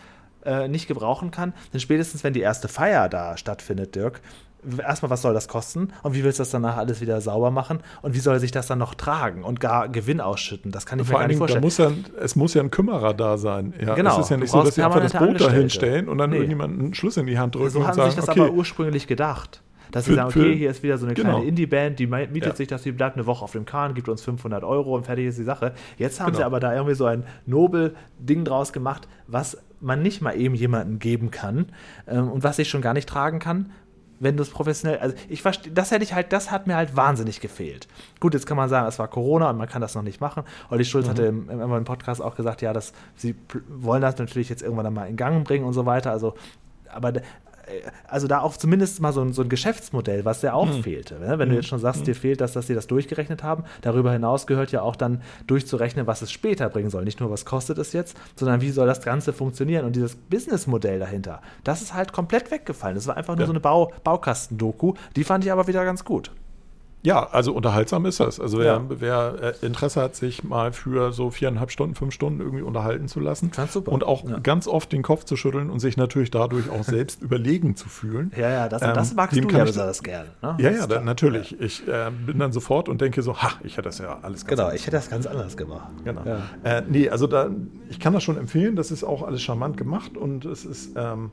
äh, 0.46 0.68
nicht 0.68 0.88
gebrauchen 0.88 1.32
kann. 1.32 1.54
Denn 1.72 1.80
spätestens, 1.80 2.24
wenn 2.24 2.34
die 2.34 2.42
erste 2.42 2.68
Feier 2.68 3.10
da 3.10 3.38
stattfindet, 3.38 3.96
Dirk, 3.96 4.22
erstmal, 4.86 5.10
was 5.10 5.22
soll 5.22 5.34
das 5.34 5.48
kosten? 5.48 5.90
Und 6.04 6.16
wie 6.16 6.24
willst 6.24 6.40
du 6.40 6.42
das 6.42 6.52
danach 6.52 6.78
alles 6.78 7.02
wieder 7.02 7.20
sauber 7.22 7.52
machen? 7.52 7.80
Und 8.02 8.16
wie 8.16 8.20
soll 8.20 8.40
sich 8.40 8.52
das 8.52 8.68
dann 8.68 8.80
noch 8.80 8.94
tragen 8.96 9.44
und 9.44 9.60
gar 9.60 9.90
Gewinn 9.90 10.22
ausschütten? 10.22 10.72
Das 10.72 10.86
kann 10.86 11.00
ich 11.00 11.06
Vor 11.08 11.14
mir 11.14 11.14
gar 11.14 11.22
allen 11.22 11.28
nicht 11.30 11.38
vorstellen. 11.38 11.64
muss 11.64 11.78
ja, 11.78 11.92
es 12.22 12.36
muss 12.36 12.54
ja 12.54 12.62
ein 12.62 12.72
Kümmerer 12.72 13.14
da 13.14 13.38
sein. 13.38 13.74
Ja, 13.80 13.96
Genau, 13.96 14.14
Es 14.20 14.26
ist 14.26 14.30
ja 14.32 14.38
nicht 14.38 14.50
so, 14.52 14.64
dass 14.64 14.76
sie 14.76 14.84
einfach 14.84 15.02
das 15.02 15.14
Boot 15.14 15.42
da 15.42 15.50
hinstellen 15.52 16.08
und 16.10 16.18
dann 16.18 16.30
Nee. 16.30 16.38
irgendjemand 16.38 16.80
einen 16.80 16.94
Schlüssel 16.94 17.22
in 17.22 17.28
die 17.28 17.38
Hand 17.40 17.56
drücken 17.56 17.70
so 17.70 17.80
und 17.80 17.88
haben 17.88 17.96
sagen, 17.96 18.10
sich 18.12 18.20
das 18.20 18.30
okay, 18.30 18.42
aber 18.42 18.52
ursprünglich 18.52 19.08
gedacht. 19.08 19.62
Dass 19.92 20.06
sie 20.06 20.16
sagen, 20.16 20.30
okay, 20.30 20.40
für- 20.42 20.54
hier 20.54 20.72
ist 20.72 20.82
wieder 20.82 20.98
so 20.98 21.06
eine 21.06 21.14
genau. 21.14 21.32
kleine 21.36 21.46
Indie-Band, 21.46 22.00
die 22.00 22.08
mietet 22.08 22.44
Ja. 22.46 22.56
sich 22.56 22.68
das, 22.68 22.82
die 22.82 22.92
bleibt 22.92 23.16
eine 23.16 23.28
Woche 23.28 23.44
auf 23.44 23.52
dem 23.52 23.66
Kahn, 23.66 23.94
gibt 23.94 24.10
uns 24.10 24.24
500 24.24 24.64
Euro 24.64 24.96
und 24.96 25.06
fertig 25.06 25.28
ist 25.28 25.38
die 25.38 25.44
Sache. 25.44 25.74
Jetzt 26.00 26.20
haben 26.20 26.32
sie 26.34 26.38
Genau. 26.38 26.48
aber 26.48 26.60
da 26.60 26.74
irgendwie 26.74 26.96
so 26.96 27.06
ein 27.06 27.26
Nobel-Ding 27.46 28.44
draus 28.46 28.74
gemacht, 28.74 29.08
was 29.28 29.58
man 29.82 30.02
nicht 30.02 30.22
mal 30.22 30.32
eben 30.36 30.56
jemandem 30.56 30.98
geben 31.00 31.30
kann 31.30 31.68
ähm, 32.08 32.30
und 32.32 32.44
was 32.44 32.56
sich 32.56 32.70
schon 32.70 32.82
gar 32.82 32.94
nicht 32.94 33.08
tragen 33.08 33.40
kann, 33.40 33.72
wenn 34.24 34.38
du 34.38 34.44
es 34.44 34.50
professionell, 34.50 35.00
also 35.00 35.16
ich 35.30 35.42
verstehe, 35.42 35.72
das 35.72 35.92
hätte 35.92 36.04
ich 36.04 36.14
halt, 36.14 36.32
das 36.34 36.52
hat 36.52 36.68
mir 36.68 36.76
halt 36.76 36.96
wahnsinnig 36.96 37.40
gefehlt. 37.42 37.88
Gut, 38.20 38.34
jetzt 38.34 38.46
kann 38.46 38.58
man 38.58 38.70
sagen, 38.70 38.88
es 38.88 39.00
war 39.00 39.08
Corona 39.08 39.50
und 39.50 39.58
man 39.58 39.68
kann 39.68 39.82
das 39.82 39.96
noch 39.96 40.02
nicht 40.02 40.22
machen. 40.22 40.44
Olli 40.70 40.86
Schulz 40.86 41.08
hatte 41.08 41.26
im, 41.26 41.50
im, 41.50 41.62
im 41.62 41.84
Podcast 41.84 42.22
auch 42.22 42.36
gesagt, 42.36 42.62
ja, 42.62 42.74
dass 42.74 42.94
sie 43.16 43.36
wollen 43.68 44.02
das 44.02 44.18
natürlich 44.18 44.50
jetzt 44.50 44.62
irgendwann 44.62 44.86
dann 44.86 44.94
mal 44.94 45.10
in 45.10 45.18
Gang 45.18 45.46
bringen 45.46 45.66
und 45.66 45.74
so 45.74 45.86
weiter. 45.86 46.12
Also, 46.12 46.36
aber 46.90 47.14
also 48.08 48.28
da 48.28 48.40
auch 48.42 48.58
zumindest 48.58 49.02
mal 49.02 49.14
so 49.14 49.22
ein, 49.22 49.34
so 49.34 49.42
ein 49.42 49.50
Geschäftsmodell, 49.50 50.26
was 50.26 50.42
ja 50.42 50.54
auch 50.54 50.70
fehlte. 50.82 51.20
Ne? 51.20 51.40
Wenn 51.40 51.50
du 51.50 51.56
jetzt 51.56 51.68
schon 51.68 51.80
sagst, 51.80 52.06
dir 52.08 52.16
fehlt 52.16 52.42
das, 52.42 52.54
dass 52.54 52.68
sie 52.68 52.74
das 52.76 52.88
durchgerechnet 52.88 53.44
haben. 53.44 53.64
Darüber 53.82 54.12
hinaus 54.12 54.48
gehört 54.48 54.72
ja 54.72 54.82
auch 54.82 54.96
dann 54.96 55.22
durchzurechnen, 55.48 56.08
was 56.08 56.22
es 56.22 56.32
später 56.32 56.70
bringen 56.70 56.90
soll. 56.90 57.04
Nicht 57.04 57.20
nur, 57.20 57.30
was 57.30 57.46
kostet 57.46 57.78
es 57.78 57.94
jetzt, 57.94 58.18
sondern 58.36 58.62
wie 58.62 58.70
soll 58.72 58.88
das 58.88 59.02
Ganze 59.02 59.34
funktionieren. 59.34 59.86
Und 59.86 59.96
dieses 59.96 60.16
Businessmodell 60.16 61.00
dahinter, 61.00 61.42
das 61.64 61.82
ist 61.82 61.94
halt 61.94 62.14
komplett 62.14 62.52
weggefallen. 62.52 62.96
Das 62.96 63.08
war 63.08 63.18
einfach 63.18 63.36
nur 63.36 63.42
Ja. 63.44 63.48
so 63.48 63.54
eine 63.54 63.60
Bau 63.60 63.92
Baukasten-Doku. 64.04 64.94
Die 65.16 65.24
fand 65.24 65.46
ich 65.46 65.52
aber 65.52 65.68
wieder 65.68 65.84
ganz 65.86 66.04
gut. 66.06 66.32
Ja, 67.06 67.28
also 67.32 67.54
unterhaltsam 67.54 68.06
ist 68.06 68.20
das. 68.22 68.40
Also 68.40 68.60
wer, 68.60 68.66
Ja. 68.66 68.82
wer 68.88 69.36
äh, 69.62 69.66
Interesse 69.66 70.02
hat, 70.02 70.16
sich 70.16 70.44
mal 70.46 70.72
für 70.72 71.12
so 71.12 71.30
viereinhalb 71.32 71.70
Stunden, 71.70 71.96
fünf 71.96 72.14
Stunden 72.14 72.40
irgendwie 72.40 72.64
unterhalten 72.64 73.10
zu 73.10 73.20
lassen 73.20 73.52
Fand's 73.52 73.74
super. 73.74 73.92
und 73.92 74.06
auch 74.06 74.24
Ja. 74.28 74.40
ganz 74.40 74.68
oft 74.68 74.92
den 74.94 75.02
Kopf 75.04 75.26
zu 75.26 75.36
schütteln 75.36 75.70
und 75.70 75.80
sich 75.82 75.98
natürlich 75.98 76.32
dadurch 76.32 76.70
auch 76.70 76.84
selbst 76.84 77.22
überlegen 77.22 77.76
zu 77.76 77.90
fühlen. 77.90 78.32
Ja, 78.38 78.50
ja, 78.50 78.70
das, 78.70 78.82
Ähm, 78.82 78.94
das 78.94 79.14
magst 79.14 79.38
du 79.38 79.48
ja 79.50 79.64
besonders 79.66 80.02
gerne. 80.02 80.30
Ne? 80.42 80.56
Ja, 80.60 80.64
ja, 80.64 80.70
ist 80.70 80.82
da, 80.84 80.88
klar. 80.88 81.02
natürlich. 81.02 81.60
Ich 81.60 81.86
äh, 81.88 82.10
bin 82.26 82.40
dann 82.40 82.54
sofort 82.54 82.88
und 82.88 83.02
denke 83.02 83.22
so, 83.22 83.36
ha, 83.38 83.52
ich 83.64 83.74
hätte 83.78 83.90
das 83.90 83.98
ja 83.98 84.20
alles 84.22 84.46
ganz 84.46 84.60
Genau, 84.60 84.72
ich 84.72 84.84
hätte 84.84 84.96
das 84.96 85.10
ganz 85.10 85.26
anders 85.26 85.58
gemacht. 85.58 85.90
Genau. 86.06 86.22
Ja. 86.26 86.40
Äh, 86.64 86.84
nee, 86.88 87.10
also 87.10 87.28
da, 87.28 87.50
ich 87.90 88.00
kann 88.00 88.14
das 88.14 88.24
schon 88.24 88.38
empfehlen. 88.38 88.78
Das 88.78 88.92
ist 88.92 89.04
auch 89.04 89.24
alles 89.24 89.42
charmant 89.42 89.76
gemacht 89.76 90.16
und 90.16 90.46
es 90.46 90.64
ist, 90.64 90.92
ähm, 90.96 91.32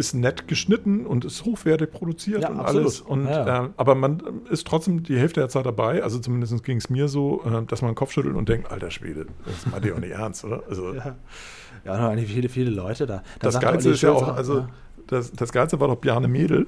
ist 0.00 0.14
nett 0.14 0.48
geschnitten 0.48 1.06
und 1.06 1.24
ist 1.24 1.44
hochwertig 1.44 1.92
produziert 1.92 2.42
Ja, 2.42 2.48
und 2.48 2.58
absolut. 2.58 2.82
alles. 2.82 3.00
Und, 3.02 3.24
Ja. 3.26 3.66
Äh, 3.66 3.68
aber 3.76 3.94
man 3.94 4.22
ist 4.50 4.66
trotzdem 4.66 5.02
die 5.04 5.16
Hälfte 5.18 5.40
der 5.40 5.48
Zeit 5.48 5.66
dabei. 5.66 6.02
Also 6.02 6.18
zumindest 6.18 6.64
ging 6.64 6.78
es 6.78 6.90
mir 6.90 7.06
so, 7.06 7.42
äh, 7.44 7.64
dass 7.66 7.82
man 7.82 7.92
den 7.92 7.94
Kopf 7.94 8.12
schüttelt 8.12 8.34
und 8.34 8.48
denkt, 8.48 8.70
alter 8.72 8.90
Schwede, 8.90 9.26
das 9.44 9.70
meint 9.70 9.84
ihr 9.84 9.94
auch 9.94 10.00
nicht 10.00 10.10
ernst, 10.12 10.44
oder? 10.44 10.62
Also 10.68 10.94
Ja, 10.94 11.16
ja 11.84 12.08
eigentlich 12.08 12.32
viele, 12.32 12.48
viele 12.48 12.70
Leute 12.70 13.06
da. 13.06 13.16
Da 13.38 13.50
das 13.50 13.60
Geilste 13.60 13.90
ist 13.90 14.02
ja 14.02 14.10
auch, 14.12 14.34
also 14.34 14.66
das, 15.06 15.30
das 15.32 15.52
Geilste 15.52 15.78
war 15.78 15.88
doch 15.88 15.96
Bjarne 15.96 16.26
Mädel. 16.28 16.66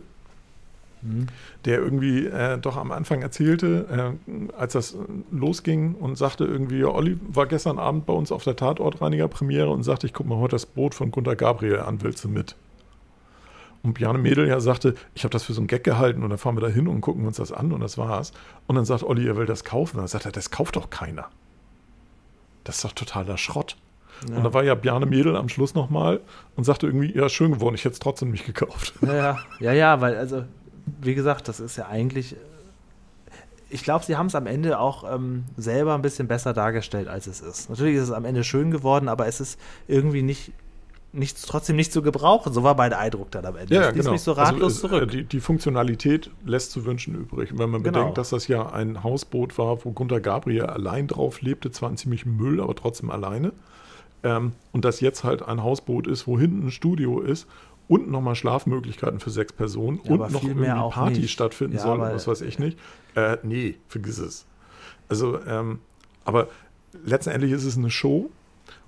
Mhm. 1.05 1.27
der 1.65 1.79
irgendwie 1.81 2.27
äh, 2.27 2.59
doch 2.59 2.77
am 2.77 2.93
Anfang 2.93 3.23
erzählte, 3.23 4.15
äh, 4.29 4.53
als 4.57 4.75
das 4.75 4.95
äh, 4.95 4.99
losging 5.33 5.97
und 5.97 6.17
sagte 6.17 6.45
irgendwie, 6.45 6.85
Olli 6.85 7.19
war 7.29 7.47
gestern 7.47 7.81
Abend 7.81 8.07
bei 8.07 8.13
uns 8.13 8.31
auf 8.31 8.45
der 8.45 8.55
Tatortreiniger-Premiere 8.55 9.69
und 9.69 9.83
sagte, 9.83 10.07
ich 10.07 10.13
gucke 10.13 10.29
mal 10.29 10.39
heute 10.39 10.55
das 10.55 10.65
Boot 10.65 10.95
von 10.95 11.11
Gunter 11.11 11.35
Gabriel 11.35 11.81
an, 11.81 12.03
willst 12.03 12.23
du 12.23 12.29
mit? 12.29 12.55
Und 13.83 13.95
Bjarne 13.95 14.19
Mädel 14.19 14.47
ja 14.47 14.61
sagte, 14.61 14.95
ich 15.15 15.25
habe 15.25 15.33
das 15.33 15.43
für 15.43 15.55
so 15.55 15.61
einen 15.61 15.67
Gag 15.67 15.83
gehalten 15.83 16.23
und 16.23 16.31
dann 16.31 16.39
fahren 16.39 16.57
wir 16.57 16.61
da 16.61 16.69
hin 16.69 16.87
und 16.87 17.01
gucken 17.01 17.27
uns 17.27 17.39
das 17.39 17.51
an 17.51 17.73
und 17.73 17.81
das 17.81 17.99
war's. 17.99 18.33
Und 18.67 18.77
dann 18.77 18.85
sagt 18.85 19.03
Olli, 19.03 19.27
er 19.27 19.37
will 19.37 19.47
das 19.47 19.65
kaufen. 19.65 19.97
Und 19.97 20.03
dann 20.03 20.09
sagt 20.09 20.25
er, 20.25 20.33
das 20.33 20.51
kauft 20.51 20.77
doch 20.77 20.91
keiner. 20.91 21.29
Das 22.65 22.77
ist 22.77 22.85
doch 22.85 22.93
totaler 22.93 23.39
Schrott. 23.39 23.77
Ja. 24.29 24.37
Und 24.37 24.45
da 24.45 24.55
war 24.55 24.63
ja 24.63 24.77
Bjarne 24.77 25.07
Mädel 25.07 25.37
am 25.37 25.49
Schluss 25.49 25.75
nochmal 25.75 26.21
und 26.55 26.63
sagte 26.65 26.87
irgendwie, 26.87 27.17
ja, 27.17 27.29
schön 27.29 27.53
geworden, 27.53 27.75
ich 27.75 27.85
hätte 27.85 27.95
es 27.95 27.99
trotzdem 27.99 28.31
nicht 28.31 28.47
gekauft. 28.47 28.95
Ja, 29.03 29.15
ja, 29.15 29.39
ja, 29.59 29.73
ja, 29.73 30.01
weil, 30.01 30.17
also, 30.17 30.45
wie 31.01 31.15
gesagt, 31.15 31.49
das 31.49 31.59
ist 31.59 31.77
ja 31.77 31.89
eigentlich. 31.89 32.37
Ich 33.69 33.83
glaube, 33.83 34.05
sie 34.05 34.17
haben 34.17 34.27
es 34.27 34.35
am 34.35 34.47
Ende 34.47 34.79
auch 34.79 35.11
ähm, 35.13 35.45
selber 35.57 35.95
ein 35.95 36.03
bisschen 36.03 36.29
besser 36.29 36.53
dargestellt, 36.53 37.09
als 37.09 37.27
es 37.27 37.41
ist. 37.41 37.71
Natürlich 37.71 37.97
ist 37.97 38.05
es 38.05 38.13
am 38.13 38.27
Ende 38.27 38.45
schön 38.45 38.71
geworden, 38.71 39.09
aber 39.09 39.27
es 39.27 39.41
ist 39.41 39.59
irgendwie 39.89 40.23
nicht, 40.23 40.53
nicht 41.13 41.47
trotzdem 41.47 41.77
nicht 41.77 41.93
zu 41.93 42.01
gebrauchen. 42.03 42.53
So 42.53 42.63
war 42.63 42.75
mein 42.75 42.93
Eindruck 42.93 43.31
dann 43.31 43.45
am 43.45 43.57
Ende. 43.57 43.75
Ja, 43.75 43.83
ja, 43.83 43.91
genau. 43.91 44.13
mich 44.13 44.23
so 44.23 44.33
ratlos 44.33 44.83
also, 44.83 44.89
zurück. 44.89 45.11
Die, 45.11 45.25
die 45.25 45.41
Funktionalität 45.41 46.31
lässt 46.45 46.71
zu 46.73 46.85
wünschen 46.87 47.15
übrig. 47.15 47.53
Und 47.53 47.59
wenn 47.59 47.71
man 47.71 47.83
Genau. 47.83 47.99
bedenkt, 47.99 48.19
dass 48.19 48.31
das 48.31 48.49
ja 48.49 48.71
ein 48.73 49.03
Hausboot 49.03 49.59
war, 49.59 49.85
wo 49.85 49.93
Gunter 49.93 50.21
Gabriel 50.21 50.65
allein 50.67 51.09
drauf 51.09 51.43
lebte, 51.43 51.71
zwar 51.71 51.91
ein 51.91 51.97
ziemlich 51.97 52.25
Müll, 52.25 52.61
aber 52.61 52.75
trotzdem 52.75 53.11
alleine. 53.11 53.53
Ähm, 54.23 54.53
und 54.73 54.85
das 54.85 55.01
jetzt 55.01 55.25
halt 55.25 55.43
ein 55.43 55.63
Hausboot 55.63 56.07
ist, 56.07 56.27
wo 56.27 56.39
hinten 56.39 56.67
ein 56.67 56.71
Studio 56.71 57.21
ist 57.21 57.47
und 57.89 58.11
nochmal 58.11 58.35
Schlafmöglichkeiten 58.35 59.21
für 59.21 59.31
sechs 59.31 59.53
Personen 59.53 60.01
Ja, 60.05 60.13
und 60.13 60.33
noch 60.33 60.43
irgendwie 60.45 60.67
Party 60.91 61.21
nicht. 61.21 61.33
stattfinden 61.33 61.77
Ja, 61.77 61.83
soll, 61.83 61.99
was 61.99 62.27
weiß 62.27 62.41
ich 62.43 62.59
nicht. 62.59 62.79
Äh, 63.17 63.37
nee, 63.43 63.75
vergiss 63.89 64.19
es. 64.19 64.47
Also, 65.09 65.39
ähm, 65.45 65.81
aber 66.25 66.49
letztendlich 67.05 67.53
ist 67.53 67.65
es 67.65 67.77
eine 67.77 67.91
Show 67.91 68.31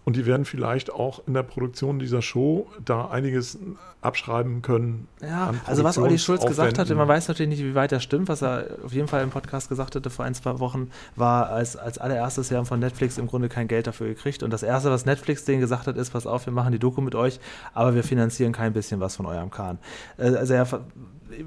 und 0.05 0.17
die 0.17 0.27
werden 0.27 0.45
vielleicht 0.45 0.93
auch 0.93 1.23
in 1.27 1.35
der 1.35 1.43
Produktion 1.43 1.99
dieser 1.99 2.23
Show 2.23 2.67
da 2.85 3.09
einiges 3.09 3.59
abschreiben 4.03 4.61
können. 4.61 5.09
Ja, 5.23 5.55
also 5.67 5.83
was 5.83 5.97
Olli 5.97 6.19
Schulz 6.19 6.45
gesagt 6.45 6.79
hatte, 6.79 6.95
man 6.95 7.09
weiß 7.09 7.29
natürlich 7.29 7.49
nicht, 7.49 7.65
wie 7.65 7.75
weit 7.75 7.91
das 7.91 8.03
stimmt. 8.03 8.29
Was 8.29 8.43
er 8.43 8.67
auf 8.85 8.93
jeden 8.93 9.09
Fall 9.09 9.23
im 9.23 9.31
Podcast 9.31 9.71
gesagt 9.71 9.97
hatte 9.97 10.11
vor 10.11 10.27
ein, 10.27 10.35
zwei 10.35 10.59
Wochen, 10.59 10.91
war 11.17 11.49
als, 11.49 11.77
als 11.77 11.97
allererstes, 11.97 12.51
wir 12.51 12.59
haben 12.59 12.67
von 12.67 12.81
Netflix 12.81 13.17
im 13.17 13.27
Grunde 13.27 13.49
kein 13.49 13.67
Geld 13.67 13.87
dafür 13.87 14.09
gekriegt. 14.09 14.43
Und 14.43 14.51
das 14.51 14.63
Erste, 14.63 14.91
was 14.91 15.07
Netflix 15.07 15.45
denen 15.45 15.61
gesagt 15.61 15.87
hat, 15.87 15.97
ist, 15.97 16.11
pass 16.11 16.27
auf, 16.27 16.45
wir 16.45 16.53
machen 16.53 16.73
die 16.73 16.79
Doku 16.79 17.01
mit 17.01 17.15
euch, 17.15 17.41
aber 17.73 17.95
wir 17.95 18.05
finanzieren 18.05 18.53
kein 18.53 18.75
bisschen 18.75 19.01
was 19.01 19.17
von 19.17 19.25
eurem 19.25 19.51
Kahn. 19.51 19.79
Äh, 20.19 20.35
Also 20.35 20.53
er, 20.53 20.67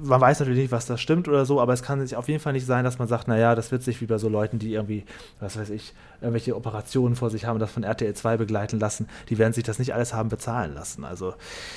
man 0.02 0.20
weiß 0.20 0.40
natürlich 0.40 0.60
nicht, 0.62 0.72
was 0.72 0.86
das 0.86 1.00
stimmt 1.00 1.28
oder 1.28 1.44
so, 1.46 1.60
aber 1.60 1.72
es 1.72 1.82
kann 1.82 2.00
sich 2.00 2.16
auf 2.16 2.28
jeden 2.28 2.40
Fall 2.40 2.52
nicht 2.52 2.66
sein, 2.66 2.84
dass 2.84 2.98
man 2.98 3.08
sagt, 3.08 3.28
naja, 3.28 3.54
das 3.54 3.70
wird 3.72 3.82
sich 3.82 4.00
wie 4.00 4.06
bei 4.06 4.18
so 4.18 4.28
Leuten, 4.28 4.58
die 4.58 4.72
irgendwie, 4.74 5.04
was 5.40 5.58
weiß 5.58 5.70
ich, 5.70 5.92
irgendwelche 6.20 6.56
Operationen 6.56 7.16
vor 7.16 7.30
sich 7.30 7.44
haben, 7.44 7.58
das 7.58 7.70
von 7.70 7.82
RTL 7.84 8.12
2 8.14 8.36
begleiten 8.36 8.78
lassen, 8.80 9.08
die 9.28 9.38
werden 9.38 9.52
sich 9.52 9.64
das 9.64 9.78
nicht 9.78 9.94
alles 9.94 10.14
haben 10.14 10.28
bezahlen 10.28 10.74
lassen. 10.74 11.04
Also 11.04 11.34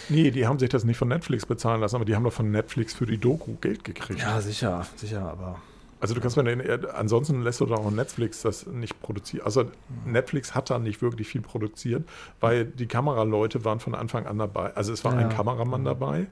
Nee, 0.10 0.32
die 0.32 0.48
haben 0.48 0.60
sich 0.60 0.70
das 0.70 0.84
nicht 0.84 0.98
von 0.98 1.08
Netflix 1.08 1.46
bezahlen 1.46 1.82
lassen, 1.82 1.96
aber 1.96 2.06
die 2.06 2.16
haben 2.16 2.24
doch 2.24 2.34
von 2.34 2.50
Netflix 2.52 2.94
für 2.94 3.06
die 3.06 3.18
Doku 3.18 3.56
Geld 3.62 3.84
gekriegt. 3.84 4.22
ja, 4.22 4.42
sicher, 4.42 4.86
sicher, 4.96 5.22
aber 5.22 5.60
Also 6.00 6.16
du 6.16 6.22
kannst 6.22 6.36
mir 6.38 6.44
den, 6.44 6.60
äh, 6.62 6.80
ansonsten 6.96 7.44
lässt 7.44 7.62
du 7.62 7.68
doch 7.68 7.86
auch 7.86 7.92
Netflix 7.92 8.42
das 8.42 8.66
nicht 8.66 9.00
produzieren. 9.04 9.46
Also 9.46 9.66
Netflix 10.06 10.56
hat 10.56 10.72
da 10.72 10.80
nicht 10.80 11.02
wirklich 11.04 11.28
viel 11.28 11.42
produziert, 11.42 12.04
weil 12.40 12.66
die 12.66 12.88
Kameraleute 12.88 13.64
waren 13.66 13.80
von 13.80 13.94
Anfang 13.94 14.26
an 14.26 14.40
dabei. 14.40 14.76
Also 14.76 14.92
es 14.94 15.06
war 15.06 15.14
Ja. 15.14 15.20
ein 15.20 15.30
Kameramann 15.30 15.86
dabei. 15.86 16.26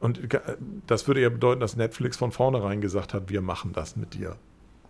Und 0.00 0.20
das 0.86 1.06
würde 1.08 1.20
ja 1.22 1.28
bedeuten, 1.30 1.60
dass 1.60 1.76
Netflix 1.76 2.16
von 2.16 2.30
vornherein 2.32 2.80
gesagt 2.80 3.14
hat, 3.14 3.30
wir 3.30 3.40
machen 3.40 3.72
das 3.72 3.96
mit 3.96 4.14
dir. 4.14 4.36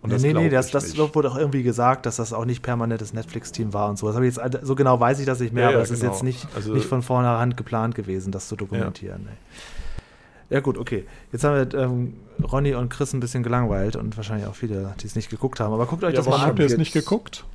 Und 0.01 0.11
nee, 0.11 0.17
nee, 0.17 0.31
glaub 0.31 0.43
nee, 0.43 0.49
das, 0.49 0.69
das 0.71 0.95
wurde 0.97 1.31
auch 1.31 1.37
irgendwie 1.37 1.63
gesagt, 1.63 2.05
dass 2.05 2.17
das 2.17 2.31
auch 2.33 2.45
nicht 2.45 2.61
permanentes 2.61 3.13
Netflix-Team 3.13 3.73
war 3.73 3.89
und 3.89 3.97
so. 3.97 4.05
Das 4.07 4.15
habe 4.15 4.27
ich 4.27 4.35
jetzt, 4.35 4.65
so 4.65 4.75
genau 4.75 4.99
weiß 4.99 5.19
ich 5.19 5.25
das 5.25 5.39
nicht 5.39 5.51
mehr, 5.53 5.63
Ja, 5.63 5.69
aber 5.69 5.77
ja, 5.77 5.83
es 5.83 5.89
ist 5.91 6.01
genau. 6.01 6.11
jetzt 6.13 6.21
nicht, 6.23 6.47
Also- 6.55 6.73
nicht 6.73 6.85
von 6.85 7.01
vornherein 7.01 7.55
geplant 7.55 7.95
gewesen, 7.95 8.31
das 8.31 8.47
zu 8.47 8.55
dokumentieren. 8.55 9.23
Nee. 9.23 10.55
Ja 10.55 10.59
gut, 10.59 10.77
okay. 10.77 11.05
Jetzt 11.31 11.43
haben 11.43 11.55
wir 11.71 11.79
ähm, 11.79 12.13
Ronny 12.51 12.75
und 12.75 12.89
Chris 12.89 13.13
ein 13.13 13.19
bisschen 13.19 13.41
gelangweilt 13.41 13.95
und 13.95 14.15
wahrscheinlich 14.15 14.47
auch 14.47 14.53
viele, 14.55 14.93
die 15.01 15.07
es 15.07 15.15
nicht 15.15 15.31
geguckt 15.31 15.59
haben. 15.59 15.73
Aber 15.73 15.87
guckt 15.87 16.03
euch 16.03 16.11
Ja, 16.13 16.17
das 16.17 16.27
mal 16.27 16.35
an. 16.35 16.41
habt 16.41 16.59
ihr 16.59 16.65
es 16.65 16.73
Jetzt- 16.73 16.79
nicht 16.79 16.93
geguckt? 16.93 17.45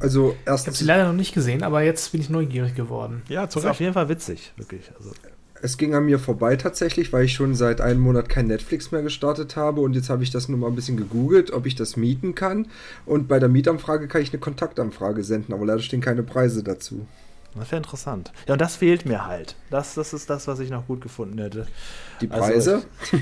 Also 0.00 0.30
Ich 0.30 0.34
habe 0.34 0.38
sie 0.38 0.50
erstens, 0.50 0.80
leider 0.82 1.06
noch 1.06 1.12
nicht 1.12 1.32
gesehen, 1.34 1.62
aber 1.62 1.82
jetzt 1.82 2.10
bin 2.12 2.20
ich 2.20 2.30
neugierig 2.30 2.74
geworden. 2.74 3.22
Ja, 3.28 3.48
zu 3.48 3.58
Das 3.58 3.64
ist 3.64 3.70
auf 3.70 3.70
Recht. 3.74 3.80
jeden 3.80 3.92
Fall 3.94 4.08
witzig, 4.08 4.52
wirklich. 4.56 4.90
Also, 4.98 5.10
es 5.62 5.78
ging 5.78 5.94
an 5.94 6.04
mir 6.04 6.18
vorbei 6.18 6.56
tatsächlich, 6.56 7.12
weil 7.12 7.24
ich 7.24 7.32
schon 7.32 7.54
seit 7.54 7.80
einem 7.80 8.00
Monat 8.00 8.28
kein 8.28 8.46
Netflix 8.46 8.90
mehr 8.90 9.02
gestartet 9.02 9.56
habe 9.56 9.80
und 9.80 9.94
jetzt 9.94 10.10
habe 10.10 10.22
ich 10.22 10.30
das 10.30 10.48
nur 10.48 10.58
mal 10.58 10.66
ein 10.66 10.74
bisschen 10.74 10.96
gegoogelt, 10.96 11.52
ob 11.52 11.66
ich 11.66 11.74
das 11.74 11.96
mieten 11.96 12.34
kann. 12.34 12.66
Und 13.06 13.28
bei 13.28 13.38
der 13.38 13.48
Mietanfrage 13.48 14.08
kann 14.08 14.22
ich 14.22 14.30
eine 14.30 14.40
Kontaktanfrage 14.40 15.24
senden, 15.24 15.54
aber 15.54 15.64
leider 15.64 15.80
stehen 15.80 16.00
keine 16.00 16.22
Preise 16.22 16.62
dazu. 16.62 17.06
Das 17.54 17.70
wäre 17.70 17.76
interessant. 17.76 18.32
Ja, 18.46 18.54
und 18.54 18.60
das 18.60 18.76
fehlt 18.76 19.06
mir 19.06 19.26
halt. 19.26 19.54
Das, 19.70 19.94
das 19.94 20.12
ist 20.12 20.28
das, 20.28 20.48
was 20.48 20.58
ich 20.58 20.70
noch 20.70 20.88
gut 20.88 21.00
gefunden 21.00 21.38
hätte. 21.38 21.66
Die 22.20 22.26
Preise? 22.26 22.74
Also 22.74 22.86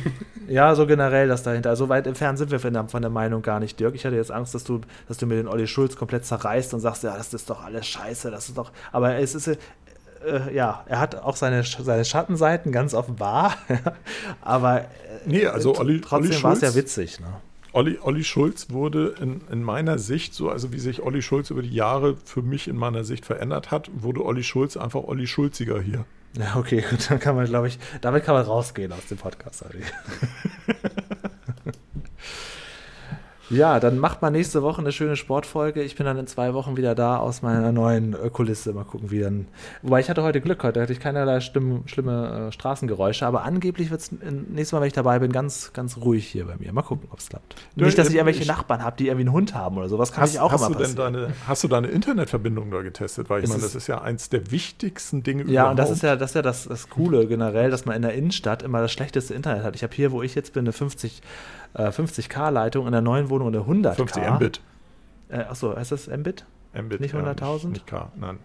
ich, 0.47 0.55
ja, 0.55 0.75
so 0.75 0.87
generell 0.87 1.29
das 1.29 1.43
dahinter. 1.43 1.69
Also 1.69 1.91
weit 1.91 2.07
entfernt 2.07 2.39
sind 2.39 2.51
wir 2.51 2.59
von 2.59 2.73
der, 2.73 2.89
von 2.89 3.03
der, 3.03 3.11
Meinung 3.11 3.43
gar 3.43 3.61
nicht, 3.61 3.79
Dirk. 3.79 3.95
Ich 3.95 4.07
hatte 4.07 4.17
jetzt 4.17 4.31
Angst, 4.31 4.55
dass 4.55 4.65
du, 4.65 4.81
dass 5.07 5.19
du 5.19 5.27
mir 5.27 5.37
den 5.37 5.49
Olli 5.49 5.67
Schulz 5.67 5.97
komplett 5.97 6.25
zerreißt 6.25 6.73
und 6.73 6.81
sagst, 6.81 7.03
ja, 7.03 7.15
das 7.15 7.35
ist 7.35 7.51
doch 7.51 7.63
alles 7.63 7.87
scheiße, 7.87 8.31
das 8.31 8.49
ist 8.49 8.57
doch. 8.57 8.73
Aber 8.91 9.17
es 9.17 9.35
ist, 9.35 9.59
äh, 10.27 10.55
ja, 10.55 10.85
er 10.87 11.01
hat 11.01 11.17
auch 11.17 11.37
seine, 11.37 11.65
seine 11.65 12.05
Schattenseiten 12.05 12.73
ganz 12.73 12.95
offenbar. 12.95 13.57
aber 14.41 14.83
äh, 14.83 14.87
nee, 15.27 15.47
also 15.47 15.77
Olli, 15.77 16.01
trotzdem 16.01 16.43
war 16.43 16.53
es 16.53 16.61
ja 16.61 16.75
witzig. 16.75 17.21
Ne? 17.21 17.27
Olli, 17.73 17.99
Olli 18.03 18.23
Schulz 18.23 18.71
wurde 18.71 19.15
in, 19.21 19.41
in 19.51 19.63
meiner 19.63 19.99
Sicht, 19.99 20.35
so 20.35 20.51
also 20.51 20.73
wie 20.73 20.79
sich 20.79 21.03
Olli 21.03 21.23
Schulz 21.23 21.51
über 21.51 21.63
die 21.63 21.73
Jahre 21.73 22.17
für 22.25 22.43
mich 22.43 22.69
in 22.69 22.77
meiner 22.77 23.05
Sicht 23.05 23.25
verändert 23.25 23.71
hat, 23.71 23.91
wurde 23.95 24.25
Olli 24.25 24.45
Schulz 24.45 24.77
einfach 24.77 25.05
Olli 25.05 25.27
Schulziger 25.27 25.81
hier. 25.81 26.05
Ja, 26.39 26.57
okay, 26.57 26.85
gut, 26.91 27.11
dann 27.11 27.19
kann 27.19 27.35
man, 27.35 27.47
glaube 27.47 27.69
ich, 27.69 27.79
damit 28.01 28.25
kann 28.25 28.35
man 28.35 28.45
rausgehen 28.45 28.93
aus 28.93 29.07
dem 29.07 29.19
Podcast. 29.19 29.65
Ja, 33.53 33.81
dann 33.81 33.99
macht 33.99 34.23
mal 34.23 34.31
nächste 34.31 34.63
Woche 34.63 34.81
eine 34.81 34.93
schöne 34.93 35.15
Sportfolge. 35.15 35.83
Ich 35.83 35.95
bin 35.95 36.07
dann 36.07 36.17
in 36.17 36.27
zwei 36.27 36.55
Wochen 36.55 36.77
wieder 36.79 36.95
da 36.95 37.19
aus 37.19 37.43
meiner 37.43 37.71
neuen 37.71 38.17
Kulisse. 38.33 38.73
Mal 38.73 38.85
gucken, 38.85 39.11
wie 39.11 39.21
dann. 39.21 39.47
Wobei 39.83 40.01
ich 40.01 40.09
hatte 40.09 40.23
heute 40.23 40.41
Glück, 40.41 40.63
heute 40.63 40.81
hatte 40.81 40.93
ich 40.93 41.01
keinerlei 41.01 41.41
schlimm, 41.41 41.83
schlimme 41.87 42.49
äh, 42.49 42.53
Straßengeräusche, 42.53 43.27
aber 43.27 43.45
angeblich 43.45 43.91
wird 43.91 44.01
es 44.01 44.11
nächstes 44.13 44.73
Mal, 44.73 44.81
wenn 44.81 44.87
ich 44.87 44.95
dabei 44.95 45.19
bin, 45.19 45.33
ganz, 45.33 45.73
ganz 45.75 45.99
ruhig 45.99 46.27
hier 46.27 46.47
bei 46.47 46.57
mir. 46.57 46.73
Mal 46.73 46.83
gucken, 46.83 47.09
ob 47.13 47.19
es 47.19 47.29
klappt. 47.29 47.55
Du, 47.77 47.85
Nicht, 47.85 47.99
dass 47.99 48.09
ich 48.09 48.15
irgendwelche 48.15 48.43
ich, 48.43 48.49
Nachbarn 48.49 48.83
habe, 48.83 48.97
die 48.97 49.09
irgendwie 49.09 49.27
einen 49.27 49.35
Hund 49.35 49.55
haben 49.55 49.77
oder 49.77 49.89
sowas. 49.91 50.13
Kann 50.13 50.23
hast, 50.23 50.33
ich 50.33 50.41
auch 50.41 50.51
hast 50.51 50.67
immer 50.67 50.77
du 50.77 50.85
denn 50.85 50.97
deine, 50.97 51.29
Hast 51.47 51.63
du 51.63 51.69
deine 51.69 51.89
Internetverbindung 51.89 52.71
da 52.71 52.81
getestet? 52.81 53.29
Weil 53.29 53.45
ich 53.45 53.51
meine, 53.51 53.61
das 53.61 53.75
ist 53.75 53.87
ja 53.87 54.01
eins 54.01 54.31
der 54.31 54.51
wichtigsten 54.51 55.23
Dinge 55.23 55.43
Ja, 55.45 55.49
überhaupt. 55.49 55.71
und 55.71 55.79
das 55.79 55.91
ist 55.91 56.03
ja 56.03 56.17
das, 56.17 56.31
ist 56.31 56.35
ja 56.37 56.43
das, 56.43 56.69
das 56.69 56.89
Coole 56.89 57.27
generell, 57.27 57.71
dass 57.71 57.85
man 57.85 57.97
in 57.97 58.03
der 58.03 58.15
Innenstadt 58.15 58.63
immer 58.63 58.81
das 58.81 58.93
schlechteste 58.93 59.35
Internet 59.35 59.63
hat. 59.63 59.77
Ich 59.77 59.83
habe 59.83 59.95
hier, 59.95 60.11
wo 60.11 60.23
ich 60.23 60.35
jetzt 60.35 60.55
bin, 60.55 60.65
eine 60.65 60.73
50 60.73 61.21
äh, 61.75 61.89
50k-Leitung, 61.89 62.87
in 62.87 62.93
der 62.93 63.03
neuen 63.03 63.31
Wohnung 63.31 63.49
eine 63.49 63.61
100k. 63.61 63.95
50 63.95 64.31
Mbit. 64.31 64.61
Äh, 65.29 65.39
achso, 65.39 65.77
heißt 65.77 65.93
das 65.93 66.09
Mbit? 66.09 66.45
Mbit. 66.75 67.01
Nicht 67.01 67.15
100.000? 67.15 67.63
Ja, 67.63 67.69
nicht, 67.69 67.87
K, 67.87 68.13
nein. 68.17 68.39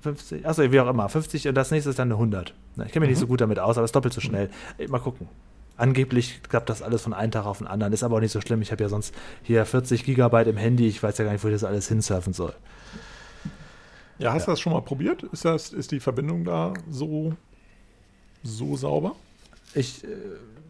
50, 0.00 0.46
achso, 0.46 0.70
wie 0.70 0.80
auch 0.80 0.88
immer. 0.88 1.08
50 1.08 1.48
und 1.48 1.54
das 1.54 1.70
nächste 1.70 1.90
ist 1.90 1.98
dann 1.98 2.08
eine 2.08 2.14
100. 2.14 2.54
Ich 2.84 2.92
kenne 2.92 3.00
mich 3.00 3.00
mhm. 3.00 3.06
nicht 3.12 3.18
so 3.18 3.26
gut 3.26 3.40
damit 3.40 3.58
aus, 3.58 3.78
aber 3.78 3.84
es 3.84 3.88
ist 3.88 3.96
doppelt 3.96 4.12
so 4.12 4.20
schnell. 4.20 4.50
Mhm. 4.78 4.90
Mal 4.90 4.98
gucken. 4.98 5.28
Angeblich 5.78 6.42
klappt 6.42 6.68
das 6.68 6.82
alles 6.82 7.02
von 7.02 7.14
einem 7.14 7.32
Tag 7.32 7.46
auf 7.46 7.58
den 7.58 7.66
anderen. 7.66 7.92
Ist 7.92 8.02
aber 8.02 8.16
auch 8.16 8.20
nicht 8.20 8.32
so 8.32 8.40
schlimm. 8.40 8.60
Ich 8.60 8.72
habe 8.72 8.82
ja 8.82 8.88
sonst 8.88 9.14
hier 9.42 9.64
40 9.64 10.04
Gigabyte 10.04 10.48
im 10.48 10.58
Handy. 10.58 10.86
Ich 10.86 11.02
weiß 11.02 11.16
ja 11.18 11.24
gar 11.24 11.32
nicht, 11.32 11.42
wo 11.42 11.48
ich 11.48 11.54
das 11.54 11.64
alles 11.64 11.88
hinsurfen 11.88 12.34
soll. 12.34 12.52
Ja, 14.18 14.32
hast 14.32 14.42
ja. 14.42 14.46
du 14.46 14.52
das 14.52 14.60
schon 14.60 14.74
mal 14.74 14.82
probiert? 14.82 15.22
Ist, 15.24 15.44
das, 15.44 15.72
ist 15.72 15.90
die 15.90 16.00
Verbindung 16.00 16.44
da 16.44 16.74
so, 16.90 17.32
so 18.42 18.76
sauber? 18.76 19.16
Ich. 19.74 20.04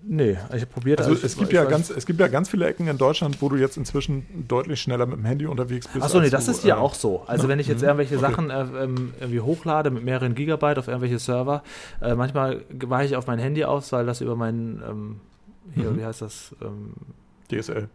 Nee, 0.05 0.33
ich 0.33 0.39
habe 0.39 0.67
probiert. 0.67 1.01
Also, 1.01 1.13
also 1.13 1.25
es, 1.25 1.37
gibt 1.37 1.53
ja 1.53 1.65
ganz, 1.65 1.89
es 1.91 2.07
gibt 2.07 2.19
ja 2.19 2.27
ganz 2.27 2.49
viele 2.49 2.67
Ecken 2.67 2.89
in 2.89 2.99
Deutschland, 2.99 3.41
wo 3.41 3.49
du 3.49 3.57
jetzt 3.57 3.77
inzwischen 3.77 4.47
deutlich 4.49 4.81
schneller 4.81 5.07
mit 5.07 5.17
dem 5.17 5.25
Handy 5.25 5.47
unterwegs 5.47 5.87
bist. 5.87 6.05
Achso, 6.05 6.21
nee, 6.21 6.31
das 6.31 6.47
du, 6.47 6.51
ist 6.51 6.63
hier 6.63 6.75
äh, 6.75 6.79
auch 6.79 6.95
so. 6.95 7.23
Also, 7.27 7.49
wenn 7.49 7.61
ich 7.61 7.69
jetzt 7.69 7.83
mhm. 7.83 7.89
irgendwelche 7.89 8.17
okay. 8.17 8.27
Sachen 8.27 8.51
äh, 8.51 8.85
ähm, 8.85 9.15
irgendwie 9.21 9.41
hochlade 9.41 9.91
mit 9.91 10.05
mehreren 10.05 10.35
Gigabyte 10.35 10.79
auf 10.79 10.89
irgendwelche 10.89 11.21
Server, 11.21 11.63
äh, 12.01 12.15
manchmal 12.15 12.65
weiche 12.71 13.13
ich 13.13 13.17
auf 13.17 13.27
mein 13.27 13.39
Handy 13.39 13.65
aus, 13.65 13.93
weil 13.93 14.05
das 14.05 14.21
über 14.21 14.35
meinen, 14.35 14.83
ähm, 14.89 15.21
hier, 15.75 15.91
mhm. 15.91 15.99
wie 15.99 16.05
heißt 16.05 16.23
das? 16.23 16.55
Ähm, 16.61 16.95
DSL. 17.51 17.89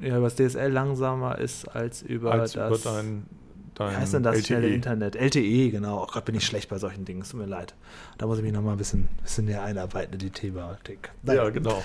Ja, 0.00 0.18
über 0.18 0.28
das 0.28 0.34
DSL 0.34 0.70
langsamer 0.70 1.38
ist 1.38 1.64
als 1.68 2.02
über 2.02 2.32
als 2.32 2.52
das. 2.52 2.84
Über 2.84 2.92
dein 2.92 3.26
Dein 3.74 3.92
Wie 3.92 3.96
heißt 3.96 4.14
denn 4.14 4.22
das 4.22 4.36
LTE. 4.36 4.46
schnelle 4.46 4.68
Internet? 4.68 5.16
LTE, 5.16 5.70
genau. 5.70 6.02
Oh 6.02 6.06
Gott, 6.12 6.24
bin 6.24 6.34
ich 6.34 6.44
schlecht 6.44 6.68
bei 6.68 6.78
solchen 6.78 7.04
Dingen. 7.04 7.22
Es 7.22 7.30
tut 7.30 7.40
mir 7.40 7.46
leid. 7.46 7.74
Da 8.18 8.26
muss 8.26 8.38
ich 8.38 8.44
mich 8.44 8.52
nochmal 8.52 8.72
ein 8.74 8.78
bisschen, 8.78 9.08
bisschen 9.22 9.46
näher 9.46 9.62
einarbeiten 9.62 10.12
in 10.14 10.18
die 10.18 10.30
Thematik. 10.30 11.10
Ja, 11.22 11.48
genau. 11.50 11.82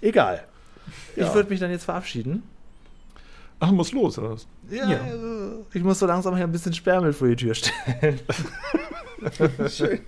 Egal. 0.00 0.44
Ja. 1.16 1.26
Ich 1.26 1.34
würde 1.34 1.48
mich 1.48 1.60
dann 1.60 1.70
jetzt 1.70 1.84
verabschieden. 1.84 2.42
Ach, 3.60 3.70
muss 3.70 3.92
los, 3.92 4.18
oder 4.18 4.32
was? 4.32 4.46
Ja, 4.68 4.90
ja. 4.90 5.00
Also, 5.00 5.66
ich 5.72 5.82
muss 5.84 6.00
so 6.00 6.06
langsam 6.06 6.34
hier 6.34 6.44
ein 6.44 6.52
bisschen 6.52 6.72
Sperrmüll 6.72 7.12
vor 7.12 7.28
die 7.28 7.36
Tür 7.36 7.54
stellen. 7.54 8.18
Schön. 9.68 10.00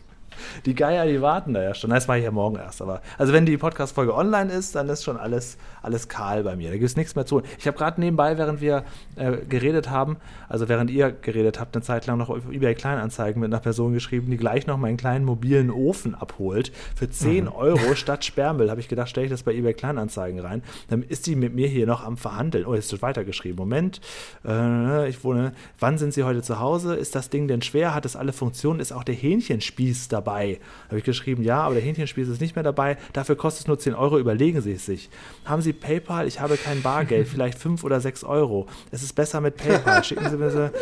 Die 0.67 0.75
Geier, 0.75 1.07
die 1.07 1.21
warten 1.21 1.55
da 1.55 1.63
ja 1.63 1.75
schon. 1.75 1.91
Das 1.91 2.07
mache 2.07 2.19
ich 2.19 2.25
ja 2.25 2.31
morgen 2.31 2.57
erst. 2.57 2.83
Aber 2.83 3.01
also 3.19 3.33
wenn 3.33 3.47
die 3.47 3.57
Podcast-Folge 3.57 4.15
online 4.15 4.53
ist, 4.53 4.75
dann 4.75 4.89
ist 4.89 5.05
schon 5.05 5.17
alles, 5.17 5.57
alles 5.83 6.09
kahl 6.09 6.43
bei 6.45 6.57
mir. 6.57 6.71
Da 6.71 6.77
gibt 6.77 6.85
es 6.85 6.97
nichts 6.97 7.15
mehr 7.15 7.27
zu. 7.27 7.43
Ich 7.59 7.67
habe 7.67 7.77
gerade 7.77 8.01
nebenbei, 8.01 8.39
während 8.39 8.61
wir 8.61 8.85
äh, 9.17 9.37
geredet 9.49 9.91
haben, 9.91 10.17
also 10.49 10.69
während 10.69 10.91
ihr 10.91 11.13
geredet 11.13 11.61
habt, 11.61 11.75
eine 11.77 11.83
Zeit 11.83 12.07
lang 12.07 12.19
noch 12.19 12.31
auf 12.31 12.51
eBay 12.51 12.75
Kleinanzeigen 12.75 13.41
mit 13.41 13.53
einer 13.53 13.61
Person 13.61 13.93
geschrieben, 13.93 14.31
die 14.31 14.37
gleich 14.37 14.67
noch 14.67 14.77
meinen 14.77 14.97
kleinen 14.97 15.25
mobilen 15.25 15.71
Ofen 15.71 16.15
abholt. 16.15 16.73
Für 16.95 17.09
10 17.09 17.45
mhm. 17.45 17.53
Euro 17.53 17.95
statt 17.95 18.25
Sperrmüll 18.25 18.71
habe 18.71 18.81
ich 18.81 18.89
gedacht, 18.89 19.09
stelle 19.09 19.27
ich 19.27 19.31
das 19.31 19.43
bei 19.43 19.55
eBay 19.55 19.75
Kleinanzeigen 19.75 20.41
rein. 20.41 20.63
Dann 20.89 21.03
ist 21.03 21.27
die 21.27 21.37
mit 21.37 21.55
mir 21.55 21.69
hier 21.69 21.87
noch 21.87 22.05
am 22.05 22.17
Verhandeln. 22.17 22.67
Oh, 22.67 22.75
jetzt 22.75 22.91
wird 22.93 23.03
weitergeschrieben. 23.03 23.57
Moment, 23.57 24.01
äh, 24.45 25.09
ich 25.09 25.25
wohne. 25.25 25.53
Wann 25.79 25.99
sind 25.99 26.15
Sie 26.15 26.25
heute 26.25 26.43
zu 26.43 26.61
Hause? 26.61 26.95
Ist 26.95 27.15
das 27.15 27.31
Ding 27.31 27.49
denn 27.49 27.63
schwer? 27.63 27.95
Hat 27.95 28.05
es 28.05 28.17
alle 28.17 28.33
Funktionen? 28.33 28.81
Ist 28.81 28.93
auch 28.93 29.05
der 29.05 29.15
Hähnchenspieß 29.15 30.09
dabei? 30.09 30.34
Dabei. 30.35 30.59
Habe 30.89 30.99
ich 30.99 31.05
geschrieben, 31.05 31.43
ja, 31.43 31.61
aber 31.61 31.75
der 31.75 31.83
Hähnchenspieß 31.83 32.29
ist 32.29 32.41
nicht 32.41 32.57
mehr 32.57 32.63
dabei. 32.63 32.97
Dafür 33.13 33.37
kostet 33.37 33.63
es 33.63 33.67
nur 33.69 33.79
10 33.79 33.95
Euro. 33.95 34.19
Überlegen 34.19 34.61
Sie 34.61 34.73
es 34.73 34.87
sich. 34.87 35.11
Haben 35.45 35.63
Sie 35.63 35.73
PayPal? 35.73 36.27
Ich 36.27 36.41
habe 36.41 36.57
kein 36.57 36.83
Bargeld. 36.83 37.29
Vielleicht 37.29 37.59
5 37.59 37.85
oder 37.85 38.01
6 38.01 38.25
Euro. 38.25 38.67
Es 38.91 39.03
ist 39.03 39.15
besser 39.15 39.41
mit 39.41 39.57
PayPal. 39.57 40.03
Schicken 40.05 40.29
Sie 40.31 40.37
bitte. 40.37 40.73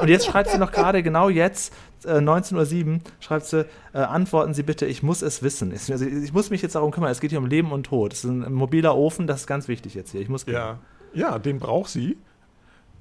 Und 0.00 0.08
jetzt 0.08 0.26
schreibt 0.26 0.50
sie 0.50 0.58
noch 0.58 0.72
gerade, 0.72 1.02
genau 1.02 1.28
jetzt, 1.28 1.74
äh, 2.04 2.20
19.07 2.20 2.94
Uhr, 2.94 3.00
schreibt 3.20 3.46
sie, 3.46 3.66
äh, 3.92 3.98
antworten 3.98 4.54
Sie 4.54 4.62
bitte, 4.62 4.86
ich 4.86 5.02
muss 5.02 5.22
es 5.22 5.42
wissen. 5.42 5.72
Ich, 5.74 5.90
also, 5.90 6.04
ich 6.04 6.32
muss 6.32 6.50
mich 6.50 6.62
jetzt 6.62 6.74
darum 6.74 6.90
kümmern. 6.90 7.10
Es 7.10 7.20
geht 7.20 7.30
hier 7.30 7.38
um 7.38 7.46
Leben 7.46 7.72
und 7.72 7.84
Tod. 7.84 8.12
Es 8.12 8.24
ist 8.24 8.30
ein 8.30 8.52
mobiler 8.52 8.96
Ofen, 8.96 9.26
das 9.26 9.40
ist 9.40 9.46
ganz 9.46 9.68
wichtig 9.68 9.94
jetzt 9.94 10.12
hier. 10.12 10.20
Ich 10.20 10.28
muss 10.28 10.46
ja. 10.46 10.78
ja, 11.12 11.38
den 11.38 11.58
braucht 11.58 11.90
sie. 11.90 12.16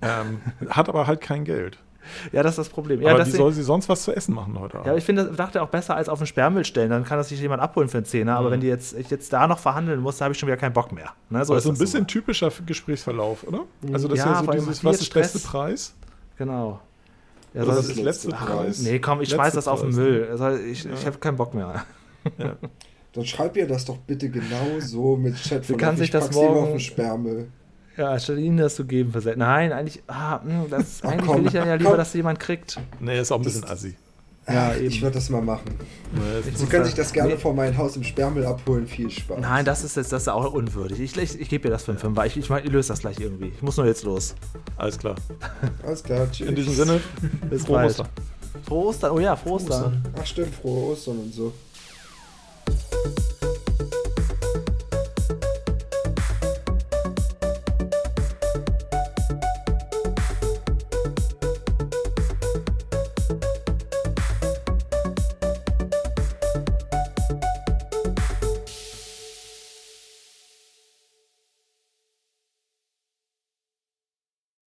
Ähm, 0.02 0.41
hat 0.70 0.89
aber 0.89 1.08
halt 1.08 1.22
kein 1.22 1.43
Geld. 1.43 1.78
Ja, 2.32 2.43
das 2.43 2.54
ist 2.54 2.60
das 2.60 2.70
Problem. 2.70 3.00
Aber 3.02 3.20
ja, 3.20 3.26
wie 3.26 3.32
soll 3.32 3.52
sie 3.52 3.64
sonst 3.64 3.89
was 3.89 4.04
zu 4.04 4.16
essen 4.16 4.34
machen 4.34 4.60
heute 4.60 4.76
Abend? 4.76 4.88
Ja, 4.88 4.95
ich 4.95 5.04
finde, 5.04 5.26
dachte 5.26 5.62
auch 5.62 5.70
besser 5.70 5.95
als 5.95 6.10
auf 6.10 6.20
den 6.20 6.28
Sperrmüll 6.28 6.66
stellen. 6.66 6.89
Dann 6.89 7.04
kann 7.04 7.18
das 7.18 7.30
sich 7.30 7.39
jemand 7.39 7.62
abholen 7.62 7.89
für 7.89 7.97
einen 7.97 8.06
Zehner. 8.06 8.38
Aber 8.38 8.47
mhm. 8.47 8.54
wenn 8.54 8.60
die 8.62 8.68
jetzt, 8.68 8.97
ich 8.97 9.10
jetzt 9.10 9.32
da 9.32 9.47
noch 9.47 9.60
verhandeln 9.60 10.00
muss, 10.00 10.18
da 10.18 10.26
habe 10.26 10.34
ich 10.34 10.39
schon 10.39 10.47
wieder 10.47 10.58
keinen 10.58 10.74
Bock 10.74 10.91
mehr. 10.91 11.14
Ne, 11.30 11.43
so 11.45 11.54
also 11.54 11.70
ein 11.70 11.78
bisschen 11.78 12.02
so. 12.02 12.06
typischer 12.06 12.52
Gesprächsverlauf, 12.66 13.45
oder? 13.47 13.66
Also 13.93 14.08
das 14.08 14.20
ja, 14.20 14.26
ist 14.26 14.39
ja 14.39 14.45
so 14.45 14.52
dieses, 14.52 14.84
was 14.84 15.02
ist 15.02 15.14
der 15.14 15.22
beste 15.22 15.39
Preis? 15.39 15.95
Genau. 16.38 16.80
Ja, 17.54 17.66
das 17.66 17.88
ist 17.88 17.97
der 17.97 18.04
letzte 18.04 18.30
Preis. 18.30 18.82
Nee, 18.82 19.00
komm, 19.00 19.22
ich 19.22 19.30
schmeiß 19.30 19.54
das 19.54 19.68
auf 19.68 19.82
den 19.82 19.95
Müll. 19.95 20.28
Also 20.32 20.52
ich, 20.58 20.84
ja. 20.84 20.91
ich 20.93 21.06
habe 21.06 21.18
keinen 21.18 21.38
Bock 21.38 21.54
mehr. 21.54 21.86
Ja. 22.38 22.56
Dann 23.14 23.26
schreib 23.26 23.58
ihr 23.58 23.68
das 23.68 23.86
doch 23.86 23.97
bitte 23.97 24.30
genau 24.30 24.80
so 24.80 25.16
mit 25.16 25.36
Chat 25.43 25.66
von 25.66 25.78
kann 25.78 25.97
sich 25.97 26.12
das 26.12 26.32
morgen 26.32 26.60
auf 26.60 26.70
den 26.70 26.80
Sperrmüll. 26.80 27.47
Ja, 28.00 28.18
statt 28.18 28.38
ihnen 28.38 28.56
das 28.56 28.76
zu 28.76 28.86
geben 28.86 29.12
für 29.12 29.36
Nein, 29.36 29.74
eigentlich, 29.74 30.02
ah, 30.08 30.41
hm, 30.41 30.70
das, 30.70 31.02
Ach, 31.04 31.10
eigentlich 31.10 31.28
komm, 31.28 31.41
will 31.41 31.47
ich 31.47 31.54
ja 31.54 31.76
lieber, 31.76 31.89
komm. 31.89 31.97
dass 31.97 32.14
jemand 32.14 32.39
kriegt. 32.39 32.80
Nee, 33.02 33.20
ist 33.20 33.30
auch 33.30 33.36
ein 33.36 33.41
bisschen 33.41 33.66
assi. 33.66 33.95
Ja, 34.47 34.74
eben. 34.74 34.88
Ich 34.88 35.02
würde 35.02 35.16
das 35.16 35.30
mal 35.30 35.41
machen. 35.41 35.76
Nee, 36.14 36.52
Sie 36.56 36.66
können 36.66 36.86
sich 36.86 36.93
das 36.93 37.12
gerne 37.12 37.34
nee. 37.34 37.38
vor 37.38 37.54
mein 37.54 37.78
Haus 37.78 37.97
im 37.97 38.04
Sperrmüll 38.06 38.45
abholen. 38.45 38.88
Viel 38.88 39.12
Spaß. 39.12 39.39
Nein, 39.41 39.66
das 39.66 39.84
ist 39.84 39.97
jetzt 39.97 40.14
das 40.14 40.24
ist 40.24 40.28
auch 40.30 40.54
unwürdig. 40.54 41.02
Ich, 41.02 41.18
ich, 41.18 41.39
ich 41.41 41.50
gebe 41.50 41.68
dir 41.68 41.72
das 41.72 41.84
für 41.84 41.91
einen 41.91 42.00
Fünfer. 42.00 42.26
Ich, 42.26 42.38
ich, 42.38 42.50
ich 42.50 42.72
löse 42.72 42.88
das 42.88 43.02
gleich 43.02 43.20
irgendwie. 43.20 43.52
Ich 43.54 43.62
muss 43.62 43.76
nur 43.76 43.86
jetzt 43.86 44.06
los. 44.06 44.34
Alles 44.78 44.97
klar. 44.97 45.16
Alles 45.86 46.02
klar, 46.02 46.32
tschüss. 46.32 46.47
In 46.47 46.56
diesem 46.56 46.74
Sinne, 46.74 47.02
bis 47.50 47.66
frohe 47.66 47.84
Ostern. 47.84 48.08
Frohe 48.66 48.86
Ostern, 48.88 49.12
oh 49.12 49.20
ja, 49.20 49.36
frohe 49.36 49.56
Ostern. 49.56 50.02
Ach 50.18 50.26
stimmt, 50.26 50.56
frohe 50.56 50.93
Ostern 50.93 51.20
und 51.20 51.34
so. 51.34 51.54